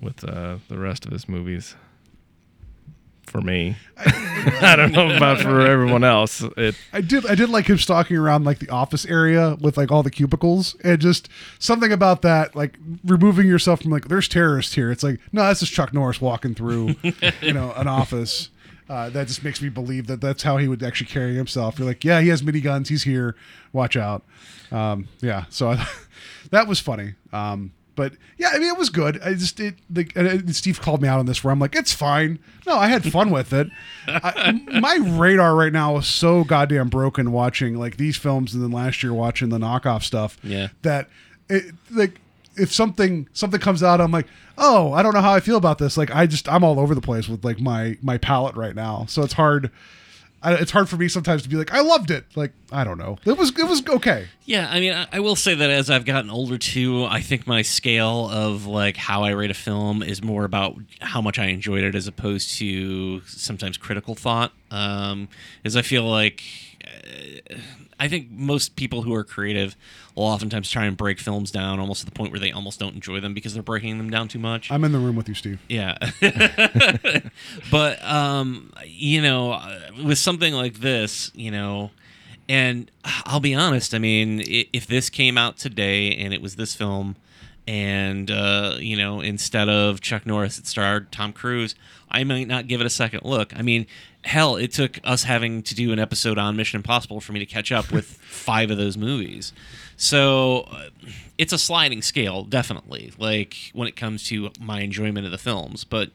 with 0.00 0.24
uh, 0.24 0.56
the 0.68 0.78
rest 0.78 1.04
of 1.04 1.12
his 1.12 1.28
movies 1.28 1.76
for 3.32 3.40
me. 3.40 3.76
I 3.96 4.74
don't 4.76 4.92
know 4.92 5.14
about 5.16 5.40
for 5.40 5.62
everyone 5.62 6.04
else. 6.04 6.42
It 6.56 6.76
I 6.92 7.00
did 7.00 7.26
I 7.26 7.34
did 7.34 7.48
like 7.48 7.66
him 7.66 7.78
stalking 7.78 8.16
around 8.16 8.44
like 8.44 8.58
the 8.58 8.68
office 8.68 9.06
area 9.06 9.56
with 9.60 9.76
like 9.76 9.90
all 9.90 10.02
the 10.02 10.10
cubicles 10.10 10.76
and 10.84 11.00
just 11.00 11.28
something 11.58 11.90
about 11.90 12.22
that 12.22 12.54
like 12.54 12.78
removing 13.04 13.46
yourself 13.46 13.82
from 13.82 13.90
like 13.90 14.08
there's 14.08 14.28
terrorists 14.28 14.74
here. 14.74 14.92
It's 14.92 15.02
like 15.02 15.18
no, 15.32 15.42
that's 15.42 15.60
just 15.60 15.72
Chuck 15.72 15.94
Norris 15.94 16.20
walking 16.20 16.54
through 16.54 16.94
you 17.40 17.52
know 17.52 17.72
an 17.76 17.88
office. 17.88 18.50
Uh, 18.88 19.08
that 19.08 19.26
just 19.26 19.42
makes 19.42 19.62
me 19.62 19.70
believe 19.70 20.06
that 20.08 20.20
that's 20.20 20.42
how 20.42 20.58
he 20.58 20.68
would 20.68 20.82
actually 20.82 21.06
carry 21.06 21.34
himself. 21.34 21.78
You're 21.78 21.88
like, 21.88 22.04
yeah, 22.04 22.20
he 22.20 22.28
has 22.28 22.42
mini 22.42 22.60
guns. 22.60 22.90
He's 22.90 23.04
here. 23.04 23.36
Watch 23.72 23.96
out. 23.96 24.22
Um, 24.70 25.08
yeah. 25.22 25.44
So 25.48 25.70
I, 25.70 25.86
that 26.50 26.66
was 26.66 26.78
funny. 26.78 27.14
Um, 27.32 27.72
but 27.94 28.14
yeah, 28.38 28.50
I 28.52 28.58
mean, 28.58 28.68
it 28.68 28.78
was 28.78 28.90
good. 28.90 29.20
I 29.22 29.34
just 29.34 29.60
it 29.60 29.76
like 29.94 30.12
and 30.16 30.48
uh, 30.48 30.52
Steve 30.52 30.80
called 30.80 31.02
me 31.02 31.08
out 31.08 31.18
on 31.18 31.26
this 31.26 31.42
where 31.44 31.52
I'm 31.52 31.58
like, 31.58 31.74
it's 31.74 31.92
fine. 31.92 32.38
No, 32.66 32.76
I 32.76 32.88
had 32.88 33.10
fun 33.10 33.30
with 33.30 33.52
it. 33.52 33.68
I, 34.06 34.52
my 34.80 34.96
radar 34.96 35.54
right 35.54 35.72
now 35.72 35.96
is 35.98 36.06
so 36.06 36.44
goddamn 36.44 36.88
broken 36.88 37.32
watching 37.32 37.76
like 37.76 37.96
these 37.96 38.16
films 38.16 38.54
and 38.54 38.62
then 38.62 38.70
last 38.70 39.02
year 39.02 39.12
watching 39.12 39.50
the 39.50 39.58
knockoff 39.58 40.02
stuff. 40.02 40.38
Yeah. 40.42 40.68
That 40.82 41.08
it 41.48 41.74
like 41.90 42.20
if 42.56 42.72
something 42.72 43.28
something 43.32 43.60
comes 43.60 43.82
out, 43.82 44.00
I'm 44.00 44.12
like, 44.12 44.26
oh, 44.58 44.92
I 44.92 45.02
don't 45.02 45.14
know 45.14 45.20
how 45.20 45.34
I 45.34 45.40
feel 45.40 45.56
about 45.56 45.78
this. 45.78 45.96
Like 45.96 46.14
I 46.14 46.26
just 46.26 46.48
I'm 46.48 46.64
all 46.64 46.78
over 46.78 46.94
the 46.94 47.00
place 47.00 47.28
with 47.28 47.44
like 47.44 47.60
my 47.60 47.98
my 48.02 48.18
palette 48.18 48.56
right 48.56 48.74
now. 48.74 49.06
So 49.08 49.22
it's 49.22 49.34
hard. 49.34 49.70
I, 50.42 50.54
it's 50.54 50.70
hard 50.72 50.88
for 50.88 50.96
me 50.96 51.08
sometimes 51.08 51.42
to 51.44 51.48
be 51.48 51.56
like, 51.56 51.72
I 51.72 51.80
loved 51.80 52.10
it. 52.10 52.24
Like 52.34 52.52
I 52.70 52.84
don't 52.84 52.98
know. 52.98 53.18
It 53.24 53.36
was 53.38 53.50
it 53.50 53.66
was 53.66 53.86
okay. 53.86 54.28
Yeah, 54.44 54.68
I 54.70 54.80
mean, 54.80 54.92
I, 54.92 55.06
I 55.12 55.20
will 55.20 55.36
say 55.36 55.54
that 55.54 55.70
as 55.70 55.88
I've 55.88 56.04
gotten 56.04 56.30
older 56.30 56.58
too, 56.58 57.04
I 57.04 57.20
think 57.20 57.46
my 57.46 57.62
scale 57.62 58.28
of 58.30 58.66
like 58.66 58.96
how 58.96 59.22
I 59.22 59.30
rate 59.30 59.50
a 59.50 59.54
film 59.54 60.02
is 60.02 60.22
more 60.22 60.44
about 60.44 60.76
how 61.00 61.20
much 61.20 61.38
I 61.38 61.46
enjoyed 61.46 61.84
it 61.84 61.94
as 61.94 62.06
opposed 62.06 62.58
to 62.58 63.20
sometimes 63.22 63.76
critical 63.76 64.14
thought. 64.14 64.52
Um, 64.70 65.28
is 65.64 65.76
I 65.76 65.82
feel 65.82 66.04
like 66.04 66.42
uh, 66.84 67.54
I 68.02 68.08
think 68.08 68.32
most 68.32 68.74
people 68.74 69.02
who 69.02 69.14
are 69.14 69.22
creative 69.22 69.76
will 70.16 70.24
oftentimes 70.24 70.68
try 70.68 70.86
and 70.86 70.96
break 70.96 71.20
films 71.20 71.52
down 71.52 71.78
almost 71.78 72.00
to 72.00 72.04
the 72.04 72.10
point 72.10 72.32
where 72.32 72.40
they 72.40 72.50
almost 72.50 72.80
don't 72.80 72.96
enjoy 72.96 73.20
them 73.20 73.32
because 73.32 73.54
they're 73.54 73.62
breaking 73.62 73.96
them 73.96 74.10
down 74.10 74.26
too 74.26 74.40
much. 74.40 74.72
I'm 74.72 74.82
in 74.82 74.90
the 74.90 74.98
room 74.98 75.14
with 75.14 75.28
you, 75.28 75.36
Steve. 75.36 75.60
Yeah. 75.68 75.96
but 77.70 78.04
um 78.04 78.72
you 78.84 79.22
know, 79.22 79.52
uh, 79.52 79.78
with 80.04 80.18
something 80.18 80.52
like 80.52 80.80
this, 80.80 81.30
you 81.36 81.52
know, 81.52 81.92
and 82.48 82.90
I'll 83.04 83.38
be 83.38 83.54
honest, 83.54 83.94
I 83.94 83.98
mean, 83.98 84.42
if 84.48 84.88
this 84.88 85.08
came 85.08 85.38
out 85.38 85.56
today 85.56 86.12
and 86.16 86.34
it 86.34 86.42
was 86.42 86.56
this 86.56 86.74
film 86.74 87.14
and 87.68 88.32
uh, 88.32 88.78
you 88.80 88.96
know 88.96 89.20
instead 89.20 89.68
of 89.68 90.00
Chuck 90.00 90.26
Norris, 90.26 90.58
it 90.58 90.66
starred 90.66 91.12
Tom 91.12 91.32
Cruise. 91.32 91.76
I 92.10 92.24
might 92.24 92.48
not 92.48 92.66
give 92.66 92.80
it 92.80 92.86
a 92.86 92.90
second 92.90 93.20
look. 93.22 93.56
I 93.56 93.62
mean, 93.62 93.86
hell, 94.24 94.56
it 94.56 94.72
took 94.72 94.98
us 95.04 95.24
having 95.24 95.62
to 95.64 95.74
do 95.74 95.92
an 95.92 95.98
episode 95.98 96.38
on 96.38 96.56
Mission 96.56 96.78
Impossible 96.78 97.20
for 97.20 97.32
me 97.32 97.40
to 97.40 97.46
catch 97.46 97.72
up 97.72 97.90
with 97.92 98.06
five 98.22 98.70
of 98.70 98.76
those 98.78 98.96
movies. 98.96 99.52
So 99.96 100.68
uh, 100.70 100.88
it's 101.38 101.52
a 101.52 101.58
sliding 101.58 102.02
scale, 102.02 102.44
definitely. 102.44 103.12
Like 103.18 103.56
when 103.72 103.88
it 103.88 103.96
comes 103.96 104.24
to 104.28 104.50
my 104.60 104.80
enjoyment 104.80 105.26
of 105.26 105.32
the 105.32 105.38
films, 105.38 105.84
but 105.84 106.10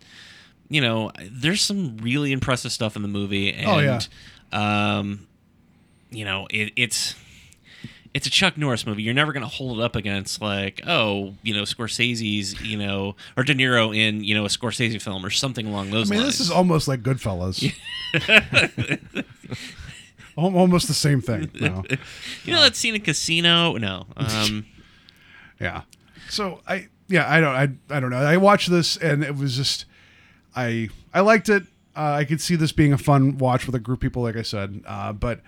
you 0.69 0.81
know, 0.81 1.11
there's 1.31 1.61
some 1.61 1.97
really 1.97 2.31
impressive 2.31 2.71
stuff 2.71 2.95
in 2.95 3.01
the 3.01 3.07
movie, 3.07 3.53
and 3.53 3.67
Oh, 3.69 3.79
yeah. 3.79 3.99
um, 4.99 5.27
you 6.09 6.25
know, 6.25 6.47
it, 6.49 6.73
it's 6.75 7.15
it's 8.17 8.25
a 8.25 8.31
Chuck 8.31 8.57
Norris 8.57 8.83
movie. 8.83 9.03
You're 9.03 9.13
never 9.13 9.31
going 9.31 9.43
to 9.43 9.47
hold 9.47 9.77
it 9.77 9.83
up 9.83 9.95
against 9.95 10.41
like, 10.41 10.81
oh, 10.87 11.35
you 11.43 11.53
know, 11.53 11.61
Scorsese's, 11.61 12.59
you 12.61 12.75
know, 12.75 13.15
or 13.37 13.43
De 13.43 13.53
Niro 13.53 13.95
in, 13.95 14.23
you 14.23 14.33
know, 14.33 14.43
a 14.43 14.47
Scorsese 14.47 14.99
film 14.99 15.23
or 15.23 15.29
something 15.29 15.67
along 15.67 15.91
those 15.91 16.09
lines. 16.09 16.11
I 16.11 16.15
mean, 16.15 16.23
lines. 16.23 16.37
this 16.39 16.47
is 16.47 16.51
almost 16.51 16.87
like 16.87 17.03
Goodfellas. 17.03 17.71
Almost 20.35 20.87
the 20.87 20.93
same 20.93 21.19
thing. 21.19 21.49
No. 21.59 21.83
you 22.43 22.53
know 22.53 22.61
that 22.61 22.75
scene 22.75 22.93
in 22.93 23.01
Casino? 23.01 23.73
No. 23.77 24.05
Um, 24.15 24.65
Yeah. 25.59 25.81
So 26.29 26.61
I 26.67 26.87
yeah 27.07 27.27
I 27.27 27.41
don't 27.41 27.55
I 27.55 27.95
I 27.95 27.99
don't 27.99 28.11
know. 28.11 28.17
I 28.17 28.37
watched 28.37 28.69
this 28.69 28.95
and 28.97 29.23
it 29.23 29.35
was 29.35 29.55
just 29.55 29.85
I 30.55 30.89
I 31.11 31.21
liked 31.21 31.49
it. 31.49 31.63
Uh, 31.95 32.13
I 32.19 32.25
could 32.25 32.39
see 32.39 32.55
this 32.55 32.71
being 32.71 32.93
a 32.93 32.97
fun 32.99 33.39
watch 33.39 33.65
with 33.65 33.73
a 33.73 33.79
group 33.79 33.97
of 33.97 34.01
people, 34.01 34.21
like 34.21 34.35
I 34.35 34.43
said. 34.43 34.83
Uh, 34.85 35.13
but 35.13 35.41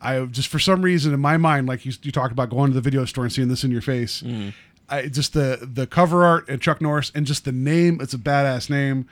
I 0.00 0.24
just 0.26 0.48
for 0.48 0.58
some 0.58 0.82
reason 0.82 1.14
in 1.14 1.20
my 1.20 1.36
mind, 1.36 1.66
like 1.66 1.84
you, 1.86 1.92
you 2.02 2.12
talked 2.12 2.32
about 2.32 2.50
going 2.50 2.70
to 2.70 2.74
the 2.74 2.80
video 2.80 3.04
store 3.04 3.24
and 3.24 3.32
seeing 3.32 3.48
this 3.48 3.64
in 3.64 3.70
your 3.70 3.80
face. 3.82 4.22
I 4.88 5.06
just 5.08 5.32
the 5.32 5.68
the 5.72 5.86
cover 5.86 6.24
art 6.24 6.48
and 6.48 6.60
Chuck 6.60 6.80
Norris 6.80 7.10
and 7.14 7.26
just 7.26 7.44
the 7.44 7.52
name. 7.52 7.98
It's 8.00 8.14
a 8.14 8.18
badass 8.18 8.70
name. 8.70 9.08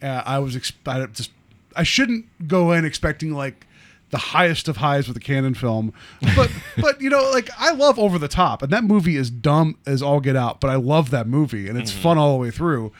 Uh, 0.00 0.22
I 0.24 0.38
was 0.38 0.56
exp- 0.56 0.86
I 0.86 1.04
just 1.06 1.32
I 1.76 1.82
shouldn't 1.82 2.48
go 2.48 2.72
in 2.72 2.84
expecting 2.84 3.32
like 3.32 3.66
the 4.10 4.16
highest 4.18 4.68
of 4.68 4.78
highs 4.78 5.06
with 5.06 5.16
a 5.18 5.20
Cannon 5.20 5.52
film, 5.52 5.92
but 6.34 6.50
but 6.80 7.00
you 7.02 7.10
know 7.10 7.28
like 7.30 7.50
I 7.58 7.72
love 7.72 7.98
Over 7.98 8.18
the 8.18 8.28
Top 8.28 8.62
and 8.62 8.72
that 8.72 8.84
movie 8.84 9.16
is 9.16 9.28
dumb 9.28 9.76
as 9.86 10.00
all 10.02 10.20
get 10.20 10.34
out, 10.36 10.60
but 10.60 10.70
I 10.70 10.76
love 10.76 11.10
that 11.10 11.26
movie 11.26 11.68
and 11.68 11.76
it's 11.78 11.92
fun 11.92 12.16
all 12.16 12.32
the 12.32 12.38
way 12.38 12.50
through. 12.50 12.92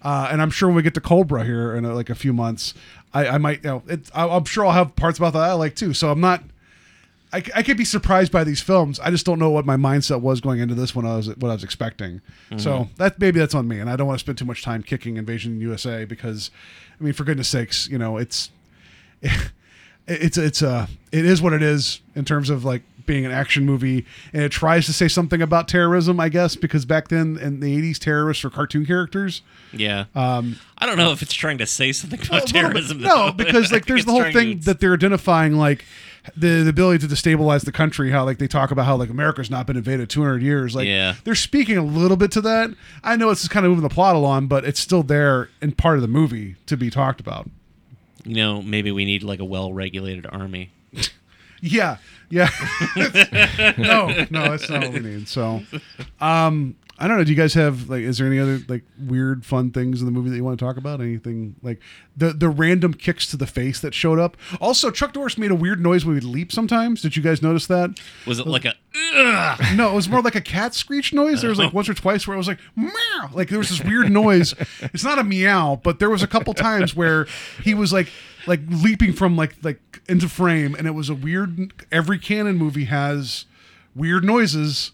Uh, 0.00 0.28
and 0.30 0.40
I'm 0.40 0.50
sure 0.50 0.68
when 0.68 0.76
we 0.76 0.82
get 0.82 0.94
to 0.94 1.00
Cobra 1.00 1.44
here 1.44 1.74
in 1.74 1.84
uh, 1.84 1.92
like 1.94 2.08
a 2.08 2.14
few 2.14 2.32
months, 2.32 2.72
I, 3.12 3.26
I 3.26 3.38
might 3.38 3.62
you 3.64 3.70
know 3.70 3.82
it, 3.88 4.10
I, 4.14 4.26
I'm 4.26 4.44
sure 4.44 4.64
I'll 4.64 4.72
have 4.72 4.96
parts 4.96 5.18
about 5.18 5.34
that 5.34 5.42
I 5.42 5.52
like 5.52 5.74
too. 5.76 5.92
So 5.92 6.10
I'm 6.10 6.20
not. 6.20 6.42
I, 7.34 7.42
I 7.56 7.62
could 7.64 7.76
be 7.76 7.84
surprised 7.84 8.30
by 8.30 8.44
these 8.44 8.60
films. 8.60 9.00
I 9.00 9.10
just 9.10 9.26
don't 9.26 9.40
know 9.40 9.50
what 9.50 9.66
my 9.66 9.76
mindset 9.76 10.20
was 10.20 10.40
going 10.40 10.60
into 10.60 10.76
this 10.76 10.94
when 10.94 11.04
I 11.04 11.16
was 11.16 11.28
what 11.36 11.50
I 11.50 11.54
was 11.54 11.64
expecting. 11.64 12.20
So 12.58 12.88
that 12.98 13.18
maybe 13.18 13.40
that's 13.40 13.56
on 13.56 13.66
me, 13.66 13.80
and 13.80 13.90
I 13.90 13.96
don't 13.96 14.06
want 14.06 14.20
to 14.20 14.24
spend 14.24 14.38
too 14.38 14.44
much 14.44 14.62
time 14.62 14.84
kicking 14.84 15.16
Invasion 15.16 15.60
USA 15.60 16.04
because, 16.04 16.52
I 17.00 17.02
mean, 17.02 17.12
for 17.12 17.24
goodness 17.24 17.48
sakes, 17.48 17.88
you 17.88 17.98
know, 17.98 18.18
it's 18.18 18.50
it's 20.06 20.38
it's 20.38 20.62
uh 20.62 20.86
it 21.12 21.24
is 21.24 21.40
what 21.42 21.52
it 21.52 21.62
is 21.62 22.00
in 22.14 22.24
terms 22.24 22.50
of 22.50 22.64
like 22.64 22.82
being 23.06 23.26
an 23.26 23.32
action 23.32 23.66
movie, 23.66 24.06
and 24.32 24.42
it 24.42 24.52
tries 24.52 24.86
to 24.86 24.92
say 24.92 25.08
something 25.08 25.42
about 25.42 25.68
terrorism, 25.68 26.18
I 26.20 26.28
guess, 26.30 26.56
because 26.56 26.84
back 26.86 27.08
then 27.08 27.36
in 27.38 27.60
the 27.60 27.76
'80s, 27.92 27.98
terrorists 27.98 28.44
were 28.44 28.50
cartoon 28.50 28.86
characters. 28.86 29.42
yeah. 29.72 30.04
Um, 30.14 30.56
I 30.78 30.86
don't 30.86 30.96
know 30.96 31.10
if 31.12 31.20
it's 31.20 31.34
trying 31.34 31.58
to 31.58 31.66
say 31.66 31.92
something 31.92 32.20
about 32.24 32.46
terrorism. 32.46 33.00
No, 33.00 33.32
because 33.36 33.72
like 33.72 33.86
there's 33.86 34.04
the 34.04 34.12
whole 34.12 34.20
trying 34.20 34.32
to- 34.32 34.38
thing 34.38 34.58
that 34.60 34.80
they're 34.80 34.94
identifying 34.94 35.56
like 35.56 35.84
the, 36.36 36.62
the 36.62 36.70
ability 36.70 37.06
to 37.06 37.12
destabilize 37.14 37.64
the 37.64 37.72
country. 37.72 38.10
How 38.10 38.24
like 38.24 38.38
they 38.38 38.46
talk 38.48 38.70
about 38.70 38.86
how 38.86 38.96
like 38.96 39.10
America's 39.10 39.50
not 39.50 39.66
been 39.66 39.76
invaded 39.76 40.08
200 40.10 40.42
years. 40.42 40.74
Like 40.74 40.86
Yeah. 40.86 41.14
they're 41.24 41.34
speaking 41.34 41.76
a 41.76 41.84
little 41.84 42.16
bit 42.16 42.30
to 42.32 42.40
that. 42.42 42.70
I 43.02 43.16
know 43.16 43.30
it's 43.30 43.40
just 43.42 43.50
kind 43.50 43.66
of 43.66 43.70
moving 43.70 43.82
the 43.82 43.94
plot 43.94 44.16
along, 44.16 44.46
but 44.48 44.64
it's 44.64 44.80
still 44.80 45.02
there 45.02 45.48
in 45.60 45.72
part 45.72 45.96
of 45.96 46.02
the 46.02 46.08
movie 46.08 46.56
to 46.66 46.76
be 46.76 46.90
talked 46.90 47.20
about. 47.20 47.48
you 48.24 48.36
know, 48.36 48.62
maybe 48.62 48.90
we 48.90 49.04
need 49.04 49.22
like 49.22 49.40
a 49.40 49.44
well-regulated 49.44 50.26
army. 50.30 50.70
Yeah, 51.66 51.96
yeah. 52.28 52.50
no, 53.78 54.08
no, 54.30 54.50
that's 54.50 54.68
not 54.68 54.82
what 54.82 54.92
we 54.92 55.00
need. 55.00 55.28
So, 55.28 55.62
um, 56.20 56.76
I 56.96 57.08
don't 57.08 57.18
know. 57.18 57.24
Do 57.24 57.30
you 57.30 57.36
guys 57.36 57.54
have 57.54 57.90
like? 57.90 58.02
Is 58.02 58.18
there 58.18 58.26
any 58.28 58.38
other 58.38 58.60
like 58.68 58.84
weird, 58.98 59.44
fun 59.44 59.72
things 59.72 60.00
in 60.00 60.06
the 60.06 60.12
movie 60.12 60.30
that 60.30 60.36
you 60.36 60.44
want 60.44 60.58
to 60.58 60.64
talk 60.64 60.76
about? 60.76 61.00
Anything 61.00 61.56
like 61.60 61.80
the 62.16 62.32
the 62.32 62.48
random 62.48 62.94
kicks 62.94 63.26
to 63.32 63.36
the 63.36 63.48
face 63.48 63.80
that 63.80 63.94
showed 63.94 64.20
up? 64.20 64.36
Also, 64.60 64.92
Chuck 64.92 65.14
Norris 65.14 65.36
made 65.36 65.50
a 65.50 65.56
weird 65.56 65.80
noise 65.80 66.04
when 66.04 66.14
he 66.14 66.20
leap. 66.20 66.52
Sometimes, 66.52 67.02
did 67.02 67.16
you 67.16 67.22
guys 67.22 67.42
notice 67.42 67.66
that? 67.66 67.98
Was 68.26 68.38
it 68.38 68.46
like 68.46 68.64
a? 68.64 68.74
No, 69.74 69.90
it 69.90 69.94
was 69.94 70.08
more 70.08 70.22
like 70.22 70.36
a 70.36 70.40
cat 70.40 70.72
screech 70.74 71.12
noise. 71.12 71.40
There 71.40 71.50
was 71.50 71.58
like 71.58 71.72
once 71.72 71.88
or 71.88 71.94
twice 71.94 72.28
where 72.28 72.34
it 72.34 72.38
was 72.38 72.48
like 72.48 72.60
meow, 72.76 73.30
like 73.32 73.48
there 73.48 73.58
was 73.58 73.70
this 73.70 73.82
weird 73.82 74.10
noise. 74.10 74.54
It's 74.80 75.04
not 75.04 75.18
a 75.18 75.24
meow, 75.24 75.80
but 75.82 75.98
there 75.98 76.10
was 76.10 76.22
a 76.22 76.28
couple 76.28 76.54
times 76.54 76.94
where 76.94 77.26
he 77.62 77.74
was 77.74 77.92
like 77.92 78.08
like 78.46 78.60
leaping 78.68 79.12
from 79.12 79.36
like 79.36 79.56
like 79.62 79.80
into 80.08 80.28
frame, 80.28 80.76
and 80.76 80.86
it 80.86 80.92
was 80.92 81.08
a 81.08 81.14
weird. 81.14 81.72
Every 81.90 82.18
Cannon 82.20 82.56
movie 82.56 82.84
has 82.84 83.46
weird 83.96 84.22
noises. 84.24 84.92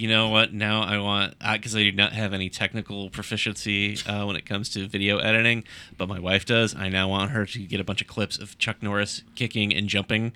You 0.00 0.08
know 0.08 0.30
what? 0.30 0.54
Now 0.54 0.80
I 0.80 0.96
want 0.96 1.34
because 1.38 1.76
I 1.76 1.82
do 1.82 1.92
not 1.92 2.14
have 2.14 2.32
any 2.32 2.48
technical 2.48 3.10
proficiency 3.10 3.98
uh, 4.06 4.24
when 4.24 4.34
it 4.34 4.46
comes 4.46 4.70
to 4.70 4.88
video 4.88 5.18
editing, 5.18 5.62
but 5.98 6.08
my 6.08 6.18
wife 6.18 6.46
does. 6.46 6.74
I 6.74 6.88
now 6.88 7.06
want 7.08 7.32
her 7.32 7.44
to 7.44 7.58
get 7.58 7.80
a 7.80 7.84
bunch 7.84 8.00
of 8.00 8.06
clips 8.06 8.38
of 8.38 8.56
Chuck 8.56 8.82
Norris 8.82 9.24
kicking 9.34 9.74
and 9.74 9.88
jumping, 9.88 10.32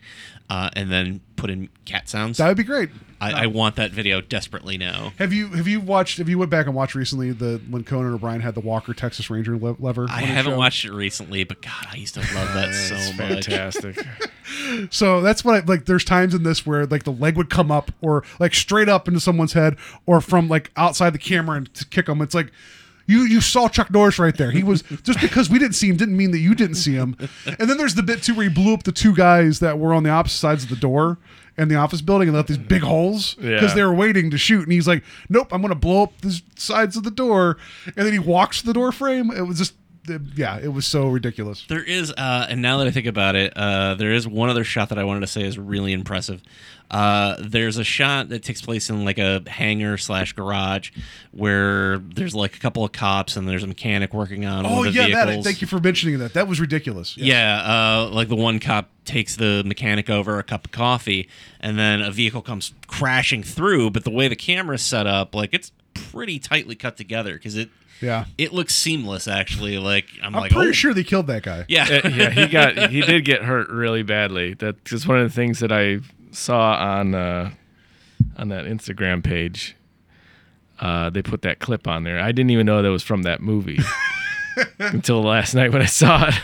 uh, 0.50 0.68
and 0.76 0.92
then 0.92 1.22
put 1.36 1.50
in 1.50 1.68
cat 1.84 2.08
sounds. 2.08 2.38
That 2.38 2.48
would 2.48 2.56
be 2.56 2.64
great. 2.64 2.90
I, 3.20 3.44
I 3.44 3.46
want 3.46 3.76
that 3.76 3.90
video 3.90 4.20
desperately 4.20 4.76
now. 4.76 5.12
Have 5.18 5.32
you 5.32 5.48
have 5.48 5.66
you 5.66 5.80
watched? 5.80 6.18
Have 6.18 6.28
you 6.28 6.36
went 6.38 6.50
back 6.50 6.66
and 6.66 6.74
watched 6.74 6.94
recently 6.94 7.32
the 7.32 7.60
when 7.70 7.82
Conan 7.84 8.12
O'Brien 8.12 8.40
had 8.40 8.54
the 8.54 8.60
Walker 8.60 8.92
Texas 8.92 9.30
Ranger 9.30 9.56
le- 9.56 9.76
lever? 9.78 10.06
I 10.10 10.22
haven't 10.22 10.56
watched 10.56 10.84
it 10.84 10.92
recently, 10.92 11.44
but 11.44 11.62
God, 11.62 11.86
I 11.90 11.96
used 11.96 12.14
to 12.14 12.20
love 12.20 12.52
that 12.54 12.74
so 12.74 12.94
much. 12.94 13.46
fantastic. 13.46 13.98
So 14.90 15.22
that's 15.22 15.42
what 15.42 15.54
I 15.54 15.64
like. 15.64 15.86
There's 15.86 16.04
times 16.04 16.34
in 16.34 16.42
this 16.42 16.66
where 16.66 16.84
like 16.86 17.04
the 17.04 17.12
leg 17.12 17.36
would 17.36 17.48
come 17.48 17.72
up 17.72 17.90
or 18.02 18.22
like 18.38 18.54
straight 18.54 18.90
up 18.90 19.08
into 19.08 19.18
someone's 19.18 19.54
head 19.54 19.76
or 20.06 20.20
from 20.20 20.48
like 20.48 20.70
outside 20.76 21.10
the 21.14 21.18
camera 21.18 21.56
and 21.56 21.74
to 21.74 21.86
kick 21.86 22.06
them. 22.06 22.20
It's 22.20 22.34
like 22.34 22.52
you 23.06 23.20
you 23.22 23.40
saw 23.40 23.68
Chuck 23.68 23.90
Norris 23.90 24.18
right 24.18 24.36
there. 24.36 24.50
He 24.50 24.62
was 24.62 24.82
just 25.02 25.20
because 25.20 25.50
we 25.50 25.58
didn't 25.58 25.74
see 25.74 25.88
him 25.88 25.96
didn't 25.96 26.16
mean 26.16 26.30
that 26.32 26.38
you 26.38 26.54
didn't 26.54 26.76
see 26.76 26.94
him. 26.94 27.16
And 27.46 27.68
then 27.68 27.76
there's 27.76 27.94
the 27.94 28.02
bit 28.02 28.22
too 28.22 28.34
where 28.34 28.48
he 28.48 28.54
blew 28.54 28.74
up 28.74 28.82
the 28.84 28.92
two 28.92 29.14
guys 29.14 29.60
that 29.60 29.78
were 29.78 29.92
on 29.94 30.02
the 30.02 30.10
opposite 30.10 30.38
sides 30.38 30.64
of 30.64 30.70
the 30.70 30.76
door 30.76 31.18
in 31.56 31.68
the 31.68 31.76
office 31.76 32.00
building 32.00 32.28
and 32.28 32.36
left 32.36 32.48
these 32.48 32.58
big 32.58 32.82
holes 32.82 33.34
because 33.34 33.70
Yeah. 33.70 33.74
they 33.74 33.84
were 33.84 33.94
waiting 33.94 34.30
to 34.30 34.38
shoot. 34.38 34.62
And 34.64 34.72
he's 34.72 34.88
like, 34.88 35.04
"Nope, 35.28 35.48
I'm 35.52 35.60
going 35.60 35.68
to 35.68 35.74
blow 35.78 36.02
up 36.04 36.20
the 36.20 36.40
sides 36.56 36.96
of 36.96 37.04
the 37.04 37.10
door." 37.12 37.58
And 37.96 38.06
then 38.06 38.12
he 38.12 38.18
walks 38.18 38.60
to 38.60 38.66
the 38.66 38.72
door 38.72 38.90
frame. 38.90 39.30
It 39.30 39.42
was 39.42 39.58
just 39.58 39.74
yeah, 40.34 40.58
it 40.58 40.68
was 40.72 40.86
so 40.86 41.08
ridiculous. 41.08 41.64
There 41.68 41.82
is, 41.82 42.10
uh, 42.12 42.46
and 42.48 42.60
now 42.62 42.78
that 42.78 42.86
I 42.86 42.90
think 42.90 43.06
about 43.06 43.36
it, 43.36 43.52
uh, 43.56 43.94
there 43.94 44.12
is 44.12 44.26
one 44.28 44.48
other 44.50 44.64
shot 44.64 44.88
that 44.90 44.98
I 44.98 45.04
wanted 45.04 45.20
to 45.20 45.26
say 45.26 45.42
is 45.42 45.58
really 45.58 45.92
impressive. 45.92 46.42
Uh, 46.90 47.36
there's 47.40 47.78
a 47.78 47.84
shot 47.84 48.28
that 48.28 48.42
takes 48.42 48.60
place 48.60 48.90
in 48.90 49.04
like 49.04 49.18
a 49.18 49.42
hangar 49.48 49.96
slash 49.96 50.32
garage 50.34 50.90
where 51.32 51.98
there's 51.98 52.34
like 52.34 52.54
a 52.54 52.58
couple 52.58 52.84
of 52.84 52.92
cops 52.92 53.36
and 53.36 53.48
there's 53.48 53.62
a 53.62 53.66
mechanic 53.66 54.12
working 54.12 54.44
on 54.44 54.66
Oh 54.66 54.76
one 54.76 54.88
of 54.88 54.94
the 54.94 55.00
yeah, 55.00 55.08
that. 55.14 55.26
vehicles. 55.26 55.44
Thank 55.46 55.60
you 55.62 55.66
for 55.66 55.80
mentioning 55.80 56.18
that. 56.18 56.34
That 56.34 56.46
was 56.46 56.60
ridiculous. 56.60 57.16
Yes. 57.16 57.26
Yeah, 57.26 57.56
uh, 57.62 58.10
like 58.12 58.28
the 58.28 58.36
one 58.36 58.60
cop 58.60 58.90
takes 59.04 59.36
the 59.36 59.62
mechanic 59.64 60.10
over 60.10 60.38
a 60.38 60.42
cup 60.42 60.66
of 60.66 60.72
coffee, 60.72 61.28
and 61.60 61.78
then 61.78 62.02
a 62.02 62.10
vehicle 62.10 62.42
comes 62.42 62.74
crashing 62.86 63.42
through. 63.42 63.90
But 63.90 64.04
the 64.04 64.10
way 64.10 64.28
the 64.28 64.36
camera's 64.36 64.82
set 64.82 65.06
up, 65.06 65.34
like 65.34 65.50
it's 65.52 65.72
pretty 65.94 66.38
tightly 66.38 66.74
cut 66.74 66.96
together 66.96 67.32
because 67.32 67.56
it 67.56 67.70
Yeah. 68.04 68.24
it 68.38 68.52
looks 68.52 68.74
seamless. 68.74 69.26
Actually, 69.26 69.78
like 69.78 70.06
I'm, 70.22 70.34
I'm 70.34 70.42
like, 70.42 70.52
pretty 70.52 70.70
oh, 70.70 70.72
sure 70.72 70.94
they 70.94 71.04
killed 71.04 71.26
that 71.28 71.42
guy. 71.42 71.64
yeah, 71.68 72.00
Uh, 72.04 72.08
yeah, 72.08 72.30
he 72.30 72.46
got 72.46 72.90
he 72.90 73.00
did 73.00 73.24
get 73.24 73.42
hurt 73.42 73.68
really 73.68 74.02
badly. 74.02 74.54
That's 74.54 74.78
just 74.84 75.06
one 75.08 75.18
of 75.18 75.28
the 75.28 75.34
things 75.34 75.58
that 75.60 75.72
I 75.72 76.00
saw 76.30 76.74
on 76.74 77.14
uh, 77.14 77.50
on 78.36 78.48
that 78.48 78.64
Instagram 78.66 79.22
page. 79.24 79.76
Uh, 80.80 81.08
they 81.10 81.22
put 81.22 81.42
that 81.42 81.60
clip 81.60 81.86
on 81.86 82.02
there. 82.04 82.18
I 82.20 82.32
didn't 82.32 82.50
even 82.50 82.66
know 82.66 82.82
that 82.82 82.88
was 82.90 83.02
from 83.04 83.22
that 83.22 83.40
movie 83.40 83.78
until 84.78 85.22
last 85.22 85.54
night 85.54 85.72
when 85.72 85.82
I 85.82 85.86
saw 85.86 86.28
it. 86.28 86.34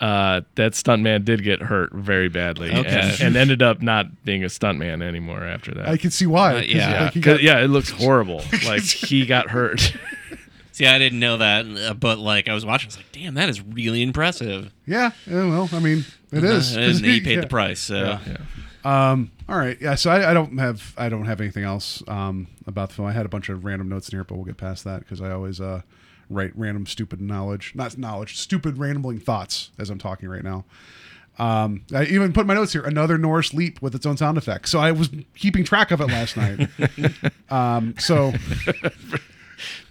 Uh, 0.00 0.42
that 0.56 0.72
stuntman 0.72 1.24
did 1.24 1.42
get 1.42 1.62
hurt 1.62 1.90
very 1.92 2.28
badly, 2.28 2.68
Okay. 2.70 2.88
and, 2.88 3.20
and 3.22 3.36
ended 3.36 3.62
up 3.62 3.80
not 3.80 4.24
being 4.24 4.42
a 4.44 4.48
stuntman 4.48 5.02
anymore 5.02 5.42
after 5.44 5.72
that. 5.72 5.88
I 5.88 5.96
can 5.96 6.10
see 6.10 6.26
why. 6.26 6.56
Uh, 6.56 6.60
'cause, 6.60 6.68
yeah. 6.68 7.10
like, 7.14 7.20
got- 7.22 7.42
yeah, 7.42 7.60
it 7.60 7.68
looks 7.68 7.90
horrible. 7.90 8.42
Like 8.66 8.82
he 8.82 9.24
got 9.24 9.48
hurt. 9.50 9.96
See, 10.74 10.86
I 10.86 10.98
didn't 10.98 11.20
know 11.20 11.36
that, 11.36 11.66
uh, 11.66 11.94
but 11.94 12.18
like 12.18 12.48
I 12.48 12.52
was 12.54 12.66
watching, 12.66 12.86
I 12.86 12.88
was 12.88 12.96
like, 12.96 13.12
"Damn, 13.12 13.34
that 13.34 13.48
is 13.48 13.60
really 13.62 14.02
impressive." 14.02 14.72
yeah, 14.86 15.12
yeah, 15.24 15.46
Well, 15.48 15.68
I 15.72 15.78
mean, 15.78 16.04
it 16.32 16.42
is. 16.42 16.76
Uh, 16.76 16.80
and 16.80 16.98
he 16.98 17.20
paid 17.24 17.36
Yeah. 17.36 17.40
the 17.42 17.46
price. 17.46 17.78
So 17.80 18.18
Um. 18.84 19.30
All 19.48 19.56
right. 19.56 19.78
Yeah. 19.80 19.94
So 19.94 20.10
I, 20.10 20.32
I 20.32 20.34
don't 20.34 20.58
have 20.58 20.92
I 20.98 21.08
don't 21.08 21.26
have 21.26 21.40
anything 21.40 21.62
else 21.62 22.02
um 22.08 22.48
about 22.66 22.88
the 22.88 22.96
film. 22.96 23.06
I 23.06 23.12
had 23.12 23.24
a 23.24 23.28
bunch 23.28 23.48
of 23.48 23.64
random 23.64 23.88
notes 23.88 24.08
in 24.08 24.16
here, 24.16 24.24
but 24.24 24.34
we'll 24.34 24.44
get 24.44 24.56
past 24.56 24.82
that 24.82 24.98
because 25.00 25.20
I 25.20 25.30
always 25.30 25.60
uh 25.60 25.82
write 26.28 26.50
random 26.56 26.86
stupid 26.86 27.20
knowledge, 27.20 27.72
not 27.76 27.96
knowledge, 27.96 28.36
stupid 28.36 28.76
rambling 28.76 29.20
thoughts 29.20 29.70
as 29.78 29.90
I'm 29.90 29.98
talking 29.98 30.28
right 30.28 30.42
now. 30.42 30.64
Um, 31.38 31.82
I 31.94 32.04
even 32.06 32.32
put 32.32 32.46
my 32.46 32.54
notes 32.54 32.72
here 32.72 32.82
another 32.82 33.16
Norris 33.16 33.54
leap 33.54 33.80
with 33.80 33.94
its 33.94 34.06
own 34.06 34.16
sound 34.16 34.38
effect. 34.38 34.68
So 34.68 34.80
I 34.80 34.90
was 34.92 35.08
keeping 35.36 35.62
track 35.64 35.90
of 35.92 36.00
it 36.00 36.06
last 36.08 36.36
night. 36.36 36.68
um, 37.50 37.94
so. 37.98 38.32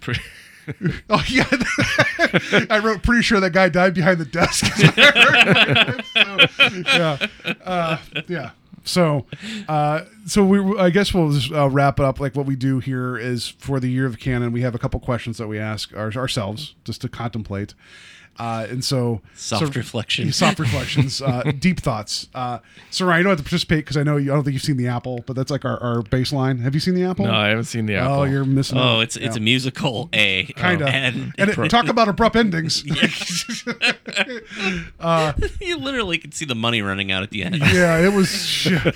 Oh 1.10 1.22
yeah, 1.28 1.46
I 2.70 2.80
wrote. 2.82 3.02
Pretty 3.02 3.22
sure 3.22 3.40
that 3.40 3.52
guy 3.52 3.68
died 3.68 3.94
behind 3.94 4.18
the 4.18 4.24
desk. 4.24 4.64
so, 6.86 6.96
yeah, 6.96 7.26
uh, 7.64 7.98
yeah. 8.28 8.50
So, 8.84 9.26
uh, 9.68 10.02
so 10.26 10.44
we. 10.44 10.78
I 10.78 10.90
guess 10.90 11.12
we'll 11.12 11.32
just 11.32 11.52
uh, 11.52 11.68
wrap 11.68 11.98
it 11.98 12.04
up. 12.04 12.20
Like 12.20 12.34
what 12.34 12.46
we 12.46 12.56
do 12.56 12.80
here 12.80 13.16
is 13.16 13.48
for 13.48 13.80
the 13.80 13.90
year 13.90 14.06
of 14.06 14.18
Cannon, 14.18 14.52
we 14.52 14.62
have 14.62 14.74
a 14.74 14.78
couple 14.78 15.00
questions 15.00 15.38
that 15.38 15.48
we 15.48 15.58
ask 15.58 15.94
our, 15.96 16.12
ourselves 16.12 16.74
just 16.84 17.00
to 17.02 17.08
contemplate. 17.08 17.74
Uh, 18.38 18.66
and 18.68 18.84
so 18.84 19.20
soft 19.34 19.66
so, 19.72 19.78
reflection, 19.78 20.32
soft 20.32 20.58
reflections, 20.58 21.22
uh, 21.22 21.42
deep 21.58 21.80
thoughts. 21.80 22.28
Uh, 22.34 22.58
so 22.90 23.06
Ryan, 23.06 23.18
you 23.18 23.24
don't 23.24 23.30
have 23.32 23.38
to 23.38 23.44
participate 23.44 23.78
because 23.84 23.96
I 23.96 24.02
know 24.02 24.16
you, 24.16 24.32
I 24.32 24.34
don't 24.34 24.44
think 24.44 24.54
you've 24.54 24.62
seen 24.62 24.76
the 24.76 24.88
Apple, 24.88 25.22
but 25.26 25.36
that's 25.36 25.50
like 25.50 25.64
our, 25.64 25.80
our 25.82 26.02
baseline. 26.02 26.60
Have 26.60 26.74
you 26.74 26.80
seen 26.80 26.94
the 26.94 27.04
Apple? 27.04 27.26
No, 27.26 27.32
I 27.34 27.48
haven't 27.48 27.64
seen 27.64 27.86
the 27.86 27.94
Apple. 27.96 28.14
Oh, 28.14 28.24
you're 28.24 28.44
missing. 28.44 28.78
Oh, 28.78 28.96
out. 28.98 29.00
it's 29.00 29.16
it's 29.16 29.36
Yeah. 29.36 29.40
a 29.40 29.44
musical 29.44 30.08
A 30.12 30.44
kind 30.56 30.82
of. 30.82 30.88
and, 30.88 31.32
And, 31.38 31.50
it, 31.50 31.68
talk 31.68 31.88
about 31.88 32.08
abrupt 32.08 32.36
endings. 32.36 32.84
you 35.60 35.76
literally 35.76 36.18
could 36.18 36.34
see 36.34 36.44
the 36.44 36.54
money 36.54 36.82
running 36.82 37.12
out 37.12 37.22
at 37.22 37.30
the 37.30 37.42
end. 37.44 37.56
yeah, 37.56 37.98
it 37.98 38.12
was. 38.12 38.28
shit. 38.28 38.94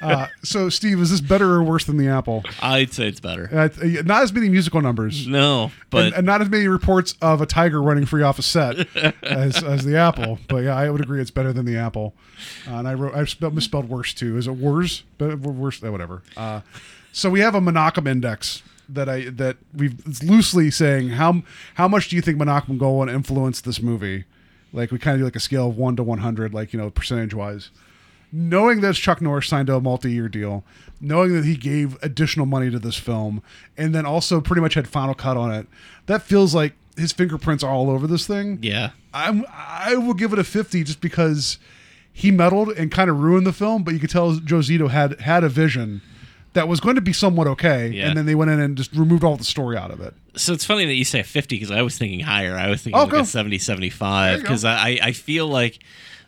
Uh, 0.00 0.26
so, 0.42 0.68
Steve, 0.68 1.00
is 1.00 1.10
this 1.10 1.20
better 1.20 1.52
or 1.54 1.62
worse 1.62 1.84
than 1.84 1.96
the 1.96 2.08
Apple? 2.08 2.44
I'd 2.62 2.92
say 2.92 3.08
it's 3.08 3.20
better. 3.20 3.48
Uh, 3.52 3.68
not 4.04 4.22
as 4.22 4.32
many 4.32 4.48
musical 4.48 4.80
numbers. 4.80 5.26
No, 5.26 5.70
but 5.90 6.06
and, 6.06 6.14
and 6.16 6.26
not 6.26 6.40
as 6.40 6.48
many 6.48 6.68
reports 6.68 7.14
of 7.20 7.40
a 7.40 7.46
tiger 7.46 7.82
running 7.82 8.06
free 8.06 8.22
off 8.22 8.38
a 8.38 8.42
set 8.42 8.86
as, 9.22 9.62
as 9.62 9.84
the 9.84 9.96
Apple. 9.96 10.38
But 10.48 10.64
yeah, 10.64 10.76
I 10.76 10.90
would 10.90 11.00
agree 11.00 11.20
it's 11.20 11.30
better 11.30 11.52
than 11.52 11.66
the 11.66 11.76
Apple. 11.76 12.14
Uh, 12.66 12.74
and 12.74 12.88
I 12.88 12.94
wrote 12.94 13.14
I 13.14 13.24
spelled, 13.24 13.54
misspelled 13.54 13.88
worse 13.88 14.14
too. 14.14 14.36
Is 14.36 14.46
it 14.46 14.52
worse? 14.56 15.02
But 15.18 15.38
worse, 15.40 15.82
uh, 15.82 15.90
whatever. 15.90 16.22
Uh, 16.36 16.60
so 17.12 17.30
we 17.30 17.40
have 17.40 17.54
a 17.54 17.60
Menachem 17.60 18.06
index 18.08 18.62
that 18.88 19.08
I 19.08 19.28
that 19.30 19.56
we've 19.74 19.98
it's 20.06 20.22
loosely 20.22 20.70
saying 20.70 21.10
how 21.10 21.42
how 21.74 21.88
much 21.88 22.08
do 22.08 22.16
you 22.16 22.22
think 22.22 22.38
Menachem 22.38 22.78
Golan 22.78 23.08
influenced 23.08 23.64
this 23.64 23.82
movie? 23.82 24.24
Like 24.72 24.90
we 24.90 24.98
kind 24.98 25.14
of 25.14 25.20
do 25.20 25.24
like 25.24 25.36
a 25.36 25.40
scale 25.40 25.68
of 25.68 25.76
one 25.76 25.96
to 25.96 26.02
one 26.02 26.18
hundred, 26.18 26.52
like 26.54 26.72
you 26.72 26.78
know 26.78 26.90
percentage 26.90 27.34
wise 27.34 27.70
knowing 28.32 28.80
that 28.80 28.94
Chuck 28.94 29.20
Norris 29.20 29.48
signed 29.48 29.68
a 29.68 29.80
multi-year 29.80 30.28
deal, 30.28 30.64
knowing 31.00 31.32
that 31.34 31.44
he 31.44 31.56
gave 31.56 31.96
additional 32.02 32.46
money 32.46 32.70
to 32.70 32.78
this 32.78 32.96
film, 32.96 33.42
and 33.76 33.94
then 33.94 34.04
also 34.04 34.40
pretty 34.40 34.60
much 34.60 34.74
had 34.74 34.88
final 34.88 35.14
cut 35.14 35.36
on 35.36 35.52
it, 35.52 35.66
that 36.06 36.22
feels 36.22 36.54
like 36.54 36.74
his 36.96 37.12
fingerprints 37.12 37.62
are 37.62 37.72
all 37.72 37.90
over 37.90 38.06
this 38.06 38.26
thing. 38.26 38.58
yeah, 38.62 38.90
I'm 39.14 39.44
I 39.50 39.96
will 39.96 40.14
give 40.14 40.32
it 40.32 40.38
a 40.38 40.44
fifty 40.44 40.84
just 40.84 41.00
because 41.00 41.58
he 42.12 42.30
meddled 42.30 42.70
and 42.70 42.90
kind 42.90 43.08
of 43.08 43.20
ruined 43.20 43.46
the 43.46 43.52
film, 43.52 43.82
but 43.82 43.94
you 43.94 44.00
could 44.00 44.10
tell 44.10 44.34
Joe 44.34 44.58
Zito 44.58 44.90
had 44.90 45.20
had 45.20 45.44
a 45.44 45.48
vision 45.48 46.02
that 46.54 46.66
was 46.68 46.80
going 46.80 46.94
to 46.96 47.00
be 47.00 47.12
somewhat 47.12 47.46
okay, 47.46 47.88
Yeah. 47.88 48.08
and 48.08 48.16
then 48.16 48.26
they 48.26 48.34
went 48.34 48.50
in 48.50 48.58
and 48.60 48.76
just 48.76 48.92
removed 48.94 49.22
all 49.24 49.36
the 49.36 49.44
story 49.44 49.76
out 49.76 49.90
of 49.90 50.00
it. 50.00 50.14
so 50.36 50.52
it's 50.52 50.64
funny 50.64 50.84
that 50.86 50.94
you 50.94 51.04
say 51.04 51.22
50 51.22 51.56
because 51.56 51.70
I 51.70 51.82
was 51.82 51.96
thinking 51.98 52.20
higher. 52.20 52.56
I 52.56 52.68
was 52.68 52.82
thinking 52.82 52.98
Oh, 52.98 53.04
like 53.04 53.12
go. 53.12 53.20
a 53.20 53.24
70, 53.24 53.56
There 53.56 53.62
75 53.64 54.30
you 54.32 54.36
go. 54.38 54.42
because 54.42 54.64
I, 54.64 54.98
I 55.02 55.12
feel 55.12 55.46
like 55.46 55.78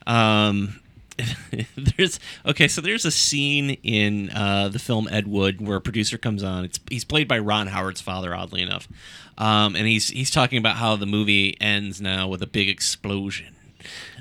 um, 0.07 0.81
there's 1.77 2.19
okay. 2.47 2.67
So 2.69 2.81
there's 2.81 3.05
a 3.05 3.11
scene 3.11 3.71
in 3.83 4.31
uh, 4.31 4.69
the 4.69 4.79
film 4.79 5.09
Ed 5.11 5.27
Wood 5.27 5.61
where 5.67 5.77
a 5.77 5.81
producer 5.81 6.17
comes 6.19 6.43
on. 6.43 6.65
It's 6.65 6.81
he's 6.89 7.05
played 7.05 7.29
by 7.29 7.39
Ron 7.39 7.67
Howard's 7.67 8.01
father, 8.01 8.35
oddly 8.35 8.63
enough, 8.63 8.89
um, 9.37 9.77
and 9.77 9.87
he's 9.87 10.09
he's 10.09 10.31
talking 10.31 10.59
about 10.59 10.77
how 10.77 10.97
the 10.97 11.07
movie 11.07 11.57
ends 11.61 12.01
now 12.01 12.27
with 12.29 12.43
a 12.43 12.47
big 12.47 12.69
explosion. 12.71 13.55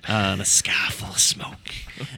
Uh, 0.08 0.32
and 0.34 0.42
a 0.42 0.46
sky 0.46 0.90
full 0.92 1.10
of 1.10 1.20
smoke, 1.20 1.74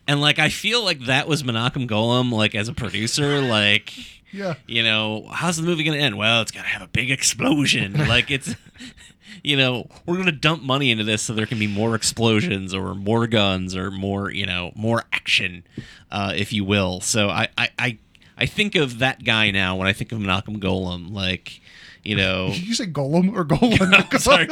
and 0.07 0.21
like 0.21 0.37
I 0.39 0.49
feel 0.49 0.83
like 0.83 1.01
that 1.05 1.27
was 1.27 1.43
Menachem 1.43 1.87
Golem, 1.87 2.31
like 2.31 2.53
as 2.55 2.67
a 2.67 2.73
producer, 2.73 3.41
like 3.41 3.91
Yeah. 4.31 4.53
you 4.67 4.83
know, 4.83 5.27
how's 5.31 5.57
the 5.57 5.63
movie 5.63 5.83
going 5.83 5.97
to 5.97 6.03
end? 6.03 6.17
Well, 6.17 6.41
it's 6.41 6.51
got 6.51 6.61
to 6.61 6.67
have 6.67 6.81
a 6.83 6.87
big 6.87 7.09
explosion. 7.11 7.93
like 8.07 8.29
it's, 8.29 8.55
you 9.43 9.57
know, 9.57 9.87
we're 10.05 10.15
going 10.15 10.27
to 10.27 10.31
dump 10.31 10.61
money 10.61 10.91
into 10.91 11.03
this 11.03 11.21
so 11.23 11.33
there 11.33 11.45
can 11.47 11.57
be 11.59 11.67
more 11.67 11.95
explosions 11.95 12.73
or 12.73 12.93
more 12.93 13.25
guns 13.27 13.75
or 13.75 13.89
more, 13.89 14.29
you 14.31 14.45
know, 14.45 14.71
more 14.75 15.03
action, 15.11 15.63
uh, 16.11 16.33
if 16.35 16.53
you 16.53 16.63
will. 16.63 17.01
So 17.01 17.29
I, 17.29 17.47
I, 17.57 17.69
I, 17.79 17.97
I 18.37 18.45
think 18.45 18.75
of 18.75 18.99
that 18.99 19.23
guy 19.23 19.49
now 19.51 19.75
when 19.75 19.87
I 19.87 19.93
think 19.93 20.11
of 20.11 20.19
Malcolm 20.19 20.59
Golem, 20.59 21.11
like, 21.11 21.60
you 22.03 22.15
know. 22.15 22.47
Did 22.53 22.67
you 22.67 22.73
say 22.73 22.85
Golem 22.85 23.35
or 23.35 23.45
Golem? 23.45 24.19
Sorry, 24.19 24.47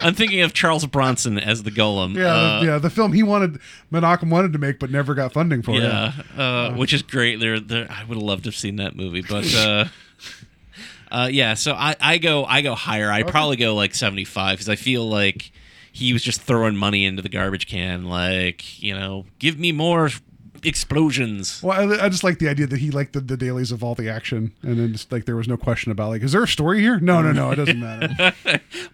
I'm 0.00 0.14
thinking 0.14 0.42
of 0.42 0.52
Charles 0.52 0.86
Bronson 0.86 1.38
as 1.38 1.62
the 1.62 1.70
Golem. 1.70 2.14
Yeah, 2.14 2.26
uh, 2.26 2.62
yeah, 2.62 2.78
the 2.78 2.90
film 2.90 3.12
he 3.12 3.22
wanted, 3.22 3.58
Menachem 3.92 4.30
wanted 4.30 4.52
to 4.52 4.58
make, 4.58 4.78
but 4.78 4.90
never 4.90 5.14
got 5.14 5.32
funding 5.32 5.62
for. 5.62 5.72
yeah, 5.72 6.12
uh, 6.36 6.72
which 6.74 6.92
is 6.92 7.02
great. 7.02 7.40
There, 7.40 7.60
there. 7.60 7.90
I 7.90 8.04
would 8.04 8.16
have 8.16 8.22
loved 8.22 8.44
to 8.44 8.48
have 8.48 8.56
seen 8.56 8.76
that 8.76 8.96
movie, 8.96 9.22
but 9.22 9.54
uh, 9.56 9.84
uh, 11.10 11.28
yeah. 11.30 11.54
So 11.54 11.72
I, 11.72 11.96
I 12.00 12.18
go, 12.18 12.44
I 12.44 12.62
go 12.62 12.74
higher. 12.74 13.10
I 13.10 13.22
probably 13.22 13.56
go 13.56 13.74
like 13.74 13.94
seventy 13.94 14.24
five 14.24 14.58
because 14.58 14.68
I 14.68 14.76
feel 14.76 15.08
like 15.08 15.52
he 15.92 16.12
was 16.12 16.22
just 16.22 16.40
throwing 16.42 16.76
money 16.76 17.04
into 17.04 17.22
the 17.22 17.28
garbage 17.28 17.66
can. 17.66 18.04
Like, 18.04 18.80
you 18.82 18.94
know, 18.94 19.26
give 19.38 19.58
me 19.58 19.72
more 19.72 20.10
explosions. 20.62 21.62
Well, 21.62 21.92
I, 21.92 22.04
I 22.04 22.08
just 22.08 22.24
like 22.24 22.38
the 22.38 22.48
idea 22.48 22.66
that 22.66 22.78
he 22.78 22.90
liked 22.90 23.12
the, 23.12 23.20
the 23.20 23.36
dailies 23.36 23.72
of 23.72 23.82
all 23.84 23.94
the 23.94 24.08
action, 24.08 24.52
and 24.62 24.78
then 24.78 24.92
just 24.92 25.10
like 25.12 25.24
there 25.26 25.36
was 25.36 25.48
no 25.48 25.56
question 25.56 25.92
about 25.92 26.08
like, 26.10 26.22
is 26.22 26.32
there 26.32 26.42
a 26.42 26.48
story 26.48 26.80
here? 26.80 26.98
No, 27.00 27.22
no, 27.22 27.32
no, 27.32 27.50
it 27.50 27.56
doesn't 27.56 27.80
matter. 27.80 28.32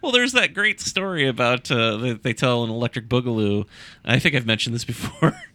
Well, 0.03 0.13
there's 0.13 0.33
that 0.33 0.55
great 0.55 0.81
story 0.81 1.27
about 1.27 1.71
uh, 1.71 1.97
that 1.99 2.23
they 2.23 2.33
tell 2.33 2.65
an 2.65 2.71
Electric 2.71 3.09
Boogaloo. 3.09 3.67
I 4.05 4.19
think 4.19 4.35
I've 4.35 4.47
mentioned 4.47 4.75
this 4.75 4.85
before. 4.85 5.41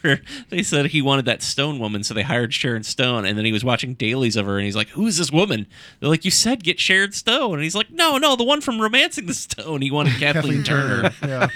Where 0.00 0.20
they 0.48 0.64
said 0.64 0.86
he 0.86 1.00
wanted 1.00 1.26
that 1.26 1.44
Stone 1.44 1.78
woman, 1.78 2.02
so 2.02 2.12
they 2.12 2.22
hired 2.22 2.52
Sharon 2.52 2.82
Stone, 2.82 3.24
and 3.24 3.38
then 3.38 3.44
he 3.44 3.52
was 3.52 3.62
watching 3.64 3.94
dailies 3.94 4.34
of 4.34 4.44
her, 4.46 4.56
and 4.56 4.64
he's 4.64 4.74
like, 4.74 4.88
"Who 4.88 5.06
is 5.06 5.16
this 5.16 5.30
woman?" 5.30 5.68
They're 6.00 6.08
like, 6.08 6.24
"You 6.24 6.32
said 6.32 6.64
get 6.64 6.80
Sharon 6.80 7.12
Stone," 7.12 7.54
and 7.54 7.62
he's 7.62 7.76
like, 7.76 7.92
"No, 7.92 8.18
no, 8.18 8.34
the 8.34 8.42
one 8.42 8.60
from 8.60 8.80
Romancing 8.80 9.26
the 9.26 9.34
Stone." 9.34 9.82
He 9.82 9.92
wanted 9.92 10.14
Kathleen, 10.18 10.64
Turner. 10.64 11.12
yeah. 11.22 11.50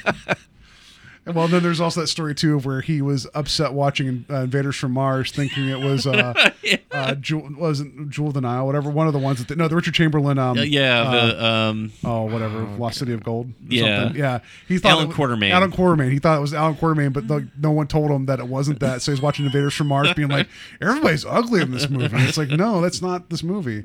And 1.31 1.37
well, 1.37 1.49
then 1.49 1.63
there's 1.63 1.81
also 1.81 2.01
that 2.03 2.07
story 2.09 2.35
too 2.35 2.57
of 2.57 2.67
where 2.67 2.81
he 2.81 3.01
was 3.03 3.27
upset 3.35 3.73
watching 3.73 4.25
uh, 4.29 4.43
Invaders 4.43 4.77
from 4.77 4.93
Mars, 4.93 5.31
thinking 5.33 5.69
it 5.69 5.79
was 5.81 6.07
uh, 6.07 6.51
uh, 6.93 7.15
Jewel, 7.15 7.49
wasn't 7.57 8.11
Jewel 8.11 8.29
of 8.29 8.35
the 8.35 8.41
Nile, 8.41 8.67
whatever. 8.67 8.91
One 8.91 9.07
of 9.07 9.13
the 9.13 9.19
ones 9.19 9.39
that 9.39 9.49
they, 9.49 9.55
no, 9.55 9.69
the 9.69 9.77
Richard 9.77 9.95
Chamberlain. 9.95 10.39
Um, 10.39 10.59
Uh, 10.59 10.63
yeah, 10.63 11.01
uh, 11.03 11.27
the 11.27 11.45
um, 11.47 11.93
oh, 12.05 12.23
whatever, 12.25 12.63
Lost 12.63 12.99
City 12.99 13.13
of 13.13 13.23
Gold. 13.25 13.47
or 13.49 13.53
Yeah. 13.69 14.03
something. 14.05 14.21
yeah. 14.21 14.41
He 14.69 14.79
thought 14.79 14.91
Allan 14.93 15.05
it 15.05 15.09
was- 15.09 15.17
Quatermain. 15.17 15.51
Allan 15.51 15.73
Quatermain. 15.73 16.13
He 16.13 16.19
thought 16.19 16.37
it 16.37 16.41
was 16.41 16.53
Allan 16.53 16.75
Quatermain, 16.77 17.13
but 17.13 17.29
the, 17.29 17.49
no 17.61 17.71
one 17.71 17.87
told 17.87 18.11
him 18.11 18.27
that 18.27 18.39
it 18.41 18.49
wasn't 18.49 18.81
that. 18.81 19.03
So 19.03 19.13
he's 19.13 19.23
watching 19.23 19.47
Invaders 19.47 19.75
from 19.75 19.87
Mars, 19.89 20.13
being 20.15 20.29
like, 20.29 20.49
"Everybody's 20.81 21.25
ugly 21.25 21.63
in 21.63 21.71
this 21.71 21.89
movie." 21.89 22.17
It's 22.19 22.37
like, 22.39 22.49
no, 22.51 22.81
that's 22.81 23.01
not 23.01 23.31
this 23.31 23.43
movie. 23.43 23.85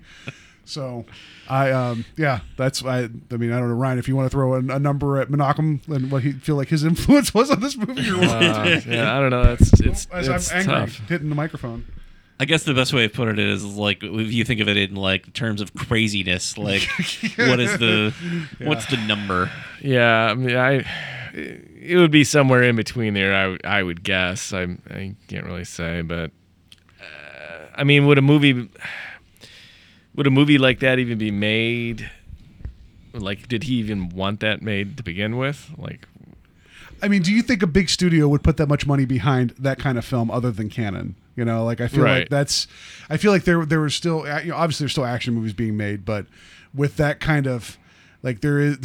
So, 0.65 1.05
I 1.47 1.71
um 1.71 2.05
yeah, 2.17 2.39
that's 2.57 2.83
I. 2.83 3.03
I 3.31 3.37
mean, 3.37 3.51
I 3.51 3.59
don't 3.59 3.69
know, 3.69 3.75
Ryan, 3.75 3.99
if 3.99 4.07
you 4.07 4.15
want 4.15 4.25
to 4.25 4.35
throw 4.35 4.55
a, 4.55 4.57
a 4.59 4.79
number 4.79 5.19
at 5.19 5.29
Menachem 5.29 5.87
and 5.87 6.11
what 6.11 6.23
he 6.23 6.31
feel 6.33 6.55
like 6.55 6.69
his 6.69 6.83
influence 6.91 7.33
was 7.33 7.51
on 7.51 7.59
this 7.59 7.77
movie, 7.77 8.09
or 8.09 8.17
what? 8.17 8.29
Uh, 8.29 8.81
yeah, 8.87 9.15
I 9.15 9.19
don't 9.19 9.29
know. 9.29 9.51
It's 9.53 9.73
it's, 9.81 10.07
As 10.11 10.27
it's 10.27 10.51
I'm 10.51 10.57
angry, 10.59 10.75
tough. 10.75 11.09
hitting 11.09 11.29
the 11.29 11.35
microphone. 11.35 11.85
I 12.37 12.43
guess 12.45 12.63
the 12.63 12.73
best 12.73 12.91
way 12.91 13.05
of 13.05 13.13
putting 13.13 13.35
it 13.39 13.47
is 13.47 13.63
like 13.63 14.03
if 14.03 14.31
you 14.33 14.43
think 14.43 14.59
of 14.59 14.67
it 14.67 14.75
in 14.75 14.95
like 14.95 15.31
terms 15.33 15.61
of 15.61 15.73
craziness, 15.73 16.57
like 16.57 16.81
what 17.37 17.59
is 17.61 17.77
the 17.77 18.13
what's 18.61 18.85
the 18.87 18.97
number? 18.97 19.49
Yeah, 19.81 20.31
I 20.31 20.33
mean, 20.33 20.55
I 20.55 20.83
it 21.33 21.95
would 21.97 22.11
be 22.11 22.23
somewhere 22.25 22.63
in 22.63 22.75
between 22.75 23.13
there. 23.13 23.33
I 23.33 23.47
would- 23.47 23.65
I 23.65 23.83
would 23.83 24.03
guess. 24.03 24.51
I 24.51 24.63
I 24.89 25.15
can't 25.27 25.45
really 25.45 25.63
say, 25.63 26.01
but 26.01 26.31
uh, 26.99 27.65
I 27.75 27.83
mean, 27.83 28.05
would 28.05 28.17
a 28.17 28.21
movie 28.21 28.69
would 30.15 30.27
a 30.27 30.31
movie 30.31 30.57
like 30.57 30.79
that 30.79 30.99
even 30.99 31.17
be 31.17 31.31
made? 31.31 32.09
Like, 33.13 33.47
did 33.47 33.63
he 33.63 33.75
even 33.75 34.09
want 34.09 34.41
that 34.41 34.61
made 34.61 34.97
to 34.97 35.03
begin 35.03 35.37
with? 35.37 35.71
Like, 35.77 36.07
I 37.01 37.07
mean, 37.07 37.21
do 37.21 37.31
you 37.31 37.41
think 37.41 37.61
a 37.61 37.67
big 37.67 37.89
studio 37.89 38.27
would 38.27 38.43
put 38.43 38.57
that 38.57 38.67
much 38.67 38.85
money 38.85 39.05
behind 39.05 39.51
that 39.59 39.79
kind 39.79 39.97
of 39.97 40.05
film 40.05 40.31
other 40.31 40.51
than 40.51 40.69
Cannon? 40.69 41.15
You 41.35 41.43
know, 41.43 41.65
like 41.65 41.81
I 41.81 41.87
feel 41.87 42.03
like 42.03 42.29
that's. 42.29 42.67
I 43.09 43.17
feel 43.17 43.31
like 43.31 43.43
there 43.43 43.65
there 43.65 43.81
was 43.81 43.93
still 43.93 44.19
you 44.41 44.51
know 44.51 44.55
obviously 44.55 44.85
there's 44.85 44.93
still 44.93 45.05
action 45.05 45.33
movies 45.33 45.53
being 45.53 45.75
made, 45.75 46.05
but 46.05 46.25
with 46.73 46.95
that 46.97 47.19
kind 47.19 47.47
of 47.47 47.77
like 48.23 48.41
there 48.41 48.59
is. 48.59 48.77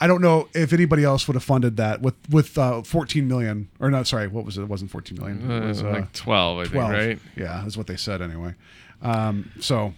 I 0.00 0.08
don't 0.08 0.20
know 0.20 0.48
if 0.52 0.72
anybody 0.72 1.04
else 1.04 1.28
would 1.28 1.34
have 1.34 1.44
funded 1.44 1.76
that 1.76 2.02
with 2.02 2.16
with 2.28 2.58
uh, 2.58 2.82
14 2.82 3.28
million 3.28 3.68
or 3.78 3.88
not. 3.88 4.08
Sorry, 4.08 4.26
what 4.26 4.44
was 4.44 4.58
it? 4.58 4.62
It 4.62 4.68
wasn't 4.68 4.90
14 4.90 5.16
million. 5.16 5.48
It 5.48 5.62
uh, 5.62 5.68
was, 5.68 5.82
like 5.84 6.12
twelve, 6.12 6.58
I 6.58 6.64
12. 6.64 6.90
think, 6.90 7.00
right? 7.00 7.18
Yeah, 7.36 7.60
that's 7.62 7.76
what 7.76 7.86
they 7.86 7.96
said 7.96 8.20
anyway. 8.20 8.56
Um, 9.00 9.52
so, 9.60 9.94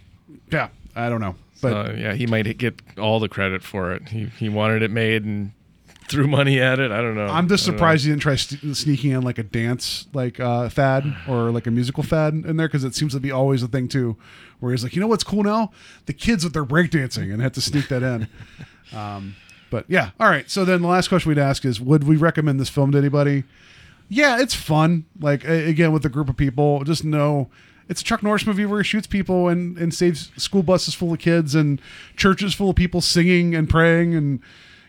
yeah, 0.51 0.69
I 0.95 1.09
don't 1.09 1.21
know, 1.21 1.35
but 1.61 1.87
So, 1.87 1.93
yeah, 1.93 2.13
he 2.13 2.27
might 2.27 2.57
get 2.57 2.81
all 2.97 3.19
the 3.19 3.29
credit 3.29 3.63
for 3.63 3.91
it. 3.93 4.09
He 4.09 4.25
he 4.37 4.49
wanted 4.49 4.81
it 4.83 4.91
made 4.91 5.23
and 5.25 5.51
threw 6.07 6.27
money 6.27 6.61
at 6.61 6.79
it. 6.79 6.91
I 6.91 7.01
don't 7.01 7.15
know. 7.15 7.25
I'm 7.25 7.47
just 7.47 7.65
know. 7.67 7.73
surprised 7.73 8.05
you 8.05 8.11
didn't 8.11 8.21
try 8.21 8.35
st- 8.35 8.75
sneaking 8.77 9.11
in 9.11 9.23
like 9.23 9.39
a 9.39 9.43
dance 9.43 10.07
like 10.13 10.39
uh, 10.39 10.69
fad 10.69 11.03
or 11.27 11.49
like 11.51 11.65
a 11.65 11.71
musical 11.71 12.03
fad 12.03 12.33
in 12.33 12.57
there 12.57 12.67
because 12.67 12.83
it 12.83 12.93
seems 12.93 13.13
to 13.13 13.19
be 13.19 13.31
always 13.31 13.63
a 13.63 13.67
thing 13.67 13.87
too, 13.87 14.15
where 14.59 14.71
he's 14.71 14.83
like, 14.83 14.95
you 14.95 15.01
know 15.01 15.07
what's 15.07 15.23
cool 15.23 15.43
now? 15.43 15.71
The 16.05 16.13
kids 16.13 16.43
with 16.43 16.53
their 16.53 16.65
breakdancing 16.65 17.33
and 17.33 17.41
had 17.41 17.53
to 17.55 17.61
sneak 17.61 17.87
that 17.89 18.03
in. 18.03 18.27
Um, 18.93 19.35
But 19.71 19.85
yeah, 19.89 20.11
all 20.19 20.29
right. 20.29 20.47
So 20.47 20.63
then 20.63 20.83
the 20.83 20.87
last 20.87 21.07
question 21.07 21.27
we'd 21.29 21.39
ask 21.39 21.65
is, 21.65 21.81
would 21.81 22.03
we 22.03 22.17
recommend 22.17 22.59
this 22.59 22.69
film 22.69 22.91
to 22.91 22.99
anybody? 22.99 23.43
Yeah, 24.09 24.39
it's 24.39 24.53
fun. 24.53 25.05
Like 25.19 25.43
again, 25.43 25.91
with 25.91 26.05
a 26.05 26.09
group 26.09 26.29
of 26.29 26.37
people, 26.37 26.83
just 26.83 27.03
know 27.03 27.49
it's 27.89 28.01
a 28.01 28.03
Chuck 28.03 28.23
Norris 28.23 28.45
movie 28.47 28.65
where 28.65 28.81
he 28.81 28.87
shoots 28.87 29.07
people 29.07 29.47
and 29.47 29.77
and 29.77 29.93
saves 29.93 30.31
school 30.37 30.63
buses 30.63 30.93
full 30.93 31.13
of 31.13 31.19
kids 31.19 31.55
and 31.55 31.81
churches 32.17 32.53
full 32.53 32.69
of 32.71 32.75
people 32.75 33.01
singing 33.01 33.53
and 33.55 33.69
praying 33.69 34.15
and 34.15 34.39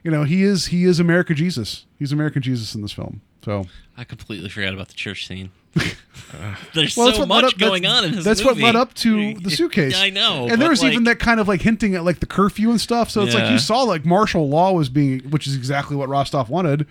you 0.03 0.11
know 0.11 0.25
he 0.25 0.43
is 0.43 0.67
he 0.67 0.85
is 0.85 0.99
America 1.01 1.35
Jesus. 1.35 1.85
He's 1.99 2.13
American 2.13 2.43
Jesus 2.43 2.75
in 2.75 2.83
this 2.83 2.93
film. 2.93 3.21
So 3.45 3.67
I 3.97 4.05
completely 4.05 4.49
forgot 4.49 4.75
about 4.75 4.89
the 4.89 4.95
church 4.95 5.27
scene. 5.27 5.51
There's 6.75 6.97
Well, 6.97 7.13
so 7.13 7.27
much 7.27 7.45
up- 7.45 7.59
going 7.59 7.87
on 7.87 8.05
in 8.05 8.13
this 8.15 8.25
That's 8.25 8.43
movie. 8.45 8.63
what 8.63 8.75
led 8.75 8.77
up 8.77 8.95
to 8.95 9.35
the 9.41 9.51
suitcase. 9.51 9.97
I 9.97 10.11
know. 10.11 10.49
And 10.49 10.61
there 10.61 10.71
was 10.71 10.83
even 10.83 11.05
that 11.05 11.19
kind 11.19 11.39
of 11.41 11.49
like 11.49 11.61
hinting 11.63 11.95
at 11.95 12.05
like 12.05 12.21
the 12.21 12.27
curfew 12.27 12.71
and 12.71 12.81
stuff. 12.81 13.11
So 13.11 13.23
it's 13.23 13.35
like 13.35 13.51
you 13.51 13.59
saw 13.59 13.83
like 13.83 14.05
martial 14.05 14.49
law 14.49 14.73
was 14.73 14.89
being, 14.89 15.21
which 15.31 15.47
is 15.47 15.55
exactly 15.57 15.97
what 15.97 16.09
Rostov 16.09 16.49
wanted, 16.51 16.87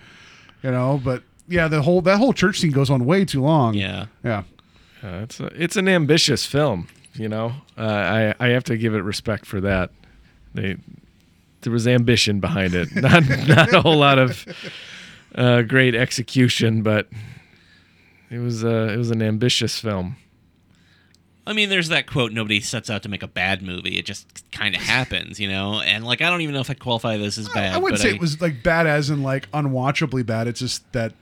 you 0.62 0.70
know. 0.70 1.00
But 1.02 1.22
yeah, 1.48 1.68
the 1.68 1.82
whole 1.82 2.00
that 2.02 2.18
whole 2.18 2.32
church 2.32 2.60
scene 2.60 2.70
goes 2.72 2.90
on 2.90 3.04
way 3.04 3.24
too 3.24 3.42
long. 3.42 3.74
Yeah. 3.74 4.06
yeah. 4.24 4.44
Uh, 5.06 5.20
it's 5.22 5.38
a, 5.38 5.46
it's 5.62 5.76
an 5.76 5.88
ambitious 5.88 6.44
film, 6.44 6.88
you 7.14 7.28
know. 7.28 7.52
Uh, 7.78 7.82
I 7.82 8.34
I 8.40 8.48
have 8.48 8.64
to 8.64 8.76
give 8.76 8.94
it 8.94 9.02
respect 9.02 9.46
for 9.46 9.60
that. 9.60 9.90
They 10.54 10.76
there 11.60 11.72
was 11.72 11.86
ambition 11.86 12.40
behind 12.40 12.74
it, 12.74 12.94
not 12.96 13.22
not 13.46 13.72
a 13.72 13.82
whole 13.82 13.98
lot 13.98 14.18
of 14.18 14.44
uh, 15.36 15.62
great 15.62 15.94
execution, 15.94 16.82
but 16.82 17.08
it 18.30 18.38
was 18.38 18.64
uh, 18.64 18.90
it 18.92 18.96
was 18.96 19.10
an 19.10 19.22
ambitious 19.22 19.78
film. 19.78 20.16
I 21.46 21.52
mean, 21.52 21.68
there's 21.68 21.88
that 21.88 22.08
quote: 22.08 22.32
"Nobody 22.32 22.60
sets 22.60 22.90
out 22.90 23.04
to 23.04 23.08
make 23.08 23.22
a 23.22 23.28
bad 23.28 23.62
movie. 23.62 23.98
It 23.98 24.06
just 24.06 24.50
kind 24.50 24.74
of 24.74 24.82
happens, 24.82 25.38
you 25.38 25.48
know." 25.48 25.80
And 25.80 26.04
like, 26.04 26.20
I 26.20 26.30
don't 26.30 26.40
even 26.40 26.54
know 26.54 26.60
if 26.60 26.70
I'd 26.70 26.80
qualify 26.80 27.16
this 27.16 27.38
as 27.38 27.48
bad. 27.50 27.74
I 27.74 27.78
wouldn't 27.78 28.00
but 28.00 28.08
say 28.08 28.14
it 28.14 28.20
was 28.20 28.40
like 28.40 28.64
bad 28.64 28.88
as 28.88 29.10
in 29.10 29.22
like 29.22 29.48
unwatchably 29.52 30.26
bad. 30.26 30.48
It's 30.48 30.58
just 30.58 30.90
that 30.92 31.12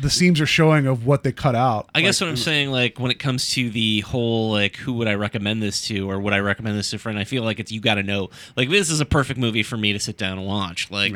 the 0.00 0.10
seams 0.10 0.40
are 0.40 0.46
showing 0.46 0.86
of 0.86 1.06
what 1.06 1.22
they 1.22 1.32
cut 1.32 1.54
out. 1.54 1.88
I 1.94 2.02
guess 2.02 2.20
what 2.20 2.28
I'm 2.28 2.36
mm. 2.36 2.44
saying, 2.44 2.70
like 2.70 2.98
when 2.98 3.10
it 3.10 3.18
comes 3.18 3.50
to 3.52 3.70
the 3.70 4.00
whole, 4.00 4.50
like 4.50 4.76
who 4.76 4.94
would 4.94 5.08
I 5.08 5.14
recommend 5.14 5.62
this 5.62 5.86
to, 5.88 6.10
or 6.10 6.20
would 6.20 6.32
I 6.32 6.40
recommend 6.40 6.78
this 6.78 6.90
to 6.90 6.96
a 6.96 6.98
friend? 6.98 7.18
I 7.18 7.24
feel 7.24 7.42
like 7.42 7.60
it's 7.60 7.72
you 7.72 7.80
got 7.80 7.94
to 7.94 8.02
know. 8.02 8.30
Like 8.56 8.68
this 8.68 8.90
is 8.90 9.00
a 9.00 9.06
perfect 9.06 9.38
movie 9.38 9.62
for 9.62 9.76
me 9.76 9.92
to 9.92 9.98
sit 9.98 10.18
down 10.18 10.38
and 10.38 10.46
watch. 10.46 10.90
Like 10.90 11.12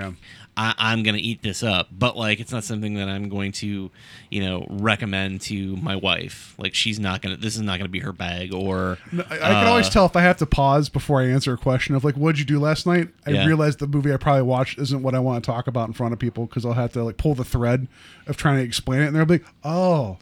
I, 0.62 0.74
I'm 0.76 1.02
gonna 1.02 1.16
eat 1.16 1.40
this 1.40 1.62
up, 1.62 1.88
but 1.90 2.18
like 2.18 2.38
it's 2.38 2.52
not 2.52 2.64
something 2.64 2.92
that 2.94 3.08
I'm 3.08 3.30
going 3.30 3.52
to, 3.52 3.90
you 4.30 4.44
know, 4.44 4.66
recommend 4.68 5.40
to 5.42 5.76
my 5.76 5.96
wife. 5.96 6.54
Like 6.58 6.74
she's 6.74 7.00
not 7.00 7.22
gonna. 7.22 7.38
This 7.38 7.56
is 7.56 7.62
not 7.62 7.78
gonna 7.78 7.88
be 7.88 8.00
her 8.00 8.12
bag. 8.12 8.52
Or 8.52 8.98
I, 9.30 9.34
I 9.36 9.38
can 9.38 9.66
always 9.68 9.86
uh, 9.86 9.90
tell 9.90 10.04
if 10.04 10.16
I 10.16 10.20
have 10.20 10.36
to 10.36 10.44
pause 10.46 10.90
before 10.90 11.22
I 11.22 11.28
answer 11.28 11.54
a 11.54 11.56
question 11.56 11.94
of 11.94 12.04
like, 12.04 12.14
"What'd 12.16 12.38
you 12.38 12.44
do 12.44 12.60
last 12.60 12.86
night?" 12.86 13.08
I 13.26 13.30
Yeah. 13.30 13.46
realize 13.46 13.76
the 13.76 13.86
movie 13.86 14.12
I 14.12 14.18
probably 14.18 14.42
watched 14.42 14.78
isn't 14.78 15.02
what 15.02 15.14
I 15.14 15.18
want 15.18 15.42
to 15.42 15.50
talk 15.50 15.66
about 15.66 15.88
in 15.88 15.94
front 15.94 16.12
of 16.12 16.18
people 16.18 16.44
because 16.44 16.66
I'll 16.66 16.74
have 16.74 16.92
to 16.92 17.04
like 17.04 17.16
pull 17.16 17.34
the 17.34 17.44
thread 17.44 17.88
of 18.26 18.36
trying 18.36 18.58
to 18.58 18.62
explain 18.62 19.00
it, 19.00 19.06
and 19.06 19.16
they'll 19.16 19.24
be 19.24 19.34
like, 19.34 19.46
"Oh," 19.64 20.18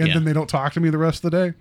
and 0.00 0.08
Yeah. 0.08 0.14
then 0.14 0.24
they 0.24 0.32
don't 0.32 0.48
talk 0.48 0.72
to 0.72 0.80
me 0.80 0.90
the 0.90 0.98
rest 0.98 1.24
of 1.24 1.30
the 1.30 1.52
day. 1.52 1.54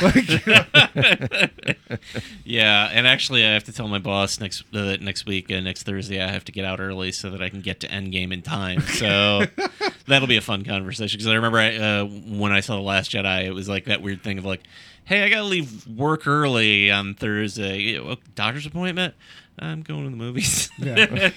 Like, 0.02 1.50
Yeah, 2.44 2.88
and 2.92 3.06
actually, 3.06 3.44
I 3.44 3.52
have 3.52 3.64
to 3.64 3.72
tell 3.72 3.88
my 3.88 3.98
boss 3.98 4.38
next 4.40 4.64
uh, 4.74 4.96
next 5.00 5.26
week, 5.26 5.50
uh, 5.50 5.60
next 5.60 5.84
Thursday, 5.84 6.22
I 6.22 6.30
have 6.30 6.44
to 6.44 6.52
get 6.52 6.64
out 6.64 6.80
early 6.80 7.12
so 7.12 7.30
that 7.30 7.42
I 7.42 7.48
can 7.48 7.60
get 7.60 7.80
to 7.80 7.88
Endgame 7.88 8.32
in 8.32 8.42
time. 8.42 8.80
So 8.82 9.42
that'll 10.06 10.28
be 10.28 10.36
a 10.36 10.40
fun 10.42 10.64
conversation. 10.64 11.16
Because 11.18 11.28
I 11.30 11.34
remember 11.34 11.58
I, 11.58 11.76
uh, 11.76 12.04
when 12.04 12.52
I 12.52 12.60
saw 12.60 12.76
the 12.76 12.82
Last 12.82 13.10
Jedi, 13.12 13.44
it 13.44 13.52
was 13.52 13.68
like 13.68 13.86
that 13.86 14.02
weird 14.02 14.22
thing 14.22 14.38
of 14.38 14.44
like, 14.44 14.62
"Hey, 15.04 15.22
I 15.22 15.28
gotta 15.30 15.44
leave 15.44 15.86
work 15.86 16.26
early 16.26 16.90
on 16.90 17.14
Thursday. 17.14 17.98
Doctor's 18.34 18.66
appointment. 18.66 19.14
I'm 19.58 19.82
going 19.82 20.04
to 20.04 20.10
the 20.10 20.16
movies." 20.16 20.70
Yeah. 20.78 21.30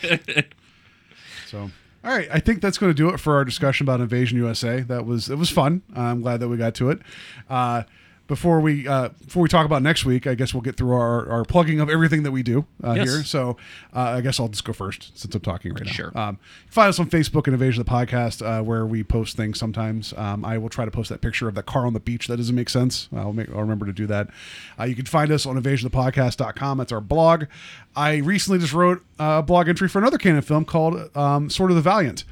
so. 1.47 1.69
All 2.07 2.13
right, 2.13 2.29
I 2.31 2.39
think 2.39 2.61
that's 2.61 2.77
going 2.77 2.89
to 2.89 2.95
do 2.95 3.09
it 3.09 3.19
for 3.19 3.35
our 3.35 3.43
discussion 3.43 3.83
about 3.83 3.99
Invasion 3.99 4.37
USA. 4.37 4.79
That 4.79 5.05
was 5.05 5.29
it 5.29 5.37
was 5.37 5.49
fun. 5.49 5.81
I'm 5.93 6.21
glad 6.21 6.39
that 6.39 6.47
we 6.47 6.55
got 6.55 6.73
to 6.75 6.89
it. 6.89 7.01
Uh, 7.49 7.83
before 8.27 8.59
we 8.59 8.87
uh, 8.87 9.09
before 9.25 9.41
we 9.43 9.49
talk 9.49 9.65
about 9.65 9.81
next 9.81 10.05
week, 10.05 10.27
I 10.27 10.35
guess 10.35 10.53
we'll 10.53 10.61
get 10.61 10.75
through 10.75 10.91
our, 10.93 11.29
our 11.29 11.43
plugging 11.45 11.79
of 11.79 11.89
everything 11.89 12.23
that 12.23 12.31
we 12.31 12.43
do 12.43 12.65
uh, 12.83 12.93
Yes. 12.93 13.07
here. 13.09 13.23
So 13.23 13.57
uh, 13.95 13.99
I 13.99 14.21
guess 14.21 14.39
I'll 14.39 14.49
just 14.49 14.63
go 14.65 14.73
first 14.73 15.17
since 15.17 15.33
I'm 15.33 15.41
talking 15.41 15.73
right 15.73 15.85
now. 15.85 15.91
Sure. 15.91 16.11
Um, 16.17 16.37
find 16.69 16.89
us 16.89 16.99
on 16.99 17.09
Facebook 17.09 17.45
and 17.45 17.53
Invasion 17.53 17.79
of 17.81 17.85
the 17.87 17.91
Podcast 17.91 18.45
uh, 18.45 18.61
where 18.63 18.85
we 18.85 19.03
post 19.03 19.37
things 19.37 19.57
sometimes. 19.57 20.13
Um, 20.17 20.43
I 20.45 20.57
will 20.57 20.69
try 20.69 20.85
to 20.85 20.91
post 20.91 21.09
that 21.09 21.21
picture 21.21 21.47
of 21.47 21.55
that 21.55 21.65
car 21.65 21.85
on 21.85 21.93
the 21.93 21.99
beach 21.99 22.27
that 22.27 22.37
doesn't 22.37 22.55
make 22.55 22.69
sense. 22.69 23.07
I'll, 23.15 23.33
make, 23.33 23.49
I'll 23.49 23.61
remember 23.61 23.85
to 23.85 23.93
do 23.93 24.05
that. 24.07 24.29
Uh, 24.79 24.83
you 24.83 24.95
can 24.95 25.05
find 25.05 25.31
us 25.31 25.45
on 25.45 25.61
invasionofthepodcast.com. 25.61 26.77
That's 26.77 26.91
our 26.91 27.01
blog. 27.01 27.45
I 27.95 28.17
recently 28.17 28.59
just 28.59 28.73
wrote 28.73 29.03
a 29.19 29.41
blog 29.41 29.67
entry 29.69 29.87
for 29.87 29.99
another 29.99 30.17
Cannon 30.17 30.41
film 30.41 30.65
called 30.65 31.15
um, 31.15 31.49
Sword 31.49 31.71
of 31.71 31.75
the 31.75 31.81
Valiant. 31.81 32.23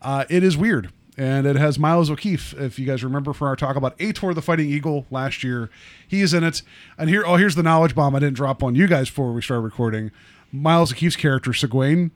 Uh, 0.00 0.24
it 0.28 0.42
is 0.42 0.56
weird. 0.56 0.90
And 1.18 1.46
it 1.46 1.56
has 1.56 1.78
Miles 1.78 2.10
O'Keeffe. 2.10 2.54
If 2.54 2.78
you 2.78 2.86
guys 2.86 3.04
remember 3.04 3.32
from 3.34 3.48
our 3.48 3.56
talk 3.56 3.76
about 3.76 3.98
Ator 3.98 4.32
the 4.34 4.40
Fighting 4.40 4.70
Eagle 4.70 5.06
last 5.10 5.44
year, 5.44 5.68
he 6.08 6.22
is 6.22 6.32
in 6.32 6.42
it. 6.42 6.62
And 6.96 7.10
here, 7.10 7.22
oh, 7.26 7.36
here's 7.36 7.54
the 7.54 7.62
knowledge 7.62 7.94
bomb 7.94 8.16
I 8.16 8.20
didn't 8.20 8.36
drop 8.36 8.62
on 8.62 8.74
you 8.74 8.86
guys 8.86 9.08
before 9.10 9.32
we 9.32 9.42
started 9.42 9.60
recording. 9.60 10.10
Miles 10.50 10.92
O'Keeffe's 10.92 11.16
character, 11.16 11.52
Seguin, 11.52 12.12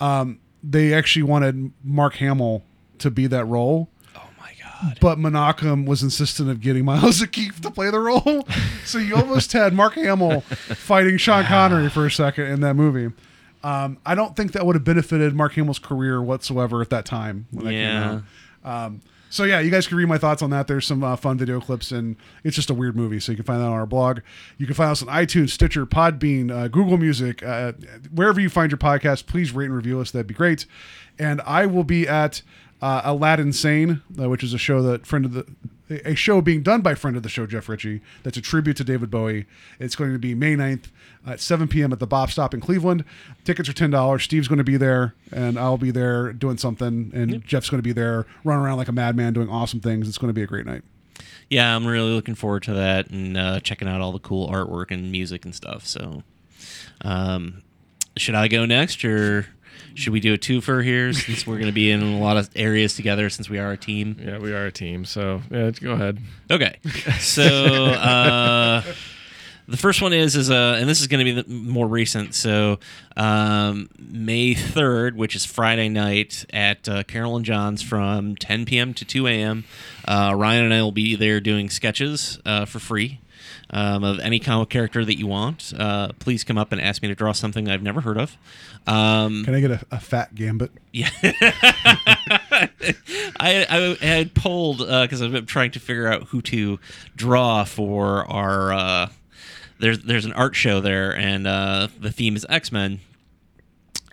um, 0.00 0.40
they 0.62 0.92
actually 0.94 1.22
wanted 1.22 1.72
Mark 1.82 2.14
Hamill 2.16 2.62
to 2.98 3.10
be 3.10 3.26
that 3.26 3.44
role. 3.44 3.90
Oh 4.16 4.28
my 4.40 4.52
god! 4.60 4.98
But 5.00 5.18
Menachem 5.18 5.86
was 5.86 6.02
insistent 6.02 6.48
of 6.50 6.60
getting 6.60 6.84
Miles 6.86 7.22
O'Keeffe 7.22 7.60
to 7.60 7.70
play 7.70 7.90
the 7.90 8.00
role, 8.00 8.46
so 8.84 8.98
you 8.98 9.16
almost 9.16 9.52
had 9.52 9.74
Mark 9.74 9.94
Hamill 9.94 10.40
fighting 10.40 11.18
Sean 11.18 11.44
Connery 11.44 11.90
for 11.90 12.06
a 12.06 12.10
second 12.10 12.46
in 12.46 12.60
that 12.60 12.74
movie. 12.74 13.14
Um, 13.64 13.98
I 14.04 14.14
don't 14.14 14.36
think 14.36 14.52
that 14.52 14.64
would 14.66 14.76
have 14.76 14.84
benefited 14.84 15.34
Mark 15.34 15.54
Hamill's 15.54 15.78
career 15.78 16.22
whatsoever 16.22 16.80
at 16.82 16.90
that 16.90 17.04
time 17.06 17.46
when 17.50 17.64
that 17.64 17.72
Yeah. 17.72 18.02
came 18.02 18.24
out. 18.64 18.86
Um, 18.86 19.00
so 19.30 19.42
yeah, 19.44 19.58
you 19.58 19.70
guys 19.70 19.86
can 19.88 19.96
read 19.96 20.06
my 20.08 20.18
thoughts 20.18 20.42
on 20.42 20.50
that. 20.50 20.68
There's 20.68 20.86
some 20.86 21.02
uh, 21.02 21.16
fun 21.16 21.38
video 21.38 21.60
clips, 21.60 21.90
and 21.90 22.14
it's 22.44 22.54
just 22.54 22.70
a 22.70 22.74
weird 22.74 22.94
movie. 22.94 23.18
So 23.18 23.32
you 23.32 23.36
can 23.36 23.44
find 23.44 23.60
that 23.60 23.66
on 23.66 23.72
our 23.72 23.86
blog. 23.86 24.20
You 24.58 24.66
can 24.66 24.74
find 24.76 24.90
us 24.90 25.02
on 25.02 25.08
iTunes, 25.08 25.50
Stitcher, 25.50 25.86
Podbean, 25.86 26.52
uh, 26.52 26.68
Google 26.68 26.98
Music, 26.98 27.42
uh, 27.42 27.72
wherever 28.12 28.38
you 28.40 28.48
find 28.48 28.70
your 28.70 28.78
podcast. 28.78 29.26
Please 29.26 29.50
rate 29.52 29.66
and 29.66 29.74
review 29.74 29.98
us. 29.98 30.12
That'd 30.12 30.28
be 30.28 30.34
great. 30.34 30.66
And 31.18 31.40
I 31.46 31.66
will 31.66 31.84
be 31.84 32.06
at 32.06 32.42
uh, 32.82 33.02
Aladdin 33.04 33.52
Sane, 33.52 34.02
uh, 34.20 34.28
which 34.28 34.42
is 34.42 34.52
a 34.54 34.58
show 34.58 34.82
that 34.82 35.06
friend 35.06 35.24
of 35.24 35.32
the 35.32 35.46
a 36.06 36.14
show 36.14 36.40
being 36.40 36.62
done 36.62 36.80
by 36.80 36.94
friend 36.94 37.14
of 37.14 37.22
the 37.22 37.28
show 37.28 37.46
Jeff 37.46 37.68
Ritchie. 37.68 38.00
That's 38.22 38.38
a 38.38 38.40
tribute 38.40 38.76
to 38.78 38.84
David 38.84 39.10
Bowie. 39.10 39.44
It's 39.78 39.94
going 39.94 40.14
to 40.14 40.18
be 40.18 40.34
May 40.34 40.56
9th 40.56 40.86
at 41.26 41.40
7 41.40 41.68
p.m. 41.68 41.92
at 41.92 41.98
the 41.98 42.06
Bop 42.06 42.30
Stop 42.30 42.54
in 42.54 42.60
Cleveland. 42.60 43.04
Tickets 43.44 43.68
are 43.68 43.74
ten 43.74 43.90
dollars. 43.90 44.22
Steve's 44.24 44.48
going 44.48 44.58
to 44.58 44.64
be 44.64 44.78
there, 44.78 45.14
and 45.30 45.58
I'll 45.58 45.76
be 45.76 45.90
there 45.90 46.32
doing 46.32 46.56
something, 46.56 47.10
and 47.14 47.44
Jeff's 47.44 47.68
going 47.68 47.78
to 47.78 47.82
be 47.86 47.92
there 47.92 48.24
running 48.44 48.64
around 48.64 48.78
like 48.78 48.88
a 48.88 48.92
madman 48.92 49.34
doing 49.34 49.50
awesome 49.50 49.80
things. 49.80 50.08
It's 50.08 50.16
going 50.18 50.30
to 50.30 50.34
be 50.34 50.42
a 50.42 50.46
great 50.46 50.64
night. 50.64 50.82
yeah, 51.50 51.76
I'm 51.76 51.86
really 51.86 52.12
looking 52.12 52.34
forward 52.34 52.62
to 52.64 52.72
that 52.72 53.10
and 53.10 53.36
uh, 53.36 53.60
checking 53.60 53.86
out 53.86 54.00
all 54.00 54.12
the 54.12 54.18
cool 54.18 54.48
artwork 54.48 54.90
and 54.90 55.12
music 55.12 55.44
and 55.44 55.54
stuff. 55.54 55.86
So, 55.86 56.22
um, 57.02 57.62
should 58.16 58.34
I 58.34 58.48
go 58.48 58.64
next, 58.64 59.04
or 59.04 59.46
should 59.94 60.12
we 60.12 60.20
do 60.20 60.34
a 60.34 60.38
twofer 60.38 60.82
here 60.84 61.12
since 61.12 61.46
we're 61.46 61.56
going 61.56 61.66
to 61.66 61.72
be 61.72 61.90
in 61.90 62.02
a 62.02 62.18
lot 62.18 62.36
of 62.36 62.50
areas 62.56 62.94
together 62.96 63.30
since 63.30 63.48
we 63.48 63.58
are 63.58 63.72
a 63.72 63.76
team? 63.76 64.16
Yeah, 64.24 64.38
we 64.38 64.52
are 64.52 64.66
a 64.66 64.72
team. 64.72 65.04
So 65.04 65.42
yeah, 65.50 65.70
go 65.70 65.92
ahead. 65.92 66.18
Okay, 66.50 66.78
so 67.20 67.42
uh, 67.44 68.82
the 69.68 69.76
first 69.76 70.00
one 70.02 70.12
is 70.12 70.34
is 70.36 70.50
uh, 70.50 70.76
and 70.78 70.88
this 70.88 71.00
is 71.00 71.06
going 71.06 71.24
to 71.24 71.34
be 71.34 71.42
the 71.42 71.48
more 71.50 71.86
recent. 71.86 72.34
So 72.34 72.78
um, 73.16 73.88
May 73.98 74.54
third, 74.54 75.16
which 75.16 75.36
is 75.36 75.44
Friday 75.44 75.88
night 75.88 76.44
at 76.52 76.88
uh, 76.88 77.02
Carol 77.04 77.36
and 77.36 77.44
John's 77.44 77.82
from 77.82 78.36
10 78.36 78.64
p.m. 78.64 78.94
to 78.94 79.04
2 79.04 79.26
a.m. 79.26 79.64
Uh, 80.06 80.34
Ryan 80.36 80.64
and 80.64 80.74
I 80.74 80.82
will 80.82 80.92
be 80.92 81.16
there 81.16 81.40
doing 81.40 81.70
sketches 81.70 82.38
uh, 82.44 82.64
for 82.64 82.78
free. 82.78 83.20
Um, 83.76 84.04
of 84.04 84.20
any 84.20 84.38
comic 84.38 84.68
character 84.68 85.04
that 85.04 85.18
you 85.18 85.26
want, 85.26 85.72
uh, 85.76 86.12
please 86.20 86.44
come 86.44 86.56
up 86.56 86.70
and 86.70 86.80
ask 86.80 87.02
me 87.02 87.08
to 87.08 87.14
draw 87.16 87.32
something 87.32 87.68
I've 87.68 87.82
never 87.82 88.00
heard 88.02 88.16
of. 88.18 88.36
Um, 88.86 89.44
Can 89.44 89.52
I 89.52 89.60
get 89.60 89.72
a, 89.72 89.80
a 89.90 89.98
fat 89.98 90.32
gambit? 90.36 90.70
yeah. 90.92 91.10
I, 93.40 93.66
I 93.68 93.96
had 94.00 94.32
polled 94.34 94.78
because 94.78 95.20
I've 95.22 95.32
been 95.32 95.46
trying 95.46 95.72
to 95.72 95.80
figure 95.80 96.06
out 96.06 96.24
who 96.28 96.40
to 96.42 96.78
draw 97.16 97.64
for 97.64 98.30
our. 98.30 98.72
Uh, 98.72 99.08
there's 99.80 99.98
there's 100.04 100.24
an 100.24 100.32
art 100.34 100.54
show 100.54 100.80
there, 100.80 101.16
and 101.16 101.44
uh, 101.46 101.88
the 101.98 102.12
theme 102.12 102.36
is 102.36 102.46
X 102.48 102.70
Men. 102.70 103.00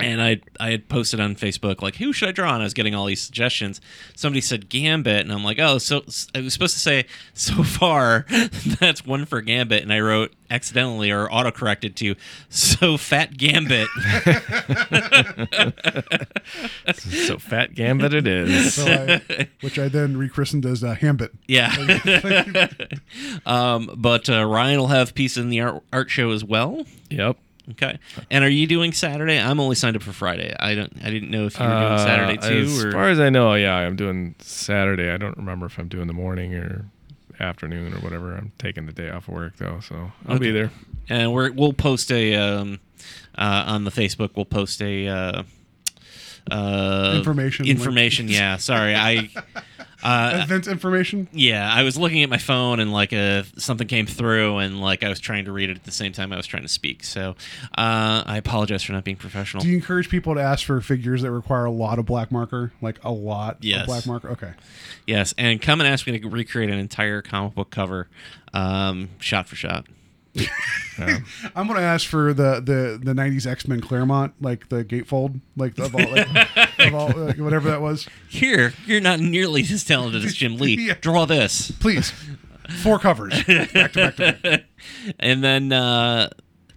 And 0.04 0.22
I 0.22 0.42
I 0.60 0.72
had 0.72 0.90
posted 0.90 1.20
on 1.20 1.36
Facebook 1.36 1.82
like 1.82 1.96
who 1.96 2.14
should 2.14 2.30
I 2.30 2.32
draw, 2.32 2.54
and 2.54 2.62
I 2.62 2.66
was 2.66 2.74
getting 2.74 2.96
all 2.96 3.06
these 3.06 3.22
suggestions. 3.22 3.82
Somebody 4.16 4.42
said 4.42 4.70
Gambit, 4.70 5.22
and 5.22 5.32
I'm 5.32 5.44
like, 5.44 5.60
oh, 5.60 5.78
so 5.78 6.04
I 6.36 6.42
was 6.42 6.54
supposed 6.54 6.74
to 6.74 6.80
say 6.80 7.06
so 7.34 7.64
far 7.64 8.26
that's 8.80 9.06
one 9.06 9.26
for 9.26 9.42
Gambit, 9.42 9.84
and 9.84 9.94
I 9.94 10.00
wrote 10.00 10.34
accidentally 10.50 11.12
or 11.12 11.30
autocorrected 11.30 11.96
to 11.96 12.16
so 12.50 12.98
fat 12.98 13.38
Gambit. 13.38 13.88
so 16.94 17.38
fat 17.38 17.74
gambit 17.74 18.14
it 18.14 18.28
is. 18.28 18.74
So 18.74 18.86
I, 18.86 19.48
which 19.62 19.80
I 19.80 19.88
then 19.88 20.18
rechristened 20.18 20.66
as 20.66 20.84
uh, 20.84 20.96
Hambit. 20.96 21.32
Yeah. 21.48 21.74
um, 23.46 23.92
but 23.96 24.30
uh, 24.30 24.46
Ryan 24.46 24.80
will 24.80 24.88
have 24.88 25.16
pieces 25.16 25.38
in 25.38 25.50
the 25.50 25.62
art, 25.62 25.84
art 25.94 26.10
show 26.10 26.32
as 26.32 26.44
well. 26.44 26.86
Yep. 27.10 27.38
Okay. 27.72 27.98
And 28.30 28.44
are 28.44 28.50
you 28.50 28.68
doing 28.68 28.92
Saturday? 28.94 29.40
I'm 29.40 29.60
only 29.60 29.76
signed 29.76 29.96
up 29.96 30.04
for 30.04 30.14
Friday. 30.14 30.56
I 30.60 30.76
don't. 30.76 30.94
I 31.04 31.10
didn't 31.10 31.32
know 31.32 31.46
if 31.46 31.58
you 31.60 31.66
were 31.66 31.70
doing 31.80 31.98
Saturday 32.00 32.38
Uh, 32.40 32.50
too. 32.50 32.62
As 32.64 32.84
or... 32.86 32.92
far 32.92 33.10
as 33.10 33.20
I 33.20 33.30
know, 33.30 33.54
yeah, 33.56 33.76
I'm 33.76 33.96
doing 33.96 34.36
Saturday. 34.40 35.10
I 35.12 35.18
don't 35.18 35.38
remember 35.38 35.66
if 35.66 35.78
I'm 35.80 35.88
doing 35.88 36.08
the 36.08 36.14
morning 36.14 36.54
or 36.56 36.86
afternoon 37.40 37.94
or 37.94 37.98
whatever. 38.00 38.36
I'm 38.36 38.52
taking 38.60 38.86
the 38.86 38.92
day 38.94 39.10
off 39.10 39.28
work 39.28 39.58
though, 39.58 39.80
so 39.80 40.12
I'll 40.28 40.38
be 40.40 40.50
Okay. 40.50 40.52
there. 40.52 40.72
and 41.10 41.34
we're 41.34 41.52
we'll 41.52 41.74
post 41.74 42.12
a 42.12 42.36
um, 42.36 42.80
uh, 43.36 43.64
on 43.68 43.84
the 43.84 43.92
Facebook. 43.92 44.32
We'll 44.36 44.46
post 44.46 44.82
a 44.82 45.08
uh, 45.08 45.44
uh, 46.50 47.14
Information 47.18 47.66
link. 47.66 47.78
Information. 47.78 48.28
Yeah. 48.28 48.58
Sorry. 48.58 48.96
I. 48.96 49.30
Uh, 50.04 50.40
Event 50.44 50.68
information. 50.68 51.28
yeah, 51.32 51.72
I 51.72 51.84
was 51.84 51.98
looking 51.98 52.24
at 52.24 52.30
my 52.30 52.38
phone 52.38 52.80
and 52.80 52.92
like 52.92 53.14
uh 53.14 53.44
something 53.58 53.88
came 53.88 54.06
through 54.08 54.58
and 54.58 54.82
like 54.82 55.04
I 55.04 55.10
was 55.10 55.20
trying 55.20 55.46
to 55.46 55.52
read 55.52 55.70
it 55.70 55.78
at 55.78 55.84
the 55.84 55.92
same 55.92 56.12
time 56.12 56.34
I 56.34 56.38
was 56.38 56.48
trying 56.48 56.64
to 56.64 56.70
speak. 56.70 57.04
So 57.04 57.36
uh, 57.78 58.24
I 58.26 58.38
apologize 58.38 58.84
for 58.84 58.94
not 58.94 59.04
being 59.04 59.18
professional. 59.18 59.62
Do 59.64 59.70
you 59.70 59.76
encourage 59.76 60.10
people 60.10 60.34
to 60.36 60.42
ask 60.42 60.66
for 60.66 60.82
figures 60.82 61.22
that 61.22 61.32
require 61.32 61.66
a 61.66 61.72
lot 61.72 62.00
of 62.00 62.06
black 62.06 62.32
marker, 62.32 62.72
like 62.82 63.04
a 63.04 63.12
lot 63.12 63.58
Yes. 63.62 63.82
of 63.82 63.88
black 63.88 64.08
marker? 64.08 64.30
Okay. 64.30 64.54
Yes, 65.08 65.34
and 65.38 65.62
come 65.62 65.82
and 65.82 65.88
ask 65.88 66.08
me 66.08 66.18
to 66.20 66.30
recreate 66.30 66.70
an 66.70 66.80
entire 66.80 67.22
comic 67.22 67.54
book 67.56 67.70
cover, 67.70 68.08
um, 68.54 69.10
shot 69.20 69.48
for 69.48 69.56
shot. 69.56 69.88
I'm 71.56 71.68
gonna 71.68 71.82
ask 71.82 72.08
for 72.08 72.34
the 72.34 72.56
the 72.62 73.00
the 73.04 73.14
'90s 73.14 73.46
X 73.48 73.68
Men 73.68 73.82
Claremont, 73.82 74.34
like 74.40 74.70
the 74.70 74.84
gatefold, 74.86 75.42
like 75.58 75.76
the 75.76 75.84
all, 75.84 76.12
like, 76.12 76.70
of 76.88 76.96
all 76.96 77.12
like, 77.16 77.38
whatever 77.38 77.70
that 77.70 77.82
was. 77.82 78.08
Here, 78.30 78.74
you're 78.86 79.02
not 79.02 79.20
nearly 79.20 79.62
as 79.62 79.84
talented 79.84 80.24
as 80.26 80.34
Jim 80.36 80.58
Lee. 80.58 80.72
Yeah. 80.88 80.96
Draw 81.00 81.26
this. 81.26 81.72
Please, 81.72 82.12
four 82.82 82.98
covers 83.00 83.44
back 83.44 83.70
to 83.70 83.90
back 83.94 84.16
to 84.16 84.38
back. 84.42 84.64
And 85.20 85.44
then 85.44 85.72
uh, 85.72 86.30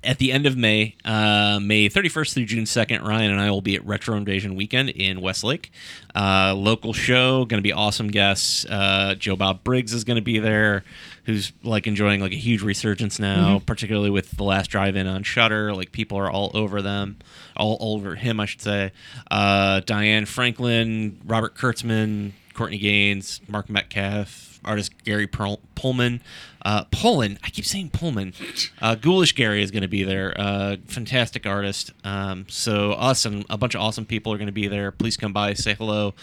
at 0.05 0.19
the 0.19 0.33
end 0.33 0.47
of 0.47 0.57
May, 0.57 0.95
uh, 1.05 1.59
May 1.61 1.89
31st 1.89 2.35
through 2.35 2.45
June 2.45 2.65
2nd, 2.65 3.03
Ryan 3.03 3.31
and 3.33 3.41
I 3.41 3.51
will 3.51 3.63
be 3.63 3.75
at 3.75 3.85
Retro 3.87 4.17
Invasion 4.17 4.55
Weekend 4.55 4.91
in 4.91 5.21
Westlake. 5.21 5.73
Uh, 6.15 6.55
local 6.55 6.93
show, 6.93 7.45
going 7.45 7.59
to 7.59 7.63
be 7.63 7.73
awesome 7.73 8.09
guests. 8.09 8.65
Uh, 8.67 9.15
Joe 9.19 9.37
Bob 9.37 9.65
Briggs 9.65 9.93
is 9.93 10.05
going 10.05 10.17
to 10.17 10.23
be 10.23 10.39
there, 10.39 10.85
who's 11.25 11.53
like 11.63 11.87
enjoying 11.87 12.21
like 12.21 12.33
a 12.33 12.37
huge 12.37 12.63
resurgence 12.63 13.19
now, 13.19 13.61
particularly 13.67 14.11
with 14.11 14.31
the 14.37 14.45
last 14.45 14.69
drive-in 14.71 15.07
on 15.07 15.23
Shudder. 15.23 15.75
Like 15.75 15.93
people 15.93 16.19
are 16.19 16.31
all 16.31 16.51
over 16.55 16.83
them, 16.83 17.17
all 17.57 17.77
over 17.81 18.15
him, 18.15 18.41
I 18.41 18.47
should 18.47 18.63
say. 18.63 18.93
Uh, 19.31 19.81
Diane 19.81 20.27
Franklin, 20.27 21.21
Robert 21.25 21.57
Kurtzman, 21.57 22.33
Courtney 22.53 22.79
Gaines, 22.79 23.41
Mark 23.49 23.69
Metcalf, 23.69 24.44
artist 24.65 24.93
Gary 25.05 25.27
Perl- 25.27 25.61
Pullman. 25.74 26.20
Uh, 26.65 26.85
Pullman, 26.85 27.39
I 27.45 27.51
keep 27.51 27.65
saying 27.66 27.91
Pullman. 27.91 28.32
Uh, 28.81 28.95
Ghoulish 28.95 29.35
Gary 29.35 29.62
is 29.62 29.70
going 29.70 29.82
to 29.82 29.89
be 29.89 30.03
there. 30.03 30.32
Uh, 30.36 30.77
fantastic 30.86 31.47
artist. 31.47 31.93
Um, 32.05 32.47
so 32.49 32.93
us 32.93 33.24
and 33.27 33.45
a 33.51 33.59
bunch 33.59 33.74
of 33.74 33.81
awesome 33.82 34.07
people 34.07 34.32
are 34.32 34.39
going 34.39 34.47
to 34.47 34.53
be 34.53 34.66
there. 34.69 34.91
Please 34.91 35.16
come 35.19 35.32
by, 35.35 35.53
say 35.55 35.74
hello, 35.74 36.15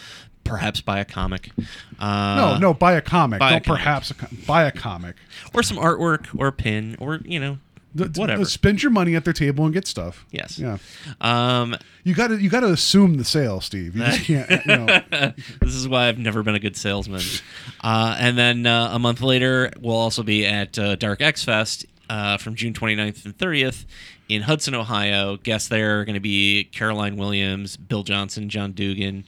perhaps 0.42 0.80
buy 0.80 0.98
a 0.98 1.04
comic. 1.04 1.50
Uh, 2.00 2.34
No, 2.36 2.58
no, 2.58 2.74
buy 2.74 2.94
a 2.94 3.00
comic. 3.00 3.38
buy 3.38 3.50
Don't 3.52 3.64
comic. 3.64 3.78
perhaps 3.82 4.10
a 4.10 4.14
co- 4.14 4.26
buy 4.46 4.64
a 4.64 4.72
comic. 4.72 5.14
or 5.54 5.62
some 5.62 5.76
artwork 5.76 6.26
or 6.36 6.48
a 6.48 6.52
pin 6.52 6.96
or 6.98 7.20
you 7.24 7.38
know 7.38 7.58
Whatever. 7.94 8.44
Spend 8.44 8.82
your 8.82 8.90
money 8.92 9.14
at 9.14 9.24
their 9.24 9.32
table 9.32 9.64
and 9.64 9.74
get 9.74 9.86
stuff. 9.86 10.24
Yes. 10.30 10.58
Yeah. 10.58 10.78
Um, 11.20 11.76
You 12.04 12.14
got 12.14 12.28
to 12.28 12.38
you 12.40 12.48
got 12.50 12.60
to 12.60 12.70
assume 12.70 13.16
the 13.16 13.24
sale, 13.24 13.60
Steve. 13.60 13.96
You 13.96 14.04
just 14.04 14.24
can't. 14.24 14.50
You 14.50 14.76
know. 14.76 14.86
this 15.60 15.74
is 15.74 15.86
why 15.88 16.08
I've 16.08 16.18
never 16.18 16.42
been 16.42 16.54
a 16.54 16.60
good 16.60 16.76
salesman. 16.76 17.22
Uh, 17.82 18.16
and 18.18 18.36
then 18.38 18.66
uh, 18.66 18.90
a 18.92 18.98
month 18.98 19.20
later, 19.20 19.70
we'll 19.80 19.96
also 19.96 20.22
be 20.22 20.46
at 20.46 20.78
uh, 20.78 20.96
Dark 20.96 21.20
X 21.20 21.44
Fest 21.44 21.84
uh, 22.08 22.36
from 22.38 22.54
June 22.54 22.72
29th 22.72 23.24
and 23.24 23.36
30th 23.36 23.84
in 24.28 24.42
Hudson, 24.42 24.74
Ohio. 24.74 25.36
Guests 25.36 25.68
there 25.68 26.00
are 26.00 26.04
going 26.04 26.14
to 26.14 26.20
be 26.20 26.64
Caroline 26.64 27.16
Williams, 27.16 27.76
Bill 27.76 28.02
Johnson, 28.02 28.48
John 28.48 28.72
Dugan, 28.72 29.24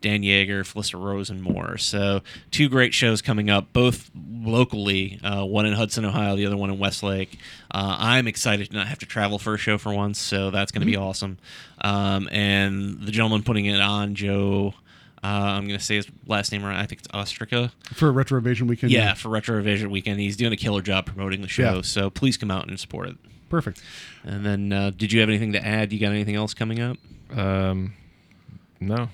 Dan 0.00 0.22
Yeager, 0.22 0.60
Felissa 0.60 1.02
Rose, 1.02 1.30
and 1.30 1.42
more. 1.42 1.76
So, 1.78 2.22
two 2.50 2.68
great 2.68 2.94
shows 2.94 3.20
coming 3.22 3.50
up, 3.50 3.72
both 3.72 4.10
locally, 4.14 5.18
uh, 5.22 5.44
one 5.44 5.66
in 5.66 5.72
Hudson, 5.72 6.04
Ohio, 6.04 6.36
the 6.36 6.46
other 6.46 6.56
one 6.56 6.70
in 6.70 6.78
Westlake. 6.78 7.38
Uh, 7.70 7.96
I'm 7.98 8.26
excited 8.26 8.70
to 8.70 8.76
not 8.76 8.86
have 8.86 8.98
to 9.00 9.06
travel 9.06 9.38
for 9.38 9.54
a 9.54 9.58
show 9.58 9.78
for 9.78 9.92
once, 9.92 10.18
so 10.20 10.50
that's 10.50 10.72
going 10.72 10.80
to 10.80 10.86
be 10.86 10.96
awesome. 10.96 11.38
Um, 11.80 12.28
and 12.30 13.00
the 13.00 13.10
gentleman 13.10 13.42
putting 13.42 13.66
it 13.66 13.80
on, 13.80 14.14
Joe. 14.14 14.74
Uh, 15.22 15.26
I'm 15.26 15.66
going 15.66 15.78
to 15.78 15.84
say 15.84 15.96
his 15.96 16.06
last 16.26 16.52
name 16.52 16.64
right. 16.64 16.78
I 16.78 16.86
think 16.86 17.00
it's 17.00 17.08
Ostrika. 17.08 17.72
For 17.92 18.12
Retro 18.12 18.38
Invasion 18.38 18.68
Weekend. 18.68 18.92
Yeah, 18.92 19.14
for 19.14 19.30
Retro 19.30 19.56
Invasion 19.56 19.90
Weekend. 19.90 20.20
He's 20.20 20.36
doing 20.36 20.52
a 20.52 20.56
killer 20.56 20.80
job 20.80 21.06
promoting 21.06 21.42
the 21.42 21.48
show. 21.48 21.76
Yeah. 21.76 21.82
So 21.82 22.08
please 22.08 22.36
come 22.36 22.52
out 22.52 22.68
and 22.68 22.78
support 22.78 23.08
it. 23.08 23.16
Perfect. 23.48 23.82
And 24.22 24.46
then, 24.46 24.72
uh, 24.72 24.90
did 24.96 25.12
you 25.12 25.20
have 25.20 25.28
anything 25.28 25.52
to 25.54 25.66
add? 25.66 25.92
You 25.92 25.98
got 25.98 26.12
anything 26.12 26.36
else 26.36 26.54
coming 26.54 26.80
up? 26.80 26.98
Um, 27.36 27.94
no, 28.80 29.08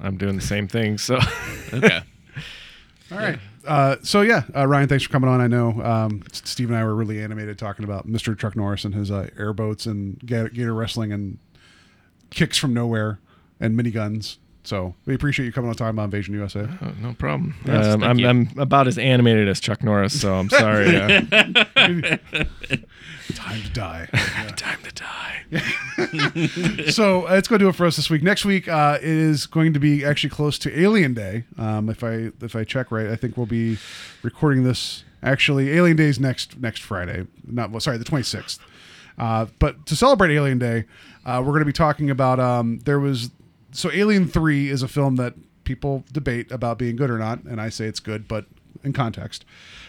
I'm 0.00 0.16
doing 0.16 0.36
the 0.36 0.42
same 0.42 0.68
thing. 0.68 0.98
So 0.98 1.18
Okay. 1.72 2.00
All 3.12 3.18
right. 3.18 3.38
Uh, 3.66 3.96
so 4.02 4.22
yeah, 4.22 4.44
uh, 4.56 4.66
Ryan, 4.66 4.88
thanks 4.88 5.04
for 5.04 5.10
coming 5.10 5.28
on. 5.28 5.40
I 5.40 5.46
know 5.46 5.82
um, 5.82 6.22
Steve 6.32 6.70
and 6.70 6.78
I 6.78 6.84
were 6.84 6.94
really 6.94 7.22
animated 7.22 7.58
talking 7.58 7.84
about 7.84 8.06
Mr. 8.06 8.36
Chuck 8.36 8.56
Norris 8.56 8.84
and 8.84 8.94
his 8.94 9.10
uh, 9.10 9.28
airboats 9.36 9.86
and 9.86 10.18
gator, 10.20 10.48
gator 10.48 10.74
wrestling 10.74 11.12
and 11.12 11.38
kicks 12.30 12.56
from 12.56 12.72
nowhere 12.72 13.20
and 13.58 13.78
miniguns. 13.78 14.38
So 14.62 14.94
we 15.06 15.14
appreciate 15.14 15.46
you 15.46 15.52
coming 15.52 15.70
on 15.70 15.74
time 15.74 15.90
about 15.96 16.04
Invasion 16.04 16.34
USA. 16.34 16.68
Oh, 16.82 16.92
no 17.00 17.14
problem. 17.14 17.54
Yes, 17.64 17.86
um, 17.86 18.00
thank 18.00 18.20
I'm. 18.20 18.48
I'm 18.52 18.58
about 18.58 18.86
as 18.86 18.98
animated 18.98 19.48
as 19.48 19.58
Chuck 19.58 19.82
Norris, 19.82 20.20
so 20.20 20.34
I'm 20.34 20.50
sorry. 20.50 20.96
uh, 21.00 22.16
Time 23.34 23.62
to 23.62 23.70
die. 23.70 24.08
time 24.56 24.78
to 24.82 24.92
die. 24.92 26.90
so 26.90 27.28
uh, 27.28 27.34
it's 27.34 27.48
going 27.48 27.58
to 27.58 27.64
do 27.64 27.68
it 27.68 27.74
for 27.74 27.86
us 27.86 27.96
this 27.96 28.10
week. 28.10 28.22
Next 28.22 28.44
week 28.44 28.68
uh, 28.68 28.98
is 29.00 29.46
going 29.46 29.72
to 29.72 29.80
be 29.80 30.04
actually 30.04 30.30
close 30.30 30.58
to 30.60 30.80
Alien 30.80 31.14
Day. 31.14 31.44
Um, 31.56 31.88
if 31.88 32.02
I 32.02 32.30
if 32.40 32.56
I 32.56 32.64
check 32.64 32.90
right, 32.90 33.06
I 33.06 33.16
think 33.16 33.36
we'll 33.36 33.46
be 33.46 33.78
recording 34.22 34.64
this. 34.64 35.04
Actually, 35.22 35.70
Alien 35.70 35.96
Day 35.96 36.06
is 36.06 36.18
next 36.18 36.58
next 36.58 36.80
Friday. 36.82 37.26
Not 37.46 37.70
well, 37.70 37.80
sorry, 37.80 37.98
the 37.98 38.04
twenty 38.04 38.24
sixth. 38.24 38.60
Uh, 39.18 39.46
but 39.58 39.86
to 39.86 39.94
celebrate 39.94 40.34
Alien 40.34 40.58
Day, 40.58 40.86
uh, 41.26 41.40
we're 41.44 41.52
going 41.52 41.60
to 41.60 41.66
be 41.66 41.72
talking 41.72 42.10
about. 42.10 42.40
Um, 42.40 42.78
there 42.80 42.98
was 42.98 43.30
so 43.72 43.90
Alien 43.92 44.26
Three 44.28 44.68
is 44.68 44.82
a 44.82 44.88
film 44.88 45.16
that 45.16 45.34
people 45.64 46.04
debate 46.12 46.50
about 46.50 46.78
being 46.78 46.96
good 46.96 47.10
or 47.10 47.18
not, 47.18 47.42
and 47.44 47.60
I 47.60 47.68
say 47.68 47.86
it's 47.86 48.00
good, 48.00 48.26
but 48.28 48.46
in 48.82 48.92
context. 48.92 49.44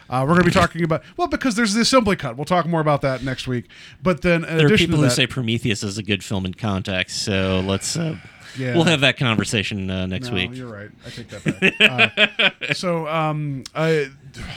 Uh, 0.10 0.22
we're 0.28 0.34
going 0.34 0.40
to 0.41 0.45
be 0.45 0.52
talking 0.52 0.84
about 0.84 1.03
well 1.16 1.28
because 1.28 1.56
there's 1.56 1.74
the 1.74 1.82
assembly 1.82 2.16
cut. 2.18 2.36
We'll 2.36 2.45
talk 2.45 2.66
more 2.66 2.82
about 2.82 3.02
that 3.02 3.24
next 3.24 3.48
week. 3.48 3.70
But 4.03 4.22
then 4.22 4.41
There 4.41 4.66
are 4.66 4.78
people 4.78 4.98
to 4.98 5.03
who 5.03 5.10
say 5.10 5.26
Prometheus 5.26 5.84
is 5.84 5.98
a 5.98 6.03
good 6.03 6.24
film 6.24 6.45
in 6.45 6.53
context. 6.53 7.24
So 7.24 7.62
let's. 7.66 7.95
Uh, 7.95 8.18
Yeah. 8.58 8.74
We'll 8.76 8.84
have 8.84 8.99
that 8.99 9.18
conversation 9.18 9.90
uh, 9.90 10.08
next 10.08 10.28
No, 10.28 10.34
week. 10.34 10.53
You're 10.53 10.68
right. 10.68 10.90
I 11.06 11.10
take 11.10 11.30
that 11.30 11.80
back. 11.80 12.60
uh, 12.70 12.74
so, 12.74 13.08
um, 13.08 13.64
I, 13.74 14.10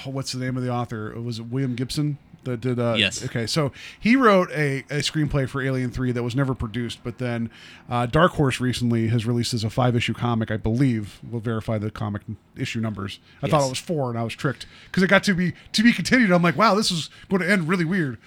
what's 0.05 0.33
the 0.33 0.45
name 0.45 0.57
of 0.57 0.65
the 0.65 0.71
author? 0.71 1.13
It 1.13 1.23
was 1.23 1.41
William 1.41 1.77
Gibson 1.77 2.19
that 2.45 2.61
did. 2.61 2.79
Uh, 2.79 2.95
Yes. 2.99 3.25
Okay, 3.25 3.47
so 3.47 3.73
he 3.99 4.17
wrote 4.17 4.51
a, 4.53 4.81
a 4.91 4.99
screenplay 5.01 5.49
for 5.49 5.63
Alien 5.63 5.91
Three 5.91 6.13
that 6.13 6.23
was 6.23 6.35
never 6.37 6.55
produced, 6.55 7.01
but 7.03 7.19
then 7.19 7.51
uh, 7.89 8.07
Dark 8.07 8.33
Horse 8.33 8.61
recently 8.61 9.09
has 9.09 9.27
released 9.27 9.55
as 9.55 9.65
a 9.65 9.71
five 9.71 9.97
issue 9.97 10.15
comic. 10.15 10.51
I 10.51 10.57
believe 10.57 11.21
we'll 11.29 11.41
verify 11.41 11.79
the 11.79 11.91
comic 11.91 12.23
issue 12.57 12.81
numbers. 12.81 13.19
I 13.43 13.49
thought 13.49 13.67
it 13.67 13.71
was 13.71 13.79
four, 13.79 14.11
and 14.11 14.19
I 14.19 14.23
was 14.23 14.35
tricked 14.35 14.67
because 14.87 15.03
it 15.03 15.09
got 15.09 15.25
to 15.25 15.35
be 15.35 15.53
to 15.73 15.83
be 15.83 15.93
continued. 15.93 16.31
I'm 16.33 16.43
like, 16.43 16.57
wow, 16.57 16.75
this 16.75 16.91
is 16.91 17.11
going 17.29 17.43
to 17.43 17.51
end 17.51 17.69
really 17.69 17.85
weird. 17.85 18.19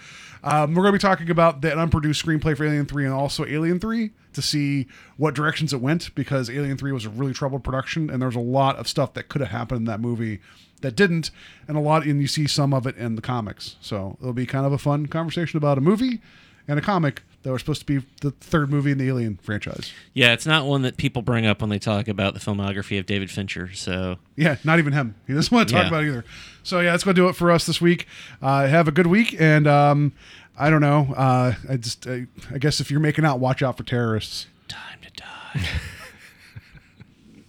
Um, 0.44 0.74
we're 0.74 0.82
going 0.82 0.92
to 0.92 0.98
be 0.98 1.02
talking 1.02 1.30
about 1.30 1.62
that 1.62 1.78
unproduced 1.78 2.24
screenplay 2.24 2.56
for 2.56 2.64
Alien 2.64 2.86
3 2.86 3.06
and 3.06 3.12
also 3.12 3.44
Alien 3.44 3.80
3 3.80 4.10
to 4.34 4.40
see 4.42 4.86
what 5.16 5.34
directions 5.34 5.72
it 5.72 5.80
went 5.80 6.14
because 6.14 6.48
Alien 6.48 6.76
3 6.76 6.92
was 6.92 7.04
a 7.04 7.08
really 7.10 7.32
troubled 7.32 7.64
production 7.64 8.08
and 8.08 8.22
there's 8.22 8.36
a 8.36 8.40
lot 8.40 8.76
of 8.76 8.86
stuff 8.86 9.14
that 9.14 9.28
could 9.28 9.40
have 9.40 9.50
happened 9.50 9.80
in 9.80 9.84
that 9.86 9.98
movie 10.00 10.38
that 10.80 10.94
didn't 10.96 11.30
and 11.66 11.76
a 11.76 11.80
lot 11.80 12.04
and 12.06 12.20
you 12.20 12.26
see 12.26 12.46
some 12.46 12.72
of 12.74 12.86
it 12.86 12.96
in 12.96 13.14
the 13.16 13.22
comics. 13.22 13.76
So 13.80 14.16
it'll 14.20 14.32
be 14.32 14.46
kind 14.46 14.64
of 14.66 14.72
a 14.72 14.78
fun 14.78 15.06
conversation 15.06 15.56
about 15.56 15.78
a 15.78 15.80
movie 15.80 16.20
and 16.66 16.78
a 16.78 16.82
comic 16.82 17.22
that 17.44 17.50
were 17.52 17.58
supposed 17.58 17.80
to 17.80 17.86
be 17.86 18.04
the 18.20 18.32
third 18.32 18.68
movie 18.68 18.90
in 18.90 18.98
the 18.98 19.06
Alien 19.08 19.38
franchise. 19.42 19.92
Yeah, 20.12 20.32
it's 20.32 20.44
not 20.44 20.66
one 20.66 20.82
that 20.82 20.96
people 20.96 21.22
bring 21.22 21.46
up 21.46 21.60
when 21.60 21.70
they 21.70 21.78
talk 21.78 22.08
about 22.08 22.34
the 22.34 22.40
filmography 22.40 22.98
of 22.98 23.06
David 23.06 23.30
Fincher. 23.30 23.72
So 23.74 24.16
Yeah, 24.36 24.56
not 24.64 24.78
even 24.78 24.92
him. 24.92 25.14
He 25.26 25.34
doesn't 25.34 25.54
want 25.54 25.68
to 25.68 25.74
talk 25.74 25.84
Yeah. 25.84 25.88
about 25.88 26.04
it 26.04 26.08
either. 26.08 26.24
So 26.64 26.80
yeah, 26.80 26.90
that's 26.90 27.04
going 27.04 27.14
to 27.14 27.20
do 27.22 27.28
it 27.28 27.36
for 27.36 27.50
us 27.50 27.64
this 27.64 27.80
week. 27.80 28.06
Uh, 28.42 28.66
have 28.66 28.88
a 28.88 28.92
good 28.92 29.06
week, 29.06 29.36
and 29.40 29.66
um, 29.66 30.12
I 30.58 30.68
don't 30.68 30.80
know. 30.80 31.14
Uh, 31.16 31.54
I 31.70 31.76
just, 31.76 32.06
I, 32.06 32.26
I 32.52 32.58
guess 32.58 32.80
if 32.80 32.90
you're 32.90 33.00
making 33.00 33.24
out, 33.24 33.38
watch 33.40 33.62
out 33.62 33.76
for 33.76 33.84
terrorists. 33.84 34.46
time 34.66 34.98
to 35.00 35.10
die. 35.22 35.66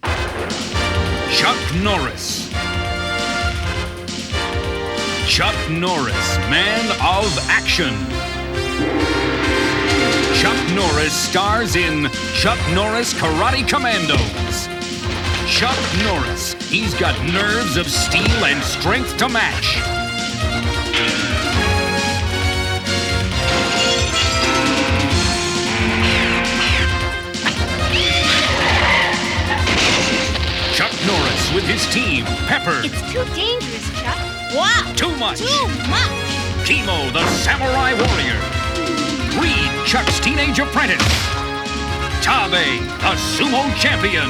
Chuck 1.32 1.58
Norris. 1.82 2.50
Chuck 5.30 5.54
Norris, 5.70 6.38
man 6.50 6.90
of 7.00 7.38
action. 7.48 7.94
Chuck 10.34 10.58
Norris 10.74 11.12
stars 11.12 11.76
in 11.76 12.10
Chuck 12.34 12.58
Norris 12.74 13.14
Karate 13.14 13.62
Kommandos. 13.62 14.66
Chuck 15.46 15.78
Norris, 16.02 16.54
he's 16.68 16.94
got 16.94 17.16
nerves 17.32 17.76
of 17.76 17.88
steel 17.88 18.44
and 18.44 18.60
strength 18.64 19.16
to 19.18 19.28
match. 19.28 19.76
Chuck 30.74 30.92
Norris 31.06 31.54
with 31.54 31.64
his 31.68 31.86
team, 31.94 32.24
Pepper. 32.48 32.80
It's 32.82 33.12
too 33.12 33.24
dangerous 33.36 33.89
Wow. 34.54 34.92
Too 34.96 35.14
much. 35.16 35.38
Too 35.38 35.66
much. 35.88 36.66
Kimo, 36.66 37.10
the 37.10 37.26
samurai 37.42 37.94
warrior. 37.94 38.40
Reed, 39.40 39.70
Chuck's 39.86 40.18
teenage 40.20 40.58
apprentice. 40.58 40.98
Tabe, 42.22 42.80
the 43.00 43.14
sumo 43.16 43.64
champion. 43.76 44.28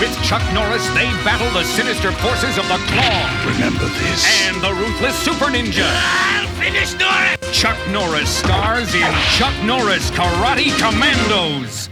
With 0.00 0.12
Chuck 0.24 0.42
Norris, 0.52 0.86
they 0.94 1.06
battle 1.22 1.48
the 1.52 1.62
sinister 1.64 2.10
forces 2.10 2.58
of 2.58 2.66
the 2.66 2.78
Claw. 2.90 3.44
Remember 3.46 3.86
this. 4.00 4.48
And 4.48 4.60
the 4.60 4.72
ruthless 4.74 5.16
Super 5.16 5.46
Ninja. 5.46 5.86
I'll 5.86 6.48
finish 6.58 6.94
Norris! 6.94 7.38
Chuck 7.56 7.78
Norris 7.90 8.28
stars 8.28 8.94
in 8.94 9.12
Chuck 9.36 9.54
Norris 9.64 10.10
Karate 10.10 10.70
Kommandos. 10.80 11.91